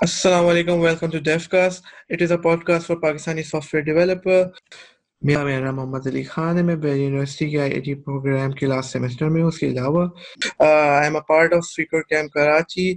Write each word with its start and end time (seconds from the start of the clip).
السلام 0.00 0.46
علیکم 0.46 0.80
welcome 0.80 1.10
to 1.10 1.18
Devcast 1.48 1.84
it 2.10 2.22
is 2.22 2.32
a 2.32 2.36
podcast 2.64 2.86
for 2.86 2.96
Pakistani 2.96 3.42
software 3.74 3.84
developer 3.84 4.42
میرا 5.22 5.44
میرا 5.44 5.64
نام 5.64 5.76
محمد 5.76 6.06
علی 6.06 6.22
خان 6.22 6.56
ہے، 6.56 6.62
میں 6.62 6.74
بیل 6.76 7.00
یونیورسٹی 7.00 7.48
کے 7.50 7.60
آئی 7.60 7.72
آئی 7.72 7.80
ٹی 7.80 7.94
پروگرام 8.02 8.52
کے 8.52 8.66
لاسٹ 8.66 8.92
سیمسٹر 8.92 9.28
میں 9.28 9.42
ہوں، 9.42 9.48
اس 9.48 9.58
کے 9.58 9.66
علاوہ. 9.66 10.06
I 10.58 11.04
am 11.04 11.16
a 11.16 11.22
part 11.28 11.52
of 11.52 11.62
speaker 11.62 12.02
camp 12.02 12.32
Karachi 12.32 12.92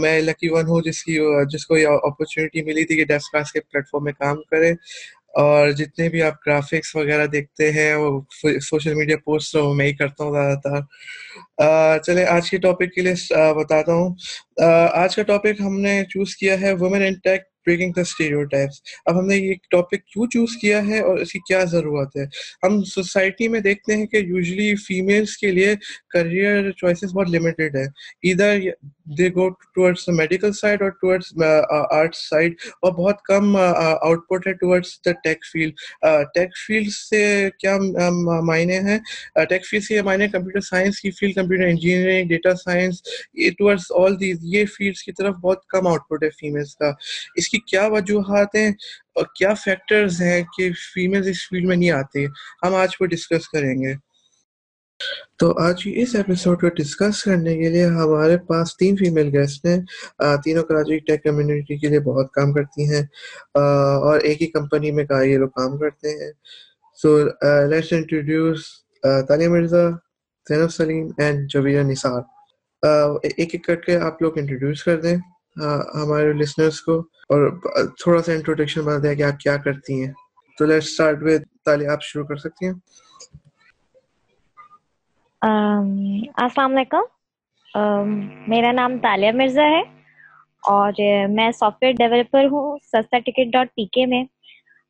میں 0.00 0.20
لکی 0.20 0.48
ون 0.50 0.66
ہوں، 0.68 0.80
جس 0.80 1.02
کی 1.04 1.18
جس 1.52 1.66
کو 1.66 1.76
یہ 1.76 1.88
اپرچونیٹی 2.02 2.62
ملی 2.64 2.84
تھی 2.84 2.96
کہ 2.96 3.04
ڈیسک 3.04 3.32
کاسٹ 3.32 3.52
کے 3.52 3.60
پلیٹ 3.60 3.88
فارم 3.90 4.04
میں 4.04 4.12
کام 4.18 4.42
کرے۔ 4.50 4.72
اور 5.38 5.70
جتنے 5.70 6.08
بھی 6.08 6.22
آپ 6.22 6.34
گرافکس 6.46 6.94
وغیرہ 6.96 7.26
دیکھتے 7.26 7.70
ہیں، 7.72 7.94
وہ 7.94 8.20
سوشل 8.60 8.94
میڈیا 8.94 9.16
پوسٹ 9.24 9.56
وہ 9.56 9.74
میں 9.74 9.86
ہی 9.86 9.92
کرتا 9.92 10.24
ہوں 10.24 10.32
زیادہ 10.32 10.58
تر۔ 10.64 10.80
چلے 12.06 12.24
آج 12.26 12.50
کے 12.50 12.58
ٹاپک 12.58 12.92
کے 12.94 13.02
لیے 13.02 13.14
بتاتا 13.54 13.92
ہوں۔ 13.92 14.14
آج 14.94 15.16
کا 15.16 15.22
ٹاپک 15.22 15.60
ہم 15.60 15.80
نے 15.80 16.02
چوز 16.10 16.36
کیا 16.36 16.60
ہے 16.60 16.72
women 16.72 17.02
in 17.02 17.14
tech 17.24 17.42
breaking 17.68 17.92
the 17.92 18.00
stereotypes 18.46 18.80
اب 19.06 19.18
ہم 19.18 19.26
نے 19.26 19.36
یہ 19.36 19.54
ٹاپک 19.70 20.06
کیوں 20.06 20.26
چوز 20.26 20.56
کیا 20.60 20.86
ہے 20.86 21.00
اور 21.00 21.18
اس 21.18 21.32
کی 21.32 21.38
کیا 21.48 21.64
ضرورت 21.64 22.16
ہے؟ 22.16 22.24
ہم 22.62 22.82
سوسائٹی 22.84 23.48
میں 23.48 23.60
دیکھتے 23.60 23.96
ہیں 23.96 24.06
کہ 24.06 24.16
یوزلی 24.16 24.74
فیمیلس 24.86 25.36
کے 25.36 25.50
لیے 25.50 25.74
کریئر 26.08 26.70
چوائسیز 26.72 27.14
بہت 27.14 27.30
لمیٹیڈ 27.30 27.76
ہے 27.76 27.84
ادھر 28.30 28.58
they 29.18 29.28
go 29.28 29.48
towards 29.74 30.08
medical 30.08 30.52
side 30.52 30.82
اور 30.82 30.90
ٹورڈس 31.02 31.32
آرٹس 31.90 32.28
سائڈ 32.30 32.54
اور 32.82 32.92
بہت 32.92 33.22
کم 33.22 33.56
uh, 33.56 33.62
uh, 33.62 33.96
آؤٹ 34.00 34.26
پٹ 34.28 34.46
ہے 34.46 34.52
towards 34.52 34.98
the 35.06 35.12
tech 35.24 35.44
field 35.44 35.74
tech 36.34 36.56
field 36.66 36.90
سے 36.90 37.22
کیا 37.58 37.74
uh, 37.74 38.42
معنی 38.42 38.78
ہیں؟ 38.78 38.98
ٹیک 39.48 39.66
فیلڈ 39.66 39.84
سے 39.84 39.94
یہ 39.94 40.02
معنی 40.02 40.28
کمپیوٹر 40.28 40.60
سائنس 40.60 41.00
کی 41.00 41.10
field 41.10 41.34
computer 41.34 41.66
engineering 41.66 42.28
data 42.28 42.54
science 42.54 43.02
towards 43.58 43.90
all 43.96 44.20
these 44.20 44.44
یہ 44.54 44.64
فیلڈس 44.76 45.02
کی 45.02 45.12
طرف 45.12 45.34
بہت 45.36 45.66
کم 45.66 45.86
آؤٹ 45.86 46.08
پٹ 46.08 46.24
ہے 46.24 46.30
فیمیلس 46.30 46.74
کا۔ 46.76 46.92
اس 47.36 47.48
کی 47.48 47.57
کیا 47.60 47.86
وجوہات 47.86 48.54
ہیں 48.54 48.68
اور 49.14 49.24
کیا 49.38 49.54
فیکٹرز 49.54 50.22
ہیں 50.22 50.42
کہ 50.58 50.70
فیمیل 50.72 51.28
اس 51.28 51.48
فیلڈ 51.48 51.66
میں 51.66 51.76
نہیں 51.76 51.90
آتے، 51.90 52.24
ہم 52.62 52.74
آج 52.74 52.96
کو 52.96 53.06
ڈسکس 53.06 53.48
کریں 53.48 53.82
گے۔ 53.82 54.08
تو 55.36 55.58
آج 55.58 55.82
اس 55.84 56.14
ایپیسوڈ 56.14 56.60
کو 56.60 56.68
ڈسکس 56.68 57.24
کرنے 57.24 57.56
کے 57.56 57.68
لیے 57.68 57.84
ہمارے 57.86 58.38
پاس 58.38 58.76
تین 58.76 58.96
فیمیل 58.96 59.36
گیسٹ 59.38 59.66
ہیں۔ 59.66 59.80
تینوں 60.44 60.62
کراچی 60.62 60.98
ٹیک 60.98 61.22
کمیونٹی 61.24 61.76
کے 61.76 61.88
لیے 61.88 62.00
بہت 62.00 62.32
کام 62.32 62.52
کرتی 62.52 62.94
ہیں۔ 62.94 63.02
اور 63.54 64.20
ایک 64.20 64.42
ہی 64.42 64.46
کمپنی 64.46 64.90
میں 64.90 65.04
کا 65.04 65.22
یہ 65.22 65.38
لوگ 65.38 65.48
کام 65.48 65.78
کرتے 65.78 66.08
ہیں۔ 66.08 66.32
So 67.02 67.24
let's 67.70 67.92
introduce 67.92 68.58
Talia 69.28 69.48
Mirza, 69.48 69.90
Zainab 70.48 70.68
Saleem 70.68 71.10
and 71.18 71.50
Javeria 71.50 71.82
Nisar. 71.82 72.20
ایک 73.22 73.54
ایک 73.54 73.64
کر 73.64 73.76
کے 73.76 73.96
آپ 73.96 74.22
لوگ 74.22 74.38
انٹروڈیوس 74.38 74.84
کر 74.84 75.00
دیں۔ 75.00 75.16
ہاں، 75.60 75.78
ہمارے 75.98 76.32
لسنرس 76.32 76.80
کو۔ 76.80 76.98
اور 77.30 77.40
تھوڑا 78.02 78.22
سا 78.22 78.32
انٹروڈکشن 78.32 78.80
بتا 78.80 78.98
دیں 79.02 79.14
کہ 79.14 79.22
آپ 79.22 79.38
کیا 79.40 79.56
کرتی 79.56 80.04
ہیں۔ 80.04 80.12
تو 80.58 80.64
لیٹ 80.64 80.82
اسٹارٹ 80.82 81.16
ود 81.20 81.42
تالیہ 81.64 81.88
آپ 81.88 82.02
شروع 82.02 82.24
کر 82.24 82.36
سکتی 82.36 82.66
ہیں؟ 82.66 82.72
السلام 86.36 86.76
علیکم۔ 86.76 87.04
میرا 88.48 88.72
نام 88.72 88.98
تالیہ 88.98 89.32
مرزا 89.32 89.62
ہے 89.62 89.80
اور 90.68 90.92
میں 91.28 91.50
سافٹ 91.52 91.82
ویئر 91.82 91.92
ڈیولپر 91.98 92.44
ہوں، 92.44 92.78
سستا 92.82 93.18
ٹکٹ 93.18 93.52
ڈاٹ 93.52 93.68
پی 93.74 93.84
کے 93.84 94.06
میں۔ 94.06 94.24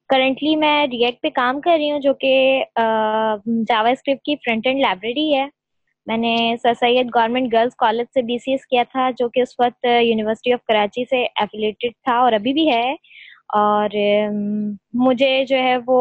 کرنٹلی 0.08 0.56
میں 0.56 0.86
ریئیکٹ 0.86 1.22
پہ 1.22 1.28
کام 1.34 1.60
کر 1.60 1.70
رہی 1.78 1.90
ہوں 1.90 2.00
جو 2.00 2.14
کہ 2.14 2.32
جاوا 3.68 3.88
اسکرپٹ 3.88 4.24
کی 4.24 4.36
فرنٹ 4.36 4.66
اینڈ 4.66 4.80
لائبریری 4.80 5.34
ہے۔ 5.34 5.46
میں 6.08 6.16
نے 6.16 6.36
sir 6.62 6.74
Syed 6.80 7.08
government 7.14 7.52
girls 7.52 7.74
college 7.78 8.06
سے 8.14 8.22
بی 8.26 8.36
سی 8.38 8.50
ایس 8.50 8.66
کیا 8.66 8.82
تھا، 8.92 9.08
جو 9.18 9.28
کہ 9.28 9.40
اس 9.40 9.48
وقت 9.58 9.84
یونیورسٹی 10.02 10.52
آف 10.52 10.60
کراچی 10.68 11.04
سے 11.10 11.22
ایفیلیٹڈ 11.40 11.92
تھا 12.04 12.18
اور 12.18 12.32
ابھی 12.32 12.52
بھی 12.52 12.68
ہے۔ 12.70 12.92
اور 13.56 13.90
مجھے 15.04 15.44
جو 15.48 15.56
ہے 15.56 15.76
وہ 15.86 15.98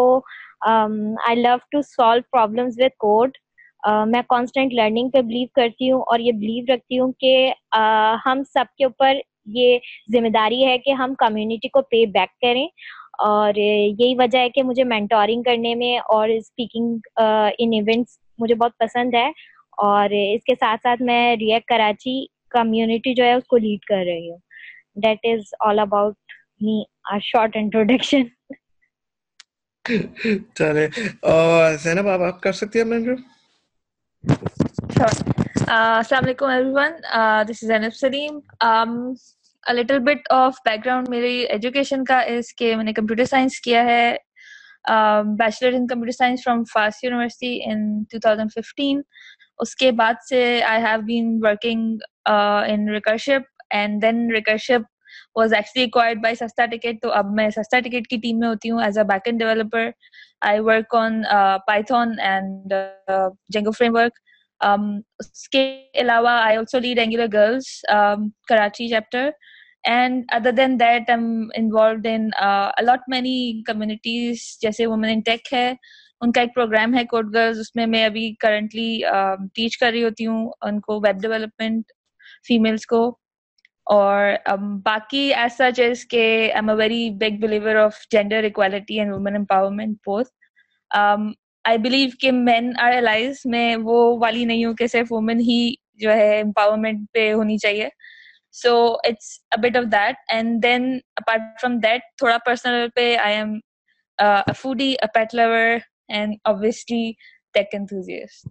I 0.67 1.35
love 1.41 1.55
to 1.71 1.81
solve 1.87 2.21
problems 2.31 2.77
with 2.77 2.95
code 2.99 3.37
میں 4.11 4.21
کانسٹنٹ 4.29 4.73
لرننگ 4.73 5.09
پہ 5.09 5.21
بلیو 5.21 5.47
کرتی 5.55 5.91
ہوں 5.91 6.01
اور 6.11 6.19
یہ 6.19 6.31
بلیو 6.39 6.73
رکھتی 6.73 6.99
ہوں 6.99 7.11
کہ 7.19 7.33
ہم 8.25 8.41
سب 8.53 8.75
کے 8.77 8.83
اوپر 8.85 9.17
یہ 9.55 9.77
ذمہ 10.13 10.29
داری 10.33 10.65
ہے 10.65 10.77
کہ 10.77 10.91
ہم 11.01 11.13
کمیونٹی 11.17 11.67
کو 11.67 11.81
پے 11.91 12.05
بیک 12.17 12.39
کریں۔ 12.41 12.67
اور 13.25 13.53
یہی 13.57 14.13
وجہ 14.17 14.39
ہے 14.39 14.49
کہ 14.55 14.63
مجھے 14.63 14.83
مینٹورنگ 14.83 15.43
کرنے 15.43 15.73
میں 15.75 15.97
اور 16.15 16.29
اسپیکنگ 16.29 16.97
ان 17.59 17.73
ایونٹس 17.73 18.17
مجھے 18.39 18.55
بہت 18.55 18.77
پسند 18.79 19.13
ہے۔ 19.13 19.29
اور 19.77 20.09
اس 20.11 20.43
کے 20.43 20.55
ساتھ 20.55 20.81
ساتھ 20.83 21.01
میں 21.01 21.35
ریئیکٹ 21.35 21.67
کراچی 21.67 22.15
کمیونٹی 22.51 23.13
جو 23.13 23.23
ہے 23.23 23.33
اس 23.33 23.47
کو 23.47 23.57
لیڈ 23.57 23.85
کر 23.85 24.03
رہی 24.05 24.29
ہوں۔ 24.29 24.37
That 25.03 25.25
is 25.31 25.53
all 25.67 25.79
about 25.79 26.15
me 26.61 26.81
short 27.23 27.55
introduction 27.55 28.23
چلے 30.55 30.87
زینب 31.83 32.07
آپ 32.09 32.21
آپ 32.21 32.41
کر 32.41 32.51
سکتی 32.53 32.79
ہیں 32.81 33.15
السلام 35.69 36.23
علیکم 36.23 36.45
everyone 36.73 36.91
this 37.47 37.63
is 37.63 37.67
Zainab 37.67 37.93
Saleem 37.95 38.39
little 39.63 39.99
bit 39.99 40.31
of 40.31 40.55
background 40.85 41.09
میری 41.09 41.35
ایجوکیشن 41.45 42.03
کا 42.03 42.19
اس 42.35 42.53
کے 42.53 42.75
میں 42.75 42.83
نے 42.83 42.93
کمپیوٹر 42.93 43.25
سائنس 43.25 43.59
کیا 43.61 43.83
ہے۔ 43.85 44.15
Bachelor 45.37 45.73
in 45.73 45.87
computer 45.87 46.11
science 46.11 46.43
from 46.43 46.63
FAST 46.73 47.03
university 47.03 47.59
in 47.65 47.79
two 48.11 48.19
thousand 48.19 48.51
fifteen 48.53 49.01
اس 49.59 49.75
کے 49.75 49.91
بعد 49.91 50.13
سے 50.29 50.39
I 50.67 50.83
have 50.83 51.01
been 51.05 51.37
working 51.43 51.97
in 52.67 52.87
Recurship 52.89 53.49
and 53.69 54.01
then 54.01 54.29
Recurship 54.31 54.85
was 55.35 55.53
actually 55.53 55.83
acquired 55.83 56.21
by 56.23 56.35
سستا 56.35 56.65
ٹکٹ 56.65 57.01
تو 57.01 57.11
اب 57.11 57.31
میں 57.31 57.49
سستا 57.49 57.79
ٹکٹ 57.79 58.07
کی 58.07 58.17
ٹیم 58.17 58.39
میں 58.39 58.47
ہوتی 58.47 58.71
ہوں 58.71 58.83
as 58.83 58.97
a 58.97 59.03
back 59.03 59.21
end 59.25 59.39
developer 59.39 59.89
I 60.41 60.59
work 60.59 60.95
on 60.95 61.21
Python 61.67 62.19
and 62.19 62.73
Django 63.49 63.71
framework 63.95 64.19
اس 65.19 65.47
کے 65.49 65.65
علاوہ 65.95 66.29
I 66.39 66.57
also 66.57 66.79
lead 66.79 66.99
Angular 66.99 67.27
girls 67.33 67.79
Karachi 68.49 68.87
chapter 68.89 69.29
and 69.83 70.23
other 70.33 70.51
than 70.51 70.79
that 70.79 71.09
I 71.09 71.19
am 71.19 71.47
involved 71.55 72.07
in 72.07 72.29
a lot 72.35 73.09
many 73.09 73.61
communities 73.63 74.41
جیسے 74.61 74.85
women 74.85 75.09
in 75.09 75.19
tech 75.21 75.53
ہے 75.53 75.71
ان 76.21 76.31
کا 76.31 76.41
ایک 76.41 76.53
programme 76.55 76.93
ہے 76.95 77.03
code 77.05 77.33
girls, 77.33 77.59
اس 77.59 77.75
میں 77.75 77.85
میں 77.87 78.03
ابھی 78.05 78.33
کرنٹلی 78.39 78.99
ٹیچ 79.55 79.77
کر 79.77 79.91
رہی 79.91 80.03
ہوتی 80.03 80.25
ہوں 80.25 80.49
ان 80.61 80.79
کو 80.81 80.99
ویب 81.01 81.21
ڈیولپمنٹ 81.21 81.91
فیمیلس 82.47 82.85
کو 82.85 83.05
اور 83.87 84.31
باقی 84.85 85.33
ایز 85.33 85.53
سچ 85.57 85.79
از 85.81 86.05
کہ 86.07 86.21
I 86.41 86.51
am 86.51 86.69
a 86.69 86.75
very 86.75 87.09
big 87.19 87.39
believer 87.41 87.75
of 87.83 87.99
gender 88.11 88.43
equality 88.43 88.99
and 88.99 89.13
women 89.13 89.35
empowerment 89.35 89.97
both 90.05 90.29
I 91.65 91.77
believe 91.77 92.09
کہ 92.19 92.31
مین 92.31 92.71
آر 92.81 92.93
الائز 92.93 93.41
میں 93.45 93.75
وہ 93.83 93.97
والی 94.21 94.45
نہیں 94.45 94.65
ہوں 94.65 94.73
کہ 94.73 94.87
صرف 94.87 95.11
وومن 95.11 95.39
ہی 95.39 95.73
جو 96.01 96.11
ہے 96.11 96.39
امپاورمنٹ 96.41 97.07
پہ 97.13 97.31
ہونی 97.33 97.57
چاہیے۔ 97.57 97.87
So 98.55 98.75
it's 99.03 99.39
bit 99.61 99.77
of 99.77 99.83
that 99.91 100.15
and 100.33 100.61
then 100.63 100.97
apart 101.15 101.41
from 101.61 101.77
that 101.79 102.01
تھوڑا 102.17 102.37
پرسنل 102.45 102.87
پہ 102.95 103.15
I 103.23 103.35
am 103.35 103.57
foodie 104.57 104.93
pet 105.13 105.35
lover 105.35 105.77
and 106.09 106.39
obviously 106.45 107.17
tech 107.55 107.67
enthusiast. 107.73 108.47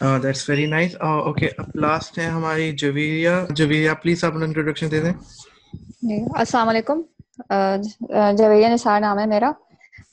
Uh, 0.00 0.18
that's 0.18 0.44
very 0.44 0.66
nice. 0.66 0.94
Uh, 0.96 1.22
okay, 1.22 1.50
اب 1.58 1.76
last 1.76 2.18
ہے 2.18 2.26
ہماری 2.28 2.70
جویریہ 2.74 3.30
جویریہ 3.50 3.90
پلیز 4.02 4.24
اپنا 4.24 4.44
انٹروڈکشن 4.44 4.90
دے 4.90 5.00
دیں 5.00 5.12
جی 6.02 6.22
السلام 6.34 6.68
علیکم 6.68 7.02
جویریہ 8.38 8.68
نثار 8.68 9.00
نام 9.00 9.18
ہے 9.18 9.26
میرا 9.26 9.52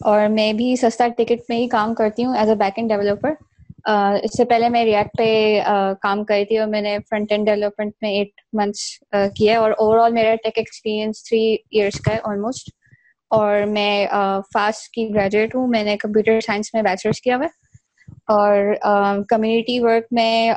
اور 0.05 0.27
میں 0.29 0.51
بھی 0.53 0.75
سستا 0.75 1.07
ٹکٹ 1.17 1.49
میں 1.49 1.57
ہی 1.57 1.67
کام 1.69 1.93
کرتی 1.95 2.25
ہوں 2.25 2.35
as 2.37 2.49
a 2.49 2.55
back 2.55 2.77
end 2.77 2.89
developer 2.89 3.33
اس 4.23 4.37
سے 4.37 4.45
پہلے 4.45 4.69
میں 4.69 4.83
ریئیکٹ 4.85 5.17
پہ 5.17 5.61
کام 6.01 6.23
کری 6.25 6.45
تھی 6.45 6.57
اور 6.57 6.67
میں 6.67 6.81
نے 6.81 6.97
فرنٹ 7.09 7.31
اینڈ 7.31 7.45
ڈیولپمنٹ 7.45 7.93
میں 8.01 8.11
ایٹ 8.11 8.41
منتھس 8.53 9.33
کیا 9.35 9.51
ہے 9.51 9.57
اور 9.57 9.71
اوور 9.71 9.99
آل 9.99 10.13
میرا 10.13 10.35
ٹیک 10.43 10.57
ایکسپیرینس 10.57 11.23
تھری 11.23 11.43
ایئرس 11.53 11.99
کا 12.01 12.13
ہے 12.13 12.19
آلموسٹ 12.23 12.69
اور 13.31 13.65
میں 13.67 14.05
فاسٹ 14.53 14.89
کی 14.93 15.07
گریجویٹ 15.13 15.55
ہوں، 15.55 15.67
میں 15.67 15.83
نے 15.83 15.95
کمپیوٹر 15.97 16.39
سائنس 16.45 16.73
میں 16.73 16.81
بیچلرس 16.83 17.21
کیا 17.21 17.35
ہوا 17.37 17.45
ہے۔ 17.45 17.59
اور 18.27 18.73
کمیونٹی 19.29 19.79
ورک 19.79 20.05
میں 20.11 20.49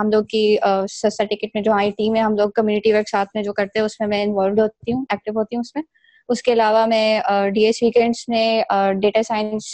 ہم 0.00 0.10
لوگ 0.12 0.24
کی 0.24 0.56
سستا 0.92 1.24
ٹکٹ 1.30 1.54
میں 1.54 1.62
جو 1.62 1.72
آئی 1.72 1.90
ٹی 1.98 2.08
میں 2.10 2.20
ہم 2.20 2.36
لوگ 2.36 2.50
کمیونٹی 2.54 2.92
ورک 2.92 3.08
ساتھ 3.10 3.28
میں 3.34 3.42
جو 3.42 3.52
کرتے 3.52 3.78
ہیں، 3.78 3.86
اس 3.86 3.98
میں 4.00 4.08
میں 4.08 4.22
انوالوڈ 4.24 4.60
ہوتی 4.60 4.92
ہوں 4.92 5.04
ایکٹیو 5.10 5.38
ہوتی 5.38 5.56
ہوں 5.56 5.60
اس 5.60 5.74
میں۔ 5.76 5.82
اس 6.28 6.42
کے 6.42 6.52
علاوہ 6.52 6.84
میں 6.86 7.20
ڈی 7.54 7.64
ایس 7.66 7.82
ویکینڈس 7.82 8.28
میں 8.28 8.62
ڈیٹا 9.00 9.22
سائنس 9.28 9.64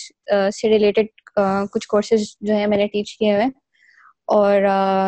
سے 0.56 0.68
ریلیٹڈ 0.68 1.06
کچھ 1.72 1.88
کورسز 1.88 2.24
جو 2.40 2.54
ہیں 2.54 2.66
میں 2.66 2.78
نے 2.78 2.86
ٹیچ 2.86 3.16
کیے 3.18 3.32
ہوئے 3.32 3.46
اور 4.36 4.60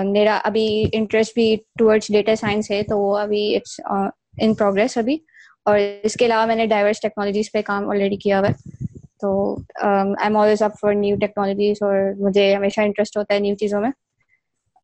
میرا 0.05 0.39
ابھی 0.45 0.67
انٹرسٹ 0.93 1.35
بھی 1.35 1.55
ٹورڈس 1.79 2.13
ڈیٹا 2.13 2.35
سائنس 2.37 2.71
ہے، 2.71 2.83
تو 2.83 2.99
وہ 2.99 3.17
ابھی 3.19 3.45
اٹس 3.57 3.81
ان 4.41 4.55
پروگریس 4.55 4.97
ابھی۔ 4.99 5.17
اور 5.67 5.79
اس 6.03 6.15
کے 6.15 6.27
علاوہ 6.27 6.47
میں 6.47 6.57
نے 6.57 6.67
ڈائیورس 6.67 7.01
ٹیکنالوجیز 7.01 7.53
پہ 7.53 7.63
کام 7.63 7.91
آلریڈی 7.91 8.17
کیا 8.17 8.39
ہوا 8.41 8.49
ہے۔ 8.49 8.53
تو 9.21 9.57
I 9.83 10.13
am 10.23 10.37
always 10.37 10.63
up 10.63 10.73
for 10.81 10.95
new 10.95 11.17
technologies 11.17 11.77
اور 11.81 11.97
مجھے 12.19 12.55
ہمیشہ 12.55 12.81
انٹرسٹ 12.81 13.17
ہوتا 13.17 13.35
ہے 13.35 13.39
نیو 13.39 13.55
چیزوں 13.55 13.81
میں۔ 13.81 13.91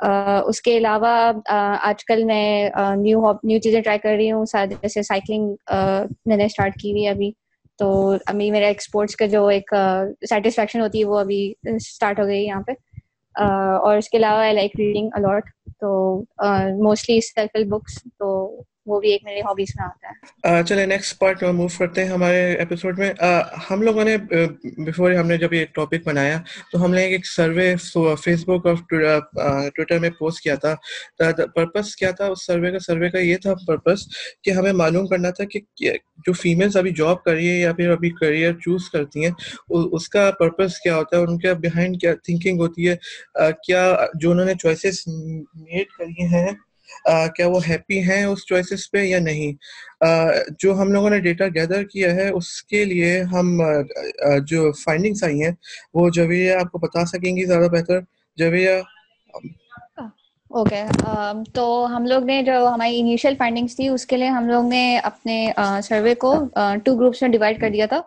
uh, 0.06 0.42
اس 0.46 0.60
کے 0.62 0.76
علاوہ 0.78 1.16
uh, 1.52 1.76
آج 1.82 2.04
کل 2.04 2.24
میں 2.24 2.70
uh, 2.80 2.94
نیو 2.96 3.32
نیو 3.42 3.58
چیزیں 3.58 3.80
ٹرائی 3.82 3.98
کر 3.98 4.14
رہی 4.16 4.30
ہوں۔ 4.32 4.44
جیسے 4.54 5.02
سائیکلنگ 5.02 5.54
میں 6.26 6.36
نے 6.36 6.44
اسٹارٹ 6.44 6.74
کی 6.80 6.90
ہوئی 6.90 7.04
ہے 7.04 7.10
ابھی۔ 7.10 7.30
تو 7.78 8.14
ابھی 8.26 8.50
میرا 8.50 8.66
ایکسپورٹس 8.66 9.16
کا 9.16 9.26
جو 9.26 9.46
ایک 9.46 9.74
سیٹسفیکشن 10.28 10.80
ہوتی 10.80 10.98
ہے 10.98 11.04
وہ 11.04 11.18
ابھی 11.18 11.52
اسٹارٹ 11.62 12.20
ہو 12.20 12.26
گئی 12.26 12.44
یہاں 12.44 12.62
پہ۔ 12.62 12.72
اور 13.84 13.96
اس 13.96 14.08
کے 14.08 14.16
علاوہ 14.16 14.40
I 14.40 14.54
like 14.54 14.70
reading 14.78 15.08
a lot 15.12 15.50
تو 15.80 16.22
موسٹلی 16.82 17.20
سیلف 17.20 17.56
ہیلپ 17.56 17.68
بکس 17.68 18.02
تو 18.18 18.30
وہ 18.90 19.00
بھی 19.00 19.10
ایک 19.10 19.24
میری 19.24 19.40
ہابیز 19.40 19.68
میں 19.78 19.86
آتا 19.86 20.08
ہے۔ 20.08 20.62
چلے 20.68 20.86
نیکسٹ 20.86 21.18
پارٹ 21.18 21.42
موو 21.44 21.66
کرتے 21.78 22.04
ہیں 22.04 22.10
ہمارے 22.10 22.40
ایپیسوڈ 22.54 22.98
میں۔ 22.98 23.12
ہم 23.70 23.82
لوگوں 23.82 24.04
نے 24.04 24.16
بفور 24.86 25.12
ہم 25.12 25.26
نے 25.26 25.36
جب 25.38 25.52
یہ 25.52 25.64
ٹاپک 25.74 26.06
بنایا، 26.06 26.38
تو 26.72 26.84
ہم 26.84 26.94
نے 26.94 27.04
ایک 27.06 27.26
سروے 27.26 27.74
فیس 28.24 28.44
بک 28.48 28.66
اور 28.66 28.76
ٹویٹر 29.76 29.98
میں 29.98 30.10
پوسٹ 30.10 30.42
کیا 30.42 30.54
تھا۔ 30.54 30.74
پرپز 31.54 31.94
کیا 31.96 32.10
تھا 32.10 32.26
اس 32.26 32.46
سروے 32.46 32.70
کا؟ 32.72 32.78
سروے 32.78 33.10
کا 33.10 33.18
یہ 33.18 33.36
تھا 33.36 33.54
پرپز 33.66 34.06
کہ 34.44 34.50
ہمیں 34.50 34.72
معلوم 34.72 35.06
کرنا 35.06 35.30
تھا 35.30 35.44
کہ 35.44 35.60
جو 36.26 36.32
فیمیلس 36.32 36.76
ابھی 36.76 36.90
جاب 36.96 37.22
کر 37.24 37.32
رہی 37.32 37.48
ہے 37.48 37.58
یا 37.60 37.72
پھر 37.72 37.90
ابھی 37.90 38.10
کریئر 38.10 38.52
چوز 38.64 38.88
کرتی 38.90 39.24
ہیں 39.24 39.32
اس 39.68 40.08
کا 40.08 40.30
پرپز 40.38 40.78
کیا 40.80 40.96
ہوتا 40.96 41.16
ہے؟ 41.16 41.22
ان 41.22 41.38
کے 41.38 41.54
بہائنڈ 41.62 42.00
کیا 42.00 42.14
تھنکنگ 42.24 42.60
ہوتی 42.60 42.88
ہے؟ 42.88 42.96
کیا 43.66 43.82
جو 44.14 44.30
انہوں 44.30 44.46
نے 44.46 44.54
چوائسیز 44.54 45.02
میڈ 45.06 45.86
کری 45.98 46.24
ہیں 46.34 46.48
کیا 47.36 47.46
وہ 47.46 47.60
ہیپی 47.68 47.98
ہیں 48.02 48.24
اس 48.24 48.44
چوائسیز 48.46 48.90
پہ 48.90 49.02
یا 49.04 49.18
نہیں؟ 49.18 49.52
جو 50.58 50.74
ہم 50.74 50.92
لوگوں 50.92 51.10
نے 51.10 51.18
ڈیٹا 51.20 51.46
گیدر 51.54 51.84
کیا 51.84 52.14
ہے، 52.14 52.28
اس 52.28 52.62
کے 52.62 52.84
لیے 52.84 53.20
ہم 53.32 53.60
جو 54.46 54.70
فائنڈنگس 54.84 55.24
آئی 55.24 55.42
ہیں، 55.42 55.52
وہ 55.94 56.08
جویہ 56.14 56.52
آپ 56.54 56.70
کو 56.72 56.78
بتا 56.78 57.04
سکیں 57.06 57.36
گی 57.36 57.44
زیادہ 57.44 57.68
بہتر؟ 57.72 58.00
جویہ۔ 58.38 58.80
اوکے 60.50 60.82
تو 61.54 61.64
ہم 61.86 62.06
لوگ 62.06 62.24
نے 62.24 62.42
جو 62.42 62.52
ہماری 62.68 62.98
انیشیل 63.00 63.34
فائنڈنگس 63.38 63.76
تھی، 63.76 63.88
اس 63.88 64.06
کے 64.06 64.16
لیے 64.16 64.28
ہم 64.28 64.48
لوگ 64.48 64.64
نے 64.68 64.98
اپنے 64.98 65.36
سروے 65.84 66.14
کو 66.14 66.34
ٹو 66.84 66.94
گروپس 66.96 67.22
میں 67.22 67.30
ڈیوائڈ 67.30 67.60
کر 67.60 67.70
دیا 67.70 67.86
تھا۔ 67.86 68.00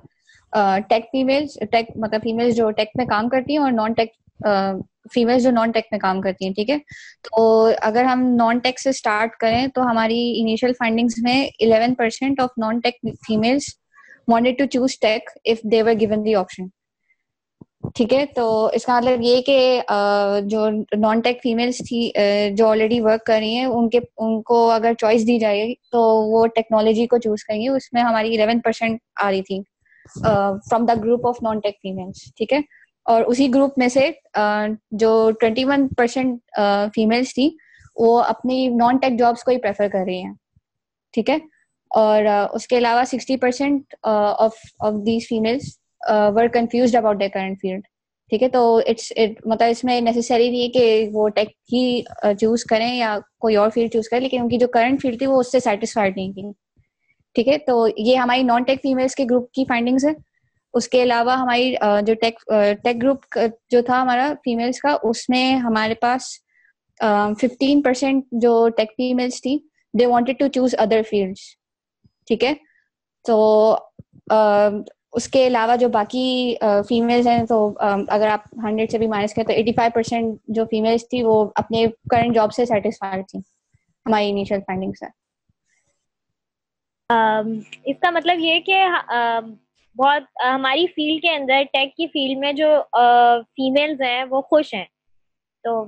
ٹیک 0.87 1.05
فیمیلس 1.11 1.57
ٹیک 1.71 1.85
مطلب 1.95 2.23
فیمیلس 2.23 2.55
جو 2.55 2.69
ٹیک 2.71 2.89
میں 2.95 3.05
کام 3.05 3.29
کرتی 3.29 3.53
ہیں 3.53 3.63
اور 3.63 3.71
نان 3.71 3.93
ٹیک 3.93 4.11
فیمل 5.13 5.39
جو 5.39 5.51
نان 5.51 5.71
ٹیک 5.71 5.85
میں 5.91 5.99
کام 5.99 6.21
کرتی 6.21 6.45
ہیں، 6.45 6.53
ٹھیک 6.53 6.69
ہے؟ 6.69 6.77
تو 7.23 7.43
اگر 7.81 8.03
ہم 8.05 8.23
نان 8.35 8.59
ٹیک 8.59 8.79
سے 8.79 8.89
اسٹارٹ 8.89 9.35
کریں 9.39 9.65
تو 9.75 9.81
ہماری 9.89 10.19
انیشیل 10.41 10.73
فائنڈنگس 10.79 11.17
میں 11.23 11.43
eleven 11.45 11.93
percent 11.95 12.39
of 12.41 12.49
non 12.57 12.79
tech 12.79 12.95
families 13.27 13.73
wanted 14.27 14.57
to 14.59 14.65
choose 14.73 14.99
tech 14.99 15.29
if 15.45 15.63
they 15.71 15.81
were 15.83 15.99
given 15.99 16.25
the 16.25 16.35
option 16.35 16.67
ٹھیک 17.95 18.13
ہے؟ 18.13 18.25
تو 18.35 18.43
اس 18.73 18.85
کا 18.85 18.97
مطلب 18.97 19.21
یہ 19.21 19.41
کہ 19.45 19.81
جو 20.49 20.69
نان 20.97 21.19
ٹیک 21.21 21.41
فیملس 21.43 21.77
تھی 21.87 22.09
جو 22.57 22.67
آلریڈی 22.67 22.99
ورک 23.01 23.25
کر 23.25 23.37
رہی 23.39 23.55
ہیں، 23.55 23.65
ان 23.65 23.89
کے، 23.89 23.99
ان 24.17 24.41
کو 24.41 24.69
اگر 24.71 24.93
چوائس 24.99 25.27
دی 25.27 25.37
جائے 25.39 25.65
گی 25.67 25.73
تو 25.91 26.01
وہ 26.31 26.45
ٹیکنالوجی 26.55 27.07
کو 27.07 27.17
چوز 27.25 27.43
کریں 27.43 27.59
گی۔ 27.61 27.67
اس 27.67 27.91
میں 27.93 28.03
ہماری 28.03 28.35
الیون 28.35 28.59
پرسینٹ 28.61 28.99
آ 29.23 29.29
رہی 29.31 29.41
تھی 29.47 29.59
from 30.69 30.85
the 30.85 30.93
group 31.03 31.27
of 31.27 31.41
non 31.43 31.59
tech 31.59 31.75
families 31.81 32.23
ٹھیک 32.37 32.53
ہے؟ 32.53 32.59
اور 33.05 33.23
اسی 33.27 33.53
گروپ 33.53 33.77
میں 33.77 33.87
سے 33.87 34.09
جو 34.91 35.09
ٹوینٹی 35.39 35.65
ون 35.65 35.87
پرسینٹ 35.97 36.59
فیمیلس 36.95 37.33
تھی، 37.33 37.49
وہ 37.97 38.19
اپنی 38.23 38.67
نان 38.75 38.97
ٹیک 38.97 39.17
جابس 39.19 39.43
کو 39.43 39.51
ہی 39.51 39.57
پریفر 39.61 39.87
کر 39.93 40.03
رہی 40.07 40.23
ہیں۔ 40.23 40.33
ٹھیک 41.13 41.29
ہے؟ 41.29 41.37
اور 41.91 42.25
اس 42.53 42.67
کے 42.67 42.77
علاوہ 42.77 43.03
sixty 43.07 43.37
percent 43.37 43.95
of 44.03 44.53
of 44.79 44.93
these 45.05 45.27
families 45.29 45.77
were 46.35 46.47
confused 46.53 46.95
about 46.95 47.19
the 47.19 47.27
current 47.33 47.57
field 47.61 47.83
ٹھیک 48.31 48.43
ہے؟ 48.43 48.47
تو 48.49 48.75
اٹس 48.77 49.11
مطلب 49.45 49.69
اس 49.69 49.83
میں 49.83 49.99
نیسسری 50.01 50.49
نہیں 50.49 50.61
ہے 50.61 50.69
کہ 50.69 51.09
وہ 51.13 51.27
ٹیک 51.35 51.49
ہی 51.73 52.01
چوز 52.39 52.63
کریں 52.65 52.93
یا 52.95 53.17
کوئی 53.41 53.55
اور 53.55 53.69
فیلڈ 53.69 53.93
چوز 53.93 54.09
کریں، 54.09 54.21
لیکن 54.21 54.41
ان 54.41 54.49
کی 54.49 54.57
جو 54.57 54.67
کرنٹ 54.73 55.01
فیلڈ 55.01 55.17
تھی 55.19 55.27
وہ 55.27 55.39
اس 55.39 55.51
سے 55.51 55.59
سیٹسفائڈ 55.59 56.17
نہیں 56.17 56.31
تھی 56.33 56.51
ٹھیک 57.35 57.47
ہے؟ 57.47 57.57
تو 57.57 57.87
یہ 57.97 58.15
ہماری 58.17 58.43
نان 58.43 58.63
ٹیک 58.63 58.81
فیمیلس 58.83 59.15
کے 59.15 59.23
گروپ 59.29 59.51
کی 59.51 59.65
فائنڈنگس 59.69 60.05
ہے 60.05 60.11
اس 60.73 60.87
کے 60.89 61.03
علاوہ 61.03 61.37
ہماری 61.37 61.73
جو 62.05 62.13
ٹیک 62.21 62.39
ٹیک 62.83 63.01
گروپ 63.01 63.37
جو 63.71 63.81
تھا 63.81 64.01
ہمارا 64.01 64.33
فیمیلس 64.45 64.79
کا، 64.81 64.95
اس 65.03 65.29
میں 65.29 65.55
ہمارے 65.57 65.95
پاس 66.01 66.31
ففٹین 67.39 67.81
پرسینٹ 67.81 68.25
جو 68.41 68.67
ٹیک 68.77 68.91
فیمیلس 68.97 69.41
تھی 69.41 69.57
they 69.93 70.05
wanted 70.05 70.39
to 70.39 70.47
choose 70.53 70.75
other 70.79 71.01
fields 71.09 71.41
ٹھیک 72.27 72.43
ہے؟ 72.43 72.53
تو 73.25 73.35
اس 75.13 75.27
کے 75.29 75.45
علاوہ 75.47 75.75
جو 75.75 75.87
باقی 75.89 76.55
فیمیلس 76.89 77.27
ہیں، 77.27 77.45
تو 77.45 77.65
اگر 77.79 78.27
آپ 78.27 78.47
ہنڈریڈ 78.63 78.91
سے 78.91 78.97
بھی 78.97 79.07
مائنس 79.07 79.33
کریں 79.33 79.45
تو 79.47 79.53
ایٹی 79.53 79.73
فائیو 79.73 79.91
پرسینٹ 79.93 80.37
جو 80.55 80.65
فیمیلس 80.71 81.07
تھی، 81.09 81.23
وہ 81.23 81.43
اپنے 81.55 81.85
کرنٹ 82.11 82.35
جاب 82.35 82.53
سے 82.53 82.65
سیٹسفائڈ 82.65 83.27
تھی 83.29 83.39
ہماری 84.05 84.29
انیشیل 84.29 84.59
فائنڈنگ 84.67 84.91
سے۔ 84.99 85.05
اس 87.89 87.99
کا 88.01 88.09
مطلب 88.11 88.39
یہ 88.39 88.59
کہ 88.59 88.83
بہت 89.95 90.23
ہماری 90.45 90.85
فیلڈ 90.87 91.21
کے 91.21 91.31
اندر 91.31 91.63
ٹیک 91.73 91.95
کی 91.95 92.07
فیلڈ 92.07 92.37
میں 92.39 92.51
جو 92.53 92.67
فیمیلز 93.57 94.01
ہیں، 94.01 94.23
وہ 94.29 94.41
خوش 94.41 94.73
ہیں۔ 94.73 94.85
تو 95.63 95.83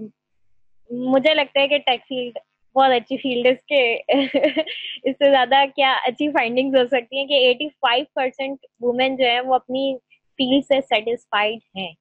مجھے 1.11 1.33
لگتا 1.33 1.61
ہے 1.61 1.67
کہ 1.67 1.77
ٹیک 1.85 2.01
فیلڈ 2.09 2.37
بہت 2.75 2.91
اچھی 2.91 3.17
فیلڈ 3.17 3.45
ہے۔ 3.45 3.51
اس 3.51 3.63
کے 3.65 3.83
اس 5.03 5.15
سے 5.15 5.29
زیادہ 5.31 5.63
کیا 5.75 5.93
اچھی 6.03 6.29
فائنڈنگ 6.31 6.75
ہو 6.75 6.85
سکتی 6.87 7.17
ہیں 7.17 7.25
کہ 7.25 7.45
ایٹی 7.47 7.67
فائیو 7.71 8.05
پرسینٹ 8.15 8.65
وومین 8.81 9.15
جو 9.15 9.25
ہیں، 9.25 9.39
وہ 9.39 9.55
اپنی 9.55 9.93
فیلڈ 10.39 10.65
سے 10.65 10.79
سیٹسفائڈ 10.89 11.59
ہیں۔ 11.75 11.91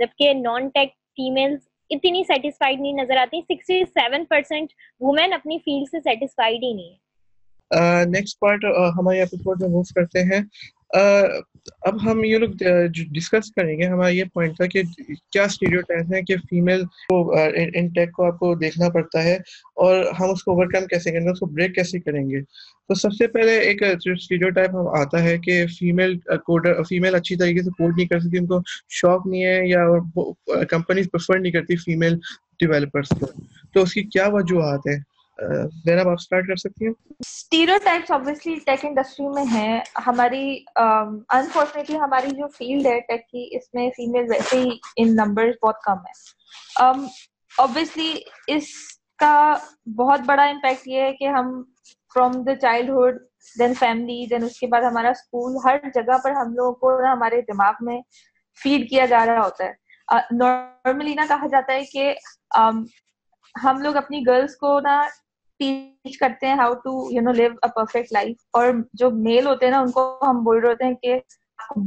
جبکہ 0.00 0.32
نان 0.34 0.68
ٹیک 0.68 0.92
فیمیلز 1.16 1.60
اتنی 1.90 2.22
سیٹسفائڈ 2.24 2.80
نہیں 2.80 2.92
نظر 2.92 3.16
آتی۔ 3.16 3.40
سکسٹی 3.42 3.84
سیون 3.88 4.24
پرسینٹ 4.24 4.72
وومین 5.00 5.32
اپنی 5.32 5.58
فیلڈ 5.58 5.88
سے 5.90 6.00
سیٹسفائڈ 6.00 6.62
ہی 6.62 6.72
نہیں 6.72 6.90
ہے 6.90 7.02
نیکسٹ 8.06 8.38
پارٹ 8.40 8.64
ہمارے 8.98 9.18
ایپیسوڈ 9.18 9.62
میں 9.62 9.68
موو 9.68 9.82
کرتے 9.94 10.22
ہیں۔ 10.24 10.40
اب 10.94 12.02
ہم 12.04 12.22
یہ 12.24 12.38
لوگ 12.38 12.50
ڈسکس 13.14 13.50
کریں 13.52 13.76
گے، 13.78 13.86
ہمارا 13.86 14.08
یہ 14.08 14.24
پوائنٹ 14.34 14.56
تھا 14.56 14.66
کہ 14.66 14.82
کیا 15.32 15.42
اسٹیریو 15.44 15.80
ٹائپ 15.88 16.12
ہے 16.14 16.20
کہ 16.22 16.36
فیمیل 16.50 16.84
کو 17.08 17.18
ان 17.36 17.88
ٹیک 17.94 18.12
کو 18.12 18.24
آپ 18.24 18.38
کو 18.38 18.54
دیکھنا 18.54 18.88
پڑتا 18.88 19.22
ہے 19.22 19.34
اور 19.84 20.04
ہم 20.20 20.30
اس 20.30 20.42
کو 20.44 20.50
اوور 20.52 20.66
کم 20.72 20.86
کیسے 20.86 21.10
کریں 21.10 21.24
گے، 21.24 21.30
اس 21.30 21.38
کو 21.38 21.46
بریک 21.46 21.74
کیسے 21.74 22.00
کریں 22.00 22.28
گے؟ 22.30 22.40
تو 22.88 22.94
سب 22.94 23.12
سے 23.12 23.26
پہلے 23.26 23.58
ایک 23.58 23.82
اسٹیریو 23.82 24.50
ٹائپ 24.50 24.76
آتا 24.98 25.22
ہے 25.22 25.36
کہ 25.38 25.64
فیمیل 25.78 26.16
کوڈر 26.46 26.82
فیمیل 26.88 27.14
اچھی 27.14 27.36
طریقے 27.36 27.62
سے 27.62 27.70
کوڈ 27.70 27.96
نہیں 27.96 28.08
کر 28.08 28.20
سکتی، 28.20 28.38
ان 28.38 28.46
کو 28.46 28.60
شوق 29.00 29.26
نہیں 29.26 29.44
ہے 29.44 29.60
یا 29.68 29.84
کمپنیز 30.70 31.10
پریفر 31.12 31.38
نہیں 31.38 31.52
کرتی 31.52 31.76
فیمیل 31.76 32.18
ڈیولپرس 32.60 33.08
کو۔ 33.20 33.26
تو 33.74 33.82
اس 33.82 33.94
کی 33.94 34.02
کیا 34.02 34.28
وجوہات 34.32 34.86
ہیں؟ 34.86 34.98
زینب 35.38 36.08
آپ 36.08 36.12
اسٹارٹ 36.12 36.46
کر 36.48 36.56
سکتی 36.56 36.86
ہیں؟ 36.86 36.92
Stereo 37.20 37.76
types 37.84 38.10
obviously 38.10 38.54
tech 38.66 38.84
industry 38.84 39.28
میں 39.28 39.44
ہیں۔ 39.44 39.80
ہماری 40.06 40.58
um, 40.80 41.18
انفارچونیٹلی 41.28 41.98
ہماری 42.00 42.30
جو 42.30 42.48
فیلڈ 42.48 42.86
ہے 42.86 43.00
ٹیک 43.00 43.26
کی، 43.28 43.48
اس 43.56 43.74
میں 43.74 43.88
فیمیل 43.96 44.30
ویسے 44.30 44.58
ہی 44.58 44.70
ان 44.96 45.14
نمبر 45.16 45.50
بہت 45.62 45.82
کم 45.82 45.98
ہے 45.98 46.82
آبویسلی 47.58 48.10
um, 48.10 48.56
اس 48.56 48.68
کا 49.18 49.54
بہت 49.96 50.20
بڑا 50.26 50.44
امپیکٹ 50.44 50.88
یہ 50.88 51.00
ہے 51.00 51.12
کہ 51.12 51.28
ہم 51.28 51.62
from 52.14 52.42
the 52.42 52.56
childhood 52.56 53.18
then 53.58 53.74
family 53.74 54.26
then 54.26 54.44
اس 54.44 54.58
کے 54.60 54.66
بعد 54.66 54.82
ہمارا 54.82 55.10
اسکول 55.10 55.56
ہر 55.64 55.78
جگہ 55.94 56.18
پر 56.24 56.30
ہم 56.30 56.54
لوگوں 56.54 56.72
کو 56.72 56.98
ہمارے 57.12 57.40
دماغ 57.40 57.84
میں 57.84 58.00
فیڈ 58.60 58.88
کیا 58.90 59.06
جا 59.06 59.26
رہا 59.26 59.44
ہوتا 59.44 59.64
ہے۔ 59.64 59.72
uh, 60.14 60.22
نارملی 60.32 61.14
نا 61.14 61.24
کہا 61.28 61.46
جاتا 61.46 61.72
ہے 61.72 61.84
کہ 61.84 62.14
um, 62.58 62.84
ہم 63.64 63.80
لوگ 63.80 63.96
اپنی 63.96 64.26
گرلس 64.26 64.56
کو 64.56 64.80
نا 64.80 65.02
ٹیچ 65.60 66.18
کرتے 66.18 66.46
ہیں 66.46 66.54
how 66.54 66.74
to 66.84 66.92
you 67.12 67.22
know 67.22 67.32
live 67.32 67.50
a 67.62 67.68
perfect 67.74 68.12
life 68.12 68.36
اور 68.52 68.72
جو 68.94 69.10
میل 69.10 69.46
ہوتے 69.46 69.66
ہیں 69.66 69.72
نا، 69.72 69.80
ان 69.80 69.90
کو 69.90 70.02
ہم 70.22 70.42
بول 70.44 70.58
رہے 70.58 70.68
ہوتے 70.68 70.84
ہیں 70.84 70.94
کہ 71.02 71.18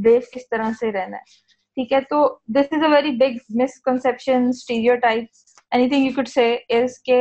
بریو 0.02 0.20
کس 0.34 0.48
طرح 0.50 0.70
سے 0.80 0.92
رہنا 0.92 1.16
ہے۔ 1.16 1.46
ٹھیک 1.76 1.92
ہے، 1.92 2.00
تو 2.10 2.26
this 2.54 2.72
is 2.72 2.82
a 2.84 2.88
very 2.90 3.10
big 3.16 3.36
misconception 3.60 4.48
stereotype 5.02 5.24
anything 5.88 6.06
you 6.06 6.12
could 6.14 6.28
say 6.28 6.52
is 6.78 6.98
کہ 7.02 7.20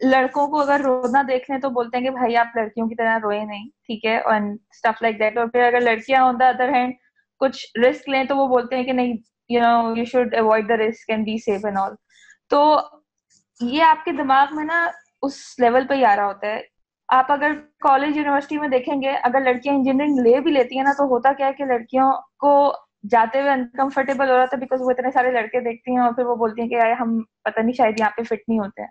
لڑکوں 0.00 0.46
کو 0.48 0.60
اگر 0.60 0.80
رونا 0.84 1.22
دیکھ 1.28 1.50
لیں 1.50 1.58
تو 1.60 1.70
بولتے 1.70 1.96
ہیں 1.96 2.04
کہ 2.04 2.10
بھائی 2.10 2.36
آپ 2.36 2.56
لڑکیوں 2.56 2.88
کی 2.88 2.94
طرح 2.94 3.18
روئے 3.22 3.44
نہیں، 3.44 3.68
ٹھیک 3.86 4.04
ہے 4.04 4.16
اینڈ 4.16 4.56
اسٹف 4.72 5.02
لائک 5.02 5.18
دیٹ 5.18 5.38
اور 5.38 5.46
پھر 5.46 5.66
اگر 5.66 5.80
لڑکیاں 5.80 6.22
آن 6.24 6.40
دا 6.40 6.48
ادر 6.48 6.72
ہینڈ 6.74 6.94
کچھ 7.40 7.78
رسک 7.78 8.08
لیں 8.08 8.24
تو 8.24 8.36
وہ 8.36 8.46
بولتے 8.48 8.76
ہیں 8.76 8.84
کہ 8.84 8.92
نہیں 8.92 9.16
you 9.50 9.60
know 9.60 9.96
you 9.96 10.04
should 10.04 10.34
avoid 10.34 10.68
the 10.68 10.76
risk 10.76 11.10
and 11.10 11.24
be 11.24 11.36
safe 11.38 11.64
and 11.64 11.78
all 11.78 11.94
تو 12.50 12.62
یہ 13.60 13.82
آپ 13.82 14.04
کے 14.04 14.12
دماغ 14.12 14.54
میں 14.56 14.64
نا 14.64 14.86
اس 15.22 15.34
لیول 15.58 15.86
پہ 15.86 15.94
ہی 15.94 16.04
آ 16.04 16.16
رہا 16.16 16.26
ہوتا 16.26 16.46
ہے۔ 16.46 16.60
آپ 17.08 17.32
اگر 17.32 17.52
کالج 17.80 18.16
یونیورسٹی 18.16 18.58
میں 18.58 18.68
دیکھیں 18.68 18.94
گے، 19.02 19.12
اگر 19.22 19.40
لڑکیاں 19.40 19.74
انجینئرنگ 19.74 20.18
لے 20.18 20.40
بھی 20.40 20.52
لیتی 20.52 20.76
ہیں 20.76 20.84
نا، 20.84 20.92
تو 20.92 21.04
ہوتا 21.04 21.32
کیا 21.32 21.46
ہے 21.46 21.52
کہ 21.52 21.64
لڑکیوں 21.64 22.10
کو 22.38 22.52
جاتے 23.10 23.40
ہوئے 23.40 23.50
انکمفرٹیبل 23.50 24.30
ہو 24.30 24.36
رہا 24.36 24.44
تھا 24.44 24.56
بیکاز 24.56 24.80
وہ 24.82 24.90
اتنے 24.90 25.10
سارے 25.10 25.30
لڑکے 25.30 25.60
دیکھتی 25.60 25.90
ہیں 25.90 26.02
اور 26.02 26.12
پھر 26.12 26.26
وہ 26.26 26.36
بولتی 26.36 26.62
ہیں 26.62 26.68
کہ 26.68 26.92
ہم 27.00 27.20
پتہ 27.44 27.60
نہیں، 27.60 27.72
شاید 27.72 28.00
یہاں 28.00 28.10
پہ 28.16 28.22
فٹ 28.22 28.48
نہیں 28.48 28.58
ہوتے 28.58 28.82
ہیں۔ 28.82 28.88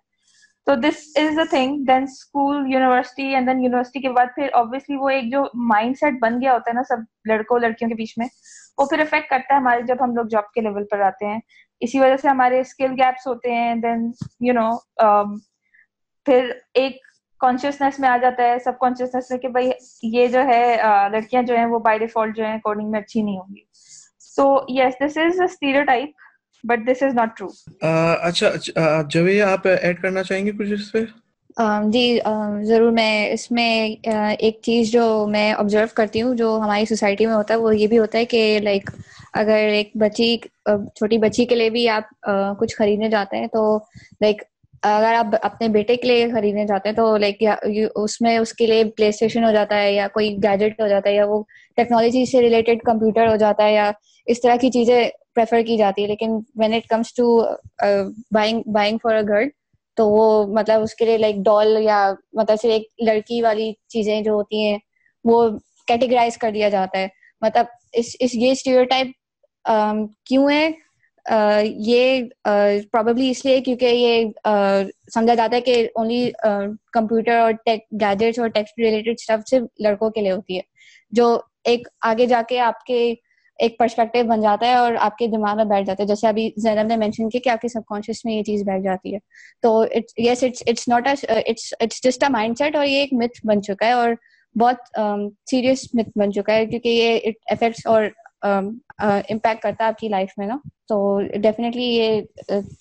تو 0.68 0.76
this 0.76 1.02
is 1.16 1.40
a 1.40 1.46
thing 1.50 1.84
then 1.86 2.04
school 2.04 2.64
university 2.68 3.24
and 3.36 3.48
then 3.48 3.62
university 3.64 4.00
کے 4.00 4.10
بعد 4.10 4.26
پھر 4.36 4.48
آبویسلی 4.54 4.96
وہ 4.96 5.10
ایک 5.10 5.32
جو 5.32 5.44
مائنڈ 5.68 5.98
سیٹ 6.00 6.14
بن 6.22 6.42
گیا 6.42 6.54
ہوتا 6.54 6.70
ہے 6.70 6.74
نا 6.74 6.84
سب 6.84 7.30
لڑکوں، 7.30 7.60
لڑکیوں 7.60 7.90
کے 7.90 7.96
بیچ 7.96 8.14
میں، 8.18 8.28
وہ 8.78 8.86
پھر 8.86 9.00
افیکٹ 9.00 9.30
کرتا 9.30 9.54
ہے 9.54 9.60
ہمارے 9.60 9.82
جب 9.82 9.96
ہم 10.02 10.16
لوگ 10.16 10.26
جاب 10.26 10.52
کے 10.52 10.62
لیول 10.62 10.86
پر 10.92 11.02
آتے 11.02 11.26
ہیں۔ 11.26 11.40
اسی 11.80 12.00
وجہ 12.00 12.18
سے 12.18 12.28
ہمارے 12.28 12.60
اسکل 12.60 12.92
گیپس 12.92 13.28
ہوتے 13.28 13.54
ہیں 13.56 13.76
دین 13.76 14.12
یو 14.40 14.54
نو 14.54 14.70
پھر 16.26 16.52
ایک 16.74 16.98
کانشیسنیس 17.42 18.00
میں 18.00 18.10
آ 18.10 18.18
جاتا 18.18 18.44
ہے 18.44 18.60
سب 18.60 18.80
کانشیسنیس 18.80 19.32
میں 19.32 19.40
کہ 19.40 19.48
بھائی 19.48 19.70
یہ 20.14 20.28
جو 20.28 20.46
ہے 20.48 20.78
لڑکیاں 21.12 21.42
جو 21.44 21.56
ہیں 21.56 21.66
وہ 21.66 21.80
بائی 21.80 22.00
ڈیفالٹ 22.00 22.38
جو 22.38 22.46
ہیں 22.46 22.58
کوڈنگ 22.58 22.92
میں 22.92 23.00
اچھی 23.00 23.22
نہیں 23.22 23.38
ہوں 23.38 23.56
گی۔ 23.56 23.64
So 24.36 24.56
yes 24.70 24.94
this 25.02 25.18
is 25.18 25.40
a 25.40 25.46
stereotype 25.84 26.10
but 26.64 26.88
this 26.88 27.04
is 27.04 27.16
not 27.16 27.38
true 27.38 27.48
اچھا 28.22 29.02
جویا 29.10 29.52
آپ 29.52 29.68
ایڈ 29.82 30.02
کرنا 30.02 30.24
چاہیں 30.24 30.46
گے 30.46 30.52
کچھ 30.52 30.74
اس 30.74 30.92
پہ؟ 30.92 31.00
جی 31.90 32.20
ضرور 32.62 32.92
میں 32.92 33.32
اس 33.32 33.52
میں 33.52 33.96
ایک 34.40 34.60
چیز 34.62 34.92
جو 34.92 35.04
میں 35.28 35.52
آبزرو 35.54 35.86
کرتی 35.96 36.22
ہوں 36.22 36.36
جو 36.36 36.58
ہماری 36.64 36.86
سوسائٹی 36.86 37.26
میں 37.26 37.34
ہوتا 37.34 37.54
ہے 37.54 37.60
وہ 37.60 37.76
یہ 37.76 37.88
بھی 37.88 38.00
ہوتا 38.00 38.18
ہے 38.18 38.26
کہ 38.26 38.60
لائک 38.64 38.90
اگر 39.34 39.70
ایک 39.70 39.92
بچی 39.96 40.38
چھوٹی 40.68 41.18
بچی 41.18 41.46
کے 41.46 41.56
لیے 41.56 41.70
بھی 41.70 41.88
آپ 41.90 42.26
کچھ 42.60 42.76
خریدنے 42.76 43.10
جاتے 43.10 43.38
ہیں 43.38 43.48
تو 43.48 43.64
لائک 44.22 44.42
اگر 44.88 45.14
آپ 45.14 45.36
اپنے 45.42 45.68
بیٹے 45.68 45.96
کے 45.96 46.08
لیے 46.08 46.30
خریدنے 46.32 46.66
جاتے 46.66 46.90
ہیں 46.90 46.96
تو 46.96 47.06
لائک 47.18 47.44
اس 47.96 48.20
میں 48.22 48.38
اس 48.38 48.54
کے 48.54 48.68
لیے 48.68 48.84
پلے 48.98 49.08
اسٹیشن 49.08 49.44
ہو 49.44 49.52
جاتا 49.52 49.78
ہے 49.78 49.92
یا 49.94 50.08
کوئی 50.08 50.30
گیجٹ 50.44 50.82
ہو 50.82 50.88
جاتا 50.88 51.10
ہے 51.10 51.14
یا 51.16 51.26
وہ 51.26 51.42
ٹیکنالوجی 51.78 52.26
سے 52.26 52.42
ریلیٹڈ 52.42 52.82
کمپیوٹر 52.86 53.28
ہو 53.28 53.36
جاتا 53.36 53.64
ہے 53.64 53.74
یا 53.74 53.92
اس 54.28 54.42
طرح 54.42 54.56
کی 54.56 54.70
چیزیں 54.72 55.10
پریفر 55.36 55.62
کی 55.62 55.78
جاتی 55.78 56.04
ہے 56.04 56.08
لیکن 56.08 56.40
when 56.56 56.74
it 56.74 56.88
comes 56.88 57.14
to 57.14 57.26
buying 58.32 58.62
buying 58.74 58.98
for 59.04 59.16
a 59.16 59.22
girl 59.30 59.50
تو 59.98 60.08
وہ 60.10 60.46
مطلب 60.54 60.82
اس 60.82 60.96
کے 60.96 61.06
لیے 61.06 61.18
لائک 61.18 61.36
ڈال 61.46 61.78
یا 61.82 62.00
مطلب 62.34 62.62
صرف 62.62 62.72
ایک 62.72 62.88
لڑکی 63.04 63.42
والی 63.42 63.72
چیزیں 63.88 64.20
جو 64.22 64.32
ہوتی 64.32 64.64
ہیں 64.64 64.78
وہ 65.26 65.48
کیٹیگرائز 65.88 66.38
کر 66.38 66.52
دیا 66.52 66.70
جاتا 66.70 67.00
ہے. 67.00 67.08
مطلب 67.42 67.66
اس 67.94 68.16
اس 68.20 68.36
یہ 68.36 68.52
اسٹیریو 68.52 68.84
ٹائپ 68.84 69.08
um, 69.66 70.08
کیوں 70.26 70.50
ہے 70.50 70.70
یہ 71.26 72.22
پرابیبلی 72.92 73.30
اس 73.30 73.46
لیے 73.46 73.60
کیونکہ 73.62 73.86
یہ 73.86 74.26
سمجھا 75.14 75.34
جاتا 75.34 75.56
ہے 75.56 75.62
کہ 75.62 75.88
اونلی 75.96 76.30
کمپیوٹر 76.94 77.38
اور 77.38 77.54
گیجٹس 78.02 78.40
اور 78.40 78.48
ٹیکسٹ 78.48 78.80
ریلیٹڈ 78.80 79.14
اسٹف 79.20 79.50
صرف 79.50 79.64
لڑکوں 79.80 80.10
کے 80.10 80.22
لیے 80.22 80.32
ہوتی 80.32 80.56
ہے، 80.58 80.62
جو 81.14 81.38
ایک 81.64 81.88
آگے 82.02 82.26
جا 82.26 82.42
کے 82.50 82.60
آپ 82.60 82.84
کے 82.86 83.14
ایک 83.60 83.78
پرسپیکٹو 83.80 84.24
بن 84.28 84.42
جاتا 84.42 84.68
ہے 84.68 84.74
اور 84.76 84.94
آپ 85.00 85.18
کے 85.18 85.28
دماغ 85.28 85.56
میں 85.58 85.66
بیٹھ 85.66 85.86
جاتا 85.88 86.04
ہے۔ 86.04 86.08
جیسے 86.08 86.28
ابھی 86.28 86.50
زینب 86.58 86.88
نے 86.88 86.96
مینشن 86.98 87.30
کیا 87.30 87.42
کہ 87.44 87.50
آپ 87.50 87.62
کے 87.62 87.68
سب 87.68 87.86
کانشیس 87.90 88.24
میں 88.26 88.34
یہ 88.34 88.44
چیز 88.44 88.64
بیٹھ 88.68 88.84
جاتی 88.84 89.14
ہے۔ 89.14 89.20
تو 89.64 89.84
yes 90.18 90.44
it's 90.44 90.88
not 90.88 91.08
it's 91.08 92.02
just 92.04 92.24
a 92.24 92.32
mindset 92.58 92.76
اور 92.76 92.86
یہ 92.86 93.00
ایک 93.00 93.14
متھ 93.14 93.46
بن 93.48 93.62
چکا 93.64 93.88
ہے 93.88 93.92
اور 93.92 94.10
بہت 94.56 95.00
سیریس 95.50 95.88
متھ 95.94 96.10
بن 96.18 96.32
چکا 96.34 96.54
ہے 96.54 96.66
کیونکہ 96.66 96.90
یہ 96.90 97.32
افیکٹس 97.52 97.86
اور 97.88 98.04
امپیکٹ 98.46 99.62
کرتا 99.62 99.84
ہے 99.84 99.88
آپ 99.88 99.98
کی 99.98 100.08
لائف 100.08 100.30
میں 100.38 100.48
نا 100.48 100.58
تو 100.88 100.98
ڈیفینیٹلی 101.42 101.84
یہ 101.84 102.22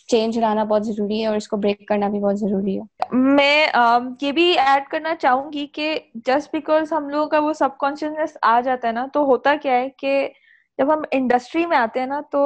چینج 0.09 0.39
لانا 0.39 0.65
بہت 0.65 0.87
ضروری 0.87 1.21
ہے 1.21 1.27
اور 1.27 1.37
اس 1.37 1.49
کو 1.49 1.57
بریک 1.57 1.87
کرنا 1.89 2.09
بھی 2.09 2.21
بہت 2.21 2.39
ضروری 2.39 2.79
ہے 2.79 3.17
میں 3.35 3.67
یہ 4.23 4.33
بھی 4.33 4.53
ایڈ 4.59 4.89
کرنا 4.89 5.15
چاہوں 5.15 5.53
گی 5.53 5.67
کہ 5.67 5.99
جسٹ 6.27 6.53
بیکاز 6.53 6.93
ہم 6.93 7.09
لوگوں 7.09 7.27
کا 7.27 7.39
وہ 7.39 7.53
سب 7.53 7.79
کانشیسنیس 7.79 8.37
آ 8.43 8.61
جاتا 8.61 8.89
ہے 8.89 8.93
نا 8.93 9.07
تو 9.13 9.25
ہوتا 9.25 9.55
کیا 9.63 9.73
ہے 9.73 9.89
کہ 9.99 10.29
جب 10.79 10.93
ہم 10.93 11.03
انڈسٹری 11.11 11.67
میں 11.67 11.77
آتے 11.77 12.01
ہیں 12.01 12.07
نا 12.07 12.21
تو 12.31 12.45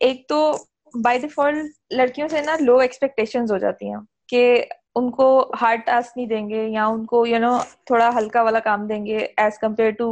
ایک 0.00 0.28
تو 0.28 0.52
بائی 0.94 1.18
ڈیفالٹ 1.18 1.94
لڑکیوں 1.94 2.28
سے 2.28 2.40
نا 2.40 2.56
لو 2.60 2.78
ایکسپیکٹیشن 2.78 3.44
ہو 3.50 3.58
جاتی 3.58 3.90
ہیں 3.90 4.00
کہ 4.28 4.64
ان 4.94 5.10
کو 5.10 5.52
ہارڈ 5.60 5.80
ٹاسک 5.86 6.16
نہیں 6.16 6.26
دیں 6.26 6.48
گے 6.50 6.66
یا 6.68 6.86
ان 6.86 7.04
کو 7.06 7.26
یو 7.26 7.38
نو 7.38 7.56
تھوڑا 7.86 8.10
ہلکا 8.16 8.42
والا 8.42 8.58
کام 8.60 8.86
دیں 8.86 9.04
گے 9.06 9.26
ایز 9.36 9.58
کمپیئر 9.58 9.90
ٹو 9.90 10.10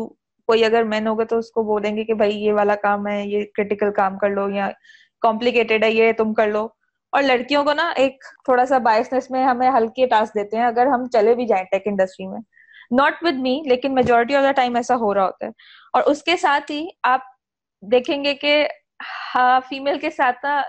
کوئی 0.51 0.65
اگر 0.65 0.83
مین 0.85 1.07
ہوگا 1.07 1.25
تو 1.25 1.39
اس 1.39 1.51
کو 1.53 1.63
بولیں 1.65 1.97
گے 1.97 2.05
کہ 2.05 2.15
بھائی 2.15 2.37
یہ 2.37 2.53
والا 2.53 2.75
کام 2.83 3.07
ہے، 3.09 3.23
یہ 3.25 3.45
کریٹیکل 3.55 3.93
کام 3.97 4.19
کر 4.19 4.31
لو 4.31 4.49
یا 4.51 4.69
کمپلیکیٹڈ 5.23 5.85
ہے، 5.85 5.91
یہ 5.91 6.13
تم 6.19 6.33
کر 6.35 6.49
لو۔ 6.49 6.67
اور 7.13 7.23
لڑکیوں 7.23 7.65
کو 7.65 7.73
نا 7.75 7.89
ایک 7.97 8.15
تھوڑا 8.45 8.65
سا 8.67 8.79
بائسنس 8.79 9.31
میں 9.31 9.45
ہمیں 9.45 9.71
ہلکے 9.71 10.07
ٹاسک 10.07 10.35
دیتے 10.35 10.57
ہیں۔ 10.57 10.65
اگر 10.65 10.87
ہم 10.87 11.07
چلے 11.13 11.35
بھی 11.35 11.47
جائیں 11.47 11.65
ٹیک 11.71 11.83
انڈسٹری 11.87 12.27
میں 12.27 12.41
ناٹ 12.91 13.23
ود 13.23 13.39
می 13.39 13.61
لیکن 13.67 13.95
میجورٹی 13.95 14.37
آف 14.37 14.43
دا 14.45 14.53
ٹائم 14.53 14.77
ایسا 14.77 14.97
ہو 14.97 15.13
رہا 15.15 15.25
ہوتا 15.25 15.47
ہے۔ 15.47 15.51
اور 15.95 16.03
اس 16.07 16.23
کے 16.23 16.37
ساتھ 16.37 16.71
ہی 16.71 16.87
آپ 17.05 17.21
دیکھیں 17.83 18.23
گے 18.25 18.35
کہ 18.35 18.53
ہاں 19.35 19.61
فیمل 19.69 19.99
کے 19.99 20.11
ساتھ 20.11 20.45
نا 20.45 20.61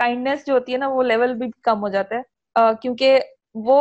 کائنڈنیس 0.00 0.46
جو 0.46 0.54
ہوتی 0.54 0.72
ہے 0.72 0.78
نا، 0.78 0.88
وہ 0.88 1.02
لیول 1.02 1.34
بھی 1.34 1.46
کم 1.62 1.82
ہو 1.82 1.88
جاتا 1.88 2.16
ہے۔ 2.16 2.22
کیونکہ 2.82 3.18
وہ 3.64 3.78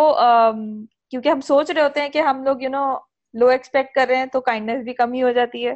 کیونکہ 1.11 1.29
ہم 1.29 1.41
سوچ 1.41 1.71
رہے 1.71 1.81
ہوتے 1.81 2.01
ہیں 2.01 2.09
کہ 2.09 2.19
ہم 2.21 2.43
لوگ 2.43 2.61
یو 2.61 2.69
نو 2.69 2.83
لو 3.39 3.47
ایکسپیکٹ 3.47 3.95
کر 3.95 4.05
رہے 4.09 4.15
ہیں 4.15 4.25
تو 4.25 4.41
کائنڈنیس 4.41 4.83
بھی 4.83 4.93
کم 4.93 5.13
ہی 5.13 5.23
ہو 5.23 5.31
جاتی 5.31 5.67
ہے۔ 5.67 5.73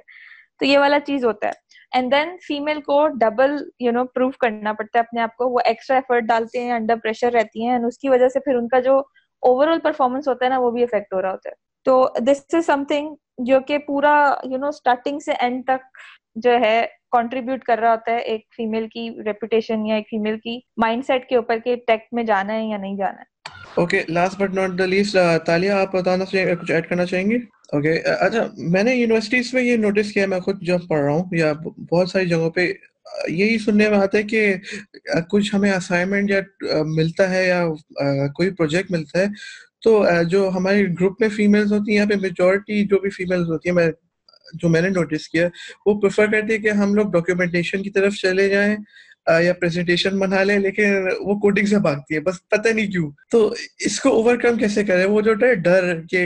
تو 0.60 0.66
یہ 0.66 0.80
والا 0.80 1.00
چیز 1.00 1.26
ہوتا 1.26 1.48
ہے۔ 1.48 1.52
اینڈ 1.92 2.12
دین 2.12 2.36
فیمل 2.48 2.82
کو 2.82 3.08
ڈبل 3.08 3.56
یو 3.80 3.92
نو 3.92 4.06
پروف 4.06 4.38
کرنا 4.38 4.74
پڑتا 4.74 5.00
ہے 5.00 5.04
اپنے 5.04 5.22
آپ 5.22 5.36
کو۔ 5.36 5.50
وہ 5.50 5.60
ایکسٹرا 5.66 5.98
ایفرٹ 5.98 6.24
ڈالتے 6.24 6.64
ہیں 6.64 6.72
انڈر 6.72 6.96
پریشر 7.04 7.32
رہتی 7.32 7.68
ہیں۔ 7.68 7.80
اس 7.86 7.98
کی 7.98 8.10
وجہ 8.10 8.28
سے 8.28 8.40
پھر 8.40 8.56
ان 8.56 8.68
کا 8.68 8.80
جو 8.80 8.98
اوور 9.44 9.68
آل 9.68 9.80
پرفارمنس 9.80 10.28
ہوتا 10.28 10.46
ہے 10.46 10.50
نا، 10.50 10.60
وہ 10.60 10.72
بھی 10.72 10.84
افیکٹ 10.84 11.14
ہو 11.14 11.22
رہا 11.22 11.32
ہوتا 11.32 11.50
ہے۔ 11.50 11.54
تو 11.86 12.10
دس 12.20 12.46
از 12.54 12.66
سم 12.66 12.84
تھنگ 12.88 13.16
جو 13.38 13.60
کہ 13.60 13.78
پورا 13.78 14.34
یو 14.44 14.58
نو 14.58 14.68
اسٹارٹنگ 14.68 15.20
سے 15.20 15.32
اینڈ 15.40 15.64
تک 15.66 15.98
جو 16.36 16.52
ہے 16.52 16.86
کنٹریبیوٹ 17.12 17.64
کر 17.64 17.80
رہا 17.80 17.92
ہوتا 17.92 18.12
ہے 18.12 18.18
ایک 18.18 18.42
فیمل 18.58 18.88
کی 18.88 19.10
ریپوٹیشن 19.26 19.86
یا 19.86 19.96
ایک 19.96 20.08
فیمل 20.12 20.38
کی 20.38 20.60
مائنڈ 20.78 21.06
سیٹ 21.06 21.30
کے 21.30 21.36
اوپر 21.36 21.60
کہ 21.60 21.76
ٹیک 21.88 22.00
میں 22.12 22.24
جانا 22.24 22.54
ہے 22.54 22.64
یا 22.64 22.78
نہیں 22.78 22.98
جانا 22.98 23.22
ہے۔ 23.22 23.31
Okay 23.78 24.02
last 24.10 24.40
but 24.40 24.54
not 24.54 24.78
the 24.80 24.86
least 24.86 25.18
Talia 25.46 25.72
آپ 25.72 25.96
بتانا 25.96 26.26
کچھ 26.26 26.72
ایڈ 26.72 26.88
کرنا 26.90 27.06
چاہیں 27.06 27.30
گے? 27.30 27.38
اوکے 27.74 27.92
uh, 27.92 28.16
اچھا 28.20 28.46
میں 28.58 28.84
نے 28.84 28.96
یونیورسٹیز 28.96 29.54
میں 29.54 29.64
یہ 29.64 29.78
نوٹس 29.78 30.12
کیا 30.14 30.26
میں 30.28 30.40
خود 30.40 30.62
جب 30.68 30.88
پڑھ 30.90 31.04
رہا 31.04 31.12
ہوں، 31.12 31.24
یا 31.32 31.52
بہت 31.92 32.10
ساری 32.10 32.26
جگہوں 32.26 32.50
پہ 32.50 32.68
uh, 32.68 33.30
یہی 33.30 33.58
سننے 33.58 33.90
میں 33.90 33.98
آتا 33.98 34.18
ہے 34.18 34.24
کہ 34.24 34.54
uh, 35.16 35.22
کچھ 35.30 35.54
ہمیں 35.56 35.72
اسائنمنٹ 35.72 36.32
یا 36.32 36.42
ملتا 36.96 37.30
ہے 37.30 37.48
یا 37.48 37.66
کوئی 38.36 38.50
پروجیکٹ 38.50 38.92
ملتا 38.92 39.20
ہے، 39.20 39.28
تو 39.84 40.04
جو 40.30 40.50
ہمارے 40.56 40.86
گروپ 41.00 41.22
میں 41.22 41.30
فیمیلز 41.30 41.72
ہوتی 41.74 41.92
ہیں، 41.92 41.98
یہاں 41.98 42.10
پہ 42.10 42.16
میجورٹی 42.22 42.84
جو 42.86 43.00
بھی 43.00 43.10
فیمیلز 43.10 43.50
ہوتی 43.50 43.70
ہیں، 43.70 43.76
میں، 43.76 43.90
جو 44.54 44.70
میں 44.70 44.82
نے 44.82 44.90
نوٹس 44.90 45.28
کیا، 45.30 45.48
وہ 45.86 46.00
پریفر 46.02 46.26
کرتے 46.32 46.54
ہیں 46.54 46.62
کہ 46.62 46.72
ہم 46.80 46.94
لوگ 46.96 47.12
ڈاکیومنٹیشن 47.12 47.84
کی 47.84 47.90
طرف 47.90 48.16
چلے 48.16 48.48
جائیں 48.50 48.76
یا 49.44 49.54
پریزنٹیشن 49.54 50.18
بنا 50.20 50.44
لیں، 50.44 50.58
لیکن 50.60 51.08
وہ 51.20 51.34
کوڈنگ 51.40 51.66
سے 51.66 51.80
بھاگتی 51.80 52.16
ہے، 52.16 52.20
بس 52.20 52.48
پتہ 52.50 52.70
نہیں 52.70 52.92
کیوں۔ 52.92 53.10
تو 53.32 53.54
اس 53.86 54.00
کو 54.00 54.10
اوور 54.16 54.36
کم 54.38 54.58
کیسے 54.58 54.84
کرے 54.84 55.06
وہ 55.06 55.22
جو 55.22 55.34
ڈر 55.34 56.00
کہ 56.12 56.26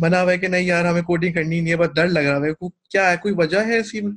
بنا 0.00 0.22
ہوا 0.22 0.32
ہے 0.32 0.38
کہ 0.38 0.48
نہیں 0.48 0.64
یار، 0.64 0.84
ہمیں 0.84 1.02
کوڈنگ 1.02 1.32
کرنی 1.32 1.60
نہیں 1.60 1.72
ہے، 1.72 1.76
بس 1.76 1.94
ڈر 1.96 2.08
لگ 2.08 2.28
رہا 2.28 2.46
ہے 2.46 2.68
کیا 2.90 3.10
ہے؟ 3.10 3.16
کوئی 3.22 3.34
وجہ 3.38 3.66
ہے 3.66 3.78
اسی 3.78 4.00
میں 4.00 4.12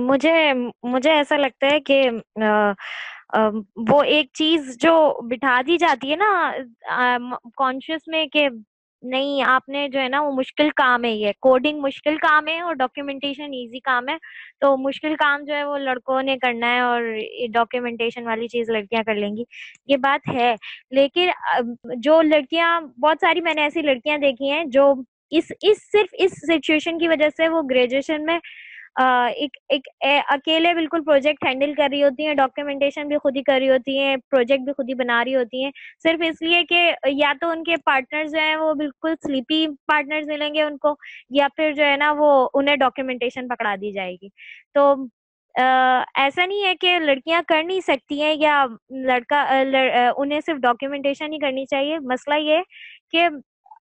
مجھے 0.00 0.52
مجھے 0.82 1.10
ایسا 1.12 1.36
لگتا 1.36 1.66
ہے 1.66 1.80
کہ 1.80 2.08
وہ 3.90 4.02
ایک 4.02 4.26
چیز 4.34 4.76
جو 4.80 4.94
بٹھا 5.28 5.60
دی 5.66 5.76
جاتی 5.78 6.10
ہے 6.10 6.16
نا 6.16 6.52
کانشیس 7.56 8.08
میں 8.08 8.24
کہ 8.32 8.48
نہیں، 9.02 9.42
آپ 9.46 9.68
نے 9.68 9.88
جو 9.88 10.00
ہے 10.00 10.08
نا، 10.08 10.20
وہ 10.20 10.32
مشکل 10.32 10.70
کام 10.76 11.04
ہے 11.04 11.10
یہ۔ 11.10 11.32
کوڈنگ 11.40 11.80
مشکل 11.80 12.16
کام 12.16 12.48
ہے 12.48 12.60
اور 12.60 12.74
ڈاکیومنٹیشن 12.74 13.42
ایزی 13.42 13.80
کام 13.80 14.08
ہے۔ 14.08 14.16
تو 14.60 14.76
مشکل 14.76 15.14
کام 15.14 15.44
جو 15.44 15.54
ہے، 15.54 15.64
وہ 15.64 15.78
لڑکوں 15.78 16.22
نے 16.22 16.36
کرنا 16.38 16.74
ہے 16.74 16.80
اور 16.80 17.02
ڈاکیومنٹیشن 17.52 18.26
والی 18.26 18.48
چیز 18.48 18.70
لڑکیاں 18.70 19.02
کر 19.02 19.14
لیں 19.14 19.36
گی۔ 19.36 19.42
یہ 19.86 19.96
بات 19.96 20.28
ہے۔ 20.34 20.54
لیکن 20.90 21.28
جو 21.96 22.22
لڑکیاں، 22.22 22.80
بہت 22.80 23.16
ساری 23.20 23.40
میں 23.40 23.54
نے 23.54 23.62
ایسی 23.62 23.82
لڑکیاں 23.82 24.18
دیکھی 24.18 24.50
ہیں 24.50 24.64
جو 24.64 24.94
اس 25.30 25.52
اس 25.60 25.92
صرف 25.92 26.08
اس 26.12 26.32
سچویشن 26.32 26.98
کی 26.98 27.08
وجہ 27.08 27.28
سے 27.36 27.48
وہ 27.48 27.62
گریجویشن 27.70 28.24
میں 28.24 28.38
ایک 28.96 29.56
ایک 29.68 29.88
اکیلے 30.32 30.72
بالکل 30.74 31.02
پروجیکٹ 31.04 31.44
ہینڈل 31.44 31.72
کر 31.74 31.88
رہی 31.92 32.02
ہوتی 32.02 32.26
ہیں 32.26 32.34
ڈاکیومنٹیشن 32.34 33.08
بھی 33.08 33.16
خود 33.18 33.36
ہی 33.36 33.42
کر 33.42 33.58
رہی 33.60 33.68
ہوتی 33.70 33.98
ہیں 33.98 34.16
پروجیکٹ 34.30 34.64
بھی 34.64 34.72
خود 34.72 34.88
ہی 34.88 34.94
بنا 34.94 35.22
رہی 35.24 35.34
ہوتی 35.36 35.62
ہیں۔ 35.64 35.70
صرف 36.02 36.22
اس 36.28 36.42
لیے 36.42 36.62
کہ 36.68 36.80
یا 37.12 37.32
تو 37.40 37.48
ان 37.50 37.64
کے 37.64 37.76
پارٹنر 37.84 38.26
جو 38.32 38.38
ہیں 38.38 38.56
وہ 38.56 38.72
بالکل 38.74 39.14
سلیپی 39.22 39.66
پارٹنر 39.88 40.22
ملیں 40.28 40.54
گے 40.54 40.62
ان 40.62 40.76
کو، 40.78 40.94
یا 41.30 41.48
پھر 41.56 41.72
جو 41.72 41.84
ہے 41.84 41.96
نا 41.96 42.12
وہ 42.18 42.30
انہیں 42.54 42.76
ڈاکیومنٹیشن 42.76 43.48
پکڑا 43.48 43.74
دی 43.80 43.92
جائے 43.92 44.12
گی۔ 44.22 44.28
تو 44.74 44.94
ایسا 45.54 46.44
نہیں 46.46 46.64
ہے 46.64 46.74
کہ 46.80 46.98
لڑکیاں 46.98 47.40
کر 47.48 47.62
نہیں 47.62 47.80
سکتی 47.86 48.20
ہیں 48.22 48.34
یا 48.38 48.64
لڑکا 49.06 49.42
انہیں 50.16 50.40
صرف 50.46 50.56
ڈاکیومنٹیشن 50.62 51.32
ہی 51.32 51.38
کرنی 51.38 51.64
چاہیے۔ 51.66 51.98
مسئلہ 52.04 52.38
یہ 52.40 52.62
کہ 53.10 53.28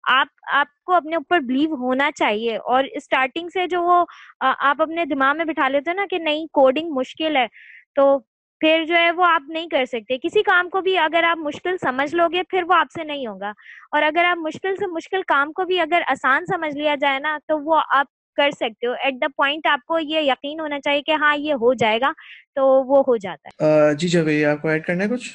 آپ 0.05 0.27
آپ 0.51 0.83
کو 0.85 0.93
اپنے 0.93 1.15
اوپر 1.15 1.39
بلیو 1.39 1.75
ہونا 1.75 2.11
چاہیے 2.15 2.57
اور 2.57 2.83
اسٹارٹنگ 2.91 3.49
سے 3.49 3.67
جو 3.67 3.83
وہ 3.83 4.05
آپ 4.39 4.81
اپنے 4.81 5.05
دماغ 5.05 5.37
میں 5.37 5.45
بٹھا 5.45 5.67
لیتے 5.67 5.93
نا 5.93 6.05
کہ 6.09 6.17
نہیں 6.17 6.47
کوڈنگ 6.53 6.91
مشکل 6.91 7.35
ہے، 7.35 7.47
تو 7.95 8.19
پھر 8.59 8.83
جو 8.87 8.95
ہے 8.95 9.11
وہ 9.11 9.25
آپ 9.25 9.41
نہیں 9.49 9.69
کر 9.69 9.85
سکتے۔ 9.85 10.17
کسی 10.17 10.43
کام 10.43 10.69
کو 10.69 10.81
بھی 10.81 10.97
اگر 10.97 11.23
آپ 11.23 11.37
مشکل 11.37 11.77
سمجھ 11.77 12.15
لو 12.15 12.27
گے، 12.33 12.43
پھر 12.43 12.63
وہ 12.63 12.73
آپ 12.73 12.87
سے 12.97 13.03
نہیں 13.03 13.27
ہوگا۔ 13.27 13.49
اور 13.91 14.01
اگر 14.01 14.23
آپ 14.23 14.37
مشکل 14.37 14.75
سے 14.75 14.87
مشکل 14.87 15.21
کام 15.21 15.51
کو 15.51 15.63
بھی 15.63 15.79
اگر 15.79 16.01
آسان 16.07 16.45
سمجھ 16.45 16.77
لیا 16.77 16.95
جائے 16.95 17.19
نا، 17.19 17.37
تو 17.47 17.59
وہ 17.59 17.81
آپ 17.89 18.05
کر 18.35 18.51
سکتے 18.51 18.87
ہو۔ 18.87 18.91
ایٹ 18.91 19.13
دا 19.21 19.27
پوائنٹ 19.27 19.67
آپ 19.67 19.85
کو 19.85 19.99
یہ 19.99 20.19
یقین 20.19 20.59
ہونا 20.59 20.79
چاہیے 20.79 21.01
کہ 21.01 21.11
ہاں 21.11 21.37
یہ 21.37 21.53
ہو 21.53 21.73
جائے 21.73 21.99
گا، 22.01 22.11
تو 22.55 22.67
وہ 22.83 23.03
ہو 23.07 23.17
جاتا 23.17 23.49
ہے۔ 23.49 23.93
جی, 23.93 24.07
جی، 24.07 24.41
جب 24.41 24.49
آپ 24.49 24.61
کو 24.61 24.67
ایڈ 24.67 24.85
کرنا 24.85 25.03
ہے 25.03 25.09
کچھ؟ 25.09 25.31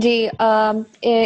جی 0.00 0.26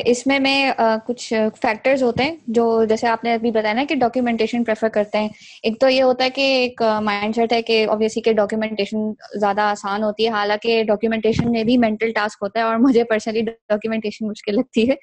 اس 0.07 0.27
میں 0.27 0.39
میں 0.39 0.71
کچھ 1.07 1.33
فیکٹرز 1.63 2.03
ہوتے 2.03 2.23
ہیں 2.23 2.35
جو 2.47 2.65
جیسے 2.89 3.07
آپ 3.09 3.25
نے 3.25 3.33
ابھی 3.35 3.51
بتایا 3.51 3.73
نا 3.75 3.85
کہ 3.89 3.95
ڈاکیومنٹیشن 3.95 4.65
پریفر 4.65 4.89
کرتے 4.89 5.19
ہیں۔ 5.19 5.29
ایک 5.63 5.79
تو 5.81 5.89
یہ 5.89 6.03
ہوتا 6.03 6.25
ہے 6.25 6.31
کہ 6.31 6.43
ایک 6.55 6.83
مائنڈ 7.03 7.35
سیٹ 7.37 7.53
ہے 7.53 7.61
کہ 7.63 7.85
اوبیسلی 7.89 8.23
کہ 8.23 8.33
ڈاکیومنٹیشن 8.33 9.11
زیادہ 9.41 9.61
آسان 9.61 10.03
ہوتی 10.03 10.25
ہے، 10.25 10.31
حالانکہ 10.31 10.83
ڈاکیومنٹیشن 10.89 11.51
میں 11.53 11.65
بھی 11.65 11.77
مینٹل 11.79 12.13
ٹاسک 12.13 12.43
ہوتا 12.43 12.61
ہے 12.61 12.65
اور 12.65 12.77
مجھے 12.79 13.05
پرسنلی 13.05 13.43
ڈاکیومنٹیشن 13.43 14.29
مشکل 14.29 14.55
لگتی 14.57 14.89
ہے۔ 14.91 14.95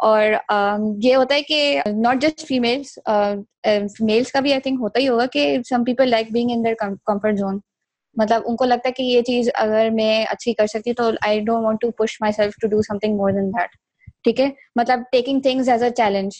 اور 0.00 0.22
یہ 1.02 1.14
ہوتا 1.14 1.34
ہے 1.34 1.42
کہ 1.42 1.80
ناٹ 1.96 2.22
جسٹ 2.22 2.46
فیمیلس 2.48 2.98
میلس 4.00 4.32
کا 4.32 4.40
بھی 4.40 4.52
آئی 4.52 4.60
تھنک 4.60 4.80
ہوتا 4.80 5.00
ہی 5.00 5.08
ہوگا 5.08 5.26
کہ 5.32 5.56
some 5.68 5.84
people 5.84 6.08
like 6.10 6.32
being 6.32 6.50
in 6.52 6.64
their 6.64 6.74
comfort 7.06 7.38
zone 7.38 7.58
مطلب 8.16 8.42
ان 8.46 8.56
کو 8.56 8.64
لگتا 8.64 8.88
ہے 8.88 8.92
کہ 8.92 9.02
یہ 9.02 9.22
چیز 9.22 9.48
اگر 9.54 9.88
میں 9.92 10.24
اچھی 10.30 10.52
کر 10.54 10.66
سکتی 10.66 10.92
تو 10.92 11.10
I 11.26 11.40
don't 11.40 11.64
want 11.64 11.80
to 11.80 11.90
push 11.98 12.16
myself 12.32 12.54
to 12.62 12.68
do 12.68 12.80
something 12.98 13.16
more 13.16 13.30
than 13.30 13.50
that 13.50 13.76
ٹھیک 14.24 14.40
ہے؟ 14.40 14.48
مطلب 14.76 15.00
taking 15.12 15.40
things 15.40 15.68
as 15.68 15.82
a 15.82 15.90
challenge 15.96 16.34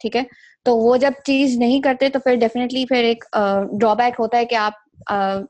ٹھیک 0.00 0.16
ہے؟ 0.16 0.22
تو 0.66 0.76
وہ 0.76 0.96
جب 0.96 1.12
چیز 1.24 1.56
نہیں 1.58 1.80
کرتے 1.82 2.08
تو 2.08 2.18
پھر 2.20 2.34
ڈیفینیٹلی 2.40 2.84
پھر 2.86 3.04
ایک 3.04 3.24
ڈرا 3.80 3.92
بیک 3.94 4.14
ہوتا 4.18 4.38
ہے 4.38 4.44
کہ 4.44 4.54
آپ 4.54 4.72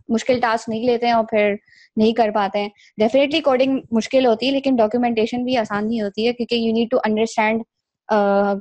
مشکل 0.09 0.41
ٹاسک 0.41 0.69
نہیں 0.69 0.85
لیتے 0.87 1.07
ہیں 1.07 1.13
اور 1.13 1.25
پھر 1.31 1.55
نہیں 1.97 2.13
کر 2.13 2.31
پاتے 2.35 2.59
ہیں۔ 2.59 2.69
ڈیفینیٹلی 2.99 3.41
کوڈنگ 3.41 3.79
مشکل 3.93 4.27
ہوتی 4.27 4.47
ہے 4.47 4.53
لیکن 4.53 4.77
ڈاکیومنٹیشن 4.77 5.45
بھی 5.45 5.57
آسان 5.57 5.89
نہیں 5.89 6.01
ہوتی 6.01 6.27
ہے 6.27 6.33
کیونکہ 6.33 6.55
you 6.55 6.73
need 6.75 6.91
to 6.91 6.99
understand 7.05 7.63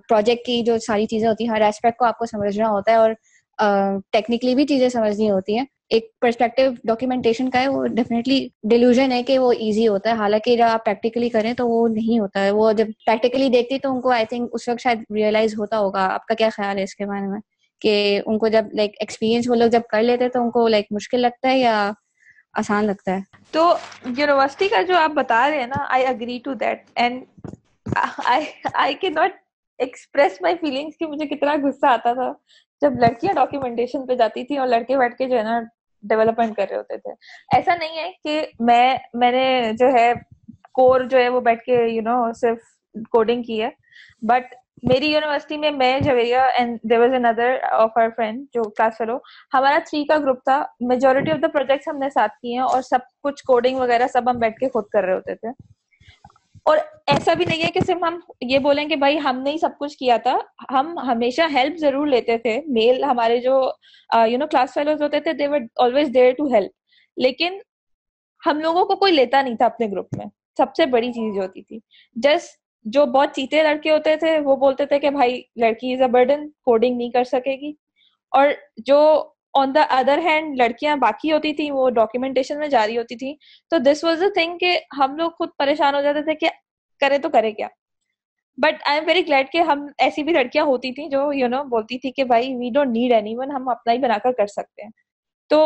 project 0.10 0.46
کی 0.46 0.62
جو 0.64 0.78
ساری 0.80 1.06
چیزیں 1.06 1.28
ہوتی 1.28 1.44
ہیں، 1.44 1.52
ہر 1.52 1.62
ایسپیکٹ 1.62 1.98
کو 1.98 2.06
آپ 2.06 2.18
کو 2.18 2.26
سمجھنا 2.26 2.70
ہوتا 2.70 2.92
ہے 2.92 2.98
اور 2.98 3.12
ٹیکنیکلی 4.14 4.56
بھی 4.56 4.66
چیزیں 4.68 4.88
سمجھنی 4.90 5.30
ہوتی 5.32 5.58
ہیں۔ 5.58 5.66
ایک 5.92 6.20
پرسپیکٹو 6.22 6.62
ڈاکیومنٹیشن 6.84 7.50
کا 7.50 7.62
ہے، 7.62 7.68
وہ 7.68 7.88
ڈیفینیٹلی 7.88 8.48
ڈیلیوژن 8.64 9.12
ہے 9.12 9.24
کہ 9.24 9.40
وہ 9.40 9.52
ایزی 9.52 9.88
ہوتا 9.88 10.10
ہے۔ 10.10 10.16
حالانکہ 10.16 10.56
جب 10.58 10.64
آپ 10.64 10.86
پریکٹیکلی 10.86 11.30
کریں 11.30 11.54
تو 11.54 11.68
وہ 11.68 11.88
نہیں 11.88 12.20
ہوتا 12.20 12.44
ہے۔ 12.44 12.52
وہ 12.52 12.72
جب 12.72 12.88
پریکٹیکلی 13.06 13.50
دیکھتی 13.50 13.80
تو 13.80 13.94
ان 13.94 14.02
کو 14.02 14.12
آئی 14.12 14.26
تھنک 14.26 14.50
اس 14.54 14.68
وقت 14.68 14.82
شاید 14.82 15.04
ریئلائز 15.16 15.54
ہوتا 15.60 15.78
ہوگا۔ 15.78 16.08
آپ 16.08 16.26
کا 16.26 16.36
کیا 16.36 16.50
خیال 16.50 16.78
ہے 16.78 16.84
اس 16.84 16.96
کے 16.96 17.06
بارے 17.06 17.28
میں؟ 17.28 17.40
کہ 17.82 18.22
ان 18.26 18.38
کو 18.38 18.48
جب 18.48 18.66
لائک 18.74 18.96
ایکسپیرینس 19.00 19.50
وہ 19.50 19.56
لوگ 19.56 19.68
جب 19.68 19.82
کر 19.90 20.02
لیتے 20.04 20.30
تو 20.30 20.42
ان 20.44 20.50
کو 20.52 20.68
لائک 20.68 20.86
مشکل 20.92 21.20
لگتا 21.20 21.50
ہے 21.50 21.58
یا 21.60 21.92
آسان 22.54 22.86
لگتا 22.86 23.16
ہے؟ 23.16 23.20
تو 23.52 23.74
یونیورسٹی 24.18 24.68
کا 24.68 24.82
جو 24.82 24.98
آپ 24.98 25.12
بتا 25.12 25.50
رہے 25.50 25.60
ہیں 25.60 25.68
نا 25.68 25.86
I 25.90 26.06
agree 26.06 26.40
to 26.44 26.54
that 26.54 26.84
and 26.96 27.24
I 28.74 28.94
کی 28.94 29.10
ناٹ 29.10 29.32
ایکسپریس 29.80 30.42
مائی 30.42 30.56
فیلنگس 30.62 30.98
کہ 30.98 31.06
مجھے 31.06 31.26
کتنا 31.28 31.56
غصہ 31.64 31.86
آتا 31.86 32.14
تھا۔ 32.14 32.32
جب 32.82 32.94
لڑکیاں 33.00 33.34
ڈاکیومنٹیشن 33.34 34.06
پہ 34.08 34.16
جاتی 34.16 34.44
تھی 34.44 34.58
اور 34.58 34.68
لڑکے 34.68 34.98
بیٹھ 34.98 35.16
کے 35.16 35.28
جو 35.30 35.38
ہے 35.38 35.44
نا 35.44 35.60
ڈیولپمنٹ 36.04 36.56
کر 36.56 36.66
رہے 36.70 36.78
ہوتے 36.78 36.98
تھے۔ 36.98 37.12
ایسا 37.56 37.76
نہیں 37.76 37.98
ہے 37.98 38.12
کہ 38.24 38.46
میں 38.60 38.98
میں 39.14 39.32
نے 39.32 39.72
جو 39.80 39.88
ہے 39.88 40.14
کور 40.74 41.02
جو 41.02 41.18
ہے 41.18 41.30
وہ 41.30 41.42
بیٹھ 41.42 41.64
کے 41.64 41.88
یو 41.88 42.02
نو 42.02 42.34
صرف 42.34 42.58
کوڈنگ 43.12 43.44
کی 43.44 43.62
ہے۔ 43.64 43.70
بٹ 44.22 44.56
میری 44.84 45.12
یونیورسٹی 45.12 45.58
میں 45.58 45.72
میں 45.72 46.00
Javeria 46.00 46.44
and 46.44 46.80
there 46.90 47.00
was 47.00 47.14
another 47.14 47.56
of 47.72 47.92
our 47.96 48.10
friend 48.16 48.46
جو 48.54 48.70
کلاس 48.70 48.98
فیلو 48.98 49.18
ہمارا 49.54 49.78
تھری 49.86 50.06
کا 50.06 50.18
گروپ 50.18 50.38
تھا۔ 50.38 50.66
میجورٹی 50.80 51.32
آف 51.32 51.38
دا 51.42 51.48
پروجیکٹس 51.48 51.88
ہم 51.88 51.98
نے 51.98 52.10
ساتھ 52.10 52.32
کیے 52.32 52.54
ہیں 52.54 52.66
اور 52.66 52.82
سب 52.82 53.00
کچھ 53.24 53.44
کوڈنگ 53.44 53.78
وغیرہ 53.78 54.08
سب 54.08 54.30
ہم 54.30 54.38
بیٹھ 54.38 54.58
کے 54.58 54.68
خود 54.68 54.84
کر 54.88 55.04
رہے 55.04 55.14
ہوتے 55.14 55.36
تھے۔ 55.36 55.81
اور 56.66 56.78
ایسا 57.08 57.34
بھی 57.34 57.46
نہیں 57.46 57.64
ہے 57.64 57.70
کہ 57.72 57.80
صرف 57.80 58.04
ہم 58.04 58.20
یہ 58.42 58.60
بولیں 58.60 58.88
کہ 58.88 58.96
بھائی 58.96 59.20
ہم 59.20 59.42
نے 59.42 59.52
ہی 59.52 59.58
سب 59.58 59.70
کچھ 59.80 59.98
کیا 59.98 60.18
تھا۔ 60.18 60.38
ہم 60.72 61.00
ہمیشہ 61.00 61.42
ہیلپ 61.54 61.78
ضرور 61.78 62.08
لیتے 62.08 62.38
تھے۔ 62.38 62.62
میل 62.68 63.04
ہمارے 63.04 63.40
جو 63.42 63.72
یو 64.28 64.38
نو 64.38 64.48
کلاس 64.48 64.74
فیلوز 64.74 65.02
ہوتے 65.02 65.20
تھے 65.20 65.34
they 65.34 65.48
were 65.48 65.60
always 65.78 66.10
there 66.14 66.32
to 66.32 66.54
help 66.54 66.72
لیکن 67.18 67.58
ہم 68.46 68.60
لوگوں 68.60 68.86
کو 68.86 68.96
کوئی 68.96 69.14
لیتا 69.14 69.42
نہیں 69.42 69.56
تھا 69.56 69.66
اپنے 69.66 69.88
گروپ 69.92 70.08
میں۔ 70.18 70.26
سب 70.58 70.66
سے 70.78 70.86
بڑی 70.86 71.12
چیز 71.12 71.40
ہوتی 71.40 71.62
تھی۔ 71.62 71.80
جسٹ 72.14 72.60
جو 72.84 73.06
بہت 73.06 73.30
چیتے 73.36 73.64
لڑکے 73.64 73.92
ہوتے 73.92 74.16
تھے، 74.16 74.40
وہ 74.40 74.56
بولتے 74.56 74.86
تھے 74.86 75.00
کہ 75.00 75.10
بھائی 75.10 75.42
لڑکی 75.56 75.94
از 75.94 76.02
اے 76.02 76.08
برڈن 76.08 76.50
کوڈنگ 76.50 76.98
نہیں 76.98 77.10
کر 77.10 77.24
سکے 77.24 77.56
گی۔ 77.56 77.74
اور 78.32 78.48
جو 78.78 79.31
آن 79.54 79.74
دا 79.76 79.82
ادر 79.92 80.20
ہینڈ 80.24 80.58
لڑکیاں 80.58 80.96
باقی 80.98 81.32
ہوتی 81.32 81.54
تھیں، 81.54 81.70
وہ 81.72 81.90
ڈاکیومنٹیشن 81.90 82.60
میں 82.60 82.68
جاری 82.68 82.98
ہوتی 82.98 83.16
تھی 83.16 83.34
تو 83.72 83.78
دس 83.86 84.04
واز 84.04 84.22
اے 84.24 84.30
تھنگ 84.34 84.58
کہ 84.58 84.78
ہم 85.00 85.16
لوگ 85.18 85.32
خود 85.38 85.50
پریشان 85.60 85.96
ہو 85.96 86.02
جاتے 86.02 86.22
تھے 86.24 86.36
کہ 86.36 86.50
کرے 87.02 87.18
تو 87.18 87.30
کرے 87.30 87.52
کیا۔ 87.52 87.68
But 88.58 88.82
I 88.88 89.00
am 89.00 89.08
very 89.08 89.26
glad 89.28 89.52
کہ 89.52 89.62
ہم 89.70 89.86
ایسی 90.00 90.24
بھی 90.24 90.34
لڑکیاں 90.34 90.64
ہوتی 90.66 90.92
تھیں 90.94 91.08
جو 91.10 91.32
یو 91.34 91.48
نو 91.48 91.64
بولتی 91.70 91.98
تھی 92.00 92.12
کہ 92.12 92.24
بھائی 92.24 92.56
we 92.56 92.70
don't 92.74 92.92
need 92.94 93.14
any 93.14 93.36
one 93.38 93.52
ہم 93.52 93.70
اپنا 93.70 93.94
ہی 93.94 93.98
بنا 94.00 94.18
کر 94.24 94.32
کر 94.38 94.48
سکتے 94.48 94.84
ہیں۔ 94.84 94.92
تو 95.52 95.62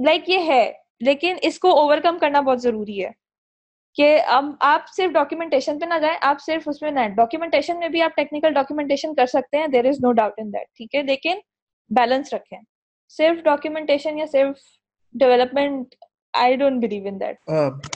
لائک 0.00 0.28
یہ 0.30 0.48
ہے، 0.48 0.72
لیکن 1.00 1.36
اس 1.42 1.58
کو 1.58 1.70
اوور 1.80 1.98
کم 2.02 2.18
کرنا 2.18 2.40
بہت 2.40 2.62
ضروری 2.62 3.04
ہے 3.04 3.10
کہ 3.96 4.18
آپ 4.26 4.88
صرف 4.96 5.12
ڈاکیومنٹیشن 5.12 5.78
پہ 5.78 5.86
نہ 5.86 5.98
جائیں، 6.02 6.16
آپ 6.22 6.40
صرف 6.40 6.68
اس 6.68 6.82
میں 6.82 6.90
نہ 6.90 7.00
ڈاکیومنٹیشن 7.16 7.78
میں 7.78 7.88
بھی 7.88 8.02
آپ 8.02 8.16
ٹیکنیکل 8.16 8.52
ڈاکیومنٹیشن 8.54 9.14
کر 9.14 9.26
سکتے 9.26 9.58
ہیں 9.58 9.66
دیر 9.72 9.86
is 9.86 10.00
no 10.02 10.12
doubt 10.12 10.38
in 10.38 10.52
that 10.52 10.66
ٹھیک 10.76 10.94
ہے؟ 10.94 11.02
لیکن 11.02 11.38
بیلنس 11.90 12.32
رکھیں۔ 12.34 12.58
صرف 13.16 13.42
ڈاکیومنٹیشن 13.44 14.18
یا 14.18 14.26
صرف 14.32 14.56
development 15.14 15.94
I 16.34 16.56
don't 16.56 16.82
believe 16.82 17.06
in 17.08 17.20
that 17.20 17.36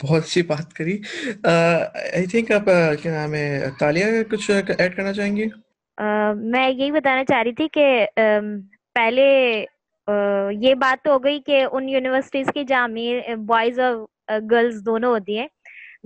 بہت 0.03 0.25
سی 0.25 0.41
بات 0.47 0.73
کری۔ 0.73 0.97
آئی 1.43 2.25
تھنک 2.31 2.51
آپ 2.51 2.65
کیا 3.01 3.11
نام 3.11 3.33
ہے 3.33 3.69
تالیہ 3.79 4.23
کچھ 4.31 4.49
ایڈ 4.51 4.95
کرنا 4.95 5.13
چاہیں 5.13 5.35
گی 5.35 5.47
میں 6.51 6.67
یہی 6.69 6.91
بتانا 6.91 7.23
چاہ 7.25 7.41
رہی 7.43 7.53
تھی 7.53 7.67
کہ 7.73 8.05
پہلے 8.95 9.25
یہ 10.61 10.73
بات 10.75 11.03
تو 11.03 11.11
ہو 11.11 11.23
گئی 11.23 11.39
کہ 11.45 11.65
ان 11.71 11.89
یونیورسٹیز 11.89 12.49
کی 12.53 12.63
جہاں 12.63 12.87
بوائز 13.37 13.79
اور 13.79 13.95
گرلز 14.51 14.85
دونوں 14.85 15.11
ہوتی 15.11 15.37
ہیں۔ 15.39 15.47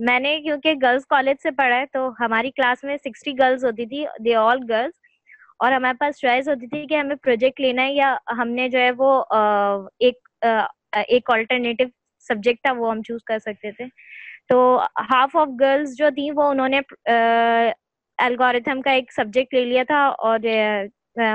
میں 0.06 0.18
نے 0.20 0.40
کیونکہ 0.40 0.74
گرلز 0.82 1.06
کالج 1.06 1.42
سے 1.42 1.50
پڑھا 1.50 1.76
ہے 1.76 1.86
تو 1.92 2.08
ہماری 2.20 2.50
کلاس 2.50 2.84
میں 2.84 2.96
سکسٹی 2.96 3.38
گرلز 3.38 3.64
ہوتی 3.64 3.86
تھی 3.86 4.04
دے 4.24 4.34
آل 4.34 4.58
گرلز 4.68 5.00
اور 5.62 5.72
ہمارے 5.72 5.94
پاس 6.00 6.18
چوائس 6.20 6.48
ہوتی 6.48 6.66
تھی 6.66 6.86
کہ 6.86 6.94
ہمیں 6.94 7.14
پروجیکٹ 7.22 7.60
لینا 7.60 7.82
ہے 7.82 7.92
یا 7.94 8.14
ہم 8.38 8.48
نے 8.58 8.68
جو 8.68 8.78
ہے 8.78 8.90
وہ 8.98 9.12
ایک 10.06 10.28
ایک 11.08 11.30
آلٹرنیٹو 11.32 11.84
سبجیکٹ 12.28 12.62
تھا 12.62 12.72
وہ 12.78 12.90
ہم 12.90 13.02
چوز 13.02 13.22
کر 13.26 13.38
سکتے 13.38 13.70
تھے۔ 13.72 13.84
تو 14.48 14.58
ہاف 15.10 15.36
آف 15.36 15.48
گرلز 15.60 15.94
جو 15.98 16.08
تھیں 16.14 16.30
وہ 16.36 16.48
انہوں 16.50 16.68
نے 16.68 16.80
الگوریتھم 18.18 18.80
کا 18.82 18.90
ایک 18.92 19.12
سبجیکٹ 19.12 19.54
لے 19.54 19.64
لیا 19.64 19.82
تھا 19.88 20.02
اور 20.28 20.38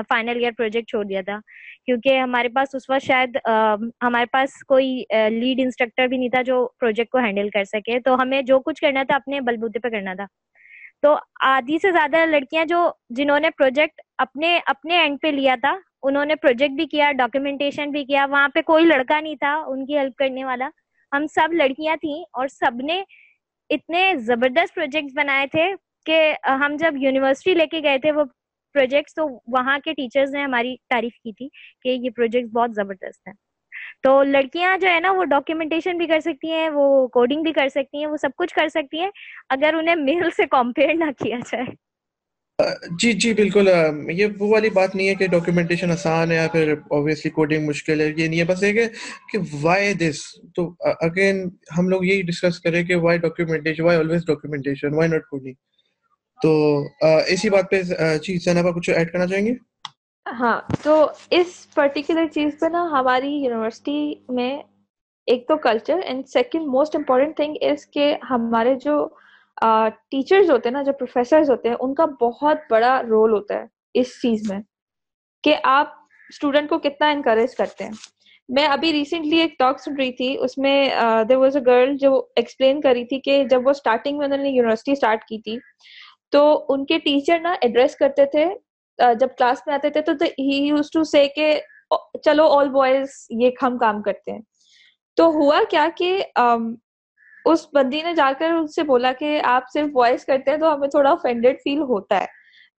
فائنل 0.09 0.37
ایئر 0.39 0.51
پروجیکٹ 0.57 0.89
چھوڑ 0.89 1.03
دیا 1.05 1.21
تھا۔ 1.25 1.39
کیونکہ 1.85 2.19
ہمارے 2.19 2.49
پاس 2.55 2.75
اس 2.75 2.89
وقت 2.89 3.03
شاید 3.05 3.37
ہمارے 4.03 4.25
پاس 4.31 4.57
کوئی 4.67 5.03
لیڈ 5.39 5.59
انسٹرکٹر 5.63 6.07
بھی 6.07 6.17
نہیں 6.17 6.29
تھا 6.29 6.41
جو 6.45 6.67
پروجیکٹ 6.79 7.11
کو 7.11 7.17
ہینڈل 7.25 7.49
کر 7.49 7.63
سکے۔ 7.63 7.99
تو 8.05 8.15
ہمیں 8.21 8.41
جو 8.51 8.59
کچھ 8.65 8.81
کرنا 8.81 9.03
تھا 9.07 9.15
اپنے 9.15 9.41
بلبوتے 9.41 9.79
پہ 9.79 9.89
کرنا 9.89 10.13
تھا۔ 10.13 10.25
تو 11.03 11.17
آدھی 11.45 11.77
سے 11.79 11.91
زیادہ 11.91 12.25
لڑکیاں 12.25 12.65
جو 12.65 12.89
جنہوں 13.10 13.39
نے 13.39 13.49
پروجیکٹ 13.49 14.01
اپنے 14.17 14.60
اپنے 14.65 14.97
اینڈ 14.99 15.17
پہ 15.21 15.27
لیا 15.27 15.55
تھا، 15.62 15.75
انہوں 16.03 16.25
نے 16.25 16.36
پروجیکٹ 16.36 16.75
بھی 16.75 16.86
کیا 16.88 17.12
ڈاکیومنٹیشن 17.12 17.91
بھی 17.91 18.03
کیا، 18.05 18.25
وہاں 18.29 18.47
پہ 18.49 18.62
کوئی 18.62 18.86
لڑکا 18.86 19.19
نہیں 19.19 19.36
تھا 19.36 19.53
ان 19.67 19.86
کی 19.86 19.97
ہیلپ 19.97 20.15
کرنے 20.15 20.45
والا۔ 20.45 20.69
ہم 21.12 21.27
سب 21.27 21.53
لڑکیاں 21.53 21.95
تھیں 21.95 22.21
اور 22.33 22.47
سب 22.47 22.81
نے 22.83 23.03
اتنے 23.69 24.12
زبردست 24.17 24.75
پروجیکٹ 24.75 25.13
بنائے 25.15 25.47
تھے 25.47 25.71
کہ 26.05 26.33
ہم 26.45 26.75
جب 26.79 26.93
یونیورسٹی 26.97 27.53
لے 27.53 27.67
کے 27.67 27.81
گئے 27.83 27.97
تھے 27.97 28.12
وہ 28.12 28.23
پروجیکٹس 28.75 29.15
تو 29.15 29.27
وہاں 29.47 29.77
کے 29.83 29.93
ٹیچرز 29.93 30.31
نے 30.31 30.43
ہماری 30.43 30.75
تعریف 30.89 31.13
کی 31.13 31.33
تھی 31.33 31.47
کہ 31.81 31.89
یہ 31.89 32.10
پروجیکٹ 32.10 32.47
بہت 32.47 32.75
زبردست 32.75 33.27
ہیں۔ 33.27 33.33
تو 34.04 34.23
لڑکیاں 34.23 34.78
جو 34.78 34.88
ہے 34.88 35.00
نا، 35.00 35.12
وہ 35.12 35.23
ڈاکیومنٹیشن 35.23 35.97
بھی 35.97 36.08
کر 36.08 36.19
سکتی 36.19 36.52
ہیں، 36.52 36.69
وہ 36.69 37.08
کوڈنگ 37.08 37.43
بھی 37.43 37.54
کر 37.54 37.69
سکتی 37.69 37.97
ہیں، 37.97 38.08
وہ 38.08 38.17
سب 38.17 38.30
کچھ 38.38 38.54
کر 38.56 38.67
سکتی 38.69 39.00
ہیں، 39.00 39.10
اگر 39.50 39.73
انہیں 39.73 39.95
میل 39.95 40.30
سے 40.38 40.45
کمپیئر 40.52 40.93
نہ 40.93 41.12
کیا 41.23 41.38
جائے۔ 41.52 41.65
جی 43.00 43.12
جی 43.13 43.34
بالکل۔ 43.34 43.67
یہ 44.10 44.28
وہ 44.39 44.47
والی 44.52 44.69
بات 44.69 44.95
نہیں 44.95 45.08
ہے 45.10 45.15
کہ 45.15 45.28
ڈاکیومنٹیشن 45.28 45.91
آسان 45.91 46.32
ہے 46.32 46.36
یا 46.36 46.47
پھر 46.52 46.73
اوبیسلی 46.89 47.32
کوڈنگ 47.32 47.65
مشکل 47.65 48.02
ہے، 48.02 48.08
یہ 48.17 48.28
نہیں 48.28 48.39
ہے۔ 48.39 48.45
بس 48.45 48.63
یہ 48.63 48.88
کہ 49.32 49.38
وائی 49.62 49.93
دس 49.93 50.21
تو 50.56 50.73
اگین 51.02 51.43
ہم 51.78 51.89
لوگ 51.89 52.06
یہی 52.06 52.21
ڈسکس 52.21 52.60
کریں 52.60 52.84
کہ 52.84 52.95
why 52.95 53.17
documentation 53.17 53.84
why 53.84 54.00
always 54.00 54.26
documentation 54.28 54.93
why 54.93 55.10
not 55.10 55.26
coding 55.26 55.54
تو 56.41 56.52
اسی 57.28 57.50
بات 57.50 57.69
پہ 57.71 57.82
جی 58.23 58.38
زینبا 58.38 58.71
کچھ 58.71 58.89
ایڈ 58.89 59.12
کرنا 59.12 59.28
چاہیں 59.28 59.45
گے؟ 59.45 59.54
ہاں 60.27 60.59
تو 60.83 60.93
اس 61.31 61.65
پرٹیکولر 61.73 62.25
چیز 62.27 62.59
پہ 62.59 62.65
نا 62.71 62.83
ہماری 62.91 63.29
یونیورسٹی 63.33 64.13
میں 64.29 64.57
ایک 65.27 65.47
تو 65.47 65.57
culture 65.57 65.99
and 66.05 66.27
second 66.27 66.67
most 66.67 66.95
important 66.95 67.35
thing 67.35 67.55
is 67.69 67.85
کہ 67.85 68.15
ہمارے 68.29 68.75
جو 68.83 69.07
ٹیچرز 70.11 70.49
ہوتے 70.51 70.69
ہیں 70.69 70.73
نا، 70.73 70.81
جو 70.83 70.93
پروفیسرز 70.93 71.49
ہوتے 71.49 71.69
ہیں، 71.69 71.75
ان 71.79 71.93
کا 71.93 72.05
بہت 72.21 72.57
بڑا 72.69 73.01
رول 73.09 73.31
ہوتا 73.33 73.55
ہے 73.55 73.65
اس 73.95 74.21
چیز 74.21 74.49
میں 74.49 74.59
کہ 75.43 75.55
آپ 75.63 75.93
اسٹوڈنٹ 76.29 76.69
کو 76.69 76.79
کتنا 76.79 77.09
انکریج 77.09 77.55
کرتے 77.55 77.83
ہیں۔ 77.83 77.91
میں 78.49 78.65
ابھی 78.67 78.91
ریسنٹلی 78.93 79.39
ایک 79.41 79.57
ٹاک 79.59 79.79
سن 79.79 79.95
رہی 79.97 80.11
تھی، 80.11 80.35
اس 80.39 80.57
میں 80.57 80.89
دیر 81.29 81.37
واز 81.37 81.55
اے 81.55 81.61
گرل 81.65 81.95
جو 81.97 82.15
ایکسپلین 82.35 82.81
کری 82.81 83.05
تھی 83.05 83.19
کہ 83.19 83.43
جب 83.43 83.65
وہ 83.65 83.71
اسٹارٹنگ 83.71 84.17
میں 84.17 84.25
انہوں 84.25 84.43
نے 84.43 84.49
یونیورسٹی 84.49 84.91
اسٹارٹ 84.91 85.23
کی 85.23 85.41
تھی، 85.41 85.57
تو 86.31 86.65
ان 86.69 86.85
کے 86.85 86.97
ٹیچر 86.99 87.39
نا 87.39 87.55
ایڈریس 87.61 87.95
کرتے 87.95 88.25
تھے 88.25 88.45
جب 89.19 89.27
کلاس 89.38 89.62
میں 89.67 89.73
آتے 89.75 89.89
تھے 89.89 90.01
تو 90.01 90.12
ہی 90.39 90.55
یوز 90.67 90.91
ٹو 90.91 91.03
سے 91.03 91.27
کہ، 91.36 91.60
چلو 92.23 92.47
آل 92.49 92.69
بوائز 92.69 93.25
یہ 93.29 93.51
ہم 93.62 93.77
کام 93.77 94.01
کرتے 94.01 94.31
ہیں۔ 94.31 94.41
تو 95.17 95.27
ہوا 95.29 95.60
کیا 95.69 95.88
کہ 95.97 96.21
اس 97.45 97.67
بندی 97.73 98.01
نے 98.01 98.13
جا 98.15 98.31
کر 98.39 98.51
ان 98.53 98.67
سے 98.67 98.83
بولا 98.83 99.12
کہ 99.19 99.39
آپ 99.45 99.63
صرف 99.73 99.89
وائس 99.93 100.25
کرتے 100.25 100.51
ہیں 100.51 100.57
تو 100.57 100.73
ہمیں 100.73 100.88
تھوڑا 100.88 101.12
افینڈیڈ 101.12 101.57
فیل 101.63 101.81
ہوتا 101.89 102.19
ہے۔ 102.21 102.25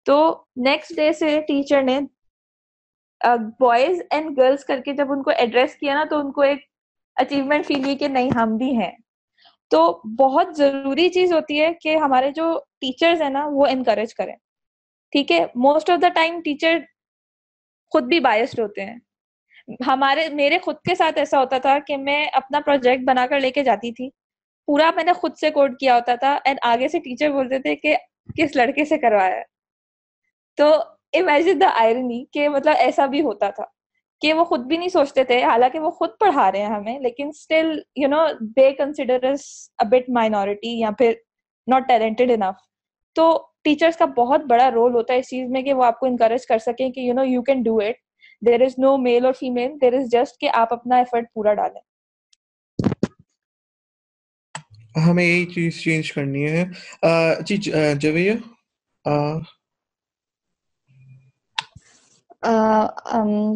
تو 0.06 0.18
نیکسٹ 0.66 0.96
ڈے 0.96 1.12
سے 1.14 1.40
ٹیچر 1.48 1.82
نے 1.82 2.00
بوائز 3.60 4.02
اینڈ 4.12 4.38
گرلس 4.38 4.66
کر 4.66 4.80
کے 4.86 4.94
جب 4.94 5.12
ان 5.12 5.24
کو 5.24 5.32
ایڈریس 5.38 5.76
کیا 5.76 5.94
نا، 5.94 6.04
تو 6.10 6.20
ان 6.20 6.32
کو 6.32 6.42
ایک 6.42 6.60
اچیومنٹ 7.16 7.66
فیل 7.66 7.84
ہوئی 7.84 7.96
کہ 7.98 8.08
نہیں، 8.08 8.30
ہم 8.36 8.56
بھی 8.58 8.76
ہیں۔ 8.78 8.92
تو 9.72 9.80
بہت 10.20 10.56
ضروری 10.58 11.08
چیز 11.10 11.34
ہوتی 11.34 11.62
ہے 11.62 11.74
کہ 11.74 11.96
ہمارے 11.98 12.32
جو 12.32 12.52
ٹیچرز 12.82 13.22
ہیں 13.22 13.30
نا، 13.30 13.46
وہ 13.52 13.66
انکریج 13.66 14.14
کریں۔ 14.16 14.36
ٹھیک 15.14 15.32
ہے 15.32 15.46
most 15.56 15.90
of 15.90 16.02
the 16.02 16.10
time 16.16 16.40
teacher 16.42 16.78
خود 17.92 18.04
بھی 18.04 18.20
بایسڈ 18.20 18.60
ہوتے 18.60 18.86
ہیں۔ 18.86 18.96
ہمارے، 19.88 20.28
میرے 20.30 20.58
خود 20.64 20.76
کے 20.86 20.96
ساتھ 20.96 21.18
ایسا 21.20 21.40
ہوتا 21.40 21.58
تھا 21.58 21.78
کہ 21.88 21.98
میں 21.98 22.26
اپنا 22.34 22.60
پروجیکٹ 22.66 23.04
بنا 23.08 23.26
کر 23.28 23.40
لے 23.40 23.52
کے 23.52 23.64
جاتی 23.64 23.92
تھی۔ 23.92 24.10
پورا 24.68 24.90
میں 24.96 25.04
نے 25.04 25.14
خود 25.14 25.36
سے 25.38 25.52
کوڈ 25.52 25.78
کیا 25.80 25.96
ہوتا 25.96 26.16
تھا 26.16 26.38
اینڈ 26.46 26.60
آگے 26.64 26.88
سے 26.88 27.00
ٹیچر 27.00 27.32
بولتے 27.32 27.60
تھے 27.60 27.76
کہ 27.76 27.96
کس 28.38 28.56
لڑکے 28.56 28.86
سے 28.86 28.98
کروایا۔ 28.98 29.36
ہے 29.36 29.44
تو 30.58 30.68
امیجن 31.14 31.60
دا 31.62 31.70
آئرنی 31.80 32.24
کہ 32.34 32.48
مطلب 32.50 32.76
ایسا 32.80 33.06
بھی 33.06 33.22
ہوتا 33.22 33.50
تھا 33.50 33.64
کہ 34.22 34.34
وہ 34.34 34.44
خود 34.44 34.66
بھی 34.68 34.78
نہیں 34.78 34.90
سوچتے 34.90 35.24
تھے، 35.24 35.44
حالانکہ 35.44 35.80
وہ 35.80 35.90
خود 35.90 36.10
پڑھا 36.20 36.52
رہے 36.52 36.60
ہیں 36.60 36.76
ہمیں، 36.76 37.00
لیکن 37.00 37.28
still 37.28 37.72
you 37.96 38.08
know 38.08 38.26
they 38.56 38.72
consider 38.74 39.34
but 39.90 40.10
minority 40.10 40.80
یا 40.80 40.90
پھر 40.98 41.14
ناٹ 41.68 41.88
ٹیلنٹڈ 41.88 42.32
انف 42.32 42.56
تو 43.16 43.28
ٹیچرس 43.68 43.98
کا 43.98 44.06
بہت 44.18 44.42
بڑا 44.50 44.70
رول 44.72 44.96
ہوتا 44.96 45.14
ہے 45.14 45.20
اس 45.20 45.30
چیز 45.30 45.50
میں 45.50 45.62
کہ 45.62 45.74
وہ 45.74 45.84
آپ 45.84 46.00
کو 46.00 46.06
انکریج 46.06 46.46
کر 46.46 46.60
سکیں 46.60 46.90
کہ 46.92 47.00
you 47.00 47.14
know 47.14 47.24
you 47.26 47.42
can 47.42 47.64
do 47.64 47.78
it 47.78 47.96
there 48.42 48.62
is 48.62 48.78
no 48.78 48.96
male 48.98 49.26
اور 49.26 49.34
فیمل 49.34 49.76
دیر 49.82 49.94
از 49.94 50.12
جسٹ 50.12 50.40
کہ 50.40 50.50
آپ 50.54 50.74
اپنا 50.74 50.98
ایفرٹ 50.98 51.34
پورا 51.34 51.54
ڈالیں۔ 51.54 51.82
ہمیں 55.00 55.24
یہی 55.24 55.46
چیز 55.46 55.82
چینج 55.82 56.12
کرنی 56.14 56.46
ہے۔ 56.46 56.64
جی 57.42 57.58
جویہ۔ 58.00 58.34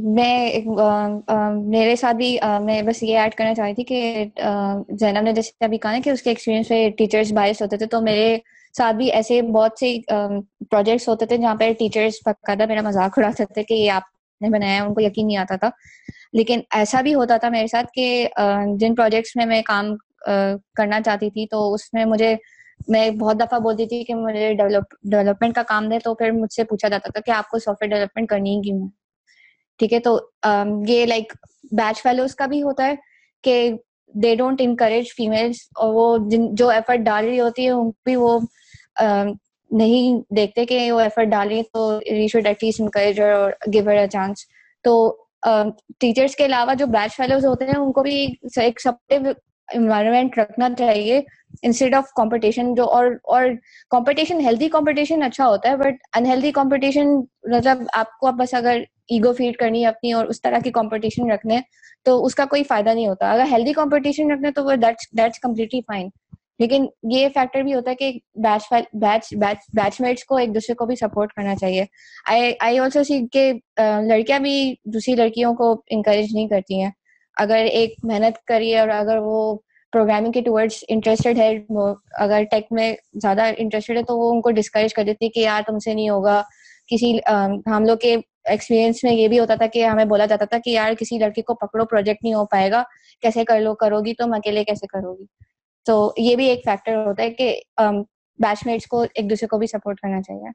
میں 0.06 0.62
میرے 1.65 1.95
ساتھ 1.95 2.15
بھی 2.15 2.38
میں 2.62 2.82
بس 2.82 3.02
یہ 3.04 3.17
ایڈ 3.19 3.36
کرنا 3.36 3.54
چاہتی 3.54 3.74
تھی 3.76 3.84
کہ 3.84 4.26
زینب 5.00 5.21
نے 5.21 5.34
جیسے 5.34 5.65
ابھی 5.65 5.78
کہا 5.78 5.91
نا 5.91 6.00
کہ 6.04 6.10
اس 6.10 6.21
کے 6.21 6.30
ایکسپیرینس 6.30 6.69
میں 6.69 6.89
ٹیچرس 6.89 7.32
باعث 7.32 7.62
ہوتے 7.62 7.78
تھے 7.78 7.86
تو 7.86 8.02
میرے 8.02 8.38
ساتھ 8.78 8.96
بھی 8.96 9.12
ایسے 9.12 9.42
بہت 9.54 9.80
سے 9.80 9.96
پروجیکٹس 10.10 11.08
ہوتے 11.08 11.26
تھے 11.26 11.38
جہاں 11.38 11.56
پہ 11.56 11.72
ٹیچرس 11.80 12.20
باقاعدہ 12.26 12.66
میرا 12.68 12.82
مذاق 12.82 13.18
اڑاتے 13.20 13.46
تھے 13.54 13.64
کہ 13.64 13.74
یہ 13.74 13.92
آپ 13.92 14.04
نے 14.42 14.50
بنایا 14.50 14.84
ان 14.84 14.94
کو 14.94 15.02
یقین 15.02 15.28
نہیں 15.28 15.38
آتا 15.38 15.56
تھا۔ 15.56 15.70
لیکن 16.34 16.62
ایسا 16.76 17.02
بھی 17.02 17.14
ہوتا 17.14 17.38
تھا 17.38 17.50
میرے 17.50 17.68
ساتھ 17.68 17.88
کہ 17.94 18.28
جن 18.80 18.96
پروجیکٹس 18.96 19.36
میں 19.36 19.46
میں 19.46 19.62
کام 19.66 19.96
کرنا 20.76 21.02
چاہتی 21.02 21.30
تھی 21.30 21.46
تو 21.52 21.74
اس 21.74 21.94
میں 21.94 22.06
مجھے، 22.06 22.36
میں 22.88 23.10
بہت 23.12 23.40
دفعہ 23.40 23.60
بولتی 23.60 23.86
تھی 23.88 24.04
کہ 24.04 24.14
مجھے 24.16 24.54
ڈیولپمنٹ 24.54 25.56
کا 25.56 25.64
کام 25.64 25.90
دے 25.90 26.00
تو 26.00 26.14
پھر 26.16 26.32
مجھ 26.32 26.52
سے 26.54 26.64
پوچھا 26.64 26.88
جاتا 26.88 27.12
تھا 27.12 27.22
کہ 27.26 27.32
آپ 27.32 27.50
کو 27.50 27.60
سافٹ 27.60 27.82
ویئر 27.82 27.92
ڈیولپمنٹ 27.92 28.30
کرنی 28.30 28.56
ہی 28.56 28.62
کیوں 28.62 28.88
ٹھیک 29.80 29.94
ہے، 29.94 30.00
تو 30.00 30.20
یہ 30.88 31.06
لائک 31.06 31.34
بیچ 31.72 32.02
فیلوز 32.04 32.36
کا 32.36 32.46
بھی 32.46 32.62
ہوتا 32.64 32.86
ہے 32.86 32.96
کہ 33.44 33.72
دے 34.14 34.34
ڈونٹ 34.36 34.62
انکریج 34.62 35.14
فیمیلس 35.18 35.58
اور 35.76 35.94
وہ 35.94 36.18
جن، 36.30 36.54
جو 36.56 36.70
ایفرٹ 36.70 37.00
ڈال 37.00 37.26
رہی 37.26 37.40
ہوتی 37.40 37.66
ہے، 37.66 37.70
ان 37.72 37.90
بھی 38.06 38.16
وہ 38.16 38.38
نہیں 38.97 40.21
دیکھتے 40.36 40.65
کہ 40.65 40.91
وہ 40.91 40.99
ایفرٹ 40.99 41.27
ڈال 41.27 41.47
رہی 41.47 41.58
ہے 41.58 41.63
تو 41.73 41.99
you 42.08 42.27
should 42.27 42.47
at 42.47 42.63
least 42.63 42.82
encourage 42.82 43.19
اور 43.21 43.51
گیو 43.73 43.89
اے 43.89 44.08
چانس 44.08 44.45
تو 44.86 44.93
ٹیچرس 45.99 46.36
کے 46.36 46.45
علاوہ 46.45 46.73
جو 46.73 46.86
بیچ 46.88 47.15
فیلوز 47.15 47.45
ہوتے 47.45 47.65
ہیں، 47.65 47.77
ان 47.77 47.91
کو 47.91 48.04
بھی 48.04 48.25
ایک 48.58 48.82
سپورٹو 48.82 49.32
انوائرمنٹ 49.69 50.38
رکھنا 50.38 50.69
چاہیے 50.77 51.21
انسٹیڈ 51.63 51.93
آف 51.95 52.12
کمپٹیشن 52.15 52.73
جو، 52.75 52.84
اور 52.89 53.06
اور 53.25 53.45
کمپٹیشن 53.91 54.39
ہیلدی 54.41 54.69
کمپٹیشن 54.69 55.23
اچھا 55.23 55.47
ہوتا 55.47 55.69
ہے 55.69 55.77
بٹ 55.77 55.95
انہیلدی 56.17 56.51
کمپٹیشن 56.51 57.15
مطلب 57.51 57.84
آپ 57.93 58.17
کو 58.19 58.32
بس 58.38 58.54
اگر 58.54 58.82
ایگو 59.10 59.34
فیڈ 59.34 59.58
کرنی 59.58 59.82
ہے 59.82 59.88
اپنی 59.88 60.12
اور 60.13 60.25
اس 60.25 60.41
طرح 60.41 60.60
کی 60.63 60.71
کمپٹیشن 60.71 61.32
رکھنے، 61.32 61.60
تو 62.06 62.23
اس 62.25 62.36
کا 62.36 62.45
کوئی 62.45 62.63
فائدہ 62.63 62.89
نہیں 62.89 63.08
ہوتا۔ 63.08 63.32
اگر 63.32 63.45
ہیلدی 63.51 63.73
کمپٹیشن 63.73 64.32
رکھنے 64.32 64.51
تو 64.51 64.63
وہ 64.65 64.75
دیٹس 64.75 65.39
کمپلیٹلی 65.39 65.82
فائن 65.88 66.10
لیکن 66.62 66.86
یہ 67.12 67.28
فیکٹر 67.34 67.62
بھی 67.63 67.74
ہوتا 67.74 67.91
ہے 67.91 67.95
کہ 67.95 68.12
بیچ 68.43 68.67
بیچ 68.93 69.34
بیچ 69.78 70.00
میٹس 70.02 70.24
کو 70.26 70.38
ایک 70.38 70.54
دوسرے 70.56 70.76
کو 70.76 70.86
بھی 70.86 70.95
سپورٹ 70.95 71.34
کرنا 71.34 71.56
چاہیے۔ 71.56 71.86
آئی 72.60 72.78
آلسو 72.80 73.04
سی 73.04 73.19
کہ 73.32 73.52
لڑکیاں 74.08 74.39
بھی 74.39 74.74
دوسری 74.93 75.15
لڑکیوں 75.15 75.54
کو 75.56 75.71
انکریج 75.89 76.34
نہیں 76.34 76.47
کرتی 76.47 76.82
ہیں۔ 76.82 76.91
اگر 77.38 77.65
ایک 77.71 77.93
محنت 78.04 78.43
کریے 78.47 78.80
اور 78.80 78.89
اگر 78.89 79.17
وہ 79.24 79.56
پروگرامنگ 79.93 80.32
کے 80.32 80.41
ٹورڈس 80.41 80.84
انٹرسٹیڈ 80.89 81.38
ہے 81.38 81.50
اگر 82.19 82.43
ٹیک 82.52 82.65
میں 82.71 82.93
زیادہ 83.21 83.50
انٹرسٹیڈ 83.58 83.97
ہے 83.97 84.04
تو 84.04 84.17
وہ 84.17 84.32
ان 84.32 84.41
کو 84.41 84.52
ڈسکریج 84.52 84.93
کر 84.93 85.04
دیتی 85.04 85.30
کہ 85.30 85.39
یار 85.39 85.62
تم 85.67 85.80
سے 85.80 85.93
نہیں 85.93 86.10
ہوگا۔ 86.10 86.41
کسی 86.88 87.17
ہم 87.67 87.86
لوگ 87.86 87.97
کے 87.97 88.15
ایکسپیرینس 88.50 89.04
میں 89.04 89.13
یہ 89.13 89.28
بھی 89.28 89.39
ہوتا 89.39 89.56
تھا 89.56 89.65
کہ 89.67 89.86
ہمیں 89.86 90.06
بولا 90.06 90.26
جاتا 90.26 90.45
تھا 90.45 90.58
کہ 90.65 90.69
یار 90.69 90.93
کسی 91.00 91.17
لڑکی 91.17 91.41
کو 91.41 91.54
پکڑو 91.56 91.86
پروجیکٹ 91.86 92.24
نہیں 92.24 92.34
ہو 92.34 92.45
پائے 92.45 92.71
گا۔ 92.71 92.84
کیسے 93.21 93.45
کر 93.45 93.60
لو، 93.62 93.76
کرو 93.76 94.00
گی 94.00 94.13
تم، 94.13 94.34
اکیلے 94.34 94.63
کیسے 94.63 94.88
کرو 94.88 95.13
گی؟ 95.13 95.26
تو 95.86 96.13
یہ 96.17 96.36
بھی 96.36 96.46
ایک 96.46 96.63
فیکٹر 96.65 96.96
ہوتا 96.96 97.24
ہے 97.24 97.30
کہ 97.32 97.56
um, 97.82 98.04
بیچ 98.39 98.65
میٹس 98.65 98.88
کو 98.88 99.02
ایک 99.02 99.30
دوسرے 99.30 99.48
کو 99.48 99.58
بھی 99.58 99.67
سپورٹ 99.67 100.00
کرنا 100.00 100.22
چاہیے۔ 100.22 100.50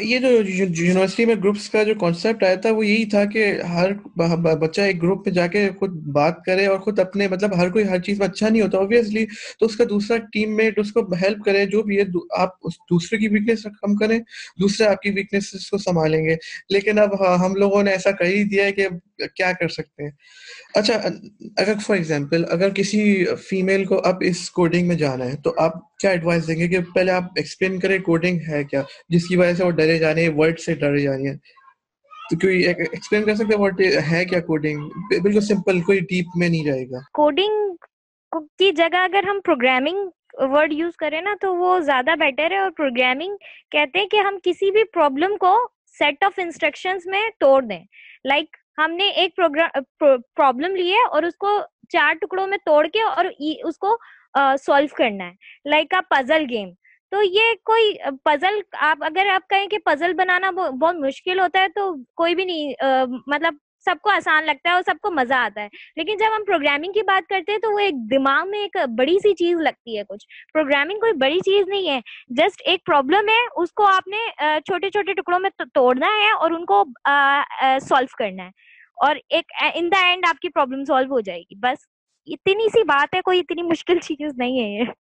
یہ 0.00 0.18
جو 0.18 0.28
یونیورسٹی 0.28 1.24
میں 1.26 1.34
گروپس 1.34 1.68
کا 1.70 1.82
جو 1.82 1.94
کانسیپٹ 1.94 2.42
آیا 2.44 2.54
تھا، 2.54 2.70
وہ 2.70 2.86
یہی 2.86 3.04
تھا 3.10 3.24
کہ 3.24 3.44
ہر 3.68 3.92
بچہ 4.60 4.80
ایک 4.80 5.02
گروپ 5.02 5.26
میں 5.26 5.34
جا 5.34 5.46
کے 5.46 5.68
خود 5.78 5.90
بات 6.12 6.42
کرے 6.44 6.66
اور 6.66 6.78
خود 6.78 6.98
اپنے 6.98 7.28
مطلب 7.28 7.56
ہر 7.56 7.68
کوئی 7.70 7.84
ہر 7.88 7.98
چیز 8.00 8.18
میں 8.18 8.26
اچھا 8.26 8.48
نہیں 8.48 8.62
ہوتا 8.62 8.78
اوبیسلی 8.78 9.24
تو 9.60 9.66
اس 9.66 9.76
کا 9.76 9.84
دوسرا 9.90 10.16
ٹیم 10.32 10.54
میٹ 10.56 10.78
اس 10.78 10.92
کو 10.92 11.00
ہیلپ 11.22 11.44
کرے، 11.44 11.64
جو 11.66 11.82
بھی 11.82 11.98
ہے 11.98 12.04
آپ 12.38 12.60
دوسرے 12.90 13.18
کی 13.18 13.28
ویکنیس 13.28 13.66
کم 13.82 13.94
کریں، 13.96 14.18
دوسرے 14.60 14.86
آپ 14.86 15.02
کی 15.02 15.10
ویکنیس 15.10 15.68
کو 15.70 15.78
سنبھالیں 15.78 16.24
گے۔ 16.24 16.36
لیکن 16.70 16.98
اب 16.98 17.20
ہاں، 17.22 17.36
ہم 17.38 17.54
لوگوں 17.54 17.82
نے 17.82 17.90
ایسا 17.90 18.10
کر 18.10 18.24
ہی 18.24 18.42
دیا 18.44 18.64
ہے 18.64 18.72
کہ 18.72 18.88
کیا 19.36 19.52
کر 19.60 19.68
سکتے 19.68 20.02
ہیں۔ 20.02 20.10
اچھا 20.74 20.94
اگر 21.56 21.74
فار 21.86 21.96
ایگزامپل 21.96 22.44
اگر 22.50 22.70
کسی 22.74 23.02
فیمیل 23.48 23.84
کو 23.84 24.00
اب 24.04 24.22
اس 24.26 24.50
کوڈنگ 24.50 24.88
میں 24.88 24.96
جانا 24.96 25.24
ہے، 25.24 25.36
تو 25.44 25.54
آپ 25.58 25.72
کیا 26.02 26.10
ایڈوائس 26.10 26.46
دیں 26.48 26.58
گے 26.58 26.68
کہ 26.68 26.78
پہلے 26.94 27.12
آپ 27.12 27.22
ایکسپلین 27.36 27.78
کریں 27.80 27.98
کوڈنگ 27.98 28.38
ہے 28.48 28.62
کیا؟ 28.64 28.82
جس 29.08 29.28
کی 29.28 29.36
وجہ 29.36 29.52
سے 29.54 29.64
وہ 29.64 29.70
ڈرے 29.70 29.98
جانے 29.98 30.28
ورڈ 30.36 30.58
سے 30.60 30.74
ڈرے 30.74 30.98
جانے 30.98 31.30
ہیں۔ 31.30 31.36
تو 32.30 32.38
کوئی 32.38 32.62
ایکسپلین 32.66 33.24
کر 33.24 33.34
سکتے 33.34 33.56
ورڈ 33.58 33.80
ہے 34.12 34.24
کیا 34.24 34.40
کوڈنگ 34.40 34.88
بالکل 35.22 35.40
سمپل 35.40 35.80
کوئی 35.80 36.00
ڈیپ 36.00 36.36
میں 36.36 36.48
نہیں 36.48 36.64
جائے 36.64 36.84
گا۔ 36.90 36.98
کوڈنگ 37.12 37.74
کی 38.58 38.70
جگہ 38.72 38.96
اگر 38.96 39.24
ہم 39.28 39.40
پروگرامنگ 39.44 40.08
ورڈ 40.52 40.72
یوز 40.72 40.96
کریں 40.96 41.20
نا 41.20 41.34
تو 41.40 41.54
وہ 41.56 41.78
زیادہ 41.80 42.14
بیٹر 42.18 42.50
ہے 42.50 42.58
اور 42.58 42.70
پروگرامنگ 42.70 43.36
کہتے 43.70 43.98
ہیں 43.98 44.06
کہ 44.06 44.16
ہم 44.16 44.38
کسی 44.42 44.70
بھی 44.70 44.84
پرابلم 44.84 45.36
کو 45.36 45.56
سیٹ 45.98 46.24
آف 46.24 46.38
انسٹرکشنز 46.38 47.06
میں 47.06 47.28
توڑ 47.40 47.62
دیں۔ 47.62 47.84
لائک 48.24 48.44
like 48.44 48.60
ہم 48.78 48.96
نے 48.96 49.08
ایک 49.10 49.40
پرابلم 50.00 50.76
لی 50.76 50.90
ہے 50.90 51.06
اور 51.10 51.22
اس 51.22 51.36
کو 51.36 51.58
چار 51.88 52.14
ٹکڑوں 52.20 52.46
میں 52.46 52.58
توڑ 52.66 52.86
کے 52.92 53.02
اور 53.02 53.24
اس 53.64 53.78
کو 53.78 53.96
سالو 54.34 54.94
کرنا 54.96 55.24
ہے 55.24 55.70
لائک 55.70 55.94
پزل 56.10 56.44
گیم 56.50 56.68
تو 57.12 57.22
یہ 57.22 57.54
کوئی 57.64 57.92
پزل 58.24 58.60
آپ 58.80 59.04
اگر 59.04 59.26
آپ 59.26 59.48
کہیں 59.48 59.66
کہ 59.66 59.78
پزل 59.84 60.12
بنانا 60.14 60.50
بہت 60.50 60.94
مشکل 60.96 61.40
ہوتا 61.40 61.60
ہے 61.60 61.68
تو 61.68 61.92
کوئی 62.16 62.34
بھی 62.34 62.44
نہیں 62.44 62.72
مطلب 63.26 63.54
سب 63.86 63.94
کو 64.02 64.10
آسان 64.10 64.44
لگتا 64.46 64.68
ہے 64.68 64.74
اور 64.74 64.82
سب 64.86 64.94
کو 65.02 65.10
مزہ 65.10 65.34
آتا 65.34 65.62
ہے۔ 65.62 65.68
لیکن 65.96 66.16
جب 66.16 66.36
ہم 66.36 66.44
پروگرامنگ 66.44 66.92
کی 66.92 67.02
بات 67.02 67.28
کرتے 67.28 67.52
ہیں 67.52 67.58
تو 67.58 67.70
وہ 67.72 67.78
ایک 67.78 67.94
دماغ 68.10 68.50
میں 68.50 68.58
ایک 68.58 68.76
بڑی 68.98 69.18
سی 69.18 69.34
چیز 69.34 69.60
لگتی 69.60 69.98
ہے 69.98 70.02
کچھ۔ 70.08 70.26
پروگرامنگ 70.54 71.00
کوئی 71.00 71.12
بڑی 71.20 71.40
چیز 71.40 71.68
نہیں 71.68 71.88
ہے 71.90 71.98
جسٹ 72.38 72.62
ایک 72.64 72.84
پرابلم 72.86 73.28
ہے، 73.28 73.40
اس 73.62 73.72
کو 73.72 73.86
آپ 73.86 74.08
نے 74.08 74.26
چھوٹے 74.66 74.90
چھوٹے 74.90 75.12
ٹکڑوں 75.12 75.38
میں 75.40 75.50
توڑنا 75.74 76.06
ہے 76.18 76.30
اور 76.32 76.50
ان 76.50 76.64
کو 76.66 76.84
سالو 77.88 78.16
کرنا 78.18 78.44
ہے۔ 78.44 78.50
اور 78.96 79.16
ایک 79.30 79.52
ان 79.74 79.88
دا 79.92 80.06
اینڈ 80.06 80.24
آپ 80.28 80.38
کی 80.38 80.48
پرابلم 80.48 80.84
سالو 80.84 81.12
ہو 81.14 81.20
جائے 81.20 81.40
گی، 81.40 81.54
بس۔ 81.58 81.86
اتنی 82.26 82.68
سی 82.68 82.82
بات 82.84 83.14
ہے، 83.14 83.20
کوئی 83.22 83.40
اتنی 83.40 83.62
مشکل 83.64 83.98
چیز 84.00 84.32
نہیں 84.36 84.60
ہے 84.60 84.68
یہ۔ 84.70 84.92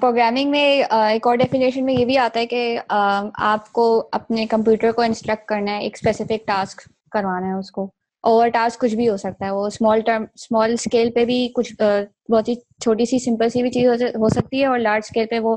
پروگرامنگ 0.00 0.50
میں 0.50 0.64
ایک 0.90 1.26
اور 1.26 1.36
ڈیفینیشن 1.36 1.84
میں 1.84 1.94
یہ 1.94 2.04
بھی 2.04 2.16
آتا 2.18 2.40
ہے 2.40 2.46
کہ 2.46 2.78
آپ 2.88 3.70
کو 3.72 3.84
اپنے 4.12 4.46
کمپیوٹر 4.46 4.92
کو 4.92 5.02
انسٹرکٹ 5.02 5.46
کرنا 5.48 5.72
ہے، 5.72 5.82
ایک 5.82 5.96
اسپیسیفک 5.96 6.46
ٹاسک 6.46 6.80
کروانا 7.12 7.48
ہے 7.48 7.58
اس 7.58 7.70
کو۔ 7.70 7.88
اوور 8.24 8.48
ٹاسک 8.48 8.80
کچھ 8.80 8.94
بھی 8.96 9.08
ہو 9.08 9.16
سکتا 9.16 9.44
ہے، 9.46 9.50
وہ 9.50 9.66
اسمال 9.66 10.00
ٹرم 10.00 10.24
اسمال 10.34 10.72
اسکیل 10.72 11.10
پہ 11.12 11.24
بھی 11.24 11.46
کچھ 11.54 11.72
بہت 11.80 12.48
ہی 12.48 12.54
چھوٹی 12.80 13.04
سی 13.04 13.18
سمپل 13.18 13.48
سی 13.48 13.62
بھی 13.62 13.70
چیز 13.70 13.88
ہو 14.16 14.28
سکتی 14.28 14.60
ہے 14.60 14.66
اور 14.66 14.78
لارج 14.78 15.02
اسکیل 15.04 15.26
پہ 15.30 15.38
وہ 15.38 15.56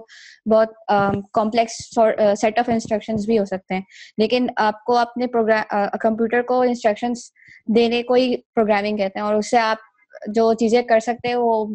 بہت 0.52 0.74
کمپلیکس 1.34 1.78
سیٹ 2.41 2.60
آف 2.60 2.69
انسٹرکشنز 2.69 3.26
بھی 3.26 3.39
ہو 3.39 3.45
سکتے 3.45 3.74
ہیں۔ 3.76 3.82
لیکن 4.17 4.48
آپ 4.60 4.84
کو 4.86 4.98
اپنے 4.98 5.28
پروگرام 5.28 5.63
کمپیوٹر 6.02 6.41
کو 6.48 6.62
انسٹرکشنس 6.62 7.30
دینے 7.76 8.02
کو 8.04 8.13
ہی 8.13 8.36
پروگرامنگ 8.56 8.98
کہتے 8.98 9.19
ہیں 9.19 9.26
اور 9.26 9.36
اس 9.36 9.50
سے 9.50 9.58
آپ 9.60 9.78
جو 10.28 10.54
چیزیں 10.54 10.82
کر 10.82 10.99
سکتے 10.99 11.28
ہیں 11.28 11.36
وہ 11.36 11.65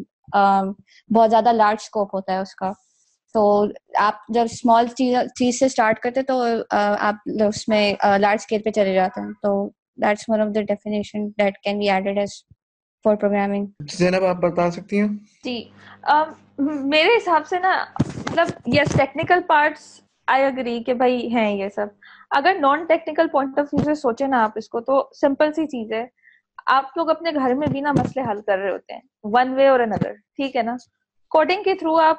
بہت 1.15 1.29
زیادہ 1.29 1.51
لارج 1.51 1.77
اسکوپ 1.81 2.15
ہوتا 2.15 2.33
ہے 2.33 2.37
اس 2.37 2.55
کا۔ 2.55 2.71
تو 3.33 3.65
آپ 3.99 4.13
جب 4.29 4.41
اسمال 4.41 4.87
چیز 4.87 5.59
سے 5.59 5.65
اسٹارٹ 5.65 5.99
کرتے 5.99 6.21
تو 6.21 6.43
آپ 6.99 7.15
اس 7.47 7.67
میں 7.67 7.93
لارج 8.17 8.37
اسکیل 8.39 8.61
پہ 8.61 8.69
چلے 8.69 8.93
جاتے 8.93 9.21
ہیں۔ 9.21 9.31
تو 9.41 9.69
that's 10.03 10.23
one 10.33 10.41
of 10.43 10.49
the 10.53 10.61
definition 10.63 11.23
that 11.39 11.53
can 11.65 11.79
be 11.79 11.89
added 11.97 12.17
as 12.17 12.39
for 13.05 13.15
programming 13.15 13.65
Zainab 13.91 14.25
آپ 14.25 14.35
بتا 14.35 14.69
سکتی 14.71 14.99
ہیں؟ 15.01 15.07
جی۔ 15.45 15.63
میرے 16.57 17.15
حساب 17.17 17.47
سے 17.47 17.59
نا 17.59 17.73
مطلب 17.99 18.47
yes 18.65 18.93
technical 18.97 19.39
parts 19.47 20.01
I 20.27 20.43
agree 20.43 20.83
کہ 20.83 20.93
بھائی 20.93 21.33
ہیں 21.33 21.51
یہ 21.57 21.69
سب۔ 21.75 21.87
اگر 22.31 22.57
non 22.59 22.85
technical 22.85 23.27
point 23.27 23.59
of 23.59 23.73
view 23.73 23.83
سے 23.83 23.95
سوچے 23.95 24.27
نا 24.27 24.43
آپ 24.43 24.51
اس 24.55 24.69
کو 24.69 24.79
تو 24.79 25.09
سمپل 25.21 25.53
سی 25.53 25.65
چیز 25.67 25.91
ہے۔ 25.91 26.05
آپ 26.65 26.97
لوگ 26.97 27.09
اپنے 27.09 27.31
گھر 27.31 27.53
میں 27.53 27.67
بھی 27.67 27.81
نا 27.81 27.91
مسئلے 27.91 28.31
حل 28.31 28.41
کر 28.41 28.57
رہے 28.57 28.71
ہوتے 28.71 28.93
ہیں 28.93 29.01
ون 29.23 29.53
وے 29.53 29.67
اور 29.67 29.79
اندر 29.79 30.13
ٹھیک 30.13 30.55
ہے 30.55 30.61
نا؟ 30.61 30.75
کوڈنگ 31.27 31.63
کے 31.63 31.75
تھرو 31.75 31.99
آپ 31.99 32.17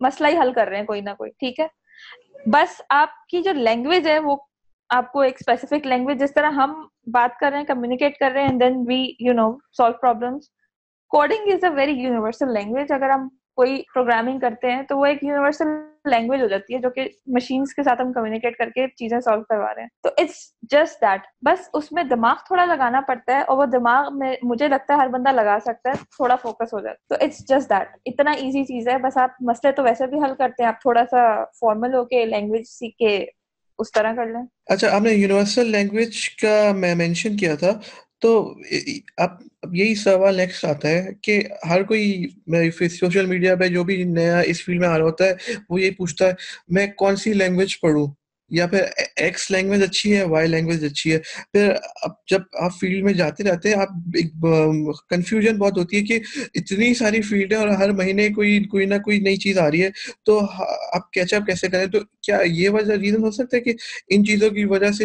مسئلہ 0.00 0.28
ہی 0.28 0.38
حل 0.38 0.52
کر 0.52 0.68
رہے 0.68 0.78
ہیں 0.78 0.86
کوئی 0.86 1.00
نہ 1.00 1.10
کوئی، 1.18 1.30
ٹھیک 1.30 1.60
ہے؟ 1.60 1.66
بس 2.46 2.82
آپ 2.88 3.26
کی 3.26 3.42
جو 3.42 3.52
لینگویج 3.52 4.08
ہے 4.08 4.18
وہ 4.18 4.36
آپ 4.90 5.12
کو 5.12 5.20
ایک 5.20 5.34
اسپیسیفک 5.40 5.86
لینگویج 5.86 6.20
جس 6.20 6.34
طرح 6.34 6.50
ہم 6.50 6.86
بات 7.06 7.38
کر 7.40 7.50
رہے 7.50 7.58
ہیں 7.58 7.64
کمیونیکیٹ 7.64 8.18
کر 8.18 8.30
رہے 8.30 8.42
ہیں 8.42 8.58
then 8.58 8.84
we 8.88 9.12
you 9.20 9.32
know 9.32 9.58
solve 9.76 9.92
problems 9.92 10.48
coding 11.08 11.52
is 11.52 11.64
a 11.64 11.70
very 11.70 11.92
universal 11.92 12.52
language 12.52 12.92
اگر 12.92 13.10
ہم 13.10 13.28
کوئی 13.58 13.82
پروگرامنگ 13.94 14.38
کرتے 14.38 14.70
ہیں 14.70 14.82
تو 14.82 14.98
وہ 14.98 15.06
ایک 15.06 15.24
یونیورسل 15.24 15.66
لینگویج 16.10 16.42
ہو 16.42 16.46
جاتی 16.46 16.74
ہے 16.74 16.78
جو 16.78 16.90
کہ 16.90 17.08
مشینس 17.26 17.74
کے 17.74 17.82
ساتھ 17.82 18.00
ہم 18.00 18.12
کمیونیکیٹ 18.12 18.56
کر 18.56 18.70
کے 18.70 18.86
چیزیں 18.88 19.20
سالو 19.20 19.42
کروا 19.42 19.74
رہے 19.74 19.82
ہیں۔ 19.82 19.88
تو 20.02 20.08
اٹس 20.16 20.34
جسٹ 20.62 21.02
دیٹ 21.02 21.20
بس 21.42 21.68
اس 21.74 21.92
میں 21.92 22.02
دماغ 22.02 22.34
تھوڑا 22.46 22.64
لگانا 22.64 23.00
پڑتا 23.00 23.32
ہے 23.32 23.40
اور 23.40 23.58
وہ 23.58 23.66
دماغ 23.66 24.18
میں 24.18 24.36
مجھے 24.42 24.68
لگتا 24.68 24.94
ہے 24.94 24.98
ہر 24.98 25.08
بندہ 25.08 25.28
لگا 25.28 25.58
سکتا 25.60 25.90
ہے، 25.90 25.94
تھوڑا 25.94 26.36
فوکس 26.36 26.74
ہو 26.74 26.80
جاتا 26.80 27.14
ہے۔ 27.14 27.18
تو 27.18 27.24
اٹس 27.24 27.38
جسٹ 27.48 27.70
دیٹ 27.70 27.88
اتنا 28.04 28.30
ایزی 28.30 28.64
چیز 28.64 28.88
ہے۔ 28.88 28.98
بس 28.98 29.16
آپ 29.16 29.30
مسئلے 29.40 29.72
تو 29.72 29.82
ویسے 29.82 30.06
بھی 30.06 30.18
حل 30.18 30.34
کرتے 30.38 30.62
ہیں، 30.62 30.68
آپ 30.68 30.80
تھوڑا 30.80 31.02
سا 31.10 31.44
فارمل 31.44 31.94
ہو 31.94 32.04
کے 32.04 32.24
لینگویج 32.24 32.62
سیکھ 32.66 32.96
کے 32.96 33.24
اس 33.78 33.92
طرح 33.92 34.12
کر 34.12 34.26
لیں۔ 34.26 34.42
اچھا 34.66 34.96
آپ 34.96 35.00
نے 35.00 35.10
یونیورسل 35.10 35.66
لینگویج 35.66 36.30
کا 36.30 36.72
میں 36.74 36.94
مینشن 36.94 37.36
کیا 37.36 37.54
تھا۔ 37.54 37.70
تو 38.22 38.54
اب 39.16 39.30
یہی 39.72 39.94
سوال 39.94 40.36
نیکسٹ 40.36 40.64
آتا 40.64 40.88
ہے 40.88 41.08
کہ 41.22 41.40
ہر 41.70 41.82
کوئی 41.82 42.26
سوشل 42.90 43.26
میڈیا 43.26 43.54
پہ 43.56 43.68
جو 43.68 43.84
بھی 43.84 44.02
نیا 44.04 44.38
اس 44.40 44.64
فیلڈ 44.64 44.80
میں 44.80 44.88
آ 44.88 44.96
رہا 44.98 45.04
ہوتا 45.04 45.24
ہے، 45.24 45.34
وہ 45.68 45.80
یہی 45.80 45.90
پوچھتا 45.90 46.26
ہے، 46.26 46.32
میں 46.68 46.86
کون 46.96 47.16
سی 47.16 47.32
لینگویج 47.32 47.80
پڑھوں؟ 47.80 48.06
یا 48.50 48.66
پھر 48.66 48.82
ایکس 49.16 49.50
لینگویج 49.50 49.82
اچھی 49.82 50.16
ہے 50.16 50.22
وائی 50.22 50.48
لینگویج 50.48 50.84
اچھی 50.84 51.12
ہے۔ 51.12 51.18
پھر 51.52 51.72
اب 52.02 52.10
جب 52.30 52.40
آپ 52.60 52.70
فیلڈ 52.80 53.04
میں 53.04 53.12
جاتے 53.12 53.44
جاتے 53.44 53.74
آپ 53.74 53.88
کنفیوژن 55.08 55.56
بہت 55.58 55.78
ہوتی 55.78 55.96
ہے 55.96 56.02
کہ 56.02 56.18
اتنی 56.54 56.94
ساری 56.94 57.22
فیلڈ 57.22 57.52
ہے 57.52 57.58
اور 57.58 57.68
ہر 57.68 57.90
مہینے 57.90 58.28
کوئی 58.28 58.64
کوئی 58.64 58.86
نہ 58.86 58.94
کوئی 58.94 59.20
نئی 59.20 59.36
چیز 59.36 59.58
آ 59.58 59.70
رہی 59.70 59.82
ہے۔ 59.82 59.90
تو 60.24 60.40
آپ 60.92 61.10
کیچ 61.10 61.34
اپ 61.34 61.46
کیسے 61.46 61.68
کریں؟ 61.68 61.86
تو 61.86 61.98
کیا 62.22 62.38
یہ 62.44 62.68
وجہ 62.68 62.92
ریزن 62.92 63.24
ہو 63.24 63.30
سکتا 63.30 63.56
ہے 63.56 63.62
کہ 63.62 63.74
ان 64.08 64.24
چیزوں 64.24 64.50
کی 64.50 64.64
وجہ 64.64 64.90
سے 64.90 65.04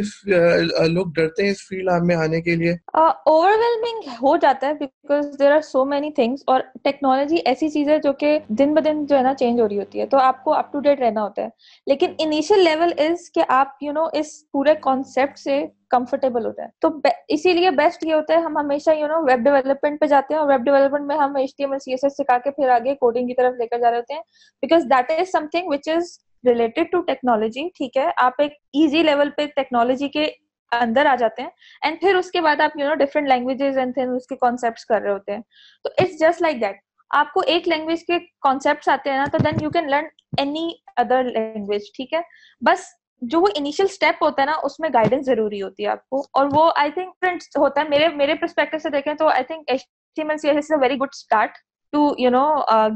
لوگ 0.88 1.06
ڈرتے 1.16 1.44
ہیں 1.44 1.52
اس 1.52 1.68
فیلڈ 1.70 1.90
میں 2.06 2.16
آنے 2.16 2.42
کے 2.42 2.56
لیے؟ 2.56 2.76
اوور 2.94 3.52
ویلمنگ 3.52 4.10
ہو 4.22 4.38
جاتا 4.38 4.68
ہے 4.68 4.74
because 4.74 5.26
there 5.40 5.52
are 5.52 5.62
so 5.62 5.86
many 5.86 6.12
things 6.12 6.40
اور 6.48 6.62
ٹیکنالوجی 6.84 7.36
ایسی 7.36 7.70
چیز 7.70 7.90
ہے 7.90 7.98
جو 8.00 8.14
کہ 8.14 8.40
دن 8.48 8.74
بدن 8.74 9.06
جو 9.06 9.18
ہے 9.18 9.22
نا 9.22 9.34
چینج 9.34 9.60
ہو 9.62 9.70
رہی 9.70 9.80
ہوتی 9.80 10.00
ہے۔ 10.00 10.06
تو 10.06 10.18
آپ 10.18 10.44
کو 10.44 10.54
اپ 10.54 10.74
ٹو 10.74 10.80
ڈیٹ 10.80 11.00
رہنا 11.00 11.24
ہوتا 11.24 11.42
ہے۔ 11.42 11.48
لیکن 11.88 12.12
انیشیل 12.20 12.64
لیول 12.64 12.94
از 12.98 13.30
کہ 13.36 13.44
آپ 13.50 13.84
یو 13.84 13.92
نو 13.92 14.04
اس 14.14 14.28
پورے 14.52 14.74
کانسیپٹ 14.82 15.40
سے 15.40 15.64
کمفرٹیبل 15.90 16.46
ہوتا 16.46 16.64
ہے 16.64 16.68
تو 16.80 16.90
اسی 17.36 17.54
لیے 17.54 17.72
بیسٹ 17.72 18.04
یہ 18.06 18.14
ہوتا 18.14 18.34
ہے، 18.34 18.40
ہم 18.40 18.58
ہمیشہ 18.58 18.92
یو 18.92 19.08
نو 19.08 19.22
ویب 19.26 19.44
ڈیولپمنٹ 19.44 20.00
پہ 20.02 20.06
جاتے 20.06 20.34
ہیں 20.34 20.42
اور 20.42 20.50
ویب 20.50 20.66
ڈیولپمنٹ 20.66 21.08
میں 21.08 21.18
ہم 21.18 21.36
H 21.36 21.56
T 21.58 21.64
M 21.64 21.72
L 21.72 21.80
C 21.80 21.92
S 21.92 22.04
S 22.04 22.14
سکھا 22.18 22.38
کے 22.44 22.52
پھر 22.52 22.70
آگے 22.70 22.96
کوڈنگ 22.96 23.28
کی 23.28 23.34
طرف 23.34 23.54
لے 23.60 23.68
کر 23.68 23.80
جا 23.80 23.92
رہے 23.92 23.98
ہوتے 23.98 24.14
ہیں۔ 24.14 24.22
Because 24.64 24.86
that 24.90 25.12
is 25.20 25.32
something 25.52 25.70
which 25.72 25.90
is 25.90 26.18
related 26.48 26.92
to 26.92 27.02
technology 27.02 27.68
ٹھیک 27.78 27.98
ہے؟ 27.98 28.10
آپ 28.18 28.42
ایک 28.42 28.54
ایزی 28.74 29.04
لیول 29.04 29.30
پہ 29.38 29.46
ٹیکنالوجی 29.56 30.10
کے 30.10 30.26
اندر 30.72 31.06
آ 31.06 31.16
جاتے 31.16 31.42
ہیں 31.42 31.50
اینڈ 31.82 32.00
پھر 32.02 32.16
اس 32.16 32.32
کے 32.32 32.42
بعد 32.42 32.62
آپ 32.62 32.78
you 32.78 32.88
know 32.88 32.96
different 32.96 33.28
languages 33.30 33.78
and 33.78 34.00
اس 34.16 34.28
کے 34.28 34.36
کانسیپٹس 34.36 34.86
کر 34.86 35.02
رہے 35.02 35.12
ہوتے 35.12 35.32
ہیں۔ 35.32 35.42
تو 35.86 35.90
اٹس 35.98 36.20
جسٹ 36.20 36.42
لائک 36.42 36.62
دیٹ 36.62 36.76
آپ 37.12 37.32
کو 37.34 37.42
ایک 37.48 37.68
لینگویج 37.68 38.06
کے 38.06 38.18
کانسیپٹس 38.42 38.90
آتے 38.90 39.10
ہیں 39.10 39.18
نا، 39.18 39.26
تو 39.32 39.38
then 39.38 39.64
you 39.64 39.70
can 39.70 39.90
learn 39.90 40.06
any 40.38 40.70
other 40.98 41.24
language 41.24 41.92
ٹھیک 41.96 42.14
ہے؟ 42.14 42.22
بس 42.62 42.86
جو 43.22 43.42
وہ 43.42 43.48
انیشیل 43.56 43.86
اسٹیپ 43.86 44.24
ہوتا 44.24 44.42
ہے 44.42 44.46
نا 44.46 44.54
اس 44.64 44.80
میں 44.80 44.90
گائیڈنس 44.94 45.26
ضروری 45.26 45.62
ہوتی 45.62 45.84
ہے 45.84 45.90
آپ 45.90 46.08
کو۔ 46.10 46.22
اور 46.34 46.48
وہ 46.54 46.72
آئی 46.76 46.92
تھنک 46.92 47.58
ہوتا 47.58 47.82
ہے 47.82 47.88
میرے 47.90 48.08
میرے 48.08 48.36
پرسپیکٹو 48.36 48.78
سے 48.78 48.90
دیکھیں 48.90 49.14
تو 49.14 49.28
I 49.28 49.44
think 49.44 49.64
H 49.68 49.86
T 50.18 50.22
M 50.22 50.30
L 50.30 50.38
C 50.38 50.50
S 50.50 50.72
very 50.82 50.96
good 50.96 51.14
start 51.14 51.58
to 51.94 52.14
you 52.18 52.30
know 52.30 52.46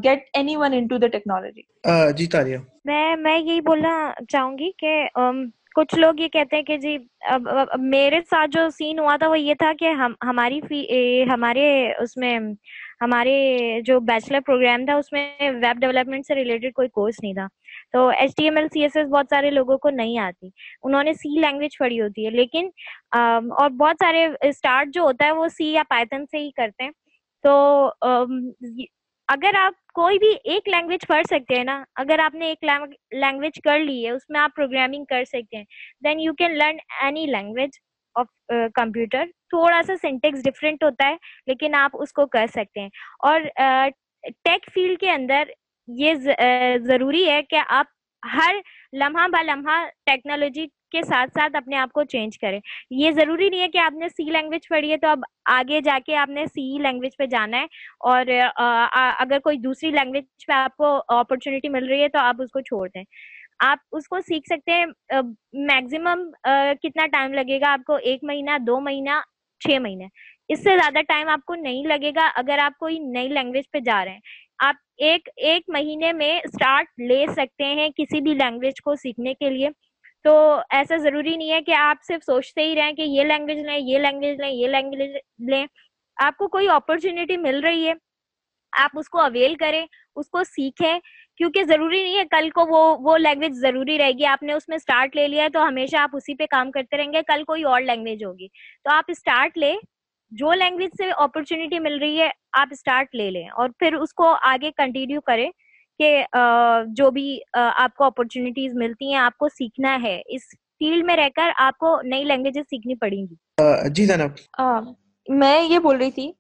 get 0.04 0.24
anyone 0.56 0.74
into 0.88 0.98
the 0.98 1.08
technology 1.08 1.62
جی 2.14 2.26
تاریہ 2.28 2.58
میں 2.86 3.16
میں 3.16 3.38
یہی 3.38 3.62
بولنا 3.62 4.12
چاہوں 4.30 4.58
گی 4.58 4.72
کہ 4.78 5.04
کچھ 5.76 5.96
لوگ 5.96 6.20
یہ 6.20 6.28
کہتے 6.28 6.56
ہیں 6.56 6.64
کہ 6.64 6.78
جی 6.78 6.98
اب 7.22 7.48
میرے 7.80 8.20
ساتھ 8.30 8.52
جو 8.52 8.70
سین 8.70 9.00
ہوا 9.00 9.16
تھا 9.16 9.28
وہ 9.30 9.40
یہ 9.40 9.54
تھا 9.54 9.72
کہ 9.80 9.90
ہم 9.92 10.14
ہماری 10.26 10.60
ہمارے 11.30 11.68
اس 11.94 12.18
میں 12.18 12.40
ہمارے 13.02 13.36
جو 13.86 14.00
بیچلر 14.00 14.40
پروگرام 14.46 14.86
تھا 14.86 14.96
اس 14.96 15.12
میں 15.14 15.30
ویب 15.42 15.80
ڈیولپمنٹ 15.80 16.26
سے 16.28 16.36
ریلیٹڈ 16.36 16.74
کوئی 16.74 16.88
کورس 16.88 17.16
نہیں 17.24 17.34
تھا۔ 17.34 17.48
تو 17.94 18.08
H 18.10 18.36
T 18.38 18.44
M 18.44 18.58
L 18.58 18.68
C 18.74 18.82
S 18.82 18.96
S 18.98 19.08
بہت 19.08 19.26
سارے 19.30 19.50
لوگوں 19.52 19.78
کو 19.78 19.90
نہیں 19.90 20.18
آتی۔ 20.20 20.50
انہوں 20.84 21.04
نے 21.04 21.14
سی 21.14 21.40
لینگویج 21.42 21.78
پڑھی 21.80 22.02
ہوتی 22.02 22.26
ہے، 22.26 22.30
لیکن 22.32 22.70
اور 23.12 23.70
بہت 23.80 23.96
سارے 24.00 24.26
اسٹارٹ 24.48 24.94
جو 24.94 25.02
ہوتا 25.02 25.26
ہے 25.26 25.32
وہ 25.32 25.48
سی 25.48 25.72
یا 25.74 25.84
پائتن 25.90 26.26
سے 26.32 26.38
ہی 26.38 26.50
کرتے 26.52 26.84
ہیں۔ 26.84 26.92
تو 27.44 27.54
اگر 29.30 29.56
آپ 29.60 29.74
کوئی 29.94 30.18
بھی 30.20 30.28
ایک 30.44 30.68
لینگویج 30.70 31.06
پڑھ 31.08 31.26
سکتے 31.30 31.56
ہیں 31.56 31.64
نا، 31.64 31.84
اگر 31.96 32.20
آپ 32.20 32.36
نے 32.36 32.48
ایک 32.48 32.64
لینگویج 33.14 33.60
کر 33.64 33.80
لی 33.80 34.06
ہے، 34.06 34.12
اس 34.12 34.30
میں 34.30 34.40
آپ 34.40 34.56
پروگرامنگ 34.56 35.06
کر 35.06 35.24
سکتے 35.26 35.58
ہیں۔ 35.58 35.64
Then 36.04 36.20
you 36.20 36.34
can 36.34 36.58
learn 36.58 36.78
any 37.02 37.26
language 37.26 37.80
of 38.16 38.28
computer 38.76 39.26
تھوڑا 39.50 39.82
سا 39.88 39.94
سینٹیکس 40.02 40.44
ڈفرینٹ 40.44 40.84
ہوتا 40.84 41.08
ہے، 41.08 41.16
لیکن 41.48 41.76
آپ 41.76 42.02
اس 42.02 42.14
کو 42.14 42.26
کر 42.28 42.46
سکتے 42.50 42.82
ہیں۔ 42.82 42.90
اور 43.28 43.42
ٹیک 44.44 44.70
فیلڈ 44.74 45.00
کے 45.00 45.12
اندر 45.12 45.44
یہ 45.88 46.14
ضروری 46.86 47.30
ہے 47.30 47.42
کہ 47.50 47.60
آپ 47.68 47.86
ہر 48.24 48.56
لمحہ 49.00 49.28
با 49.32 49.42
لمحہ 49.42 49.86
ٹیکنالوجی 50.06 50.66
کے 50.92 51.02
ساتھ 51.04 51.30
ساتھ 51.34 51.56
اپنے 51.56 51.78
آپ 51.78 51.92
کو 51.94 52.04
چینج 52.04 52.38
کریں۔ 52.40 52.60
یہ 52.90 53.12
ضروری 53.12 53.50
نہیں 53.50 53.62
ہے 53.62 53.68
کہ 53.68 53.78
آپ 53.78 53.94
نے 53.94 54.10
سی 54.10 54.24
لینگویج 54.32 54.68
پڑھی 54.70 54.92
ہے 54.92 54.98
تو 54.98 55.08
اب 55.08 55.20
آگے 55.52 55.82
جا 55.82 55.98
کے 56.06 56.16
آپ 56.18 56.30
نے 56.30 56.46
سی 56.46 56.78
لینگویج 56.84 57.18
پہ 57.18 57.26
جانا 57.32 57.60
ہے 57.60 57.66
اور 58.10 58.32
اگر 59.20 59.40
کوئی 59.40 59.58
دوسری 59.58 59.92
لینگویج 59.92 60.46
پہ 60.48 60.54
آپ 60.54 60.76
کو 60.78 60.96
اپرچونیٹی 61.18 61.70
مل 61.70 61.88
رہی 61.90 62.02
ہے 62.02 62.08
تو 62.10 62.20
آپ 62.20 62.42
اس 62.42 62.52
کو 62.52 62.62
چھوڑ 62.62 62.88
دیں۔ 62.96 63.04
آپ 63.66 63.78
اس 63.98 64.08
کو 64.08 64.20
سیکھ 64.28 64.48
سکتے 64.50 64.72
ہیں 64.72 64.86
میکزیمم 65.68 66.30
کتنا 66.82 67.06
ٹائم 67.12 67.34
لگے 67.34 67.60
گا 67.62 67.72
آپ 67.72 67.84
کو؟ 67.88 67.96
ایک 67.96 68.24
مہینہ، 68.24 68.58
دو 68.68 68.80
مہینہ، 68.80 69.20
چھ 69.62 69.80
مہینے 69.82 70.08
اس 70.50 70.60
سے 70.60 70.78
زیادہ 70.78 71.02
ٹائم 71.08 71.30
آپ 71.30 71.46
کو 71.46 71.56
نہیں 71.56 71.88
لگے 71.88 72.12
گا 72.16 72.30
اگر 72.36 72.60
آپ 72.64 72.78
کوئی 72.80 73.00
نئی 73.00 73.28
لینگویج 73.28 73.64
پہ 73.72 73.80
جا 73.86 74.04
رہے 74.06 74.12
ہیں۔ 74.12 74.20
آپ 74.60 74.76
ایک 74.98 75.30
ایک 75.36 75.64
مہینے 75.68 76.14
میں 76.14 76.40
اسٹارٹ 76.44 76.86
لے 77.08 77.26
سکتے 77.32 77.66
ہیں 77.66 77.90
کسی 77.90 78.22
بھی 78.22 78.34
لینگویج 78.34 78.82
کو 78.82 78.96
سیکھنے 78.96 79.34
کے 79.34 79.50
لیے۔ 79.50 79.70
تو 80.24 80.60
ایسا 80.70 80.98
ضروری 80.98 81.36
نہیں 81.36 81.52
ہے 81.52 81.62
کہ 81.62 81.72
آپ 81.72 81.98
صرف 82.08 82.26
سوچتے 82.26 82.64
ہی 82.64 82.76
رہیں 82.76 82.92
کہ 82.92 83.02
یہ 83.02 83.24
لینگویج 83.24 83.58
لیں، 83.58 83.78
یہ 83.78 84.00
لینگویج 84.00 84.42
لیں، 84.42 84.50
یہ 84.50 84.68
لینگویج 84.68 85.16
لیں۔ 85.50 85.68
آپ 86.24 86.38
کو 86.38 86.48
کوئی 86.48 86.70
اپرچونیٹی 86.70 87.38
مل 87.38 87.60
رہی 87.60 87.88
ہے، 87.88 87.94
آپ 88.80 88.90
اس 89.00 89.10
کو 89.10 89.20
اویل 89.20 89.56
کریں، 89.56 89.86
اس 90.16 90.30
کو 90.30 90.44
سیکھیں۔ 90.44 91.00
کیونکہ 91.38 91.64
ضروری 91.64 92.04
نہیں 92.04 92.20
ہے 92.20 92.24
کل 92.32 92.50
کو 92.50 92.66
وہ 92.70 92.98
وہ 93.02 93.18
لینگویج 93.18 93.52
ضروری 93.54 93.98
رہے 93.98 94.12
گی۔ 94.12 94.26
آپ 94.26 94.44
نے 94.44 94.54
اس 94.54 94.70
میں 94.70 94.76
اسٹارٹ 94.76 95.16
لے 95.16 95.28
لیا 95.28 95.44
ہے 95.44 95.50
تو 95.50 95.68
ہمیشہ 95.68 95.98
آپ 95.98 96.10
اسی 96.14 96.36
پہ 96.36 96.46
کام 96.46 96.72
کرتے 96.72 96.98
رہیں 96.98 97.14
گے، 97.14 97.22
کل 97.28 97.44
کوئی 97.44 97.64
اور 97.64 97.82
لینگویج 97.82 98.26
ہوگی۔ 98.26 98.48
تو 98.84 98.90
آپ 98.92 99.04
اسٹارٹ 99.08 99.58
لیں 99.58 99.76
جو 100.32 100.54
لینگویج 100.54 100.90
سے 100.98 101.10
اپرچونیٹی 101.18 101.80
مل 101.80 101.98
رہی 101.98 102.20
ہے 102.22 102.30
آپ 102.52 102.68
اسٹارٹ 102.72 103.16
لے 103.16 103.30
لیں 103.32 103.48
اور 103.50 103.70
پھر 103.80 103.94
اس 103.94 104.14
کو 104.14 104.36
آگے 104.42 104.72
کنٹینیو 104.72 105.22
کریں 105.22 105.50
کہ 106.00 106.24
جو 106.88 107.12
بھی 107.12 107.40
آپ 107.54 107.96
کو 107.96 108.04
اپرچونیٹیز 108.04 108.74
ملتی 108.74 109.10
ہیں 109.10 109.20
آپ 109.20 109.38
کو 109.38 109.50
سیکھنا 109.50 109.98
ہے 110.04 110.22
اس 110.26 110.42
فیلڈ 110.80 111.06
میں 111.06 111.16
رہ 111.16 111.30
کر 111.36 111.50
آپ 111.58 111.78
کو 111.78 112.02
نئی 112.02 112.24
لینگویجز 112.24 112.70
سیکھنی 112.70 112.96
پڑیں 112.96 113.22
گی۔ 113.22 113.36
جی 113.90 114.06
جناب۔ 114.06 114.32
میں 115.28 115.62
یہ 115.62 115.80
بول 115.80 115.98
رہی 115.98 116.12
تھی 116.12 116.32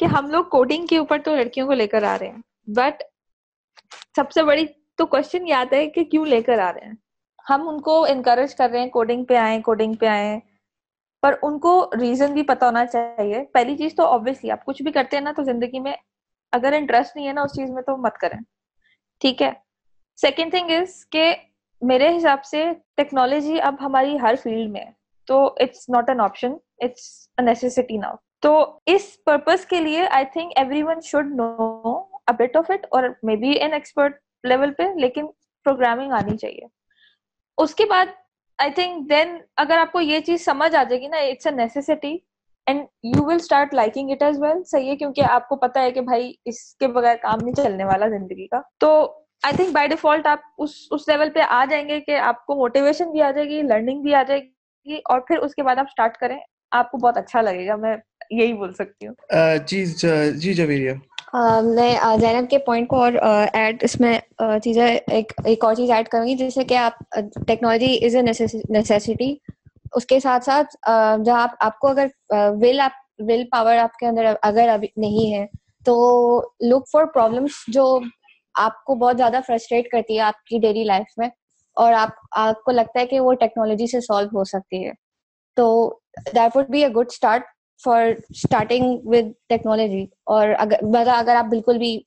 کہ 0.00 0.04
ہم 0.04 0.30
لوگ 0.30 0.44
کوڈنگ 0.44 0.86
کے 0.86 0.98
اوپر 0.98 1.18
تو 1.24 1.36
لڑکیوں 1.36 1.66
کو 1.66 1.72
لے 1.72 1.86
کر 1.86 2.02
آ 2.02 2.16
رہے 2.20 2.26
ہیں 2.26 2.42
بٹ 2.66 3.02
سب 4.16 4.30
سے 4.30 4.42
بڑی 4.42 4.66
تو 4.98 5.06
کوشچن 5.06 5.48
یاد 5.48 5.72
ہے 5.72 5.86
کہ 5.86 6.04
کیوں 6.04 6.26
لے 6.26 6.42
کر 6.42 6.58
آ 6.58 6.72
رہے 6.72 6.86
ہیں؟ 6.86 6.94
ہم 7.50 7.68
ان 7.68 7.80
کو 7.80 8.04
انکریج 8.04 8.54
کر 8.54 8.70
رہے 8.70 8.80
ہیں 8.80 8.88
کوڈنگ 8.88 9.24
پہ 9.24 9.36
آئیں 9.36 9.60
کوڈنگ 9.62 9.94
پہ 9.94 10.06
آئیں۔ 10.06 10.40
پر 11.26 11.34
ان 11.42 11.58
کو 11.58 11.90
ریزن 12.00 12.32
بھی 12.32 12.42
پتا 12.42 12.66
ہونا 12.66 12.86
چاہیے۔ 12.86 13.44
پہلی 13.44 13.76
چیز 13.76 13.94
تو 13.94 14.06
آبویسلی 14.06 14.50
آپ 14.50 14.64
کچھ 14.64 14.82
بھی 14.82 14.92
کرتے 14.92 15.16
ہیں 15.16 15.24
نا 15.24 15.32
تو 15.36 15.42
زندگی 15.42 15.80
میں 15.80 15.92
اگر 16.52 16.72
انٹرسٹ 16.72 17.16
نہیں 17.16 17.28
ہے 17.28 17.32
نا 17.32 17.42
اس 17.42 17.52
چیز 17.52 17.70
میں 17.70 17.82
تو 17.82 17.96
مت 17.96 18.18
کریں۔ 18.18 18.38
ٹھیک 19.20 19.42
ہے۔ 19.42 19.52
سیکنڈ 20.16 20.50
تھنگ 20.50 20.70
از 20.70 21.06
کہ 21.06 21.34
میرے 21.82 22.16
حساب 22.16 22.44
سے 22.44 22.64
ٹیکنالوجی 22.96 23.60
اب 23.60 23.74
ہماری 23.80 24.18
ہر 24.22 24.34
فیلڈ 24.42 24.70
میں 24.70 24.80
ہے۔ 24.80 24.90
تو 25.26 25.46
it's 25.46 25.88
not 25.88 26.08
an 26.08 26.20
option 26.20 26.52
it's 26.78 27.28
necessity 27.42 27.96
now 27.96 28.14
تو 28.40 28.80
اس 28.86 29.24
پرپز 29.24 29.66
کے 29.66 29.80
لیے 29.80 30.06
I 30.10 30.24
think 30.24 30.52
everyone 30.82 31.00
should 31.00 31.26
know 31.26 32.02
bit 32.38 32.56
of 32.56 32.70
it 32.70 32.86
اور 32.90 33.02
may 33.22 33.36
be 33.36 33.50
an 33.50 33.72
expert 33.72 34.20
level 34.44 34.72
پہ، 34.72 34.82
لیکن 34.82 35.26
پروگرامنگ 35.64 36.12
آنی 36.12 36.36
چاہیے۔ 36.36 36.66
اس 37.58 37.74
کے 37.74 37.84
بعد 37.84 38.06
آئی 38.58 38.70
تھنک 38.70 39.08
دین 39.10 39.36
اگر 39.56 39.78
آپ 39.78 39.92
کو 39.92 40.00
یہ 40.00 40.20
چیز 40.20 40.44
سمجھ 40.44 40.74
آ 40.76 40.82
جائے 40.82 41.00
گی 41.00 41.08
نا 41.08 41.18
it's 41.20 41.46
a 41.46 41.52
necessity 41.54 42.16
and 42.66 42.80
you 43.04 43.24
will 43.24 43.34
start 43.34 43.74
liking 43.74 44.10
it 44.10 44.22
as 44.22 44.40
well 44.42 44.62
صحیح 44.66 44.88
ہے، 44.90 44.96
کیونکہ 44.96 45.22
آپ 45.30 45.48
کو 45.48 45.56
پتا 45.56 45.82
ہے 45.82 45.90
کہ 45.92 46.00
بھائی 46.00 46.32
اس 46.44 46.62
کے 46.76 46.88
بغیر 46.88 47.16
کام 47.22 47.38
نہیں 47.42 47.54
چلنے 47.54 47.84
والا 47.84 48.08
زندگی 48.08 48.46
کا۔ 48.46 48.60
تو 48.80 48.90
آئی 49.42 49.56
تھنک 49.56 49.72
بائی 49.72 49.88
ڈیفالٹ 49.88 50.26
آپ 50.26 50.38
اس 50.58 50.70
اس 50.90 51.08
لیول 51.08 51.30
پہ 51.30 51.40
آ 51.48 51.64
جائیں 51.70 51.88
گے 51.88 52.00
کہ 52.00 52.18
آپ 52.18 52.44
کو 52.46 52.54
موٹیویشن 52.56 53.10
بھی 53.10 53.22
آ 53.22 53.30
جائے 53.30 53.48
گی 53.48 53.62
لرننگ 53.62 54.02
بھی 54.02 54.14
آ 54.14 54.22
جائے 54.22 54.40
گی 54.40 54.98
اور 55.04 55.20
پھر 55.28 55.38
اس 55.38 55.54
کے 55.54 55.62
بعد 55.62 55.76
آپ 55.76 55.86
اسٹارٹ 55.88 56.16
کریں۔ 56.16 56.38
آپ 56.72 56.90
کو 56.90 56.98
بہت 56.98 57.16
اچھا 57.16 57.40
لگے 57.40 57.66
گا، 57.66 57.76
میں 57.76 57.96
یہی 58.30 58.52
بول 58.54 58.72
سکتی 58.74 59.06
ہوں۔ 59.06 59.14
جی 59.68 59.84
جی 59.84 60.54
جویریہ 60.54 60.92
میں 61.34 61.94
زینب 62.20 62.48
کے 62.50 62.58
پوائنٹ 62.58 62.88
کو 62.88 62.96
اور 62.96 63.12
ایڈ 63.52 63.82
اس 63.84 63.98
میں 64.00 64.18
چیزیں 64.62 64.86
ایک 64.86 65.32
ایک 65.44 65.64
اور 65.64 65.74
چیز 65.74 65.90
ایڈ 65.90 66.08
کروں 66.08 66.26
گی 66.26 66.34
جیسے 66.36 66.64
کہ 66.64 66.76
آپ 66.76 66.98
ٹیکنالوجی 67.46 67.98
از 68.06 68.16
اے 68.16 68.22
نیسیسٹی 68.22 69.34
اس 69.92 70.06
کے 70.06 70.20
ساتھ 70.20 70.44
ساتھ 70.44 70.76
جب 71.24 71.32
آپ 71.32 71.54
آپ 71.60 71.78
کو 71.78 71.88
اگر 71.88 72.06
ول 72.62 72.80
آپ 72.80 73.04
ول 73.28 73.42
پاور 73.50 73.76
آپ 73.78 73.96
کے 73.98 74.06
اندر 74.06 74.32
اگر 74.42 74.68
ابھی 74.68 74.88
نہیں 74.96 75.34
ہے، 75.34 75.46
تو 75.86 76.40
لک 76.70 76.88
فار 76.92 77.04
پرابلمس 77.04 77.62
جو 77.68 77.98
آپ 78.54 78.84
کو 78.84 78.94
بہت 78.94 79.16
زیادہ 79.16 79.40
فرسٹریٹ 79.46 79.88
کرتی 79.90 80.16
ہے 80.16 80.20
آپ 80.20 80.44
کی 80.44 80.58
ڈیلی 80.58 80.84
لائف 80.84 81.18
میں، 81.18 81.28
اور 81.76 81.92
آپ 81.92 82.10
آپ 82.36 82.62
کو 82.64 82.72
لگتا 82.72 83.00
ہے 83.00 83.06
کہ 83.06 83.20
وہ 83.20 83.32
ٹیکنالوجی 83.34 83.86
سے 83.86 84.00
سالو 84.00 84.38
ہو 84.38 84.44
سکتی 84.44 84.84
ہے۔ 84.86 84.92
تو 85.56 85.68
that 86.34 86.56
would 86.56 86.70
be 86.70 86.82
a 86.82 86.88
good 86.88 87.06
start 87.10 87.44
for 87.80 88.10
starting 88.30 88.98
with 89.04 89.32
technology 89.48 90.04
اور 90.24 90.48
اگر 90.58 91.08
اگر 91.08 91.34
آپ 91.36 91.44
بالکل 91.44 91.78
بھی 91.78 91.98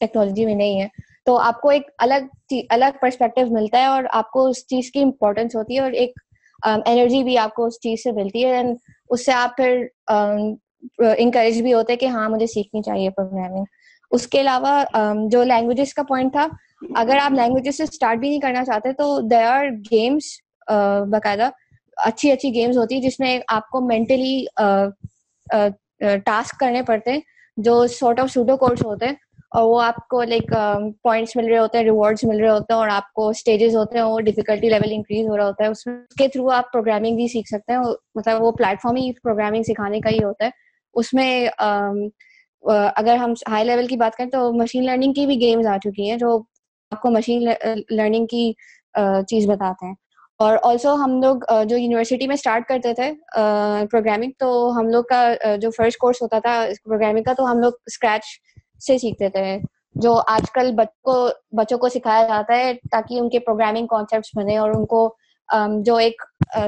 ٹیکنالوجی 0.00 0.44
میں 0.44 0.54
نہیں 0.54 0.80
ہے 0.80 0.88
تو 1.26 1.36
آپ 1.38 1.60
کو 1.60 1.68
ایک 1.68 1.90
الگ 1.98 2.52
الگ 2.70 2.98
پرسپیکٹو 3.00 3.46
ملتا 3.50 3.78
ہے 3.78 3.86
اور 3.86 4.04
آپ 4.12 4.30
کو 4.30 4.46
اس 4.46 4.66
چیز 4.66 4.90
کی 4.92 5.02
امپورٹینس 5.02 5.56
ہوتی 5.56 5.74
ہے 5.74 5.80
اور 5.80 5.92
ایک 5.92 6.18
انرجی 6.62 7.22
بھی 7.24 7.38
آپ 7.38 7.54
کو 7.54 7.64
اس 7.66 7.80
چیز 7.80 8.02
سے 8.02 8.12
ملتی 8.12 8.44
ہے 8.44 8.56
اینڈ 8.56 8.76
اس 9.10 9.24
سے 9.26 9.32
آپ 9.32 9.56
پھر 9.56 9.84
انکریج 11.18 11.60
بھی 11.62 11.72
ہوتے 11.74 11.96
کہ 11.96 12.06
ہاں 12.06 12.28
مجھے 12.28 12.46
سیکھنی 12.46 12.82
چاہیے 12.82 13.10
پروگرامنگ 13.10 13.64
اس 14.12 14.26
کے 14.26 14.40
علاوہ 14.40 14.82
جو 15.30 15.42
لینگویجز 15.44 15.94
کا 15.94 16.02
پوائنٹ 16.02 16.32
تھا، 16.32 16.46
اگر 16.94 17.18
آپ 17.18 17.32
لینگویجز 17.32 17.76
سے 17.76 17.82
اسٹارٹ 17.82 18.18
بھی 18.18 18.28
نہیں 18.28 18.40
کرنا 18.40 18.64
چاہتے 18.64 18.92
تو 18.92 19.20
دے 19.20 19.42
آر 19.44 19.66
گیمس 19.92 20.24
باقاعدہ 21.10 21.48
اچھی 21.96 22.30
اچھی 22.32 22.54
گیمس 22.54 22.76
ہوتی 22.76 23.00
جس 23.00 23.18
میں 23.20 23.38
آپ 23.48 23.70
کو 23.70 23.80
مینٹلی 23.80 24.44
ٹاسک 25.50 26.58
کرنے 26.60 26.82
پڑتے 26.82 27.12
ہیں، 27.12 27.20
جو 27.56 27.86
سارٹ 27.90 28.20
آف 28.20 28.30
سوڈو 28.30 28.56
کورس 28.56 28.84
ہوتے 28.84 29.06
ہیں، 29.06 29.14
اور 29.52 29.68
وہ 29.68 29.80
آپ 29.82 29.96
کو 30.08 30.22
لائک 30.24 30.52
پوائنٹس 31.02 31.36
مل 31.36 31.46
رہے 31.48 31.58
ہوتے 31.58 31.78
ہیں 31.78 31.84
ریوارڈس 31.84 32.24
مل 32.24 32.40
رہے 32.40 32.48
ہوتے 32.48 32.72
ہیں، 32.72 32.78
اور 32.80 32.88
آپ 32.88 33.12
کو 33.14 33.28
اسٹیجز 33.28 33.76
ہوتے 33.76 33.98
ہیں، 33.98 34.04
وہ 34.04 34.20
ڈیفیکلٹی 34.28 34.68
لیول 34.68 34.92
انکریز 34.92 35.28
ہو 35.28 35.36
رہا 35.36 35.46
ہوتا 35.46 35.64
ہے، 35.64 35.68
اس 35.70 35.84
کے 36.18 36.28
تھرو 36.28 36.50
آپ 36.52 36.72
پروگرامنگ 36.72 37.16
بھی 37.16 37.28
سیکھ 37.28 37.48
سکتے 37.48 37.72
ہیں 37.72 37.80
مطلب 38.14 38.42
وہ 38.42 38.50
پلیٹ 38.52 38.80
فارم 38.82 38.96
ہی 38.96 39.10
پروگرامنگ 39.22 39.62
سکھانے 39.68 40.00
کا 40.00 40.10
ہی 40.10 40.22
ہوتا 40.24 40.44
ہے۔ 40.44 40.50
اس 40.94 41.12
میں 41.14 41.46
اگر 42.96 43.16
ہم 43.16 43.32
ہائی 43.50 43.64
لیول 43.64 43.86
کی 43.86 43.96
بات 43.96 44.16
کریں 44.16 44.30
تو 44.30 44.52
مشین 44.52 44.84
لرننگ 44.86 45.12
کی 45.12 45.26
بھی 45.26 45.40
گیمز 45.40 45.66
آ 45.66 45.76
چکی 45.84 46.10
ہیں، 46.10 46.16
جو 46.18 46.36
آپ 46.92 47.00
کو 47.02 47.10
مشین 47.10 47.42
لرننگ 47.90 48.26
کی 48.26 48.52
چیز 49.28 49.48
بتاتے 49.48 49.86
ہیں۔ 49.86 49.94
اور 50.40 50.56
آلسو 50.62 50.94
ہم 50.94 51.20
لوگ 51.22 51.36
جو 51.68 51.76
یونیورسٹی 51.76 52.26
میں 52.26 52.34
اسٹارٹ 52.34 52.66
کرتے 52.68 52.92
تھے 52.94 53.10
پروگرامنگ 53.90 54.30
تو 54.38 54.48
ہم 54.78 54.88
لوگ 54.88 55.04
کا 55.08 55.22
جو 55.60 55.70
فرسٹ 55.76 55.98
کورس 55.98 56.22
ہوتا 56.22 56.38
تھا 56.38 56.54
پروگرامنگ 56.84 57.22
کا، 57.22 57.32
تو 57.32 57.50
ہم 57.50 57.58
لوگ 57.58 57.72
اسکریچ 57.86 58.24
سے 58.82 58.98
سیکھتے 58.98 59.28
تھے۔ 59.28 59.56
جو 60.02 60.14
آج 60.28 60.50
کل 60.50 60.72
بچوں 60.76 61.28
بچوں 61.56 61.78
کو 61.78 61.88
سکھایا 61.88 62.26
جاتا 62.28 62.56
ہے 62.56 62.72
تاکہ 62.90 63.18
ان 63.18 63.28
کے 63.30 63.38
پروگرامنگ 63.38 63.86
کانسیپٹس 63.86 64.30
بنے 64.36 64.56
اور 64.58 64.70
ان 64.74 64.86
کو 64.86 65.06
جو 65.86 65.96
ایک 65.96 66.22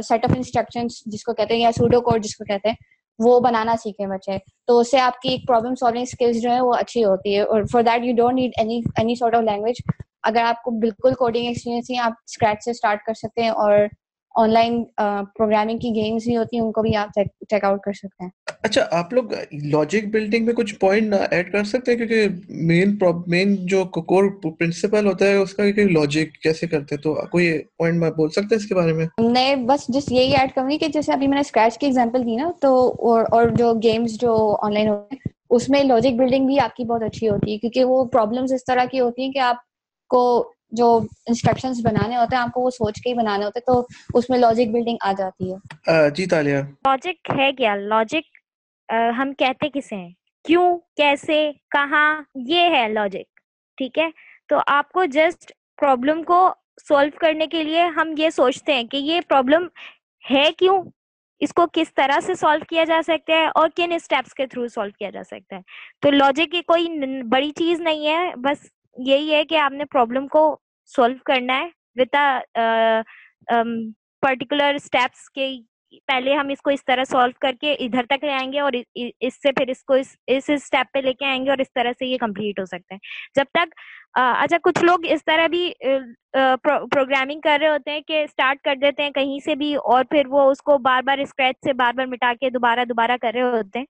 سیٹ 0.05 0.25
آف 0.25 0.37
انسٹرکشنس 0.37 1.03
جس 1.07 1.25
کو 1.25 1.33
کہتے 1.35 1.55
ہیں 1.55 1.61
یا 1.61 1.73
سوڈو 1.73 2.01
کوڈ 2.01 2.25
جس 2.25 2.37
کو 2.37 2.45
کہتے 2.45 2.69
ہیں 2.69 2.77
وہ 3.19 3.41
بنانا 3.41 3.77
سیکھیں 3.77 4.07
بچے۔ 4.07 4.39
تو 4.67 4.79
اس 4.79 4.91
سے 4.91 5.01
آپ 5.01 5.21
کی 5.21 5.29
ایک 5.29 5.47
پرابلم 5.49 5.75
سالونگ 5.75 6.03
اسکلس 6.03 6.43
جو 6.43 6.51
ہے 6.51 6.61
وہ 6.61 6.73
اچھی 6.75 7.05
ہوتی 7.05 7.37
ہے 7.37 7.43
اور 7.43 7.63
for 7.73 7.83
that 7.83 8.05
you 8.05 8.15
don't 8.17 8.35
need 8.35 8.51
any 8.59 8.81
any 8.97 9.15
sort 9.15 9.35
of 9.35 9.43
language 9.43 9.83
اگر 10.23 10.43
آپ 10.43 10.63
کو 10.63 10.71
بالکل 10.71 11.15
کوڈنگ 11.15 11.47
ایکسپیرینس 11.47 11.91
نہیں 11.91 12.01
آپ 12.01 12.13
اسکریچ 12.25 12.65
سے 12.65 12.71
اسٹارٹ 12.71 13.05
کر 13.07 13.15
سکتے 13.15 13.43
ہیں 13.43 13.51
اور 13.51 13.73
آن 14.37 14.51
لائن 14.51 14.85
پروگرامنگ 15.35 15.79
کی 15.79 15.89
گیمس 15.95 16.25
بھی 16.25 16.37
ہوتی 16.37 16.57
ہیں 16.57 16.65
ان 16.65 16.73
کو 16.73 16.83
بھی 16.83 16.97
آپ 16.97 17.21
چیک 17.51 17.65
آؤٹ 17.65 17.81
کر 17.81 17.93
سکتے 17.93 18.25
ہیں۔ 18.25 18.31
اچھا 18.63 18.87
آپ 18.91 19.13
لوگ 19.13 19.25
لاجک 19.53 20.07
بلڈنگ 20.07 20.47
میں 20.47 20.55
کچھ 20.55 20.75
پوائنٹ 20.75 21.15
ایڈ 21.31 21.53
کر 21.53 21.65
سکتے 21.65 21.91
ہیں؟ 21.91 21.99
کیونکہ 21.99 22.27
مین 22.49 22.97
مین 23.27 23.55
جو 23.67 23.85
کور 23.85 24.31
پرنسپل 24.43 25.07
ہوتا 25.07 25.27
ہے 25.27 25.35
اس 25.35 25.53
کا 25.53 25.71
کہ 25.71 25.85
لاجک 25.85 26.43
کیسے 26.43 26.67
کرتے 26.67 26.95
ہیں؟ 26.95 27.03
تو 27.03 27.15
کوئی 27.31 27.59
پوائنٹ 27.79 27.99
میں 27.99 28.11
بول 28.11 28.31
سکتے 28.31 28.55
ہیں 28.55 28.57
اس 28.57 28.67
کے 28.67 28.75
بارے 28.75 28.93
میں؟ 28.93 29.07
میں 29.19 29.55
بس 29.57 29.87
جس 29.89 30.13
یہی 30.13 30.35
ایڈ 30.37 30.55
کروں 30.55 30.71
گی 30.71 30.79
کہ 30.79 30.89
جیسے 30.89 31.13
ابھی 31.13 31.27
میں 31.27 31.35
نے 31.35 31.41
اسکریچ 31.41 31.79
کی 31.79 31.87
ایگزامپل 31.87 32.27
دی 32.27 32.37
نا 32.37 32.51
تو 32.61 32.91
اور 33.01 33.49
جو 33.49 33.73
گیمس 33.83 34.21
جو 34.21 34.35
آن 34.63 34.75
لائن 34.75 34.89
ہوتے 34.89 35.15
ہیں 35.15 35.35
اس 35.51 35.69
میں 35.69 35.85
لاجک 35.85 36.19
بلڈنگ 36.19 36.47
بھی 36.47 36.61
آپ 36.61 36.77
کی 36.77 36.85
بہت 36.85 37.03
اچھی 37.03 37.29
ہوتی 37.29 37.53
ہے 37.53 37.59
کیونکہ 37.59 37.85
وہ 37.85 38.05
پرابلمس 38.05 38.53
اس 38.53 38.65
طرح 38.65 38.85
کی 38.85 39.01
ہوتی 39.01 39.23
ہیں 39.23 39.33
کہ 39.33 39.39
آپ 39.39 39.57
کو 40.11 40.53
جو 40.71 40.97
انسٹرکشن 41.27 41.73
بنانے 41.83 42.17
ہوتے 42.17 42.37
ہیں 42.37 42.43
آپ 42.43 42.53
کو 42.53 42.61
وہ 42.61 42.71
سوچ 42.71 43.01
کے 43.03 43.11
ہی 43.11 43.15
بنانے 43.15 43.45
ہوتے 43.45 43.61
تو 43.61 43.87
اس 44.15 44.31
میں 44.31 44.39
لاجک 44.39 44.73
بلڈنگ 44.73 44.97
آ 45.01 45.13
جاتی 45.19 45.53
ہے۔ 45.53 46.11
جی 46.11 46.27
تالیہ۔ 46.27 46.57
لاجک 46.57 47.31
ہے 47.39 47.53
کیا؟ 47.53 47.75
لاجک 47.75 48.37
ہم 49.19 49.33
کہتے 49.39 49.69
کسے 49.69 49.97
ہیں؟ 49.97 50.11
کیوں؟ 50.45 50.79
کیسے؟ 50.97 51.51
کہاں؟ 51.71 52.23
یہ 52.35 52.69
ہے 52.71 52.89
لاجک 52.89 53.41
ٹھیک 53.79 53.99
ہے؟ 53.99 54.09
تو 54.49 54.57
آپ 54.67 54.93
کو 54.93 55.05
جسٹ 55.05 55.53
پرابلم 55.81 56.23
کو 56.23 56.49
سولو 56.89 57.11
کرنے 57.21 57.47
کے 57.47 57.63
لیے 57.65 57.83
ہم 57.83 58.15
یہ 58.19 58.31
سوچتے 58.31 58.75
ہیں 58.75 58.85
کہ 58.85 58.97
یہ 58.97 59.21
پرابلم 59.29 59.67
ہے 60.31 60.51
کیوں؟ 60.59 60.83
اس 61.41 61.53
کو 61.53 61.67
کس 61.73 61.95
طرح 61.95 62.21
سے 62.21 62.35
سالو 62.35 62.65
کیا 62.69 62.85
جا 62.85 63.01
سکتا 63.07 63.33
ہے 63.33 63.47
اور 63.55 63.69
کن 63.77 63.93
اسٹیپس 63.93 64.35
کے 64.35 64.47
تھرو 64.47 64.69
سالو 64.69 64.91
کیا 64.99 65.11
جا 65.11 65.23
سکتا 65.23 65.57
ہے؟ 65.57 65.61
تو 66.01 66.11
لاجک 66.11 66.53
کی 66.53 66.63
کوئی 66.63 67.23
بڑی 67.23 67.51
چیز 67.51 67.81
نہیں 67.81 68.07
ہے 68.07 68.35
بس 68.37 68.67
یہی 68.97 69.35
ہے 69.35 69.45
کہ 69.45 69.59
آپ 69.59 69.73
نے 69.73 69.85
پرابلم 69.85 70.29
کو 70.29 70.61
سولو 70.87 71.15
کرنا 71.25 71.59
ہے 71.59 71.69
وتھ 71.97 72.17
پرٹیکولر 74.23 74.75
اسٹیپس 74.75 75.31
کے 75.31 75.57
پہلے 76.07 76.35
ہم 76.35 76.49
اس 76.49 76.63
کو 76.63 76.71
اس 76.71 76.85
طرح 76.85 77.05
سالو 77.05 77.33
کر 77.41 77.53
کے 77.61 77.73
ادھر 77.73 78.07
تک 78.09 78.25
لے 78.25 78.33
آئیں 78.33 78.53
گے 78.53 78.61
اور 78.61 78.73
اس 79.21 79.35
سے 79.43 79.53
پھر 79.53 79.69
اس 79.69 79.85
کو 79.85 79.95
اس 79.95 80.51
اسٹیپ 80.51 80.93
پہ 80.93 80.99
لے 80.99 81.13
کے 81.13 81.25
آئیں 81.25 81.45
گے 81.45 81.51
اور 81.51 81.59
اس 81.59 81.73
طرح 81.75 81.93
سے 81.99 82.07
یہ 82.07 82.19
کمپلیٹ 82.19 82.61
ہو 82.61 82.65
سکتا 82.65 82.95
ہے۔ 82.95 82.99
جب 83.35 83.45
تک 83.53 83.75
اچھا 84.15 84.57
کچھ 84.63 84.85
لوگ 84.85 85.05
اس 85.09 85.25
طرح 85.25 85.47
بھی 85.47 85.73
پروگرامنگ 86.33 87.41
کر 87.41 87.59
رہے 87.61 87.69
ہوتے 87.69 87.91
ہیں 87.91 88.01
کہ 88.01 88.23
اسٹارٹ 88.23 88.61
کر 88.61 88.77
دیتے 88.81 89.03
ہیں 89.03 89.11
کہیں 89.11 89.39
سے 89.45 89.55
بھی 89.55 89.75
اور 89.75 90.05
پھر 90.05 90.27
وہ 90.27 90.51
اس 90.51 90.63
کو 90.63 90.79
بار 90.79 91.03
بار 91.03 91.19
اسکریچ 91.19 91.57
سے 91.65 91.73
بار 91.73 91.93
بار 91.93 92.07
مٹا 92.07 92.33
کے 92.41 92.51
دوبارہ 92.51 92.85
دوبارہ 92.85 93.17
کر 93.23 93.33
رہے 93.35 93.43
ہوتے 93.43 93.79
ہیں 93.79 93.87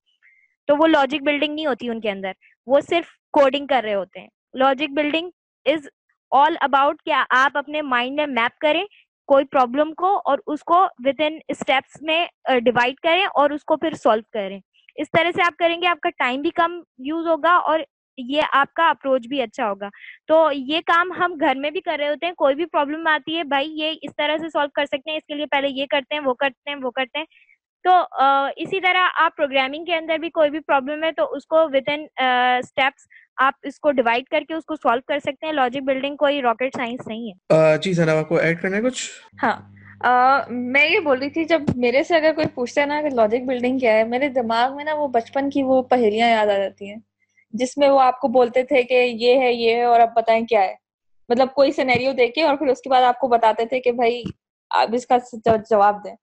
تو 0.68 0.76
وہ 0.76 0.86
لاجک 0.86 1.22
بلڈنگ 1.22 1.54
نہیں 1.54 1.66
ہوتی 1.66 1.88
ان 1.88 2.00
کے 2.00 2.10
اندر، 2.10 2.32
وہ 2.66 2.80
صرف 2.80 3.06
کوڈنگ 3.32 3.66
کر 3.66 3.82
رہے 3.84 3.94
ہوتے 3.94 4.20
ہیں۔ 4.20 4.28
Logic 4.58 4.90
building 4.90 5.30
is 5.64 5.88
all 6.30 6.54
about 6.60 7.02
کیا 7.02 7.24
آپ 7.30 7.58
اپنے 7.58 7.82
مائنڈ 7.82 8.16
میں 8.16 8.26
میپ 8.26 8.58
کریں 8.58 8.84
کوئی 9.26 9.44
پرابلم 9.44 9.94
کو 9.94 10.20
اور 10.24 10.38
اس 10.46 10.60
کو 10.64 10.86
ود 10.98 11.20
ان 11.20 11.38
اسٹیپس 11.48 12.02
میں 12.02 12.26
uh, 12.50 12.58
ڈیوائڈ 12.58 12.94
کریں 12.96 13.26
اور 13.34 13.50
اس 13.50 13.64
کو 13.64 13.76
پھر 13.76 13.94
سالو 13.94 14.22
کریں۔ 14.32 14.60
اس 14.96 15.10
طرح 15.10 15.30
سے 15.36 15.42
آپ 15.42 15.56
کریں 15.58 15.82
گے، 15.82 15.86
آپ 15.86 16.00
کا 16.00 16.10
ٹائم 16.10 16.40
بھی 16.40 16.50
کم 16.50 16.80
یوز 16.98 17.26
ہوگا 17.26 17.56
اور 17.56 17.80
یہ 18.16 18.42
آپ 18.52 18.74
کا 18.74 18.88
اپروچ 18.88 19.26
بھی 19.28 19.42
اچھا 19.42 19.68
ہوگا۔ 19.68 19.88
تو 20.26 20.48
یہ 20.52 20.80
کام 20.86 21.12
ہم 21.12 21.36
گھر 21.40 21.54
میں 21.56 21.70
بھی 21.70 21.80
کر 21.80 21.96
رہے 21.98 22.08
ہوتے 22.08 22.26
ہیں، 22.26 22.32
کوئی 22.32 22.54
بھی 22.54 22.66
پرابلم 22.66 23.06
آتی 23.06 23.36
ہے، 23.38 23.44
بھائی 23.44 23.78
یہ 23.80 23.92
اس 24.02 24.10
طرح 24.16 24.36
سے 24.36 24.48
سالو 24.48 24.68
کر 24.74 24.84
سکتے 24.84 25.10
ہیں، 25.10 25.18
اس 25.18 25.26
کے 25.26 25.34
لیے 25.34 25.46
پہلے 25.46 25.68
یہ 25.70 25.86
کرتے 25.90 26.14
ہیں، 26.14 26.22
وہ 26.22 26.34
کرتے 26.34 26.70
ہیں، 26.70 26.76
وہ 26.82 26.90
کرتے 26.90 27.18
ہیں۔ 27.18 27.26
تو 27.84 27.90
uh, 28.22 28.50
اسی 28.56 28.80
طرح 28.80 29.08
آپ 29.14 29.36
پروگرامنگ 29.36 29.84
کے 29.84 29.94
اندر 29.96 30.18
بھی 30.18 30.30
کوئی 30.30 30.50
بھی 30.50 30.60
پرابلم 30.60 31.04
ہے 31.04 31.12
تو 31.12 31.32
اس 31.32 31.46
کو 31.46 31.64
ود 31.64 31.88
ان 31.88 32.06
اسٹیپس 32.60 33.06
آپ 33.36 33.54
اس 33.62 33.80
کو 33.80 33.90
ڈیوائڈ 33.90 34.24
کر 34.24 34.40
کے 34.48 34.54
اس 34.54 34.64
کو 34.64 34.76
سالو 34.76 35.00
کر 35.06 35.18
سکتے 35.18 35.46
ہیں۔ 35.46 35.52
لاجک 35.52 35.82
بلڈنگ 35.82 36.16
کوئی 36.16 36.42
راکٹ 36.42 36.76
سائنس 36.76 37.06
نہیں 37.06 37.30
ہے۔ 37.30 37.78
جی 37.82 37.92
سر 37.92 38.18
آپ 38.18 38.28
کو 38.28 38.36
ایڈ 38.36 38.62
کرنا 38.62 38.76
ہے 38.76 38.82
کچھ؟ 38.82 39.10
ہاں۔ 39.42 39.60
میں 40.48 40.88
یہ 40.88 41.00
بول 41.00 41.18
رہی 41.18 41.30
تھی 41.30 41.44
جب 41.44 41.62
میرے 41.76 42.02
سے 42.02 42.16
اگر 42.16 42.32
کوئی 42.34 42.46
پوچھتا 42.54 42.80
ہے 42.80 42.86
نا 42.86 43.02
کہ 43.02 43.08
لاجک 43.08 43.46
بلڈنگ 43.46 43.78
کیا 43.78 43.92
ہے 43.92 44.04
میرے 44.04 44.28
دماغ 44.28 44.76
میں 44.76 44.84
نا 44.84 44.94
وہ 44.94 45.08
بچپن 45.08 45.50
کی 45.50 45.62
وہ 45.62 45.82
پہلیاں 45.82 46.28
یاد 46.28 46.46
آ 46.46 46.58
جاتی 46.58 46.88
ہیں۔ 46.88 46.96
جس 47.52 47.78
میں 47.78 47.88
وہ 47.88 48.00
آپ 48.00 48.20
کو 48.20 48.28
بولتے 48.28 48.62
تھے 48.62 48.82
کہ 48.82 48.94
یہ 48.94 49.40
ہے 49.40 49.52
یہ 49.52 49.74
ہے 49.74 49.82
اور 49.82 50.00
اب 50.00 50.08
بتائیں 50.16 50.46
کیا 50.46 50.62
ہے۔ 50.62 50.74
مطلب 51.28 51.54
کوئی 51.54 51.72
سینیریو 51.72 52.12
دیکھے 52.12 52.42
اور 52.42 52.56
پھر 52.56 52.66
اس 52.66 52.80
کے 52.80 52.90
بعد 52.90 53.02
آپ 53.02 53.18
کو 53.18 53.28
بتاتے 53.28 53.66
تھے 53.66 53.80
کہ 53.80 53.92
بھائی 53.92 54.22
آپ 54.70 54.88
اس 54.92 55.06
کا 55.06 55.16
جواب 55.70 56.04
دیں۔ 56.04 56.14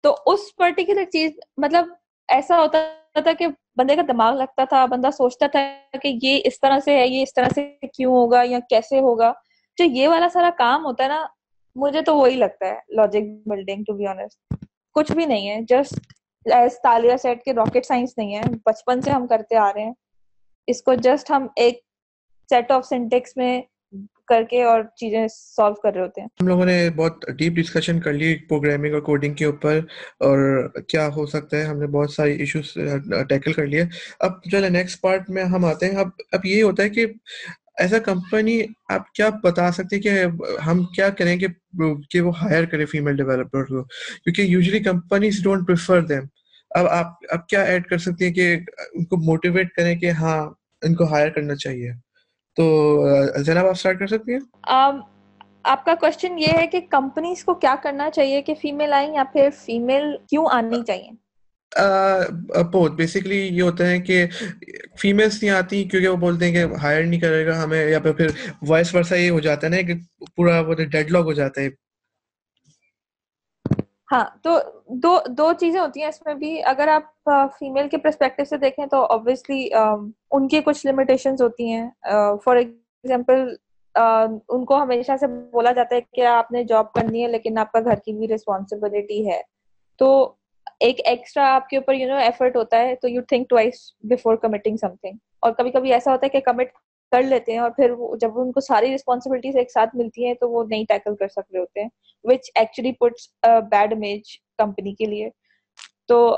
تو 0.00 0.16
اس 0.26 0.40
پرٹیکولر 0.56 1.04
چیز 1.04 1.30
مطلب 1.56 1.86
ایسا 2.28 2.60
ہوتا 2.60 2.78
تھا 3.22 3.32
کہ 3.32 3.46
بندے 3.78 3.96
کا 3.96 4.02
دماغ 4.08 4.36
لگتا 4.36 4.64
تھا، 4.64 4.84
بندہ 4.86 5.10
سوچتا 5.16 5.46
تھا 5.46 5.60
کہ 6.02 6.18
یہ 6.22 6.40
اس 6.44 6.60
طرح 6.60 6.78
سے 6.80 6.96
ہے، 6.96 7.06
یہ 7.06 7.22
اس 7.22 7.34
طرح 7.34 7.48
سے 7.54 7.70
کیوں 7.94 8.14
ہوگا 8.14 8.42
یا 8.44 8.58
کیسے 8.70 9.00
ہوگا؟ 9.00 9.32
جو 9.78 9.84
یہ 9.84 10.08
والا 10.08 10.28
سارا 10.28 10.50
کام 10.58 10.84
ہوتا 10.84 11.04
ہے 11.04 11.08
نا، 11.08 11.26
مجھے 11.76 12.02
تو 12.02 12.16
وہی 12.16 12.36
لگتا 12.36 12.66
ہے 12.66 12.78
logic 12.96 13.48
building 13.48 13.84
to 13.84 13.92
be 13.92 14.06
honest 14.06 14.64
کچھ 14.94 15.12
بھی 15.12 15.24
نہیں 15.26 15.48
ہے 15.50 15.60
جسٹ 15.62 16.52
ایز 16.52 16.80
تالیہ 16.82 17.16
سیٹ 17.16 17.42
کے 17.42 17.52
راکٹ 17.52 17.86
سائنس 17.86 18.18
نہیں 18.18 18.34
ہے، 18.36 18.40
بچپن 18.64 19.00
سے 19.00 19.10
ہم 19.10 19.26
کرتے 19.26 19.56
آ 19.56 19.72
رہے 19.72 19.84
ہیں۔ 19.84 19.92
اس 20.66 20.82
کو 20.82 20.94
جسٹ 20.94 21.30
ہم 21.30 21.46
ایک 21.56 21.80
سیٹ 22.50 22.70
آف 22.70 22.86
سینٹیکس 22.86 23.36
میں 23.36 23.60
کر 24.28 24.42
کے 24.50 24.62
اور 24.62 24.82
چیزیں 24.96 25.26
سالو 25.30 25.74
کر 25.74 25.92
رہے 25.94 26.00
ہوتے 26.00 26.20
ہیں۔ 26.20 26.28
ہم 26.40 26.48
لوگوں 26.48 26.64
نے 26.66 26.88
بہت 26.96 27.24
ڈیپ 27.38 27.52
ڈسکشن 27.52 28.00
کر 28.00 28.12
لی 28.12 28.34
پروگرامنگ 28.48 28.94
اور 28.94 29.02
کوڈنگ 29.02 29.34
کے 29.34 29.44
اوپر 29.44 29.78
اور 30.20 30.68
کیا 30.88 31.06
ہو 31.16 31.26
سکتا 31.26 31.56
ہے، 31.56 31.64
ہم 31.64 31.78
نے 31.78 31.86
بہت 31.86 32.10
ساری 32.10 32.36
ایشوز 32.36 32.72
ٹیکل 33.28 33.52
کر 33.52 33.66
لیے۔ 33.66 33.84
اب 34.20 34.42
چلے 34.52 34.68
نیکسٹ 34.68 35.00
پارٹ 35.00 35.30
میں 35.30 35.44
ہم 35.44 35.64
آتے 35.64 35.86
ہیں۔ 35.86 35.96
اب 35.96 36.08
اب 36.32 36.46
یہ 36.46 36.62
ہوتا 36.62 36.82
ہے 36.82 36.88
کہ 36.88 37.06
ایز 37.78 37.94
اے 37.94 38.00
کمپنی 38.00 38.60
آپ 38.88 39.12
کیا 39.12 39.28
بتا 39.42 39.70
سکتے 39.72 39.96
ہیں 39.96 40.02
کہ 40.02 40.10
ہم 40.66 40.84
کیا 40.84 41.08
کریں 41.08 41.36
کہ 41.36 41.46
کہ 42.10 42.20
وہ 42.20 42.32
ہائر 42.42 42.64
کرے 42.64 42.84
فیمیل 42.84 43.16
ڈیولپر 43.16 43.64
کو؟ 43.64 43.82
کیونکہ 44.24 44.42
usually 44.42 44.78
companies 44.78 45.42
don't 45.44 45.66
prefer 45.66 46.00
them 46.00 46.22
اب 46.70 46.86
آپ، 46.86 47.06
اب 47.28 47.46
کیا 47.46 47.62
ایڈ 47.62 47.86
کر 47.86 47.98
سکتے 47.98 48.26
ہیں 48.26 48.34
کہ 48.34 48.56
ان 48.92 49.04
کو 49.04 49.16
موٹیویٹ 49.16 49.72
کریں 49.72 49.94
کہ 49.96 50.10
ہاں 50.10 50.38
ان 50.82 50.94
کو 50.94 51.04
ہائر 51.04 51.28
کرنا 51.28 51.54
چاہیے۔ 51.54 51.90
تو 52.58 52.64
زینب 53.36 53.58
آپ 53.58 53.70
اسٹارٹ 53.70 53.98
کر 53.98 54.06
سکتی 54.06 54.32
ہیں؟ 54.32 54.40
آپ 55.64 55.84
کا 55.84 55.94
کوشچن 55.94 56.38
یہ 56.38 56.52
ہے 56.52 56.66
کہ 56.66 56.80
کمپنیز 56.90 57.44
کو 57.44 57.54
کیا 57.54 57.74
کرنا 57.82 58.10
چاہیے 58.10 58.42
کہ 58.42 58.54
فیمیل 58.54 58.92
آئیں 58.92 59.14
یا 59.14 59.24
پھر 59.32 59.48
فیمیل 59.64 60.16
کیوں 60.28 60.46
آنی 60.52 60.82
چاہیے؟ 60.86 61.10
بہت 62.72 62.92
بیسکلی 62.92 63.38
یہ 63.46 63.62
ہوتا 63.62 63.86
ہے 63.86 63.98
کہ 63.98 64.26
فیمیلس 65.00 65.42
نہیں 65.42 65.52
آتی 65.52 65.84
کیونکہ 65.84 66.08
وہ 66.08 66.16
بولتے 66.16 66.44
ہیں 66.44 66.52
کہ 66.52 66.74
ہائر 66.74 67.04
نہیں 67.04 67.20
کرے 67.20 67.46
گا 67.46 67.62
ہمیں 67.64 67.90
یا 67.90 67.98
پھر 67.98 68.26
وائس 68.68 68.94
ورسا 68.94 69.16
یہ 69.16 69.30
ہو 69.30 69.40
جاتا 69.40 69.66
ہے 69.66 69.72
نا 69.72 69.82
کہ 69.82 69.94
پورا 70.36 70.60
وہ 70.60 70.74
ڈیڈ 70.74 71.10
لاک 71.10 71.24
ہو 71.24 71.32
جاتا 71.32 71.60
ہے۔ 71.60 71.68
ہاں 74.10 74.24
تو 74.42 74.50
دو 75.02 75.08
دو 75.28 75.52
چیزیں 75.52 75.80
ہوتی 75.80 76.00
ہیں 76.00 76.08
اس 76.08 76.20
میں 76.26 76.34
بھی۔ 76.34 76.50
اگر 76.66 76.88
آپ 76.88 77.30
فیمیل 77.58 77.88
کے 77.88 77.98
پرسپیکٹو 77.98 78.44
سے 78.44 78.56
دیکھیں 78.58 78.84
تو 78.86 79.04
آبویسلی 79.06 79.68
ان 79.72 80.48
کی 80.48 80.60
کچھ 80.64 80.86
لمیٹیشنز 80.86 81.42
ہوتی 81.42 81.70
ہیں۔ 81.72 81.88
فار 82.44 82.56
ایگزامپل 82.56 83.46
ان 83.94 84.64
کو 84.64 84.82
ہمیشہ 84.82 85.12
سے 85.20 85.26
بولا 85.52 85.72
جاتا 85.72 85.96
ہے 85.96 86.00
کہ 86.12 86.26
آپ 86.26 86.52
نے 86.52 86.64
جاب 86.64 86.92
کرنی 86.92 87.22
ہے 87.22 87.28
لیکن 87.28 87.58
آپ 87.58 87.72
کا 87.72 87.80
گھر 87.80 87.98
کی 88.04 88.12
بھی 88.12 88.28
ریسپانسبلٹی 88.28 89.26
ہے۔ 89.28 89.40
تو 90.00 90.08
ایک 90.80 91.00
ایکسٹرا 91.04 91.46
آپ 91.54 91.68
کے 91.68 91.76
اوپر 91.76 91.94
یو 91.94 92.08
نو 92.08 92.16
ایفرٹ 92.16 92.56
ہوتا 92.56 92.78
ہے 92.78 92.94
تو 92.94 93.08
you 93.08 93.22
think 93.28 93.48
twice 93.50 93.74
before 94.02 94.36
committing 94.36 94.76
something 94.96 95.16
اور 95.40 95.52
کبھی 95.52 95.70
کبھی 95.70 95.92
ایسا 95.92 96.12
ہوتا 96.12 96.26
ہے 96.26 96.30
کہ 96.30 96.40
کمٹ 96.40 96.68
کر 97.12 97.22
لیتے 97.22 97.52
ہیں 97.52 97.58
اور 97.58 97.70
پھر 97.70 97.94
جب 98.20 98.38
ان 98.40 98.52
کو 98.52 98.60
ساری 98.60 98.94
رسپانسبلٹیز 98.94 99.56
ایک 99.56 99.70
ساتھ 99.70 99.96
ملتی 99.96 100.26
ہیں 100.26 100.34
تو 100.34 100.50
وہ 100.50 100.64
نہیں 100.70 100.84
ٹیکل 100.88 101.16
کر 101.16 101.28
سک 101.28 101.52
رہے 101.52 101.60
ہوتے 101.60 101.82
ہیں 101.82 101.88
which 102.24 102.50
actually 102.54 102.92
puts 102.92 103.28
bad 103.70 103.92
image 103.92 104.38
company 104.58 104.94
کے 104.94 105.06
لیے. 105.06 105.28
تو 106.08 106.36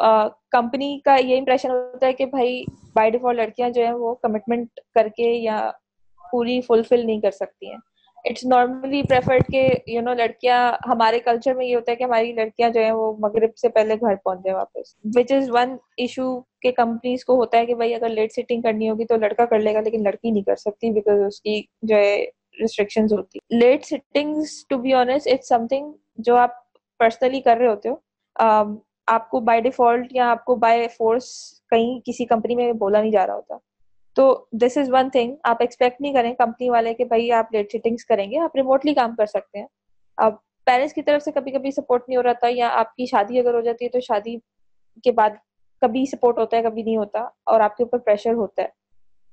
کمپنی 0.53 0.99
کا 1.05 1.17
یہ 1.17 1.39
امپریشن 1.39 1.71
ہوتا 1.71 2.07
ہے 2.07 2.13
کہ 2.13 2.27
بھائی 2.27 2.65
بائی 2.95 3.11
ڈیفالٹ 3.11 3.39
لڑکیاں 3.39 3.69
جو 3.71 3.85
ہیں 3.85 3.93
وہ 3.93 4.15
کمٹمنٹ 4.15 4.81
کر 4.95 5.09
کے 5.17 5.31
یا 5.33 5.71
پوری 6.23 6.61
فلفل 6.61 7.07
نہیں 7.07 7.21
کر 7.21 7.31
سکتی 7.31 7.71
ہیں۔ 7.71 7.79
اٹس 8.25 8.45
نارملی 8.45 9.03
پریفرڈ 9.03 9.47
کہ 9.51 9.69
یو 9.87 10.01
نو 10.03 10.15
لڑکیاں، 10.15 10.61
ہمارے 10.89 11.21
کلچر 11.21 11.55
میں 11.55 11.67
یہ 11.67 11.75
ہوتا 11.75 11.93
ہے 11.93 11.97
کہ 11.97 12.05
ہماری 12.05 12.33
لڑکیاں 12.33 12.69
جو 12.71 12.81
ہیں 12.81 12.93
وہ 12.93 13.13
مغرب 13.19 13.57
سے 13.57 13.69
پہلے 13.69 13.95
گھر 13.95 14.15
پہنچے 14.17 14.53
واپس 14.53 14.95
وچ 15.17 15.33
از 15.33 15.51
ون 15.53 15.77
ایشو 15.97 16.41
کہ 16.63 16.73
کمپنیز 16.73 17.25
کو 17.25 17.37
ہوتا 17.37 17.59
ہے 17.59 17.67
کہ 17.67 17.75
بھائی 17.75 17.95
اگر 17.95 18.09
لیٹ 18.09 18.33
سیٹنگ 18.33 18.63
کرنی 18.63 18.91
ہوگی 18.91 19.05
تو 19.05 19.17
لڑکا 19.17 19.45
کر 19.45 19.59
لے 19.59 19.75
گا 19.75 19.81
لیکن 19.81 20.03
لڑکی 20.03 20.31
نہیں 20.31 20.43
کر 20.43 20.57
سکتی 20.57 20.91
بیکاز 20.91 21.23
اس 21.27 21.41
کی 21.41 21.63
جو 21.83 21.97
ہے 21.97 22.21
ریسٹرکشن 22.61 23.05
ہوتی 23.13 23.39
late 23.59 23.85
sitting 23.85 24.43
to 24.69 24.79
be 24.79 24.95
honest 24.95 25.29
it's 25.29 25.49
something 25.67 25.93
جو 26.19 26.37
آپ 26.37 26.59
پرسنلی 27.01 27.41
کر 27.41 27.57
رہے 27.57 27.67
ہوتے 27.67 27.89
ہو 27.89 27.95
um, 28.37 28.77
آپ 29.07 29.31
کو 29.31 29.41
بائی 29.41 29.61
ڈیفالٹ 29.61 30.13
یا 30.13 30.31
آپ 30.31 30.45
کو 30.45 30.55
بائی 30.57 30.87
فورس 30.89 31.29
کہیں 31.71 32.01
کسی 32.05 32.25
کمپنی 32.25 32.55
میں 32.55 32.73
بولا 32.73 33.01
نہیں 33.01 33.11
جا 33.11 33.27
رہا 33.27 33.35
ہوتا. 33.35 33.57
تو 34.17 34.45
دس 34.53 34.77
از 34.79 34.89
ون 34.93 35.11
تھنگ 35.11 35.35
آپ 35.45 35.57
ایکسپیکٹ 35.61 36.01
نہیں 36.01 36.13
کریں 36.13 36.35
کمپنی 36.35 36.71
والے 36.71 36.95
کہ 36.95 37.05
بھائی 37.05 37.33
آپ 37.33 37.53
لیٹ 37.53 37.73
سیٹنگس 37.73 38.05
کریں 38.05 38.31
گے، 38.31 38.39
آپ 38.39 38.57
ریموٹلی 38.57 38.95
کام 38.95 39.15
کر 39.15 39.27
سکتے 39.27 39.59
ہیں۔ 39.59 39.67
اب 40.17 40.35
پیرنٹس 40.67 40.95
کی 40.95 41.03
طرف 41.03 41.23
سے 41.23 41.33
کبھی 41.33 41.53
کبھی 41.53 41.71
سپورٹ 41.71 42.09
نہیں 42.09 42.17
ہو 42.17 42.23
رہا 42.23 42.33
تھا 42.33 42.49
یا 42.51 42.69
آپ 42.73 42.95
کی 42.97 43.07
شادی 43.07 43.39
اگر 43.39 43.55
ہو 43.55 43.61
جاتی 43.61 43.85
ہے 43.85 43.91
تو 43.91 44.01
شادی 44.01 44.37
کے 45.05 45.13
بعد 45.13 45.31
کبھی 45.83 46.05
سپورٹ 46.07 46.39
ہوتا 46.39 46.57
ہے، 46.57 46.63
کبھی 46.63 46.83
نہیں 46.83 46.97
ہوتا 46.97 47.21
اور 47.21 47.61
آپ 47.61 47.77
کے 47.77 47.83
اوپر 47.83 47.99
پریشر 47.99 48.33
ہوتا 48.33 48.63
ہے۔ 48.63 48.69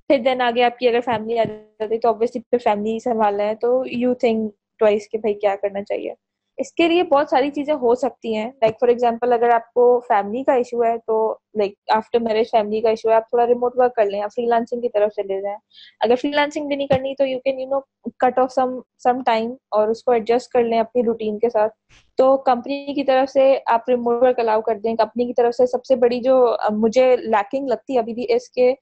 پھر 0.10 0.18
دین 0.18 0.42
آگے 0.42 0.64
آپ 0.64 0.78
کی 0.80 0.88
اگر 0.88 1.00
فیملی 1.06 1.40
آ 1.40 1.44
جاتی 1.44 1.94
ہے 1.94 2.00
تو 2.00 2.10
آبویسلی 2.10 2.42
پھر 2.42 2.58
فیملی 2.58 3.00
سنبھالنا 3.00 3.44
ہے 3.44 3.56
تو 3.56 3.84
یو 3.86 4.14
تھنک 4.14 4.54
ٹوائس 4.80 5.10
کہ 5.10 5.18
بھائی 5.18 5.34
کیا 5.34 5.56
کرنا 5.62 5.84
چاہیے۔ 5.84 6.14
اس 6.58 6.72
کے 6.74 6.88
لیے 6.88 7.04
بہت 7.04 7.30
ساری 7.30 7.50
چیزیں 7.52 7.74
ہو 7.74 7.96
سکتی 7.96 8.36
ہیں۔ 8.36 8.52
لائک 8.52 8.76
فار 8.80 8.90
ایگزامپل 8.90 9.34
اگر 9.34 9.50
آپ 9.50 9.74
کو 9.74 10.00
فیملی 10.08 10.44
کا 10.44 10.54
ایشو 10.54 10.84
ہے 10.84 10.98
تو 10.98 11.36
لائک 11.58 11.74
آفٹر 11.96 12.20
میرج 12.20 12.50
فیملی 12.52 12.82
کا 12.82 12.90
ایشو 12.90 13.10
ہے، 13.10 13.14
آپ 13.14 13.30
تھوڑا 13.30 13.46
ریموٹ 13.48 13.74
ورک 13.76 13.96
کر 13.96 14.06
لیں 14.06 14.22
فری 14.36 14.46
لانسنگ 14.46 14.82
کی 14.82 14.90
طرف 14.90 15.12
چلے 15.12 15.42
جائیں۔ 15.42 15.58
اگر 16.00 16.16
فری 16.16 16.32
لانسنگ 16.32 16.68
بھی 16.68 16.76
نہیں 16.76 16.88
کرنی 16.88 17.16
تو 17.16 17.26
you 17.26 17.40
can 17.40 17.60
you 17.60 17.68
know 17.68 17.80
cut 18.18 18.40
off 18.40 18.52
some 18.52 18.80
some 19.04 19.22
time 19.26 19.52
اور 19.72 19.88
اس 19.88 20.04
کو 20.04 20.12
ایڈجسٹ 20.12 20.52
کر 20.52 20.64
لیں 20.64 20.80
اپنی 20.80 21.04
روٹین 21.04 21.40
کے 21.40 21.50
ساتھ۔ 21.50 21.74
تو 22.18 22.38
کمپنی 22.38 22.94
کی 22.94 23.04
طرف 23.04 23.32
سے 23.32 23.60
آپ 23.66 23.90
ریموٹ 23.90 24.24
ورک 24.24 24.40
الاؤ 24.40 24.62
کر 24.62 24.80
دیں۔ 24.80 24.96
کمپنی 24.96 25.26
کی 25.26 25.34
طرف 25.34 25.56
سے 25.56 25.66
سب 25.66 25.86
سے 25.86 25.96
بڑی 25.96 26.20
جو 26.20 26.56
مجھے 26.70 27.16
لیکنگ 27.18 27.68
لگتی 27.68 27.94
ہے 27.94 28.00
ابھی 28.00 28.14
بھی 28.14 28.26
اس 28.30 28.50
کے 28.50 28.74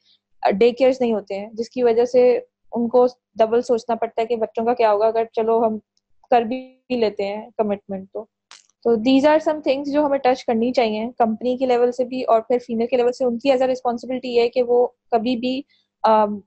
ڈے 0.43 0.71
کیئرس 0.71 1.01
نہیں 1.01 1.13
ہوتے 1.13 1.39
ہیں، 1.39 1.49
جس 1.53 1.69
کی 1.69 1.84
وجہ 1.84 2.05
سے 2.05 2.39
ان 2.71 2.88
کو 2.89 3.05
ڈبل 3.36 3.61
سوچنا 3.61 3.95
پڑتا 3.95 4.21
ہے 4.21 4.28
کہ 4.28 4.36
بچوں 4.36 4.65
کا 4.65 4.73
کیا 4.73 4.91
ہوگا۔ 4.91 5.07
اگر 5.07 5.23
چلو 5.34 5.65
ہم 5.65 5.78
کر 6.30 6.41
بھی 6.41 6.80
لیتے 6.89 7.26
ہیں 7.26 7.49
کمٹمنٹ 7.57 8.07
تو۔ 8.13 8.26
تو 8.84 8.95
دیز 8.95 9.26
آر 9.26 9.39
سم 9.39 9.59
تھنگس 9.63 9.91
جو 9.93 10.05
ہمیں 10.05 10.17
ٹچ 10.17 10.45
کرنی 10.45 10.71
چاہیے۔ 10.71 11.09
کمپنی 11.17 11.57
کے 11.57 11.65
لیول 11.65 11.91
سے 11.91 12.03
بھی 12.03 12.23
اور 12.23 12.41
پھر 12.41 12.57
فیمل 12.65 12.88
کے 12.88 12.97
لیول 12.97 13.11
سے 13.11 13.26
ان 13.26 13.38
کی 13.39 13.51
ایز 13.51 13.61
اے 13.61 13.67
ریسپانسبلٹی 13.67 14.39
ہے 14.39 14.49
کہ 14.49 14.63
وہ 14.63 14.88
کبھی 15.11 15.36
بھی 15.38 15.61
um, 16.09 16.39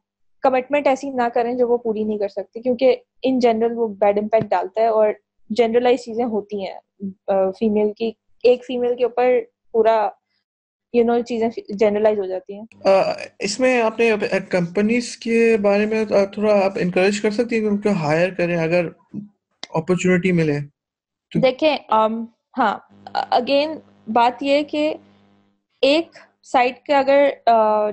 کمٹمنٹ 0.43 0.87
ایسی 0.87 1.11
نہ 1.11 1.29
کریں 1.35 1.55
جو 1.55 1.69
وہ 1.69 1.79
پوری 1.79 2.05
نہیں 2.05 2.19
کر 2.19 2.29
سکتی۔ 2.29 2.61
کیونکہ 2.61 2.97
ان 3.23 3.39
جنرل 3.39 3.73
وہ 3.77 3.89
بیڈ 3.89 4.19
امپیکٹ 4.19 4.51
ڈالتا 4.51 4.81
ہے 4.81 4.87
اور 4.87 5.09
جنرلائز 5.51 6.01
چیزیں 6.01 6.25
ہوتی 6.25 6.67
ہیں۔ 6.67 6.79
فیمیل 7.59 7.93
کی، 7.93 8.13
ایک 8.43 8.65
فیمیل 8.67 8.97
کے 8.97 9.05
اوپر 9.05 9.39
پورا 9.73 10.09
یو 10.93 11.05
نو 11.05 11.21
چیزیں 11.21 11.49
جنرلائز 11.69 12.19
ہو 12.19 12.27
جاتی 12.27 12.55
ہیں۔ 12.55 12.65
اس 13.39 13.61
میں 13.61 13.81
آپ 13.83 13.99
نے 13.99 14.11
کمپنیز 14.51 15.17
کے 15.17 15.57
بارے 15.63 15.87
میں 15.87 16.05
تھوڑا 16.05 16.65
آپ 16.65 16.73
انکریج 16.77 17.21
کر 17.21 17.31
سکتی 17.31 17.55
ہیں 17.55 17.63
کہ 17.63 17.69
ان 17.69 17.81
کو 17.81 17.89
ہائر 17.89 18.31
کریں۔ 18.31 18.57
اگر 18.57 18.89
اپرچونٹی 19.71 20.33
ملے 20.33 20.59
دیکھیں 21.33 21.77
ہاں 22.59 22.79
اگین 23.31 23.79
بات 24.13 24.43
یہ 24.43 24.63
کہ 24.63 24.93
ایک 25.83 26.17
سائٹ 26.43 26.85
کے 26.87 26.95
اگر 26.95 27.29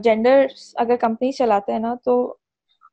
جینڈر 0.04 0.46
اگر 0.76 0.96
کمپنی 0.96 1.32
چلاتے 1.32 1.72
ہیں 1.72 1.80
نا 1.80 1.94
تو 2.04 2.16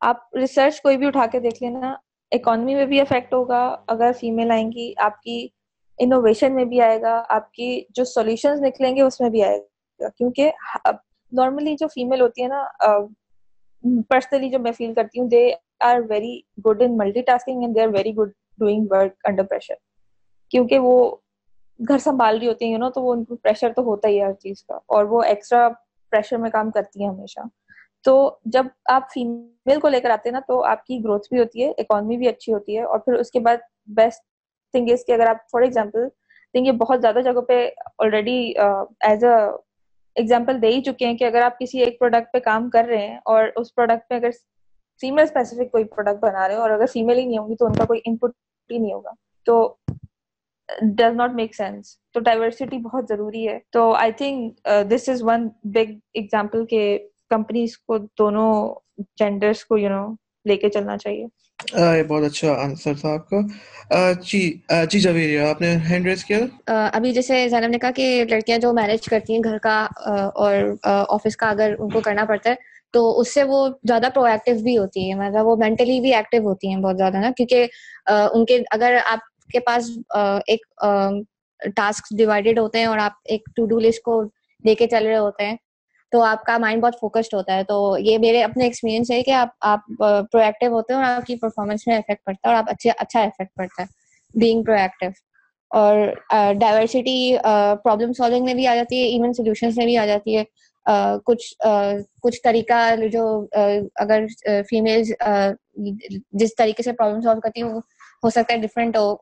آپ 0.01 0.35
ریسرچ 0.35 0.81
کوئی 0.81 0.97
بھی 0.97 1.07
اٹھا 1.07 1.25
کے 1.25 1.39
دیکھ 1.39 1.63
لینا 1.63 1.95
اکانومی 2.31 2.75
میں 2.75 2.85
بھی 2.85 2.99
افیکٹ 3.01 3.33
ہوگا 3.33 3.63
اگر 3.87 4.11
فیمیل 4.19 4.51
آئیں 4.51 4.71
گی 4.71 4.93
آپ 4.97 5.21
کی 5.21 5.47
انوویشن 5.99 6.55
میں 6.55 6.65
بھی 6.65 6.81
آئے 6.81 7.01
گا 7.01 7.23
آپ 7.29 7.51
کی 7.53 7.81
جو 7.89 8.05
سولوشنز 8.05 8.61
نکلیں 8.61 8.95
گے 8.95 9.01
اس 9.01 9.19
میں 9.21 9.29
بھی 9.29 9.43
آئے 9.43 9.57
گا 9.99 10.09
کیونکہ 10.09 10.51
نارملی 11.31 11.75
جو 11.75 11.87
فیمیل 11.87 12.21
ہوتی 12.21 12.43
ہے 12.43 12.47
نا 12.47 12.63
پرسنلی 14.09 14.49
جو 14.49 14.59
میں 14.59 14.71
فیل 14.71 14.93
کرتی 14.93 15.19
ہوں 15.19 15.29
they 15.29 15.49
are 15.79 15.99
very 16.09 16.39
good 16.65 16.81
in 16.81 16.97
multitasking 17.21 17.61
and 17.61 17.75
they 17.75 17.81
are 17.81 17.87
very 17.87 18.15
good 18.15 18.31
doing 18.59 18.85
work 18.89 19.13
under 19.23 19.43
pressure 19.43 19.73
کیونکہ 20.51 20.79
وہ 20.79 20.95
گھر 21.79 21.97
سنبھال 21.97 22.37
رہی 22.37 22.47
ہوتی 22.47 22.71
ہیں 22.71 22.77
نا 22.77 22.89
تو 22.89 23.01
وہ 23.01 23.13
ان 23.13 23.23
کو 23.25 23.35
پریشر 23.35 23.73
تو 23.75 23.81
ہوتا 23.83 24.07
ہی 24.07 24.19
ہے 24.19 24.25
ہر 24.25 24.33
چیز 24.33 24.63
کا، 24.63 24.75
اور 24.87 25.05
وہ 25.05 25.21
ایکسٹرا 25.23 25.67
پریشر 26.11 26.37
میں 26.37 26.49
کام 26.49 26.71
کرتی 26.71 27.01
ہیں 27.01 27.09
ہمیشہ۔ 27.09 27.39
تو 28.05 28.13
جب 28.53 28.65
آپ 28.93 29.11
فیمیل 29.13 29.79
کو 29.79 29.89
لے 29.89 29.99
کر 30.01 30.09
آتے 30.09 30.29
ہیں 30.29 30.33
نا، 30.33 30.39
تو 30.47 30.63
آپ 30.63 30.85
کی 30.85 31.03
گروتھ 31.03 31.27
بھی 31.29 31.39
ہوتی 31.39 31.63
ہے 31.63 31.69
اکانمی 31.77 32.17
بھی 32.17 32.27
اچھی 32.27 32.53
ہوتی 32.53 32.77
ہے، 32.77 32.83
اور 32.83 32.99
پھر 32.99 33.13
اس 33.13 33.31
کے 33.31 33.39
بعد 33.39 33.57
بیسٹ 33.95 34.21
تھنگ 34.73 34.89
از 34.91 35.05
کہ 35.05 35.11
اگر 35.11 35.27
آپ 35.27 35.49
فار 35.51 35.61
ایگزامپل 35.61 36.07
یہ 36.55 36.71
بہت 36.71 37.01
زیادہ 37.01 37.19
جگہوں 37.23 37.41
پہ 37.41 37.55
آلریڈی 37.97 38.53
ایز 39.01 39.23
اے 39.23 39.33
ایگزامپل 40.15 40.61
دے 40.61 40.67
ہی 40.67 40.81
چکے 40.81 41.05
ہیں 41.05 41.17
کہ 41.17 41.23
اگر 41.23 41.41
آپ 41.41 41.57
کسی 41.59 41.79
ایک 41.83 41.97
پروڈکٹ 41.99 42.33
پہ 42.33 42.39
کام 42.39 42.69
کر 42.69 42.85
رہے 42.85 43.07
ہیں 43.07 43.17
اور 43.25 43.47
اس 43.55 43.73
پروڈکٹ 43.75 44.09
پہ 44.09 44.15
اگر 44.15 44.29
فیمل 45.03 45.23
اسپیسیفک 45.23 45.71
کوئی 45.71 45.83
پروڈکٹ 45.83 46.21
بنا 46.21 46.47
رہے 46.47 46.55
ہیں 46.55 46.61
اور 46.61 46.69
اگر 46.69 46.85
فیمل 46.85 47.17
ہی 47.17 47.25
نہیں 47.25 47.37
ہوں 47.37 47.49
گی 47.49 47.55
تو 47.55 47.65
ان 47.65 47.73
کا 47.73 47.85
کوئی 47.85 47.99
ان 48.05 48.17
پٹ 48.17 48.31
ہی 48.69 48.77
نہیں 48.77 48.93
ہوگا 48.93 49.11
تو 49.45 49.75
ڈز 50.81 51.15
ناٹ 51.15 51.33
میک 51.33 51.55
سینس 51.55 51.97
تو 52.11 52.19
ڈائیورسٹی 52.19 52.77
بہت 52.77 53.09
ضروری 53.09 53.47
ہے 53.47 53.59
تو 53.69 53.91
I 53.93 54.11
think 54.11 54.67
this 54.91 55.09
is 55.09 55.23
one 55.23 55.47
big 55.63 55.91
example 56.13 56.65
کہ 56.65 56.97
کمپنیز 57.29 57.77
کو 57.77 57.97
دونوں 58.19 58.53
جینڈرس 59.19 59.65
کو 59.65 59.77
یو 59.77 59.89
نو 59.89 60.07
لے 60.45 60.55
کے 60.55 60.69
چلنا 60.69 60.97
چاہیے 60.97 61.25
بہت 62.03 62.23
اچھا 62.23 62.53
آنسر 62.53 62.93
تھا 63.01 63.13
آپ 63.13 63.29
کا 63.29 64.11
جی 64.21 64.41
جی 64.89 64.99
جویر 64.99 65.43
آپ 65.45 65.61
نے 65.61 65.75
ہینڈ 65.89 66.07
ریز 66.07 66.23
کیا 66.25 66.37
ابھی 66.93 67.11
جیسے 67.11 67.47
زینب 67.49 67.69
نے 67.69 67.79
کہا 67.79 67.91
کہ 67.91 68.23
لڑکیاں 68.29 68.57
جو 68.57 68.73
مینج 68.73 69.09
کرتی 69.09 69.33
ہیں 69.33 69.41
گھر 69.43 69.57
کا 69.57 69.87
اور 70.35 70.55
آفس 70.83 71.37
کا 71.37 71.49
اگر 71.49 71.73
ان 71.79 71.89
کو 71.89 71.99
کرنا 71.99 72.25
پڑتا 72.25 72.49
ہے 72.49 72.71
تو 72.93 73.19
اس 73.19 73.33
سے 73.33 73.43
وہ 73.43 73.67
زیادہ 73.87 74.09
پرو 74.13 74.23
ایکٹیو 74.23 74.55
بھی 74.63 74.77
ہوتی 74.77 75.09
ہے 75.09 75.15
مطلب 75.17 75.45
وہ 75.47 75.55
مینٹلی 75.59 75.99
بھی 76.01 76.13
ایکٹیو 76.15 76.41
ہوتی 76.43 76.67
ہیں 76.67 76.81
بہت 76.81 76.97
زیادہ 76.97 77.17
نا، 77.17 77.31
کیونکہ 77.37 77.65
ان 78.07 78.45
کے 78.45 78.57
اگر 78.71 78.97
آپ 79.05 79.19
کے 79.53 79.59
پاس 79.59 79.89
ایک 80.47 80.65
ٹاسک 81.75 82.15
ڈیوائڈیڈ 82.17 82.59
ہوتے 82.59 82.79
ہیں 82.79 82.85
اور 82.85 82.97
آپ 82.99 83.11
ایک 83.25 83.49
ٹو 83.55 83.65
ڈو 83.65 83.79
لسٹ 83.79 84.01
کو 84.03 84.21
لے 84.65 84.75
کے 84.75 84.87
چل 84.87 85.05
رہے 85.05 85.17
ہوتے 85.17 85.45
ہیں، 85.45 85.55
تو 86.11 86.21
آپ 86.23 86.43
کا 86.45 86.57
مائنڈ 86.57 86.83
بہت 86.83 86.99
فوکسڈ 86.99 87.33
ہوتا 87.33 87.55
ہے۔ 87.55 87.63
تو 87.63 87.75
یہ 87.99 88.17
میرے 88.17 88.43
اپنے 88.43 88.63
ایکسپیرینس 88.63 89.11
ہے 89.11 89.21
کہ 89.23 89.31
آپ 89.33 89.49
آپ 89.71 89.87
پرو 89.99 90.41
ایکٹیو 90.41 90.71
ہوتے 90.73 90.93
ہیں 90.93 90.99
اور 91.01 91.09
آپ 91.09 91.25
کی 91.25 91.35
پرفارمنس 91.35 91.87
میں 91.87 91.97
افیکٹ 91.97 92.23
پڑتا 92.25 92.47
ہے 92.49 92.53
اور 92.53 92.57
آپ 92.57 92.69
اچھے 92.71 92.89
اچھا 92.97 93.21
افیکٹ 93.21 93.55
پڑتا 93.57 93.81
ہے 93.81 93.87
بینگ 94.35 94.63
پرو 94.63 94.75
ایکٹیو 94.75 95.09
اور 95.71 95.97
ڈائیورسٹی 96.55 97.35
پرابلم 97.83 98.13
سالونگ 98.13 98.45
میں 98.45 98.53
بھی 98.53 98.67
آ 98.67 98.75
جاتی 98.75 98.97
ہے 98.97 99.07
ایون 99.07 99.33
سولوشنس 99.33 99.77
میں 99.77 99.85
بھی 99.85 99.97
آ 99.97 100.05
جاتی 100.05 100.37
ہے۔ 100.37 100.43
کچھ 101.25 101.53
کچھ 102.23 102.41
طریقہ 102.43 102.95
جو 103.11 103.25
اگر 103.95 104.25
فیمیل 104.69 105.03
جس 106.33 106.55
طریقے 106.55 106.83
سے 106.83 106.93
پرابلم 106.93 107.21
سالو 107.21 107.39
کرتی 107.41 107.61
ہوں، 107.61 107.79
ہو 108.23 108.29
سکتا 108.29 108.53
ہے 108.53 108.59
different 108.59 108.97
who 108.97 109.15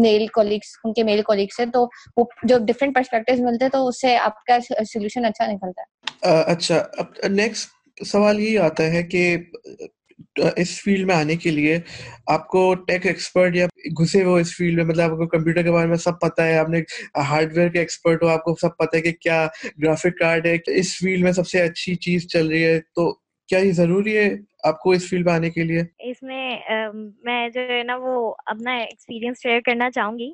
mile 0.00 0.26
colleagues 0.34 0.76
in 0.84 0.92
کے 0.92 1.02
میل 1.02 1.22
کولیگس 1.22 1.56
سے، 1.56 1.66
تو 1.66 1.86
وہ 2.16 2.24
جو 2.42 2.58
ڈفرینٹ 2.66 2.94
پرسپیکٹو 2.94 3.42
ملتے 3.44 3.64
ہیں، 3.64 3.72
تو 3.72 3.86
اس 3.88 4.00
سے 4.00 4.16
آپ 4.16 4.44
کا 4.44 4.58
سولوشن 4.92 5.24
اچھا 5.24 5.46
نکلتا 5.52 5.82
ہے۔ 5.82 6.42
اچھا 6.52 6.82
اب 6.98 7.26
نیکسٹ 7.30 8.02
سوال 8.06 8.40
یہ 8.40 8.58
آتا 8.58 8.84
ہے 8.92 9.02
کہ 9.02 9.36
اس 10.56 10.70
فیلڈ 10.82 11.06
میں 11.06 11.14
آنے 11.14 11.36
کے 11.36 11.50
لیے 11.50 11.78
آپ 12.26 12.46
کو 12.48 12.74
ٹیک 12.88 13.06
ایکسپرٹ 13.06 13.56
یا 13.56 13.66
گھسے 14.00 14.22
ہوئے 14.24 14.40
اس 14.40 14.56
فیلڈ 14.56 14.76
میں 14.76 14.84
مطلب 14.84 15.12
آپ 15.12 15.18
کو 15.18 15.26
کمپیوٹر 15.28 15.62
کے 15.62 15.72
بارے 15.72 15.88
میں 15.88 15.96
سب 15.96 16.20
پتا 16.20 16.46
ہے، 16.46 16.56
آپ 16.58 16.68
نے 16.68 16.80
ہارڈ 17.28 17.56
ویئر 17.56 17.68
کے 17.68 17.78
ایکسپرٹ 17.78 18.22
ہو، 18.22 18.28
آپ 18.28 18.44
کو 18.44 18.54
سب 18.60 18.76
پتا 18.76 18.96
ہے 18.96 19.02
کہ 19.02 19.12
کیا 19.20 19.46
گرافک 19.82 20.18
کارڈ 20.18 20.46
ہے، 20.46 20.56
اس 20.66 20.96
فیلڈ 20.98 21.22
میں 21.22 21.32
سب 21.32 21.48
سے 21.48 21.62
اچھی 21.62 21.94
چیز 21.94 22.26
چل 22.28 22.48
رہی 22.48 22.64
ہے۔ 22.64 22.80
تو 22.80 23.12
کیا 23.48 23.58
یہ 23.58 23.72
ضروری 23.72 24.16
ہے 24.16 24.28
آپ 24.64 24.78
کو 24.80 24.90
اس 24.90 25.08
فیلڈ 25.08 25.24
میں 25.24 25.32
آنے 25.32 25.50
کے 25.50 25.62
لیے؟ 25.62 25.80
اس 26.10 26.22
میں 26.22 26.56
میں 27.24 27.48
جو 27.48 27.60
ہے 27.70 27.82
نا 27.82 27.96
وہ 27.96 28.34
اپنا 28.46 28.76
ایکسپیرینس 28.76 29.42
شیئر 29.42 29.60
کرنا 29.64 29.90
چاہوں 29.90 30.18
گی۔ 30.18 30.32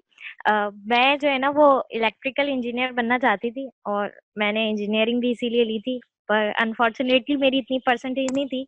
میں 0.86 1.16
جو 1.16 1.28
ہے 1.28 1.38
نا 1.38 1.50
وہ 1.56 1.66
الیکٹریکل 1.90 2.48
انجینئر 2.48 2.92
بننا 2.92 3.18
چاہتی 3.18 3.50
تھی 3.50 3.66
اور 3.84 4.08
میں 4.36 4.52
نے 4.52 4.68
انجینئرنگ 4.70 5.20
بھی 5.20 5.30
اسی 5.30 5.48
لیے 5.48 5.64
لی 5.64 5.78
تھی۔ 5.78 5.98
پر 6.28 6.50
انفارچونیٹلی 6.60 7.36
میری 7.36 7.58
اتنی 7.58 7.78
پرسنٹیج 7.78 8.26
نہیں 8.32 8.46
تھی۔ 8.46 8.64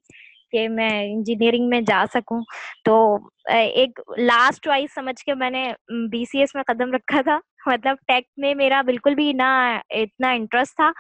کہ 0.53 0.69
میں 0.69 0.91
انجینئرنگ 1.05 1.69
میں 1.69 1.81
جا 1.81 2.05
سکوں۔ 2.15 2.41
تو 2.85 3.17
ایک 3.55 4.01
لاسٹ 4.19 4.65
چوائس 4.65 4.95
سمجھ 4.95 5.25
کے 5.25 5.35
میں 5.35 5.51
نے 5.51 5.73
بی 6.13 6.25
سی 6.25 6.39
ایس 6.41 6.55
میں 6.55 6.63
قدم 6.67 6.93
رکھا 6.93 7.21
تھا۔ 7.21 7.39
مطلب 7.67 7.97
ٹیک 8.07 8.25
میں 8.37 8.55
میرا 8.55 8.83
بالکل 8.87 9.15
بھی 9.15 9.33
نہ، 9.33 9.79
اتنا 9.91 10.31
انٹرسٹ 10.31 10.77
تھا 10.77 10.91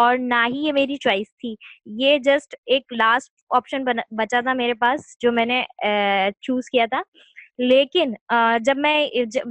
اور 0.00 0.16
نہ 0.18 0.44
ہی 0.46 0.66
یہ 0.66 0.72
میری 0.72 0.96
چوائس 0.96 1.36
تھی۔ 1.38 1.54
یہ 1.98 2.18
جسٹ 2.18 2.54
ایک 2.66 2.92
لاسٹ 2.98 3.32
آپشن 3.56 3.84
بچا 4.16 4.40
تھا 4.40 4.52
میرے 4.52 4.74
پاس 4.80 5.00
جو 5.20 5.32
میں 5.32 5.46
نے 5.46 5.62
چوز 6.42 6.70
کیا 6.72 6.86
تھا۔ 6.90 7.00
لیکن 7.58 8.12
جب 8.64 8.76
میں 8.76 9.06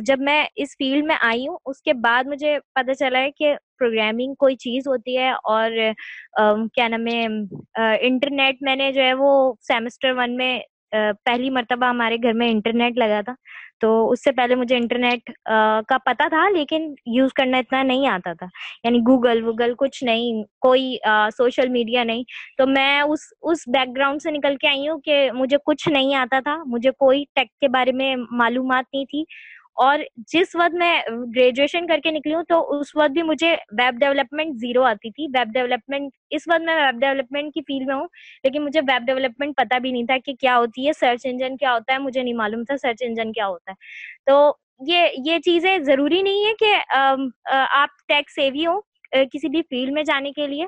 جب 0.06 0.20
میں 0.20 0.46
اس 0.56 0.76
فیلڈ 0.78 1.06
میں 1.06 1.16
آئی 1.22 1.48
ہوں، 1.48 1.58
اس 1.66 1.82
کے 1.82 1.94
بعد 1.94 2.28
مجھے 2.28 2.58
پتہ 2.74 2.94
چلا 2.94 3.20
ہے 3.20 3.32
کہ 3.32 3.56
پروگرامنگ 3.80 4.34
کوئی 4.40 4.56
چیز 4.56 4.88
ہوتی 4.88 5.18
ہے 5.18 5.30
اور 5.32 5.72
کیا 6.74 6.88
نام 6.88 7.08
ہے 7.08 7.26
انٹرنیٹ 8.02 8.62
میں 8.62 8.76
نے 8.76 8.92
جو 8.92 9.02
ہے 9.02 9.14
وہ 9.14 9.32
سیمسٹر 9.68 10.12
ون 10.18 10.36
میں 10.38 10.60
پہلی 11.26 11.50
مرتبہ 11.50 11.86
ہمارے 11.86 12.18
گھر 12.24 12.34
میں 12.34 12.50
انٹرنیٹ 12.52 12.98
لگا 12.98 13.22
تھا، 13.26 13.34
تو 13.82 14.10
اس 14.12 14.24
سے 14.24 14.32
پہلے 14.32 14.56
مجھے 14.56 14.76
انٹرنیٹ 14.78 15.32
کا 15.88 15.98
پتا 16.06 16.28
تھا، 16.30 16.50
لیکن 16.50 16.94
یوز 17.16 17.34
کرنا 17.34 17.58
اتنا 17.58 17.82
نہیں 17.84 18.08
آتا 18.08 18.34
تھا۔ 18.34 18.46
یعنی 18.84 19.00
گوگل 19.08 19.44
ووگل 19.44 19.74
کچھ 19.78 20.04
نہیں، 20.04 20.44
کوئی 20.62 20.96
سوشل 21.38 21.70
میڈیا 21.70 22.04
نہیں۔ 22.04 22.24
تو 22.58 22.68
میں 22.68 23.02
اس 23.02 23.20
اس 23.42 23.68
بیک 23.68 23.96
گراؤنڈ 23.98 24.22
سے 24.22 24.32
نکل 24.32 24.56
کے 24.62 24.68
آئی 24.68 24.88
ہوں 24.90 25.00
کہ 25.00 25.30
مجھے 25.36 25.58
کچھ 25.66 25.88
نہیں 25.90 26.16
آتا 26.16 26.40
تھا، 26.40 26.58
مجھے 26.66 26.92
کوئی 26.92 27.24
ٹیک 27.36 27.52
کے 27.62 27.68
بارے 27.68 27.92
میں 27.92 28.16
معلومات 28.32 28.94
نہیں 28.94 29.06
تھی۔ 29.06 29.24
اور 29.78 30.00
جس 30.34 30.56
وقت 30.56 30.76
میں 30.76 30.94
گریجویشن 31.36 31.88
کر 31.88 32.00
کے 32.04 32.12
نکلی 32.12 32.34
ہوں 32.34 32.44
تو 32.50 32.60
اس 32.72 32.96
وقت 32.96 33.12
بھی 33.12 33.22
مجھے 33.24 33.52
ویب 33.80 34.00
ڈیولپمنٹ 34.00 34.56
زیرو 34.60 34.84
آتی 34.84 35.12
تھی۔ 35.12 35.26
ویب 35.34 35.54
ڈیولپمنٹ 35.54 36.12
اس 36.32 36.48
وقت 36.48 36.62
میں 36.62 36.76
ویب 36.76 37.00
ڈیولپمنٹ 37.02 37.54
کی 37.54 37.62
فیلڈ 37.62 37.88
میں 37.88 37.96
ہوں، 37.96 38.08
لیکن 38.44 38.64
مجھے 38.66 38.80
ویب 38.88 39.06
ڈیولپمنٹ 39.08 39.56
پتا 39.58 39.78
بھی 39.78 39.92
نہیں 39.92 40.06
تھا 40.06 40.18
کہ 40.26 40.34
کیا 40.34 40.58
ہوتی 40.58 40.88
ہے۔ 40.88 40.94
سرچ 40.94 41.26
انجن 41.26 41.58
کیا 41.58 41.74
ہوتا 41.74 41.94
ہے؟ 41.94 42.00
مجھے 42.00 42.22
نہیں 42.24 42.34
معلوم 42.34 42.64
تھا 42.64 42.78
سرچ 42.78 43.04
انجن 43.04 43.32
کیا 43.32 43.48
ہوتا 43.48 43.72
ہے۔ 43.72 43.76
تو 44.26 44.52
یہ 44.88 45.08
یہ 45.26 45.40
چیزیں 45.40 45.78
ضروری 45.80 46.22
نہیں 46.22 46.46
ہے 46.46 46.54
کہ 46.60 46.74
آپ 47.48 47.90
ٹیک 48.08 48.30
سیوی 48.32 48.66
ہوں 48.66 48.82
کسی 49.32 49.50
بھی 49.50 49.62
فیلڈ 49.62 49.92
میں 49.94 50.04
جانے 50.04 50.32
کے 50.32 50.48
لیے۔ 50.48 50.66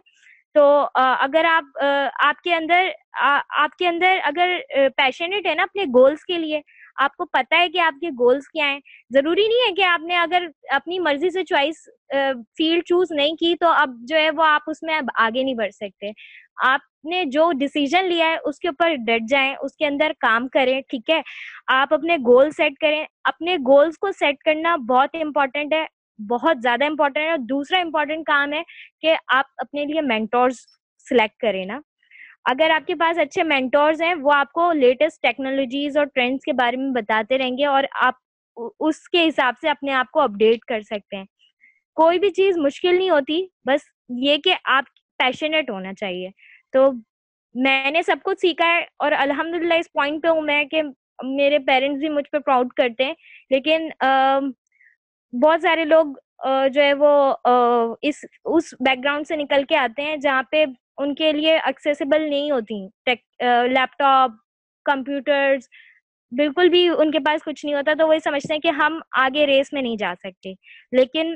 تو 0.56 0.64
اگر 0.94 1.46
آپ 1.46 1.78
آپ 2.26 2.42
کے 2.44 2.54
اندر 2.56 2.88
آپ 3.22 3.76
کے 3.80 3.88
اندر 3.88 4.18
اگر 4.24 4.56
پیشنیٹ 4.98 5.48
ہے 5.48 5.54
نا 5.56 5.64
اپنے 5.64 5.84
گولس 5.96 6.24
کے 6.26 6.38
لیے 6.38 6.62
آپ 6.98 7.16
کو 7.16 7.26
پتا 7.26 7.60
ہے 7.60 7.70
کہ 7.70 7.80
آپ 7.80 8.00
کے 8.02 8.10
گولس 8.10 8.48
کیا 8.48 8.66
ہیں؟ 8.66 8.80
ضروری 9.14 9.48
نہیں 9.48 9.70
ہے 9.70 9.74
کہ 9.76 9.84
آپ 9.84 10.02
نے 10.04 10.18
اگر 10.18 10.48
اپنی 10.70 11.00
مرضی 11.00 11.30
سے 11.30 11.44
چوائس 11.44 11.84
فیلڈ 12.58 12.84
چوز 12.86 13.12
نہیں 13.12 13.36
کی 13.36 13.56
تو 13.60 13.68
اب 13.68 13.96
جو 14.00 14.16
ہے 14.16 14.30
وہ 14.30 14.44
آپ 14.44 14.62
اس 14.68 14.84
میں 14.84 14.96
اب 14.96 15.10
آگے 15.20 15.44
نہیں 15.44 15.56
بڑھ 15.56 15.72
سکتے۔ 15.72 16.12
آپ 16.66 16.80
نے 17.04 17.24
جو 17.26 17.52
ڈسیزن 17.60 18.06
لیا 18.06 18.30
ہے 18.30 18.38
اس 18.46 18.60
کے 18.60 18.68
اوپر 18.68 18.94
ڈٹ 19.08 19.30
جائیں، 19.30 19.56
اس 19.62 19.76
کے 19.76 19.86
اندر 19.86 20.12
کام 20.20 20.48
کریں، 20.48 20.80
ٹھیک 20.82 21.10
ہے؟ 21.10 21.22
آپ 21.68 21.94
اپنے 21.94 22.18
گول 22.28 22.52
سیٹ 22.52 22.78
کریں۔ 22.82 23.04
اپنے 23.24 23.56
گولس 23.68 23.98
کو 23.98 24.12
سیٹ 24.12 24.38
کرنا 24.46 24.76
بہت 24.90 25.16
امپورٹینٹ 25.22 25.74
ہے، 25.74 25.86
بہت 26.20 26.58
زیادہ 26.62 26.86
امپورٹینٹ 26.86 27.26
ہے 27.26 27.30
اور 27.30 27.46
دوسرا 27.50 27.80
امپورٹینٹ 27.80 28.26
کام 28.26 28.54
ہے 28.54 28.62
کہ 29.02 29.16
آپ 29.28 29.46
اپنے 29.58 29.86
لیے 29.86 30.02
مینٹورس 30.02 30.66
سلیکٹ 31.10 31.38
کریں 31.38 31.66
نا۔ 31.66 31.80
اگر 32.48 32.70
آپ 32.70 32.86
کے 32.88 32.96
پاس 32.96 33.18
اچھے 33.20 33.44
مینٹورز 33.44 34.02
ہیں، 34.02 34.14
وہ 34.16 34.32
آپ 34.34 34.52
کو 34.52 34.72
لیٹسٹ 34.74 35.22
ٹیکنالوجیز 35.22 35.98
اور 35.98 36.06
ٹرینڈس 36.06 36.46
کے 36.46 36.54
بارے 36.54 36.78
میں 36.78 36.92
بتاتے 36.92 37.38
رہیں 37.38 37.58
گے 37.58 37.66
اور 37.66 37.84
آپ 38.02 38.14
اس 38.80 39.08
کے 39.10 39.28
حساب 39.28 39.54
سے 39.62 39.70
اپنے 39.70 39.94
آپ 39.94 40.12
کو 40.12 40.20
اپڈیٹ 40.22 40.60
کر 40.68 40.82
سکتے 40.82 41.18
ہیں۔ 41.18 41.26
کوئی 41.98 42.20
بھی 42.20 42.30
چیز 42.30 42.58
مشکل 42.58 42.96
نہیں 42.98 43.10
ہوتی، 43.10 43.42
بس 43.66 43.82
یہ 44.22 44.38
کہ 44.38 44.56
آپ 44.76 44.86
پیشنیٹ 45.20 45.70
ہونا 45.70 45.94
چاہیے۔ 45.94 46.30
تو 46.74 46.92
میں 47.56 47.92
نے 47.92 48.02
سب 48.04 48.18
کچھ 48.24 48.40
سیکھا 48.42 48.68
ہے 48.68 48.82
اور 49.00 49.12
الحمد 49.18 49.56
للہ 49.56 49.74
اس 49.74 49.92
پوائنٹ 49.94 50.24
پہ 50.24 50.28
ہوں 50.28 50.42
میں 50.42 50.64
کہ 50.66 50.82
میرے 51.26 51.60
پیرنٹس 51.60 52.00
بھی 52.00 52.10
مجھ 52.10 52.30
پہ 52.32 52.40
پراؤڈ 52.40 52.74
کرتے 52.74 53.06
ہیں۔ 53.06 53.14
لیکن 53.50 53.88
بہت 55.34 55.62
سارے 55.62 55.86
لوگ 55.86 56.06
جو 56.74 56.82
ہے 56.82 56.94
وہ 56.94 57.12
اس 58.02 58.24
اس 58.46 58.74
بیک 58.80 59.04
گراؤنڈ 59.04 59.28
سے 59.28 59.36
نکل 59.36 59.64
کے 59.70 59.78
آتے 59.78 60.02
ہیں 60.02 60.16
جہاں 60.18 60.44
پہ 60.52 60.66
ان 60.98 61.14
کے 61.16 61.32
لیے 61.32 61.58
ایکسیسیبل 61.60 62.30
نہیں 62.30 62.52
ہوتی۔ 62.52 62.86
لیپ 63.68 63.98
ٹاپ 63.98 64.32
کمپیوٹر 64.86 65.56
بالکل 66.32 66.70
بھی 66.70 66.88
ان 66.90 67.12
کے 67.12 67.20
پاس 67.20 67.44
کچھ 67.44 67.66
نہیں 67.66 67.76
ہوتا 67.76 67.94
تو 67.94 68.08
وہ 68.08 68.18
سمجھتے 68.24 68.54
ہیں 68.54 68.62
کہ 68.62 68.72
ہم 68.78 69.00
آگے 69.18 69.46
ریس 69.48 69.74
میں 69.74 69.82
نہیں 69.82 69.96
جا 69.98 70.14
سکتے۔ 70.20 70.54
لیکن 70.92 71.36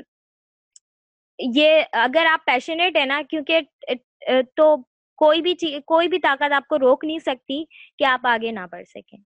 یہ 1.38 1.82
اگر 1.98 2.26
آپ 2.26 2.44
پیشنیٹ 2.46 2.96
ہے 2.96 3.04
نا 3.04 3.20
کیونکہ 3.30 3.60
تو 4.56 4.74
کوئی 5.18 5.42
بھی 5.42 5.54
چیز 5.54 5.78
کوئی 5.86 6.08
بھی 6.08 6.18
طاقت 6.18 6.52
آپ 6.52 6.66
کو 6.68 6.78
روک 6.78 7.04
نہیں 7.04 7.18
سکتی 7.18 7.64
کہ 7.98 8.04
آپ 8.04 8.26
آگے 8.26 8.50
نہ 8.52 8.66
بڑھ 8.72 8.84
سکیں۔ 8.86 9.18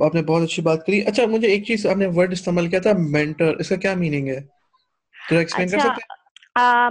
آپ 0.00 0.14
نے 0.14 0.22
بہت 0.22 0.42
اچھی 0.42 0.62
بات 0.62 0.84
کری۔ 0.86 1.00
اچھا 1.02 1.26
مجھے 1.26 1.48
ایک 1.48 1.64
چیز 1.64 1.86
آپ 1.86 1.96
نے 1.96 2.06
ورڈ 2.14 2.32
استعمال 2.32 2.68
کیا 2.68 2.80
تھا 2.80 2.90
مینٹر 3.10 3.56
اس 3.56 3.68
کا 3.68 3.76
کیا 3.76 3.94
میننگ 3.96 4.28
ہے؟ 4.28 4.38
اچھا 5.54 5.86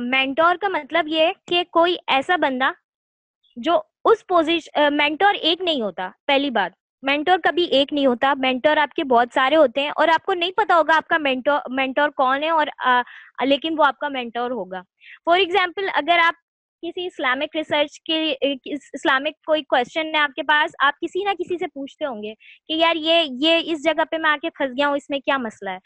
مینٹور 0.01 0.55
کا 0.61 0.67
مطلب 0.67 1.07
یہ 1.07 1.31
کہ 1.47 1.63
کوئی 1.71 1.95
ایسا 2.07 2.35
بندہ 2.35 2.71
جو 3.57 3.79
اس 4.05 4.25
پوزیشن 4.27 4.97
مینٹور 4.97 5.33
ایک 5.33 5.61
نہیں 5.61 5.81
ہوتا، 5.81 6.09
پہلی 6.27 6.49
بات۔ 6.49 6.71
مینٹور 7.03 7.37
کبھی 7.43 7.63
ایک 7.63 7.93
نہیں 7.93 8.05
ہوتا۔ 8.05 8.33
مینٹور 8.37 8.77
آپ 8.77 8.93
کے 8.93 9.03
بہت 9.03 9.27
سارے 9.33 9.55
ہوتے 9.55 9.81
ہیں 9.81 9.91
اور 9.95 10.07
آپ 10.07 10.25
کو 10.25 10.33
نہیں 10.33 10.51
پتا 10.51 10.75
ہوگا 10.75 10.95
آپ 10.95 11.07
کا 11.07 11.17
مینٹور 11.17 11.59
مینٹور 11.69 12.09
کون 12.17 12.43
ہے 12.43 12.49
اور 12.49 12.67
لیکن 13.45 13.75
وہ 13.77 13.85
آپ 13.85 13.97
کا 13.99 14.07
مینٹور 14.09 14.51
ہوگا۔ 14.51 14.81
فار 15.25 15.37
ایگزامپل 15.39 15.89
اگر 15.93 16.19
آپ 16.23 16.35
کسی 16.83 17.05
اسلامک 17.05 17.55
ریسرچ 17.55 17.99
کے 18.01 18.35
اسلامک 18.65 19.45
کوئی 19.45 19.63
کوشچن 19.63 20.15
ہے 20.15 20.19
آپ 20.19 20.35
کے 20.35 20.43
پاس، 20.43 20.71
آپ 20.83 20.99
کسی 21.01 21.23
نہ 21.23 21.29
کسی 21.39 21.57
سے 21.57 21.67
پوچھتے 21.67 22.05
ہوں 22.05 22.23
گے 22.23 22.33
کہ 22.67 22.73
یار 22.73 22.95
یہ 22.95 23.23
یہ 23.41 23.59
اس 23.63 23.83
جگہ 23.83 24.03
پہ 24.11 24.17
میں 24.17 24.29
آ 24.29 24.35
کے 24.41 24.49
پھنس 24.49 24.71
گیا 24.71 24.87
ہوں، 24.87 24.95
اس 24.95 25.09
میں 25.09 25.19
کیا 25.19 25.37
مسئلہ 25.37 25.69
ہے؟ 25.69 25.79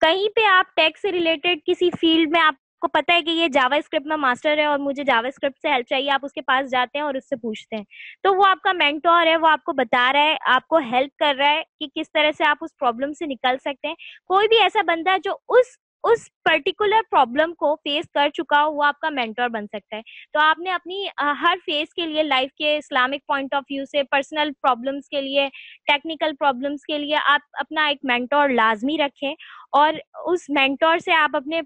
کہیں 0.00 0.28
پہ 0.36 0.44
آپ 0.46 0.74
ٹیک 0.76 0.98
سے 0.98 1.12
ریلیٹڈ 1.12 1.58
کسی 1.66 1.90
فیلڈ 2.00 2.30
میں 2.30 2.40
آپ 2.40 2.54
کو 2.80 2.88
پتا 2.88 3.14
ہے 3.14 3.22
کہ 3.22 3.30
یہ 3.30 3.48
جاوا 3.48 3.76
اسکرپٹ 3.76 4.06
میں 4.06 4.16
ماسٹر 4.16 4.58
ہے 4.58 4.64
اور 4.64 4.78
مجھے 4.78 5.04
جاوا 5.04 5.28
اسکرپٹ 5.28 5.58
سے 5.62 5.68
ہیلپ 5.68 5.88
چاہیے، 5.88 6.10
آپ 6.10 6.20
اس 6.22 6.32
کے 6.32 6.42
پاس 6.42 6.70
جاتے 6.70 6.98
ہیں 6.98 7.04
اور 7.04 7.14
اس 7.14 7.28
سے 7.28 7.36
پوچھتے 7.36 7.76
ہیں۔ 7.76 7.84
تو 8.22 8.34
وہ 8.34 8.46
آپ 8.46 8.60
کا 8.62 8.72
مینٹور 8.72 9.26
ہے، 9.26 9.36
وہ 9.36 9.48
آپ 9.48 9.64
کو 9.64 9.72
بتا 9.72 10.12
رہا 10.12 10.22
ہے، 10.22 10.36
آپ 10.46 10.68
کو 10.68 10.78
ہیلپ 10.78 11.16
کر 11.16 11.34
رہا 11.38 11.50
ہے 11.50 11.62
کہ 11.80 11.86
کس 11.94 12.12
طرح 12.12 12.30
سے 12.38 12.44
آپ 12.44 12.56
اس 12.60 12.76
پرابلم 12.76 13.12
سے 13.12 13.26
نکل 13.26 13.56
سکتے 13.58 13.88
ہیں۔ 13.88 13.94
کوئی 14.26 14.48
بھی 14.48 14.60
ایسا 14.62 14.82
بندہ 14.82 15.10
ہے 15.10 15.18
جو 15.24 15.32
اس 15.48 15.66
اس 16.04 16.28
پرٹیکولر 16.44 17.00
پرابلم 17.10 17.52
کو 17.54 17.74
فیس 17.76 18.04
کر 18.14 18.28
چکا 18.34 18.62
ہو 18.64 18.72
وہ 18.74 18.84
آپ 18.84 18.98
کا 19.00 19.08
مینٹور 19.10 19.48
بن 19.48 19.66
سکتا 19.66 19.96
ہے۔ 19.96 20.02
تو 20.32 20.40
آپ 20.40 20.58
نے 20.58 20.70
اپنی 20.70 21.04
ہر 21.42 21.56
فیس 21.66 21.92
کے 21.94 22.06
لیے 22.06 22.22
لائف 22.22 22.52
کے 22.58 22.76
اسلامک 22.76 23.26
پوائنٹ 23.26 23.54
آف 23.54 23.62
ویو 23.70 23.84
سے 23.84 24.02
پرسنل 24.10 24.50
پرابلمس 24.62 25.08
کے 25.08 25.20
لیے 25.20 25.48
ٹیکنیکل 25.86 26.34
پرابلمس 26.40 26.84
کے 26.86 26.98
لیے 26.98 27.16
آپ 27.24 27.40
اپنا 27.60 27.86
ایک 27.86 27.98
مینٹور 28.02 28.48
لازمی 28.48 28.96
رکھیں 28.98 29.34
اور 29.72 29.94
اس 30.24 30.48
مینٹور 30.48 30.98
سے 30.98 31.12
آپ 31.12 31.36
اپنے 31.36 31.60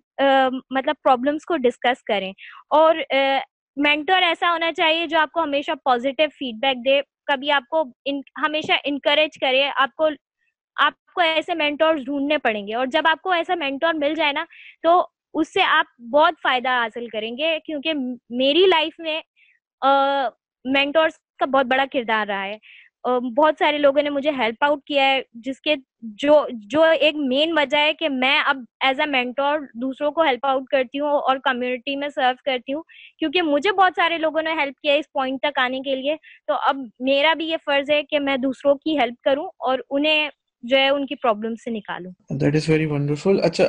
مطلب 0.70 0.94
پرابلمس 1.04 1.44
کو 1.44 1.56
ڈسکس 1.64 2.02
کریں۔ 2.02 2.32
اور 2.70 2.96
مینٹور 3.76 4.22
ایسا 4.22 4.52
ہونا 4.52 4.72
چاہیے 4.72 5.06
جو 5.06 5.18
آپ 5.18 5.32
کو 5.32 5.42
ہمیشہ 5.42 5.70
پازیٹیو 5.84 6.28
فیڈ 6.38 6.60
بیک 6.62 6.84
دے، 6.84 7.00
کبھی 7.26 7.50
آپ 7.52 7.68
کو 7.70 7.82
ہمیشہ 8.46 8.72
انکریج 8.84 9.38
کرے، 9.40 9.68
آپ 9.76 9.94
کو 9.96 10.08
آپ 11.14 11.20
کو 11.20 11.32
ایسے 11.34 11.54
مینٹور 11.54 11.94
ڈھونڈنے 12.04 12.38
پڑیں 12.38 12.66
گے 12.66 12.74
اور 12.74 12.86
جب 12.92 13.06
آپ 13.08 13.20
کو 13.22 13.30
ایسا 13.32 13.54
مینٹور 13.54 13.94
مل 13.94 14.14
جائے 14.14 14.32
نا، 14.32 14.44
تو 14.82 15.02
اس 15.34 15.52
سے 15.52 15.62
آپ 15.62 16.00
بہت 16.12 16.34
فائدہ 16.42 16.68
حاصل 16.68 17.08
کریں 17.08 17.36
گے 17.38 17.58
کیونکہ 17.64 17.92
میری 18.38 18.66
لائف 18.66 19.00
میں 19.00 19.20
مینٹورس 20.64 21.18
کا 21.38 21.46
بہت 21.46 21.66
بڑا 21.66 21.84
کردار 21.92 22.26
رہا 22.26 22.44
ہے۔ 22.44 22.56
بہت 23.36 23.54
سارے 23.58 23.78
لوگوں 23.78 24.02
نے 24.02 24.10
مجھے 24.10 24.30
ہیلپ 24.38 24.64
آؤٹ 24.64 24.82
کیا 24.86 25.06
ہے، 25.06 25.20
جس 25.46 25.60
کے 25.60 25.74
جو 26.20 26.34
جو 26.70 26.82
ایک 26.82 27.14
مین 27.18 27.52
وجہ 27.58 27.78
ہے 27.78 27.92
کہ 27.94 28.08
میں 28.08 28.38
اب 28.40 28.58
ایز 28.80 29.00
اے 29.00 29.06
مینٹور 29.06 29.58
دوسروں 29.74 30.10
کو 30.10 30.22
ہیلپ 30.22 30.46
آؤٹ 30.46 30.64
کرتی 30.70 31.00
ہوں 31.00 31.18
اور 31.20 31.36
کمیونٹی 31.44 31.96
میں 31.96 32.08
سرو 32.08 32.30
کرتی 32.44 32.72
ہوں۔ 32.72 32.82
کیونکہ 33.18 33.42
مجھے 33.42 33.72
بہت 33.72 33.92
سارے 33.96 34.18
لوگوں 34.18 34.42
نے 34.42 34.52
ہیلپ 34.52 34.80
کیا 34.82 34.94
اس 34.94 35.12
پوائنٹ 35.12 35.40
تک 35.42 35.58
آنے 35.58 35.80
کے 35.80 35.96
لیے۔ 35.96 36.16
تو 36.46 36.54
اب 36.68 36.76
میرا 37.00 37.34
بھی 37.34 37.48
یہ 37.48 37.56
فرض 37.64 37.90
ہے 37.90 38.02
کہ 38.02 38.18
میں 38.20 38.36
دوسروں 38.36 38.74
کی 38.74 38.98
ہیلپ 38.98 39.20
کروں 39.24 39.48
اور 39.58 39.78
انہیں 39.90 40.28
جو 40.64 40.76
ہے 40.76 40.88
ان 40.88 41.06
کی 41.06 41.14
پرابلم 41.14 41.54
سے 41.54 41.70
نکالوں۔ 41.70 42.12
دیٹ 42.30 42.54
از 42.54 42.68
ویری 42.68 42.86
ونڈرفل 42.86 43.40
اچھا 43.42 43.64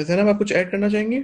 زینب 0.00 0.28
آپ 0.28 0.38
کچھ 0.38 0.52
ایڈ 0.52 0.70
کرنا 0.70 0.88
چاہیں 0.88 1.12
گے؟ 1.12 1.20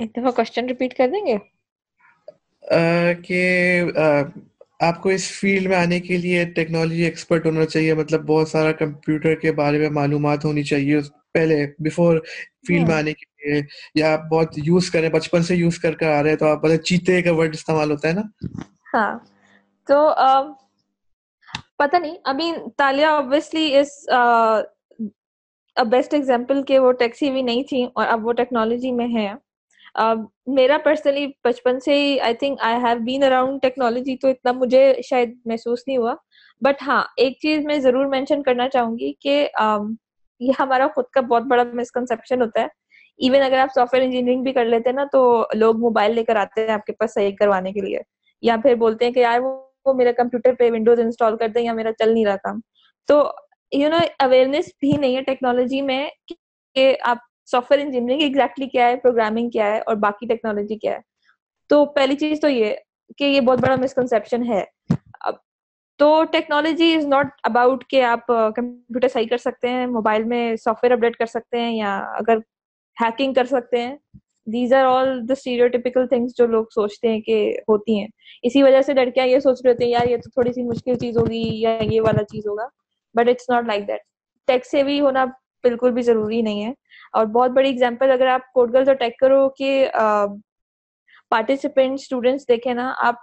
ایک 0.00 0.10
دفعہ 0.10 0.30
کوشچن 0.30 0.66
ریپیٹ 0.66 0.94
کر 0.94 1.08
دیں 1.08 1.26
گے؟ 1.26 1.36
کہ 3.22 3.80
آپ 4.80 5.02
کو 5.02 5.08
اس 5.08 5.30
فیلڈ 5.30 5.68
میں 5.68 5.76
آنے 5.76 6.00
کے 6.00 6.16
لیے 6.16 6.44
ٹیکنالوجی 6.44 7.02
ایکسپرٹ 7.02 7.46
ہونا 7.46 7.66
چاہیے۔ 7.66 7.94
مطلب 7.94 8.22
بہت 8.22 8.48
سارا 8.48 8.72
کمپیوٹر 8.72 9.34
کے 9.34 9.52
بارے 9.52 9.78
میں 9.78 9.90
معلومات 9.90 10.44
ہونی 10.44 10.62
چاہیے 10.62 10.98
پہلے 11.34 11.66
بفور 11.78 12.20
فیلڈ 12.68 12.88
میں 12.88 12.96
آنے 12.96 13.12
کے 13.12 13.52
لیے۔ 13.52 13.62
یا 13.94 14.12
آپ 14.12 14.24
بہت 14.30 14.52
یوز 14.56 14.90
کریں 14.90 15.08
بچپن 15.08 15.42
سے 15.42 15.54
یوز 15.54 15.78
کر 15.78 15.94
کر 15.94 16.08
آ 16.08 16.22
رہے 16.22 16.30
ہیں 16.30 16.36
تو 16.36 16.46
آپ 16.46 16.76
چیتے 16.84 17.22
کا 17.22 17.32
ورڈ 17.32 17.54
استعمال 17.54 17.90
ہوتا 17.90 18.08
ہے 18.08 18.12
نا؟ 18.12 18.46
ہاں۔ 18.94 19.18
تو 19.86 20.08
پتہ 21.78 21.96
نہیں 21.96 22.16
ابھی 22.24 22.52
تالیہ 22.76 23.06
آبویسلی 23.06 23.76
اس 23.78 23.88
بیسٹ 25.76 26.14
ایگزامپل 26.14 26.62
کہ 26.62 26.78
وہ 26.78 26.92
ٹیکسی 26.92 27.30
بھی 27.30 27.42
نہیں 27.42 27.62
تھی 27.62 27.84
اور 27.94 28.06
اب 28.06 28.26
وہ 28.26 28.32
ٹیکنالوجی 28.32 28.92
میں 28.92 29.06
ہے۔ 29.14 29.32
میرا 30.46 30.76
پرسنلی 30.84 31.26
بچپن 31.44 31.80
سے 31.80 31.94
ہی 31.94 32.18
I 32.20 32.34
think 32.34 32.58
I 32.62 32.76
have 32.76 32.98
been 33.04 33.22
around 33.22 33.60
technology 33.62 34.16
تو 34.16 34.28
اتنا 34.28 34.52
مجھے 34.52 34.92
شاید 35.08 35.36
محسوس 35.44 35.82
نہیں 35.86 35.96
ہوا۔ 35.96 36.14
بٹ 36.62 36.82
ہاں 36.86 37.02
ایک 37.16 37.38
چیز 37.40 37.64
میں 37.66 37.78
ضرور 37.78 38.06
مینشن 38.06 38.42
کرنا 38.42 38.68
چاہوں 38.68 38.98
گی 38.98 39.12
کہ 39.20 39.46
یہ 40.40 40.52
ہمارا 40.60 40.86
خود 40.94 41.04
کا 41.04 41.20
بہت 41.20 41.42
بڑا 41.42 41.64
مسکنسپشن 41.74 42.42
ہوتا 42.42 42.60
ہے۔ 42.60 42.66
ایون 43.18 43.42
اگر 43.42 43.58
آپ 43.58 43.68
سافٹ 43.74 43.94
ویئر 43.94 44.04
انجینئرنگ 44.04 44.42
بھی 44.42 44.52
کر 44.52 44.64
لیتے 44.64 44.88
ہیں 44.88 44.96
نا 44.96 45.04
تو 45.12 45.22
لوگ 45.54 45.78
موبائل 45.80 46.14
لے 46.14 46.24
کر 46.24 46.36
آتے 46.36 46.66
ہیں 46.66 46.74
آپ 46.74 46.84
کے 46.86 46.92
پاس 46.92 47.14
صحیح 47.14 47.36
کروانے 47.40 47.72
کے 47.72 47.80
لیے۔ 47.80 47.98
یا 48.42 48.56
پھر 48.62 48.74
بولتے 48.74 49.04
ہیں 49.04 49.12
کہ 49.12 49.20
یار 49.20 49.40
وہ 49.40 49.65
میرے 49.94 50.12
کمپیوٹر 50.12 50.54
پہ 50.54 50.70
ونڈوز 50.70 51.00
انسٹال 51.00 51.36
کر 51.36 51.48
دیں 51.48 51.62
یا 51.62 51.72
میرا 51.72 51.92
چل 51.92 52.14
نہیں 52.14 52.26
رہا 52.26 52.36
کام۔ 52.36 52.60
تو 53.06 53.32
یو 53.72 53.88
نو 53.88 53.96
اویئرنیس 54.18 54.66
بھی 54.80 54.92
نہیں 54.96 55.16
ہے 55.16 55.22
ٹیکنالوجی 55.22 55.80
میں 55.82 56.08
کہ 56.74 56.96
آپ 57.00 57.18
سافٹ 57.50 57.70
ویئر 57.70 57.84
انجینئرنگ 57.84 58.20
ایگزیکٹلی 58.20 58.66
کیا 58.66 58.88
ہے 58.88 58.96
پروگرامنگ 58.96 59.50
کیا 59.50 59.66
ہے 59.66 59.78
اور 59.78 59.96
باقی 59.96 60.26
ٹیکنالوجی 60.26 60.78
کیا 60.78 60.92
ہے۔ 60.92 61.00
تو 61.68 61.84
پہلی 61.84 62.16
چیز 62.16 62.40
تو 62.40 62.48
یہ 62.48 62.74
کہ 63.18 63.24
یہ 63.24 63.40
بہت 63.40 63.58
بڑا 63.58 63.76
مسکنسپشن 63.76 64.52
ہے۔ 64.52 64.64
تو 65.98 66.24
ٹیکنالوجی 66.24 66.94
از 66.94 67.06
ناٹ 67.06 67.26
اباؤٹ 67.44 67.84
کہ 67.86 68.02
آپ 68.02 68.26
کمپیوٹر 68.26 69.08
صحیح 69.08 69.26
کر 69.30 69.38
سکتے 69.38 69.68
ہیں، 69.68 69.86
موبائل 69.86 70.24
میں 70.24 70.56
سافٹ 70.56 70.84
ویئر 70.84 70.92
اپڈیٹ 70.92 71.16
کر 71.16 71.26
سکتے 71.26 71.60
ہیں 71.60 71.76
یا 71.76 71.98
اگر 71.98 72.38
ہیکنگ 73.00 73.34
کر 73.34 73.44
سکتے 73.44 73.82
ہیں۔ 73.82 73.96
These 74.46 74.72
are 74.72 74.84
all 74.84 75.28
the 75.28 75.32
stereotypical 75.32 76.06
things 76.08 76.36
جو 76.38 76.46
لوگ 76.46 76.64
سوچتے 76.74 77.08
ہیں 77.08 77.20
کہ 77.20 77.36
ہوتی 77.68 77.98
ہیں۔ 78.00 78.06
اسی 78.42 78.62
وجہ 78.62 78.82
سے 78.82 78.94
لڑکیاں 78.94 79.26
یہ 79.26 79.38
سوچ 79.38 79.60
رہے 79.64 79.72
ہوتے 79.72 79.84
ہیں، 79.84 79.90
یار 79.90 80.06
یہ 80.08 80.16
تو 80.16 80.30
تھوڑی 80.30 80.52
سی 80.52 80.62
مشکل 80.62 80.98
چیز 80.98 81.16
ہوگی 81.18 81.42
یا 81.62 81.76
یہ 81.80 82.00
والا 82.00 82.24
چیز 82.24 82.46
ہوگا۔ 82.46 82.66
But 83.14 83.28
it's 83.28 83.48
not 83.50 83.64
like 83.66 83.86
that 83.88 84.00
tech 84.48 84.66
سے 84.66 84.82
بھی 84.82 85.00
ہونا 85.00 85.24
بالکل 85.64 85.92
بھی 85.92 86.02
ضروری 86.02 86.40
نہیں 86.42 86.64
ہے۔ 86.64 86.72
اور 87.12 87.26
بہت 87.34 87.50
بڑی 87.50 87.68
اگزامپل 87.70 88.10
اگر 88.10 88.26
آپ 88.26 88.52
کوڈ 88.54 88.72
گرلز 88.74 88.88
اور 88.88 88.96
ٹیک 88.96 89.18
کرو 89.18 89.48
کہ 89.48 89.86
پارٹیسپینٹ 91.30 91.94
اسٹوڈینٹس 92.00 92.48
دیکھیں 92.48 92.72
نا، 92.74 92.92
آپ 92.98 93.14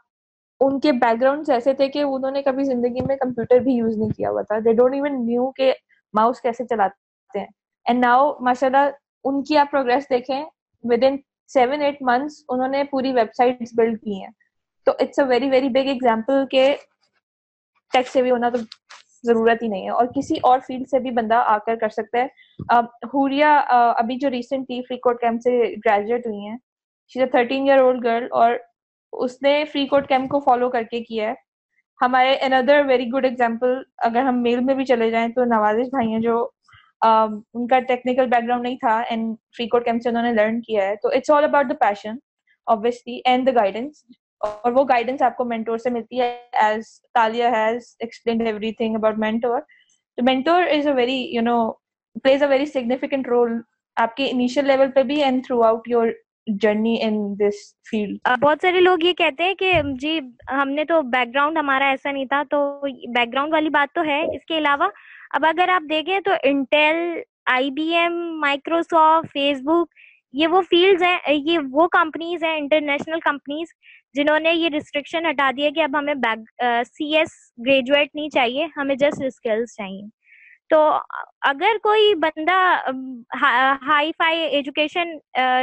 ان 0.61 0.79
کے 0.79 0.91
بیک 0.91 1.21
گراؤنڈ 1.21 1.49
ایسے 1.51 1.73
تھے 1.73 1.87
کہ 1.89 1.99
انہوں 1.99 2.31
نے 2.31 2.41
کبھی 2.43 2.63
زندگی 2.63 3.05
میں 3.07 3.15
کمپیوٹر 3.15 3.59
بھی 3.59 3.73
یوز 3.73 3.97
نہیں 3.97 4.09
کیا 4.09 4.29
ہوا 4.29 4.41
تھا۔ 4.41 4.59
دے 4.65 4.73
ڈونٹ 4.73 4.93
ایون 4.93 5.25
نیو 5.25 5.51
کہ 5.51 5.71
ماؤس 6.13 6.41
کیسے 6.41 6.63
چلاتے 6.65 7.39
ہیں۔ 7.39 7.45
اینڈ 7.85 8.05
ناؤ 8.05 8.31
ماشاء 8.39 8.67
اللہ 8.67 8.89
ان 9.23 9.43
کی 9.43 9.57
آپ 9.57 9.71
پروگرس 9.71 10.09
دیکھیں 10.09 10.43
with 10.83 11.03
in 11.03 11.17
seven 11.53 11.81
eight 11.81 12.01
months 12.01 12.43
انہوں 12.49 12.67
نے 12.67 12.83
پوری 12.83 13.13
ویب 13.13 13.33
سائٹ 13.37 13.61
بلڈ 13.77 13.99
کی 14.01 14.21
ہیں۔ 14.21 14.31
تو 14.85 14.91
it's 14.99 15.19
a 15.19 15.25
very 15.25 15.49
very 15.49 15.69
big 15.69 15.87
example 15.87 16.45
کہ 16.51 16.75
ٹیک 17.93 18.07
سے 18.07 18.21
بھی 18.21 18.31
ہونا 18.31 18.49
تو 18.49 18.57
ضرورت 19.23 19.63
ہی 19.63 19.67
نہیں 19.67 19.83
ہے۔ 19.83 19.89
اور 19.89 20.05
کسی 20.15 20.35
اور 20.43 20.59
فیلڈ 20.67 20.87
سے 20.89 20.99
بھی 20.99 21.11
بندہ 21.11 21.35
آ 21.35 21.57
کر 21.57 21.75
کر 21.75 21.89
سکتا 21.89 22.17
ہے۔ 22.19 22.27
ہوریا 23.13 23.55
ابھی 23.97 24.15
جو 24.15 24.29
ریسنٹلی 24.29 24.81
فری 24.87 24.97
کوڈ 24.97 25.19
کیمپ 25.19 25.41
سے 25.41 25.51
گریجویٹ 25.85 26.27
ہوئی 26.27 26.47
ہیں۔ 26.47 26.57
She 27.13 27.19
a 27.19 27.25
thirteen 27.25 27.69
year 27.69 27.79
old 27.79 28.03
girl 28.03 28.27
اور 28.31 28.51
اس 29.13 29.41
نے 29.41 29.63
فری 29.71 29.85
کوڈ 29.87 30.07
کیمپ 30.07 30.29
کو 30.29 30.39
فالو 30.39 30.69
کر 30.69 30.83
کے 30.83 31.03
کیا 31.03 31.29
ہے۔ 31.29 31.33
ہمارے 32.01 32.35
اندر 32.45 32.81
ویری 32.87 33.09
گڈ 33.09 33.25
ایگزامپل 33.25 33.81
اگر 33.97 34.23
ہم 34.23 34.41
میل 34.43 34.59
میں 34.59 34.73
بھی 34.75 34.85
چلے 34.85 35.09
جائیں 35.11 35.27
تو 35.27 35.43
نوازش 35.45 35.87
بھائی 35.91 36.11
ہیں 36.13 36.19
جو 36.19 36.47
ان 37.03 37.67
کا 37.67 37.79
ٹیکنیکل 37.79 38.27
بیک 38.27 38.43
گراؤنڈ 38.43 38.63
نہیں 38.63 38.77
تھا 38.77 38.99
اینڈ 38.99 39.35
فری 39.57 39.67
کوڈ 39.67 39.85
کیمپ 39.85 40.01
سے 40.03 40.09
انہوں 40.09 40.23
نے 40.23 40.31
لرن 40.33 40.61
کیا 40.61 40.85
ہے. 40.85 40.95
تو 40.95 41.09
it's 41.09 41.31
all 41.31 41.43
about 41.43 41.69
the 41.69 41.85
passion 41.85 42.15
obviously 42.67 43.19
and 43.25 43.47
the 43.47 43.51
guidance 43.55 44.03
اور 44.41 44.71
وہ 44.71 44.83
گائیڈنس 44.89 45.21
آپ 45.21 45.37
کو 45.37 45.45
مینٹور 45.45 45.77
سے 45.77 45.89
ملتی 45.89 46.19
ہے 46.21 46.35
as 46.61 46.87
Taliya 47.13 47.47
has 47.55 47.95
explained 47.99 48.47
everything 48.73 48.95
about 48.95 49.17
mentor 49.17 49.59
تو 50.17 50.23
mentor 50.23 50.63
is 50.71 50.87
a 50.87 50.93
very 50.93 51.21
you 51.35 51.41
know 51.41 51.71
please 52.23 52.43
a 52.43 52.49
very 52.49 52.65
significant 52.65 53.27
role 53.27 53.59
آپ 53.97 54.15
کے 54.15 54.29
انیشیل 54.31 54.67
لیول 54.67 54.91
پہ 54.91 55.03
بھی 55.03 55.23
and 55.23 55.45
throughout 55.63 55.87
your 55.87 56.07
journey 56.61 56.97
in 57.01 57.15
this 57.39 57.55
field 57.89 58.17
بہت 58.41 58.57
سارے 58.61 58.79
لوگ 58.79 59.03
یہ 59.03 59.13
کہتے 59.13 59.43
ہیں 59.43 59.53
کہ 59.53 59.81
جی 59.99 60.19
ہم 60.51 60.69
نے 60.69 60.85
تو 60.85 61.01
بیک 61.01 61.33
گراؤنڈ 61.35 61.57
ہمارا 61.57 61.89
ایسا 61.89 62.11
نہیں 62.11 62.25
تھا 62.25 62.41
تو 62.49 62.79
بیک 63.13 63.33
گراؤنڈ 63.33 63.53
والی 63.53 63.69
بات 63.69 63.95
تو 63.95 64.03
ہے 64.03 64.21
اس 64.35 64.45
کے 64.45 64.57
علاوہ 64.57 64.87
اب 65.33 65.45
اگر 65.45 65.69
آپ 65.69 65.89
دیکھیں 65.89 66.19
تو 66.25 66.31
Intel, 66.43 66.97
I 67.51 67.69
B 67.71 67.93
M 67.95 68.15
Microsoft 68.39 69.31
Facebook 69.65 69.93
یہ 70.33 70.47
وہ 70.47 70.61
فیلڈز 70.69 71.03
ہیں، 71.03 71.17
یہ 71.27 71.59
وہ 71.71 71.87
کمپنیز 71.91 72.43
ہیں، 72.43 72.55
انٹرنیشنل 72.57 73.19
کمپنیز، 73.19 73.67
جنہوں 74.15 74.39
نے 74.39 74.53
یہ 74.53 74.69
ریسٹرکشن 74.73 75.25
ہٹا 75.29 75.49
دیا 75.57 75.69
کہ 75.75 75.83
اب 75.83 75.97
ہمیں 75.97 76.13
بیک 76.25 76.63
سی 76.87 77.15
ایس 77.17 77.29
گریجویٹ 77.67 78.15
نہیں 78.15 78.29
چاہیے، 78.29 78.67
ہمیں 78.77 78.95
جسٹ 78.95 79.23
اسکلس 79.25 79.75
چاہیے۔ 79.77 80.01
تو 80.69 80.79
اگر 81.47 81.77
کوئی 81.83 82.13
بندہ 82.19 82.59
ہائی 83.41 84.11
فائی 84.17 84.39
ایجوکیشن 84.55 85.17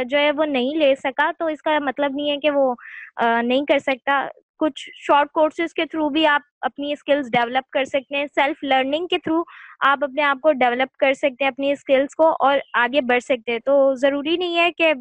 جو 0.09 0.17
ہے 0.17 0.31
وہ 0.37 0.45
نہیں 0.45 0.77
لے 0.79 0.93
سکا، 1.03 1.31
تو 1.39 1.45
اس 1.53 1.61
کا 1.61 1.77
مطلب 1.85 2.11
نہیں 2.15 2.31
ہے 2.31 2.37
کہ 2.39 2.51
وہ 2.51 2.73
نہیں 3.21 3.65
کر 3.65 3.79
سکتا۔ 3.79 4.25
کچھ 4.61 4.89
شارٹ 4.97 5.31
کورسز 5.31 5.73
کے 5.73 5.85
تھرو 5.85 6.09
بھی 6.09 6.25
آپ 6.27 6.41
اپنی 6.61 6.91
اسکلس 6.93 7.31
ڈیولپ 7.31 7.69
کر 7.69 7.85
سکتے 7.85 8.17
ہیں 8.17 8.25
سیلف 8.35 8.63
لرننگ 8.63 9.07
کے 9.07 9.17
تھرو 9.17 9.41
آپ 9.87 10.03
اپنے 10.03 10.23
آپ 10.23 10.41
کو 10.41 10.51
ڈیولپ 10.53 10.95
کر 10.97 11.13
سکتے 11.13 11.43
ہیں 11.43 11.51
اپنی 11.51 11.71
اسکلس 11.71 12.15
کو 12.15 12.29
اور 12.39 12.57
آگے 12.73 13.01
بڑھ 13.01 13.23
سکتے 13.23 13.51
ہیں۔ 13.51 13.59
تو 13.59 13.93
ضروری 13.95 14.37
نہیں 14.37 14.57
ہے 14.57 14.71
کہ 14.71 14.93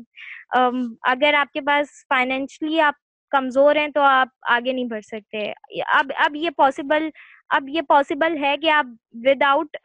اگر 1.11 1.34
آپ 1.34 1.52
کے 1.52 1.61
پاس 1.61 1.86
فائنینشلی 2.08 2.80
آپ 2.80 2.94
کمزور 3.32 3.76
ہیں 3.76 3.88
تو 3.88 4.00
آپ 4.02 4.28
آگے 4.50 4.72
نہیں 4.72 4.84
بڑھ 4.84 5.04
سکتے۔ 5.04 5.50
اب 5.94 6.11
اب 6.24 6.36
یہ 6.36 6.50
پاسبل 6.56 7.08
اب 7.50 7.68
یہ 7.68 7.82
پاسبل 7.88 8.36
ہے 8.42 8.56
کہ 8.62 8.70
آپ 8.70 8.86
ود 9.24 9.42
آؤٹ 9.42 9.76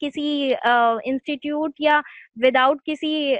کسی 0.00 0.52
انسٹیٹیوٹ 1.04 1.80
یا 1.80 2.00
ود 2.36 2.56
آؤٹ 2.56 2.82
کسی 2.86 3.34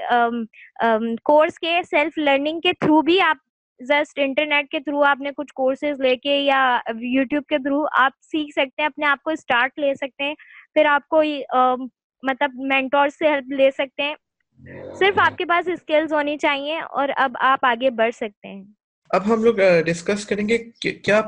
کورس 1.23 1.59
کے 1.59 1.79
سیلف 1.89 2.17
لرننگ 2.17 2.59
کے 2.59 2.73
تھرو 2.79 3.01
بھی 3.01 3.19
آپ 3.21 3.37
جسٹ 3.83 4.19
انٹرنیٹ 4.19 4.69
کے 4.69 4.79
تھرو 4.79 5.03
آپ 5.03 5.21
نے 5.21 5.31
کچھ 5.37 5.53
کورسز 5.53 6.01
لے 6.01 6.15
کے 6.17 6.35
یا 6.37 6.61
یوٹیوب 7.01 7.45
کے 7.45 7.57
تھرو 7.57 7.83
آپ 7.97 8.11
سیکھ 8.21 8.51
سکتے 8.51 8.81
ہیں 8.81 8.87
اپنے 8.87 9.05
آپ 9.05 9.23
کو 9.23 9.31
اسٹارٹ 9.31 9.79
لے 9.79 9.93
سکتے 9.95 10.23
ہیں 10.23 10.35
پھر 10.73 10.85
آپ 10.85 11.07
کو 11.07 11.21
مطلب 12.23 12.51
مینٹور 12.67 13.09
سے 13.09 13.27
ہیلپ 13.27 13.51
لے 13.51 13.69
سکتے 13.71 14.03
ہیں۔ 14.03 14.15
صرف 15.01 15.19
آپ 15.19 15.35
کے 15.37 15.45
پاس 15.45 15.67
اسکلز 15.67 16.13
ہونی 16.13 16.37
چاہیے 16.37 16.79
اور 16.79 17.09
اب 17.15 17.37
آپ 17.41 17.65
آگے 17.65 17.89
بڑھ 17.89 18.13
سکتے 18.15 18.47
ہیں۔ 18.47 18.63
اب 19.13 19.33
ہم 19.33 19.43
لوگ 19.43 19.53
ڈسکس 19.85 20.25
کریں 20.25 20.49
گے 20.49 20.57
کیا 21.03 21.21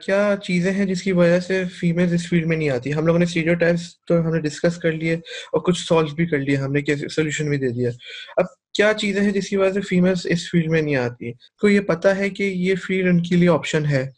کیا 0.00 0.34
چیزیں 0.42 0.72
ہیں 0.72 0.86
جس 0.86 1.02
کی 1.02 1.12
وجہ 1.12 1.40
سے 1.40 1.64
فیمیل 1.64 2.14
اس 2.14 2.28
فیلڈ 2.28 2.46
میں 2.46 2.56
نہیں 2.56 2.70
آتی۔ 2.70 2.92
ہم 2.94 3.06
لوگوں 3.06 3.18
نے 3.18 3.24
اسٹیریو 3.24 3.54
ٹائپس 3.54 4.04
تو 4.04 4.20
ہم 4.20 4.34
نے 4.34 4.40
ڈسکس 4.40 4.76
کر 4.76 4.92
لیے 4.92 5.14
اور 5.14 5.60
کچھ 5.60 5.86
سالو 5.88 6.14
بھی 6.14 6.26
کر 6.26 6.38
لیے، 6.38 6.56
ہم 6.56 6.72
نے 6.72 7.08
سولوشن 7.08 7.48
بھی 7.48 7.56
دے 7.56 7.68
دیا۔ 7.68 7.90
اب 8.36 8.44
کیا 8.74 8.92
چیزیں 8.98 9.22
ہیں 9.22 9.32
جس 9.32 9.48
کی 9.48 9.56
وجہ 9.56 9.72
سے 9.72 9.80
فیمیل 9.80 10.14
اس 10.24 10.50
فیلڈ 10.50 10.70
میں 10.70 10.82
نہیں 10.82 10.96
آتی؟ 10.96 11.32
کو 11.32 11.68
یہ 11.68 11.80
پتا 11.80 12.16
ہے 12.16 12.30
کہ 12.30 12.42
یہ 12.42 12.74
فیلڈ 12.74 13.08
ان 13.08 13.22
کے 13.22 13.36
لیے 13.36 13.48
آپشن 13.48 13.86
ہے۔ 13.86 14.10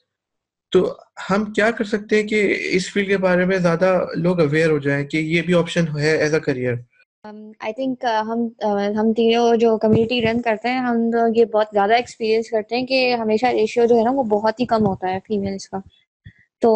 تو 0.72 0.96
ہم 1.30 1.52
کیا 1.52 1.70
کر 1.70 1.84
سکتے 1.84 2.16
ہیں 2.16 2.28
کہ 2.28 2.56
اس 2.58 2.92
فیلڈ 2.92 3.08
کے 3.08 3.16
بارے 3.16 3.44
میں 3.44 3.58
زیادہ 3.58 4.06
لوگ 4.16 4.40
اویئر 4.40 4.70
ہو 4.70 4.78
جائیں 4.78 5.06
کہ 5.06 5.16
یہ 5.16 5.42
بھی 5.42 5.54
آپشن 5.54 5.84
ہے 6.00 6.16
as 6.16 6.34
a 6.34 6.40
career 6.40 6.74
Um, 7.24 7.36
I 7.58 7.72
think 7.72 8.04
uh, 8.04 8.22
ہم 8.22 8.40
uh, 8.66 8.88
ہم 8.96 9.12
تینوں 9.12 9.56
جو 9.56 9.76
کمیونٹی 9.78 10.20
رن 10.22 10.40
کرتے 10.42 10.68
ہیں، 10.68 10.78
ہم 10.78 10.96
یہ 11.34 11.44
بہت 11.44 11.66
زیادہ 11.72 11.92
ایکسپیرینس 11.92 12.50
کرتے 12.50 12.76
ہیں 12.76 12.86
کہ 12.86 13.14
ہمیشہ 13.14 13.46
ریشیو 13.46 13.84
جو 13.84 13.96
ہے 13.96 14.02
نا، 14.04 14.10
وہ 14.14 14.22
بہت 14.22 14.60
ہی 14.60 14.66
کم 14.66 14.86
ہوتا 14.86 15.12
ہے 15.12 15.18
فیمیلس 15.28 15.68
کا۔ 15.68 15.78
تو 16.62 16.72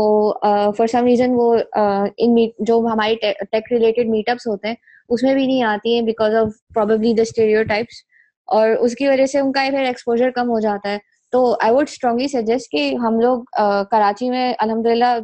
فار 0.77 0.87
سم 0.87 1.07
ریزن 1.07 1.35
وہ 1.35 1.53
uh, 1.79 2.07
ان 2.17 2.37
جو 2.59 2.79
ہماری 2.93 3.15
ٹیک 3.51 3.73
ریلیٹڈ 3.73 4.09
میٹ 4.11 4.29
اپس 4.29 4.47
ہوتے 4.47 4.69
ہیں، 4.69 4.75
اس 5.09 5.23
میں 5.23 5.35
بھی 5.35 5.47
نہیں 5.47 5.63
آتی 5.63 5.95
ہیں 5.95 6.03
because 6.03 6.35
of 6.35 6.49
probably 6.75 7.13
the 7.13 7.23
stereotypes 7.69 8.03
اور 8.49 8.69
اس 8.71 8.95
کی 8.95 9.09
وجہ 9.09 9.27
سے 9.27 9.39
ان 9.39 9.53
کا 9.53 9.69
پھر 9.71 9.85
ایکسپوجر 9.85 10.31
کم 10.35 10.51
ہو 10.51 10.61
جاتا 10.61 10.91
ہے۔ 10.91 10.99
تو 11.33 11.45
آئی 11.63 11.73
ووڈ 11.75 11.89
اسٹرانگلی 11.89 12.29
سجیسٹ 12.29 12.71
کہ 12.73 12.95
ہم 13.05 13.21
لوگ 13.21 13.45
کراچی 13.91 14.31
میں 14.31 14.53
الحمد 14.59 14.87
للہ 14.87 15.17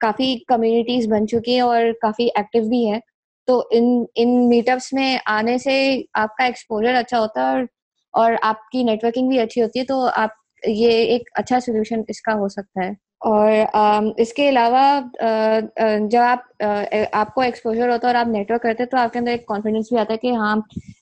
کافی 0.00 0.36
کمیونٹیز 0.48 1.12
بن 1.12 1.26
چکی 1.28 1.54
ہیں 1.54 1.60
اور 1.60 1.92
کافی 2.02 2.28
ایکٹیو 2.34 2.68
بھی 2.68 2.86
ہیں۔ 2.90 3.00
تو 3.48 3.58
ان 3.70 3.84
ان 4.16 4.48
میٹ 4.48 4.68
اپس 4.68 4.92
میں 4.92 5.08
آنے 5.28 5.56
سے 5.58 5.74
آپ 6.14 6.36
کا 6.36 6.44
ایکسپوجر 6.44 6.94
اچھا 6.94 7.18
ہوتا 7.18 7.50
ہے 7.52 7.62
اور 8.14 8.32
آپ 8.42 8.68
کی 8.68 8.82
نیٹورکنگ 8.84 9.28
بھی 9.28 9.38
اچھی 9.40 9.62
ہوتی 9.62 9.80
ہے 9.80 9.84
تو 9.84 10.06
آپ 10.14 10.30
یہ 10.62 10.90
ایک 11.04 11.28
اچھا 11.34 11.60
سولوشن 11.60 12.02
اس 12.08 12.20
کا 12.22 12.34
ہو 12.34 12.48
سکتا 12.48 12.84
ہے۔ 12.84 12.90
اور 13.20 13.50
اس 14.16 14.32
کے 14.32 14.48
علاوہ 14.48 14.84
جب 16.08 16.20
آپ 16.20 16.62
آپ 17.12 17.34
کو 17.34 17.40
ایکسپوجر 17.40 17.88
ہوتا 17.88 18.08
ہے 18.08 18.12
اور 18.12 18.20
آپ 18.20 18.28
نیٹورک 18.28 18.62
کرتے 18.62 18.82
ہیں 18.82 18.90
تو 18.90 18.96
آپ 18.96 19.12
کے 19.12 19.18
اندر 19.18 19.30
ایک 19.30 19.46
کانفیڈینس 19.46 19.86
بھی 19.90 19.98
آتا 19.98 20.12
ہے 20.12 20.18
کہ 20.18 20.32
ہاں 20.34 20.54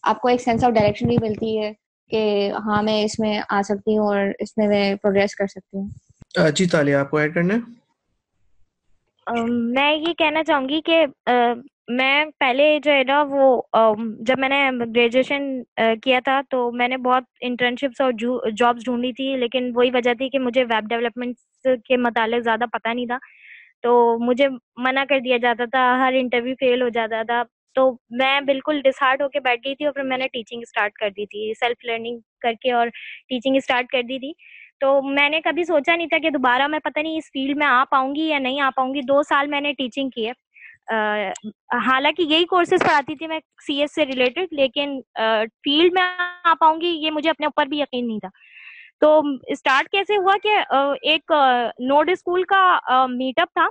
آپ 0.05 0.21
کو 0.21 0.29
ایک 0.29 0.41
سینس 0.41 0.65
آف 0.65 0.73
ڈائریکشن 0.73 1.07
بھی 1.09 1.19
ملتی 1.19 1.59
ہے 1.59 1.73
کہ 2.11 2.23
ہاں 2.67 2.83
میں 2.83 3.03
اس 3.05 3.19
میں 3.19 3.39
آ 3.51 3.61
سکتی 3.63 3.97
ہوں 3.99 4.07
اور 4.07 4.27
اس 4.39 4.57
میں 4.57 4.67
میں 4.69 4.95
پروگریس 4.97 5.35
کر 5.35 5.47
سکتی 5.49 5.79
ہوں۔ 5.79 5.89
جی 6.55 6.67
تالیہ 6.69 6.97
آپ 6.97 7.11
کو 7.11 7.19
ایڈ 7.19 7.35
کرنا 7.35 7.55
میں 9.27 9.93
یہ 9.93 10.13
کہنا 10.15 10.43
چاہوں 10.45 10.69
گی 10.69 10.81
کہ 10.83 11.05
میں 11.99 12.25
پہلے 12.41 12.65
جو 12.85 12.91
ہے 12.93 13.03
نا 13.07 13.23
وہ 13.29 13.45
جب 14.29 14.39
میں 14.39 14.49
نے 14.49 14.57
گریجویشن 14.95 15.43
کیا 16.03 16.19
تھا 16.25 16.41
تو 16.51 16.71
میں 16.73 16.89
نے 16.89 16.97
بہت 17.07 17.25
انٹرنشپس 17.41 18.01
اور 18.01 18.13
جابس 18.57 18.85
ڈھونڈی 18.85 19.13
تھی، 19.13 19.37
لیکن 19.37 19.71
وہی 19.75 19.91
وجہ 19.95 20.15
تھی 20.19 20.29
کہ 20.31 20.39
مجھے 20.39 20.65
ویب 20.71 20.89
ڈیولپمنٹ 20.89 21.37
کے 21.87 21.97
متعلق 21.97 22.45
زیادہ 22.45 22.65
پتہ 22.73 22.89
نہیں 22.89 23.07
تھا۔ 23.07 23.19
تو 23.83 23.93
مجھے 24.27 24.49
منع 24.85 25.05
کر 25.09 25.21
دیا 25.21 25.37
جاتا 25.43 25.65
تھا، 25.73 25.85
ہر 26.01 26.13
انٹرویو 26.17 26.55
فیل 26.61 26.83
ہو 26.83 26.89
جاتا 26.95 27.23
تھا۔ 27.27 27.43
تو 27.77 27.91
میں 28.21 28.41
بالکل 28.47 28.81
ڈسہارٹ 28.85 29.23
ہو 29.23 29.29
کے 29.29 29.41
بیٹھ 29.41 29.61
گئی 29.65 29.75
تھی 29.77 29.85
اور 29.85 29.93
پھر 29.95 30.03
میں 30.03 30.17
نے 30.19 30.27
ٹیچنگ 30.33 30.63
اسٹارٹ 30.63 30.93
کر 30.93 31.11
دی 31.17 31.27
تھی 31.27 31.53
سیلف 31.61 31.85
لرننگ 31.85 32.19
کر 32.41 32.53
کے 32.63 32.73
اور 32.73 32.89
ٹیچنگ 33.29 33.57
اسٹارٹ 33.57 33.87
کر 33.89 34.03
دی 34.09 34.19
تھی۔ 34.19 34.33
تو 34.81 35.01
میں 35.03 35.29
نے 35.29 35.41
کبھی 35.41 35.65
سوچا 35.65 35.97
نہیں 35.97 36.09
تھا 36.09 36.19
کہ 36.19 36.31
دوبارہ 36.31 36.67
میں 36.67 36.79
پتہ 36.79 37.01
نہیں 37.01 37.17
اس 37.19 37.31
فیلڈ 37.33 37.57
میں 37.57 37.67
آ 37.67 37.83
پاؤں 37.91 38.15
گی 38.15 38.29
یا 38.29 38.39
نہیں 38.39 38.61
آ 38.61 38.69
پاؤں 38.77 38.95
گی۔ 38.95 39.01
دو 39.09 39.23
سال 39.23 39.47
میں 39.47 39.61
نے 39.61 39.73
ٹیچنگ 39.73 40.11
کی 40.11 40.27
ہے۔ 40.27 40.33
حالانکہ 41.87 42.23
یہی 42.23 42.45
کورسز 42.45 42.81
پڑھاتی 42.81 43.15
تھی 43.17 43.27
میں 43.27 43.39
سی 43.67 43.81
ایس 43.81 43.95
سے 43.95 44.07
ریلیٹڈ 44.07 44.53
لیکن 44.53 45.01
فیلڈ 45.65 45.93
میں 45.93 46.03
آ 46.45 46.55
پاؤں 46.61 46.81
گی، 46.81 46.89
یہ 47.05 47.11
مجھے 47.11 47.31
اپنے 47.31 47.47
اوپر 47.47 47.67
بھی 47.67 47.79
یقین 47.81 48.07
نہیں 48.07 48.19
تھا۔ 48.19 48.29
تو 49.01 49.21
اسٹارٹ 49.49 49.89
کیسے 49.89 50.17
ہوا 50.17 50.35
کہ 50.43 50.57
ایک 51.03 51.33
نوڈ 51.89 52.11
اسکول 52.11 52.43
کا 52.53 53.07
میٹ 53.11 53.39
اپ 53.41 53.53
تھا۔ 53.55 53.69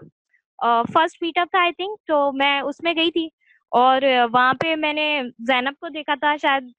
فرسٹ 0.93 1.22
میٹ 1.22 1.38
اپ 1.38 1.47
تھا 1.51 1.59
آئی 1.61 1.72
تھنک 1.72 1.99
تو 2.07 2.32
میں 2.34 2.59
اس 2.61 2.84
میں 2.84 2.93
گئی 2.95 3.11
تھی۔ 3.11 3.28
اور 3.72 4.01
وہاں 4.34 4.53
پہ 4.61 4.76
میں 4.76 4.93
نے 4.93 5.22
زینب 5.47 5.74
کو 5.82 5.89
دیکھا 5.89 6.15
تھا، 6.20 6.36
شاید 6.41 6.72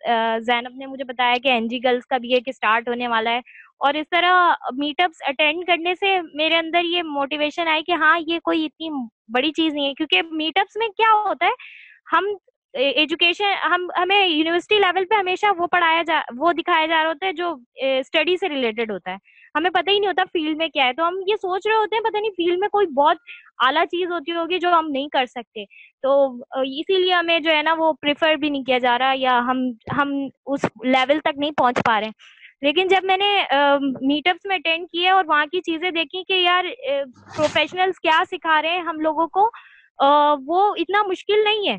زینب 0.47 0.77
نے 0.79 0.87
مجھے 0.87 1.05
بتایا 1.05 1.35
کہ 1.43 1.49
این 1.49 1.69
جی 1.69 1.83
گرلس 1.85 2.07
کا 2.07 2.19
بھی 2.19 2.33
ایک 2.35 2.49
اسٹارٹ 2.49 2.89
ہونے 2.89 3.09
والا 3.09 3.31
ہے۔ 3.31 3.41
اور 3.81 3.95
اس 3.95 4.07
طرح 4.11 4.53
میٹ 4.77 5.01
اپس 5.01 5.23
اٹینڈ 5.29 5.67
کرنے 5.67 5.95
سے 5.95 6.17
میرے 6.35 6.57
اندر 6.57 6.85
یہ 6.85 7.03
موٹیویشن 7.03 7.69
آئی 7.69 7.83
کہ 7.83 7.93
ہاں 8.01 8.19
یہ 8.27 8.39
کوئی 8.45 8.65
اتنی 8.65 8.89
بڑی 9.35 9.53
چیز 9.53 9.75
نہیں 9.75 9.89
ہے۔ 9.89 9.95
کیونکہ 9.95 10.23
میٹ 10.33 10.59
اپس 10.59 10.77
میں 10.77 10.89
کیا 10.89 11.13
ہوتا 11.27 11.47
ہے، 11.47 11.51
ہم 12.13 12.25
ایجوکیشن 12.75 13.53
ہم، 13.65 13.87
ہمیں 13.99 14.27
یونیورسٹی 14.27 14.79
لیول 14.79 15.05
پہ 15.11 15.15
ہمیشہ 15.15 15.47
وہ 15.59 15.67
پڑھایا 15.67 16.03
جا، 16.07 16.21
وہ 16.39 16.53
دکھایا 16.53 16.87
جا 16.87 17.03
رہا 17.03 17.09
ہوتا 17.09 17.27
ہے 17.27 17.33
جو 17.33 17.55
اسٹڈی 17.99 18.37
سے 18.37 18.49
ریلیٹڈ 18.49 18.91
ہوتا 18.91 19.11
ہے۔ 19.11 19.17
ہمیں 19.55 19.71
پتہ 19.71 19.91
ہی 19.91 19.99
نہیں 19.99 20.09
ہوتا 20.09 20.23
فیلڈ 20.33 20.57
میں 20.57 20.69
کیا 20.69 20.87
ہے۔ 20.87 20.93
تو 20.93 21.09
ہم 21.09 21.15
یہ 21.27 21.37
سوچ 21.37 21.67
رہے 21.67 21.75
ہوتے 21.75 21.97
ہیں، 21.97 22.03
پتہ 22.03 22.19
نہیں 22.19 22.31
فیلڈ 22.31 22.59
میں 22.59 22.69
کوئی 22.69 22.87
بہت 22.87 23.17
اعلیٰ 23.67 23.85
چیز 23.87 24.11
ہوتی 24.13 24.33
ہوگی 24.33 24.59
جو 24.59 24.73
ہم 24.73 24.91
نہیں 24.91 25.09
کر 25.09 25.27
سکتے۔ 25.27 25.65
تو 26.03 26.13
اسی 26.63 26.97
لیے 26.99 27.13
ہمیں 27.15 27.39
جو 27.39 27.51
ہے 27.51 27.63
نا 27.63 27.75
وہ 27.79 27.93
پریفر 28.01 28.35
بھی 28.35 28.51
نہیں 28.51 28.65
کیا 28.65 28.79
جا 28.79 28.99
رہا 28.99 29.13
یا 29.17 29.39
ہم 29.47 29.67
ہم 29.99 30.13
اس 30.47 30.65
لیول 30.85 31.21
تک 31.21 31.39
نہیں 31.39 31.51
پہنچ 31.51 31.79
پا 31.87 32.01
رہے۔ 32.01 32.07
ہیں 32.07 32.39
لیکن 32.63 32.89
جب 32.89 33.05
میں 33.05 33.17
نے 33.17 33.31
میٹ 34.01 34.29
اپس 34.29 34.47
میں 34.47 34.57
اٹینڈ 34.57 34.89
کیے 34.91 35.11
اور 35.11 35.25
وہاں 35.25 35.45
کی 35.47 35.61
چیزیں 35.61 35.91
دیکھی 35.91 36.23
کہ 36.25 36.33
یار 36.33 36.65
پروفیشنلس 37.37 38.01
کیا 38.01 38.23
سکھا 38.31 38.61
رہے 38.63 38.71
ہیں 38.71 38.83
ہم 38.83 39.01
لوگوں 39.01 39.27
کو 39.29 39.49
وہ 40.47 40.75
اتنا 40.79 41.03
مشکل 41.03 41.45
نہیں 41.45 41.69
ہے۔ 41.69 41.77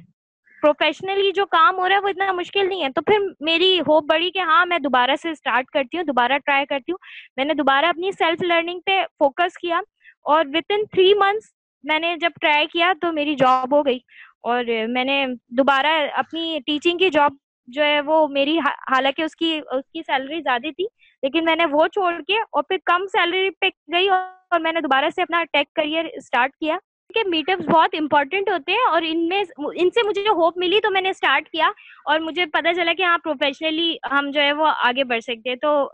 پروفیشنلی 0.63 1.31
جو 1.31 1.45
کام 1.45 1.77
ہو 1.77 1.87
رہا 1.89 1.95
ہے 1.95 2.01
وہ 2.01 2.07
اتنا 2.07 2.31
مشکل 2.31 2.67
نہیں 2.69 2.83
ہے۔ 2.83 2.89
تو 2.95 3.01
پھر 3.01 3.17
میری 3.39 3.79
ہوپ 3.87 4.03
بڑی 4.09 4.29
کہ 4.31 4.39
ہاں 4.39 4.65
میں 4.65 4.79
دوبارہ 4.79 5.15
سے 5.21 5.29
اسٹارٹ 5.29 5.69
کرتی 5.73 5.97
ہوں، 5.97 6.03
دوبارہ 6.03 6.37
ٹرائی 6.45 6.65
کرتی 6.65 6.91
ہوں۔ 6.91 6.97
میں 7.37 7.45
نے 7.45 7.53
دوبارہ 7.53 7.85
اپنی 7.85 8.11
سیلف 8.11 8.41
لرننگ 8.43 8.79
پہ 8.85 9.01
فوکس 9.19 9.57
کیا 9.57 9.79
اور 10.25 10.45
ود 10.53 10.71
ان 10.71 10.85
تھری 10.91 11.13
منتھس 11.13 11.49
میں 11.83 11.99
نے 11.99 12.15
جب 12.21 12.31
ٹرائی 12.41 12.65
کیا 12.73 12.91
تو 13.01 13.11
میری 13.11 13.35
جاب 13.35 13.75
ہو 13.75 13.85
گئی۔ 13.85 13.99
اور 14.43 14.63
میں 14.89 15.03
نے 15.05 15.25
دوبارہ 15.57 15.87
اپنی 16.17 16.59
ٹیچنگ 16.65 16.97
کی 16.97 17.09
جاب 17.09 17.33
جو 17.67 17.83
ہے 17.83 18.01
وہ 18.01 18.27
میری 18.27 18.59
حالانکہ 18.59 19.21
اس 19.21 19.35
کی 19.35 19.61
اس 19.71 19.91
کی 19.91 20.01
سیلری 20.07 20.41
زیادہ 20.41 20.71
تھی، 20.71 20.85
لیکن 21.23 21.45
میں 21.45 21.55
نے 21.55 21.65
وہ 21.65 21.87
چھوڑ 21.87 22.13
کے 22.27 22.37
اور 22.37 22.63
پھر 22.63 22.77
کم 22.85 23.05
سیلری 23.05 23.49
پہ 23.49 23.69
گئی 23.93 24.09
اور 24.09 24.59
میں 24.59 24.71
نے 24.71 24.81
دوبارہ 24.81 25.05
سے 25.15 25.21
اپنا 25.21 25.43
ٹیک 25.43 25.73
کریئر 25.73 26.05
اسٹارٹ 26.05 26.51
کیا۔ 26.51 26.77
کہ 27.13 27.19
میٹ 27.27 27.49
اپس 27.49 27.65
بہت 27.65 27.95
امپورٹنٹ 27.99 28.49
ہوتے 28.49 28.71
ہیں 28.71 28.91
اور 28.91 29.01
ان 29.05 29.27
میں، 29.27 29.43
ان 29.57 29.89
سے 29.89 30.07
مجھے 30.07 30.23
جو 30.23 30.31
ہوپ 30.31 30.57
ملی 30.57 30.79
تو 30.79 30.91
میں 30.91 31.01
نے 31.01 31.09
اسٹارٹ 31.09 31.49
کیا 31.49 31.67
اور 32.05 32.19
مجھے 32.19 32.45
پتا 32.45 32.73
چلا 32.73 32.93
کہ 32.93 33.03
ہاں 33.03 33.17
پروفیشنلی 33.17 33.95
ہم 34.11 34.31
جو 34.33 34.41
ہے 34.41 34.53
وہ 34.53 34.67
آگے 34.83 35.03
بڑھ 35.03 35.21
سکتے 35.21 35.49
ہیں۔ 35.49 35.55
تو 35.55 35.89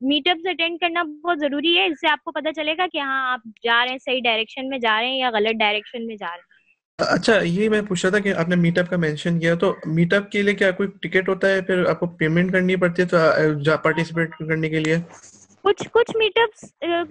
میٹ 0.00 0.28
اپس 0.28 0.46
اٹینڈ 0.46 0.80
کرنا 0.80 1.02
بہت 1.02 1.38
ضروری 1.40 1.78
ہے۔ 1.78 1.86
اس 1.86 2.00
سے 2.00 2.08
آپ 2.08 2.24
کو 2.24 2.32
پتا 2.32 2.52
چلے 2.52 2.76
گا 2.76 2.86
کہ 2.92 2.98
ہاں 2.98 3.32
آپ 3.32 3.40
جا 3.64 3.84
رہے 3.84 3.90
ہیں، 3.90 3.98
صحیح 3.98 4.20
ڈائریکشن 4.24 4.68
میں 4.68 4.78
جا 4.78 5.00
رہے 5.00 5.08
ہیں 5.08 5.18
یا 5.18 5.30
غلط 5.30 5.60
ڈائریکشن 5.60 6.06
میں 6.06 6.16
جا 6.16 6.26
رہے 6.26 6.36
ہیں۔ 6.36 6.53
اچھا 6.98 7.34
یہ 7.42 7.68
میں 7.68 7.80
پوچھ 7.88 8.04
رہا 8.04 8.10
تھا 8.10 8.18
کہ 8.24 8.32
آپ 8.38 8.48
نے 8.48 8.56
میٹ 8.56 8.78
اپ 8.78 8.88
کا 8.90 8.96
مینشن 8.96 9.38
کیا، 9.40 9.54
تو 9.60 9.74
میٹ 9.94 10.12
اپ 10.14 10.30
کے 10.30 10.42
لیے 10.42 10.54
کیا 10.54 10.70
کوئی 10.70 10.88
ٹکٹ 11.02 11.28
ہوتا 11.28 11.48
ہے؟ 11.48 11.60
پھر 11.66 11.84
آپ 11.90 12.00
کو 12.00 12.06
پیمنٹ 12.18 12.52
کرنی 12.52 12.76
پڑتی 12.82 13.02
ہے 13.02 13.06
تو 13.08 13.76
پارٹیسپیٹ 13.82 14.34
کرنے 14.38 14.68
کے 14.70 14.80
لیے؟ 14.80 14.96
کچھ 15.64 15.82
کچھ 15.92 16.16
میٹ 16.16 16.38
اپس 16.38 16.64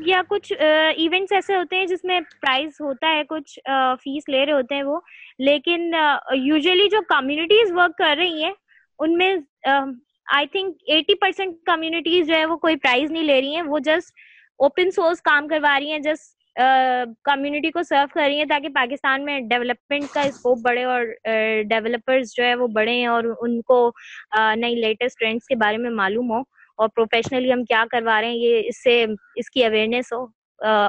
یا 0.08 0.22
کچھ 0.30 0.52
ایونٹس 0.60 1.32
ایسے 1.34 1.56
ہوتے 1.56 1.76
ہیں 1.76 1.86
جس 1.86 2.04
میں 2.04 2.20
پرائز 2.42 2.82
ہوتا 2.82 3.14
ہے، 3.16 3.24
کچھ 3.30 3.60
فیس 4.04 4.30
لے 4.30 4.46
رہے 4.46 4.54
ہوتے 4.54 4.76
ہیں 4.76 4.84
وہ۔ 4.84 5.00
لیکن 5.40 5.92
یوزلی 6.36 6.88
جو 6.90 7.02
کمیونٹیز 7.10 7.72
ورک 7.76 7.98
کر 7.98 8.16
رہی 8.18 8.44
ہیں، 8.44 8.54
ان 9.00 9.18
میں 9.18 9.36
I 10.34 10.48
think 10.52 10.76
eighty 10.88 11.16
percent 11.22 11.56
communities 11.66 12.28
جو 12.28 12.36
ہے 12.36 12.46
وہ 12.46 12.58
کوئی 12.58 12.76
پرائز 12.78 13.12
نہیں 13.12 13.24
لے 13.24 13.40
رہی 13.42 13.56
ہیں، 13.56 13.62
وہ 13.64 13.80
جسٹ 13.86 14.16
اوپن 14.60 14.92
سورس 14.92 15.22
کام 15.22 15.48
کروا 15.48 15.80
رہی 15.80 15.92
ہیں 15.92 16.00
جسٹ 16.00 16.32
کمیونٹی 17.24 17.72
کو 17.72 17.84
سرو 17.84 18.06
کر 18.14 18.22
رہی 18.22 18.38
ہیں 18.38 18.46
تاکہ 18.46 18.70
پاکستان 18.70 19.26
میں 19.26 19.40
ڈیولپمنٹ 19.40 20.14
کا 20.14 20.22
اسکوپ 20.22 20.60
بڑھے 20.62 20.84
اور 20.84 21.06
ڈیولپرز 21.70 22.34
جو 22.36 22.44
ہے 22.44 22.56
وہ 22.56 22.68
بڑھیں 22.68 23.06
اور 23.06 23.24
ان 23.42 23.62
کو 23.62 23.92
نئی 24.56 24.76
لیٹسٹ 24.76 25.20
ٹرینڈس 25.20 25.48
کے 25.48 25.56
بارے 25.56 25.78
میں 25.78 25.90
معلوم 25.90 26.32
ہو 26.32 26.40
اور 26.78 26.90
پروفیشنلی 26.96 27.54
ہم 27.54 27.64
کیا 27.64 27.84
کروا 27.92 28.22
رہے 28.22 28.28
ہیں، 28.28 28.36
یہ 28.36 28.62
اس 28.66 28.84
سے، 28.84 29.06
اس 29.36 29.50
کی 29.50 29.66
اویئرنیس 29.66 30.14
ہو۔ 30.14 30.26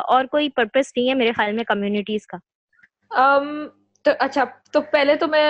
اور 0.09 0.25
کوئی 0.25 0.49
پرپز 0.49 0.93
نہیں 0.97 1.09
ہے 1.09 1.15
میرے 1.15 1.33
خیال 1.33 1.53
میں 1.53 1.65
کمیونٹیز 1.65 2.27
کا۔ 2.27 2.39
تو 4.05 4.11
اچھا 4.19 4.45
تو 4.73 4.81
پہلے 4.81 5.17
تو 5.17 5.27
میں 5.27 5.47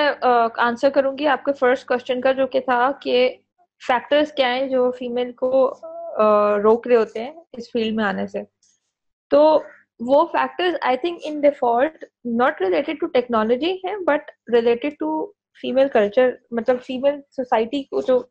آنسر 0.57 0.91
کروں 0.91 1.19
گی 1.19 1.27
آپ 1.29 1.45
کے 1.45 1.53
فرسٹ 1.53 1.87
کوشچن 1.87 2.21
کا 2.21 2.33
جو 2.33 2.47
کہ 2.47 2.61
تھا 2.61 2.91
کہ 3.03 3.37
فیکٹرز 3.87 4.33
کیا 4.33 4.55
ہیں 4.55 4.69
جو 4.69 4.91
فیمیل 4.99 5.33
کو 5.33 5.51
روک 6.63 6.87
رہے 6.89 6.97
ہوتے 6.97 7.25
ہیں 7.25 7.33
اس 7.53 7.71
فیلڈ 7.73 7.95
میں 7.95 8.05
آنے 8.05 8.27
سے۔ 8.27 8.43
تو 9.31 9.63
وہ 10.01 10.27
factors 10.33 10.75
I 10.81 10.97
think 10.97 11.21
in 11.25 11.41
default 11.41 12.05
not 12.25 12.63
related 12.63 13.01
to 13.01 13.07
technology 13.07 13.73
ہے 13.73 13.97
but 14.05 14.31
related 14.53 14.93
to 14.99 15.27
female 15.61 15.89
culture 15.89 16.31
مطلب 16.51 16.83
فیمل 16.83 17.21
سوسائٹی 17.37 17.83
کو 17.83 18.01
جو 18.01 18.23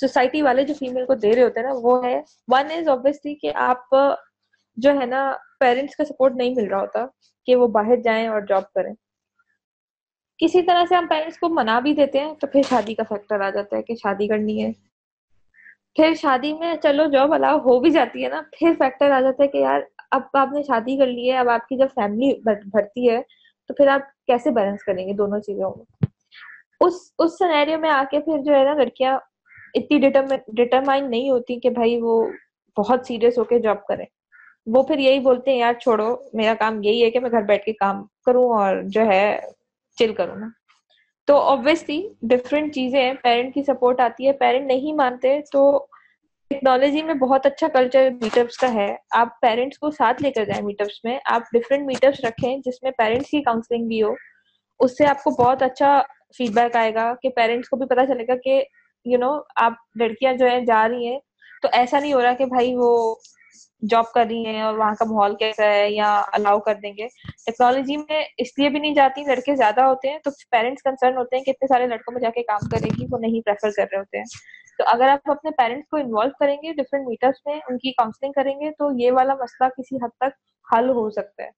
سوسائٹی 0.00 0.42
والے 0.42 0.62
جو 0.62 0.74
فیمل 0.74 1.06
کو 1.06 1.14
دے 1.14 1.34
رہے 1.34 1.42
ہوتے 1.42 1.60
ہیں 1.60 1.66
نا، 1.66 1.74
وہ 1.82 2.04
ہے۔ 2.04 2.22
ون 2.48 2.70
از 2.70 2.88
اوبیسلی 2.88 3.34
کہ 3.34 3.52
آپ 3.54 3.94
جو 4.76 5.00
ہے 5.00 5.06
نا 5.06 5.32
پیرنٹس 5.60 5.96
کا 5.96 6.04
سپورٹ 6.04 6.32
نہیں 6.36 6.54
مل 6.56 6.68
رہا 6.68 6.80
ہوتا 6.80 7.06
کہ 7.46 7.56
وہ 7.56 7.66
باہر 7.66 7.96
جائیں 7.96 8.28
اور 8.28 8.40
جاب 8.40 8.72
کریں۔ 8.72 8.94
کسی 10.38 10.62
طرح 10.62 10.84
سے 10.88 10.94
ہم 10.94 11.06
پیرنٹس 11.06 11.38
کو 11.38 11.48
منا 11.48 11.78
بھی 11.80 11.94
دیتے 11.94 12.20
ہیں، 12.20 12.34
تو 12.34 12.46
پھر 12.46 12.60
شادی 12.68 12.94
کا 12.94 13.02
فیکٹر 13.08 13.40
آ 13.40 13.50
جاتا 13.50 13.76
ہے 13.76 13.82
کہ 13.82 13.94
شادی 13.94 14.28
کرنی 14.28 14.64
ہے۔ 14.64 14.72
پھر 15.94 16.14
شادی 16.14 16.52
میں 16.52 16.76
چلو 16.82 17.04
جاب 17.10 17.32
الاؤ 17.32 17.58
ہو 17.58 17.80
بھی 17.80 17.90
جاتی 17.90 18.24
ہے 18.24 18.28
نا، 18.28 18.42
پھر 18.58 18.72
فیکٹر 18.78 19.10
آ 19.10 19.20
جاتا 19.20 19.42
ہے 19.42 19.48
کہ 19.48 19.58
یار 19.58 19.80
اب 20.16 20.36
آپ 20.38 20.52
نے 20.52 20.62
شادی 20.62 20.96
کر 20.98 21.06
لی 21.06 21.30
ہے، 21.30 21.36
اب 21.38 21.48
آپ 21.48 21.68
کی 21.68 21.76
جب 21.76 21.88
فیملی 21.94 22.32
بڑھتی 22.44 23.08
ہے، 23.10 23.20
تو 23.70 23.74
پھر 23.74 23.88
آپ 23.88 24.00
کیسے 24.26 24.50
بیلنس 24.50 24.84
کریں 24.84 25.06
گے 25.08 25.12
دونوں 25.12 25.40
چیزوں 25.40 25.72
میں 25.76 26.06
اس 26.80 26.94
اس 27.18 27.38
سنیریو 27.38 27.78
میں 27.78 27.90
آ 27.90 28.02
کے 28.10 28.20
پھر 28.20 28.42
جو 28.42 28.54
ہے 28.54 28.64
نا 28.64 28.74
لڑکیاں 28.74 29.18
اتنی 29.74 29.98
ڈیٹرمائن 29.98 31.10
نہیں 31.10 31.30
ہوتی 31.30 31.60
کہ 31.60 31.70
بھائی 31.70 32.00
وہ 32.00 32.26
بہت 32.76 33.06
سیریس 33.06 33.38
ہو 33.38 33.44
کے 33.44 33.58
جاب 33.58 33.86
کریں۔ 33.86 34.04
وہ 34.66 34.82
پھر 34.82 34.98
یہی 34.98 35.20
بولتے 35.20 35.50
ہیں، 35.50 35.58
یار 35.58 35.72
چھوڑو، 35.72 36.16
میرا 36.32 36.54
کام 36.54 36.82
یہی 36.82 37.04
ہے 37.04 37.10
کہ 37.10 37.20
میں 37.20 37.30
گھر 37.30 37.42
بیٹھ 37.42 37.64
کے 37.64 37.72
کام 37.72 38.04
کروں 38.26 38.48
اور 38.58 38.76
جو 38.84 39.00
ہے 39.00 39.38
چل 39.98 40.14
کروں 40.14 40.36
نا۔ 40.36 40.48
تو 41.28 41.36
آبویسلی 41.40 42.08
ڈفرینٹ 42.22 42.74
چیزیں 42.74 43.02
ہیں 43.02 43.14
پیرنٹ 43.22 43.54
کی 43.54 43.62
سپورٹ 43.62 44.00
آتی 44.00 44.26
ہے 44.26 44.32
پیرنٹ 44.32 44.66
نہیں 44.66 44.92
مانتے 44.92 45.38
تو 45.52 45.86
ٹیکنالوجی 46.50 47.02
میں 47.02 47.14
بہت 47.14 47.46
اچھا 47.46 47.68
کلچر 47.68 48.08
میٹ 48.22 48.38
اپس 48.38 48.56
کا 48.56 48.74
ہے۔ 48.74 48.96
آپ 49.10 49.40
پیرنٹس 49.40 49.78
کو 49.78 49.90
ساتھ 49.90 50.22
لے 50.22 50.30
کر 50.30 50.44
جائیں 50.44 50.62
میٹ 50.62 50.80
اپس 50.80 51.04
میں۔ 51.04 51.18
آپ 51.24 51.42
ڈفرینٹ 51.52 51.86
میٹ 51.86 52.04
اپس 52.04 52.24
رکھیں 52.24 52.58
جس 52.58 52.82
میں 52.82 52.90
پیرنٹس 52.90 53.30
کی 53.30 53.42
کاؤنسلنگ 53.42 53.88
بھی 53.88 54.02
ہو۔ 54.02 54.14
اس 54.80 54.98
سے 54.98 55.06
آپ 55.06 55.22
کو 55.24 55.30
بہت 55.30 55.62
اچھا 55.62 56.02
فیڈ 56.38 56.50
بیک 56.54 56.76
آئے 56.76 56.94
گا 56.94 57.14
کہ 57.22 57.28
پیرنٹس 57.28 57.68
کو 57.68 57.76
بھی 57.76 57.86
پتا 57.86 58.06
چلے 58.06 58.26
گا 58.26 58.36
کہ 58.44 58.64
یو 59.04 59.18
نو 59.18 59.38
آپ 59.56 59.72
لڑکیاں 60.00 60.32
جو 60.32 60.46
ہیں 60.46 60.60
جا 60.60 60.88
رہی 60.88 61.06
ہیں۔ 61.06 61.18
تو 61.62 61.68
ایسا 61.72 62.00
نہیں 62.00 62.12
ہو 62.12 62.22
رہا 62.22 62.32
کہ 62.32 62.46
بھائی 62.46 62.74
وہ 62.74 63.14
جاب 63.90 64.12
کر 64.12 64.26
رہی 64.28 64.46
ہیں 64.46 64.60
اور 64.60 64.74
وہاں 64.74 64.94
کا 64.98 65.04
ماحول 65.04 65.36
کیسا 65.36 65.64
ہے 65.64 65.90
یا 65.90 66.22
الاؤ 66.32 66.58
کر 66.58 66.74
دیں 66.74 66.92
گے۔ 66.96 67.06
ٹیکنالوجی 67.46 67.96
میں 67.96 68.24
اس 68.38 68.58
لیے 68.58 68.68
بھی 68.68 68.78
نہیں 68.78 68.94
جاتی، 68.94 69.24
لڑکے 69.24 69.56
زیادہ 69.56 69.82
ہوتے 69.82 70.10
ہیں 70.10 70.18
تو 70.18 70.30
پیرنٹس 70.50 70.82
کنسرن 70.82 71.16
ہوتے 71.16 71.36
ہیں 71.36 71.44
کہ 71.44 71.50
اتنے 71.50 71.66
سارے 71.66 71.86
لڑکوں 71.86 72.12
میں 72.12 72.20
جا 72.20 72.30
کے 72.30 72.42
کام 72.42 72.68
کرے 72.68 72.88
گی، 72.88 73.06
وہ 73.10 73.18
نہیں 73.18 73.40
پریفر 73.40 73.70
کر 73.76 73.86
رہے 73.92 73.98
ہوتے 73.98 74.18
ہیں۔ 74.18 74.24
تو 74.78 74.84
اگر 74.86 75.08
آپ 75.08 75.30
اپنے 75.30 75.50
پیرنٹس 75.50 75.88
کو 75.88 75.96
انوالو 75.96 76.30
کریں 76.40 76.56
گے 76.62 76.72
ڈفرینٹ 76.72 77.08
میٹرس 77.08 77.46
میں، 77.46 77.54
ان 77.54 77.78
کی 77.78 77.92
کاؤنسلنگ 77.92 78.32
کریں 78.32 78.60
گے 78.60 78.70
تو 78.70 78.90
یہ 78.98 79.12
والا 79.12 79.34
مسئلہ 79.34 79.68
کسی 79.68 79.96
حد 79.96 80.08
تک 80.20 80.74
حل 80.74 80.88
ہو 80.88 81.10
سکتا 81.10 81.42
ہے۔ 81.42 81.50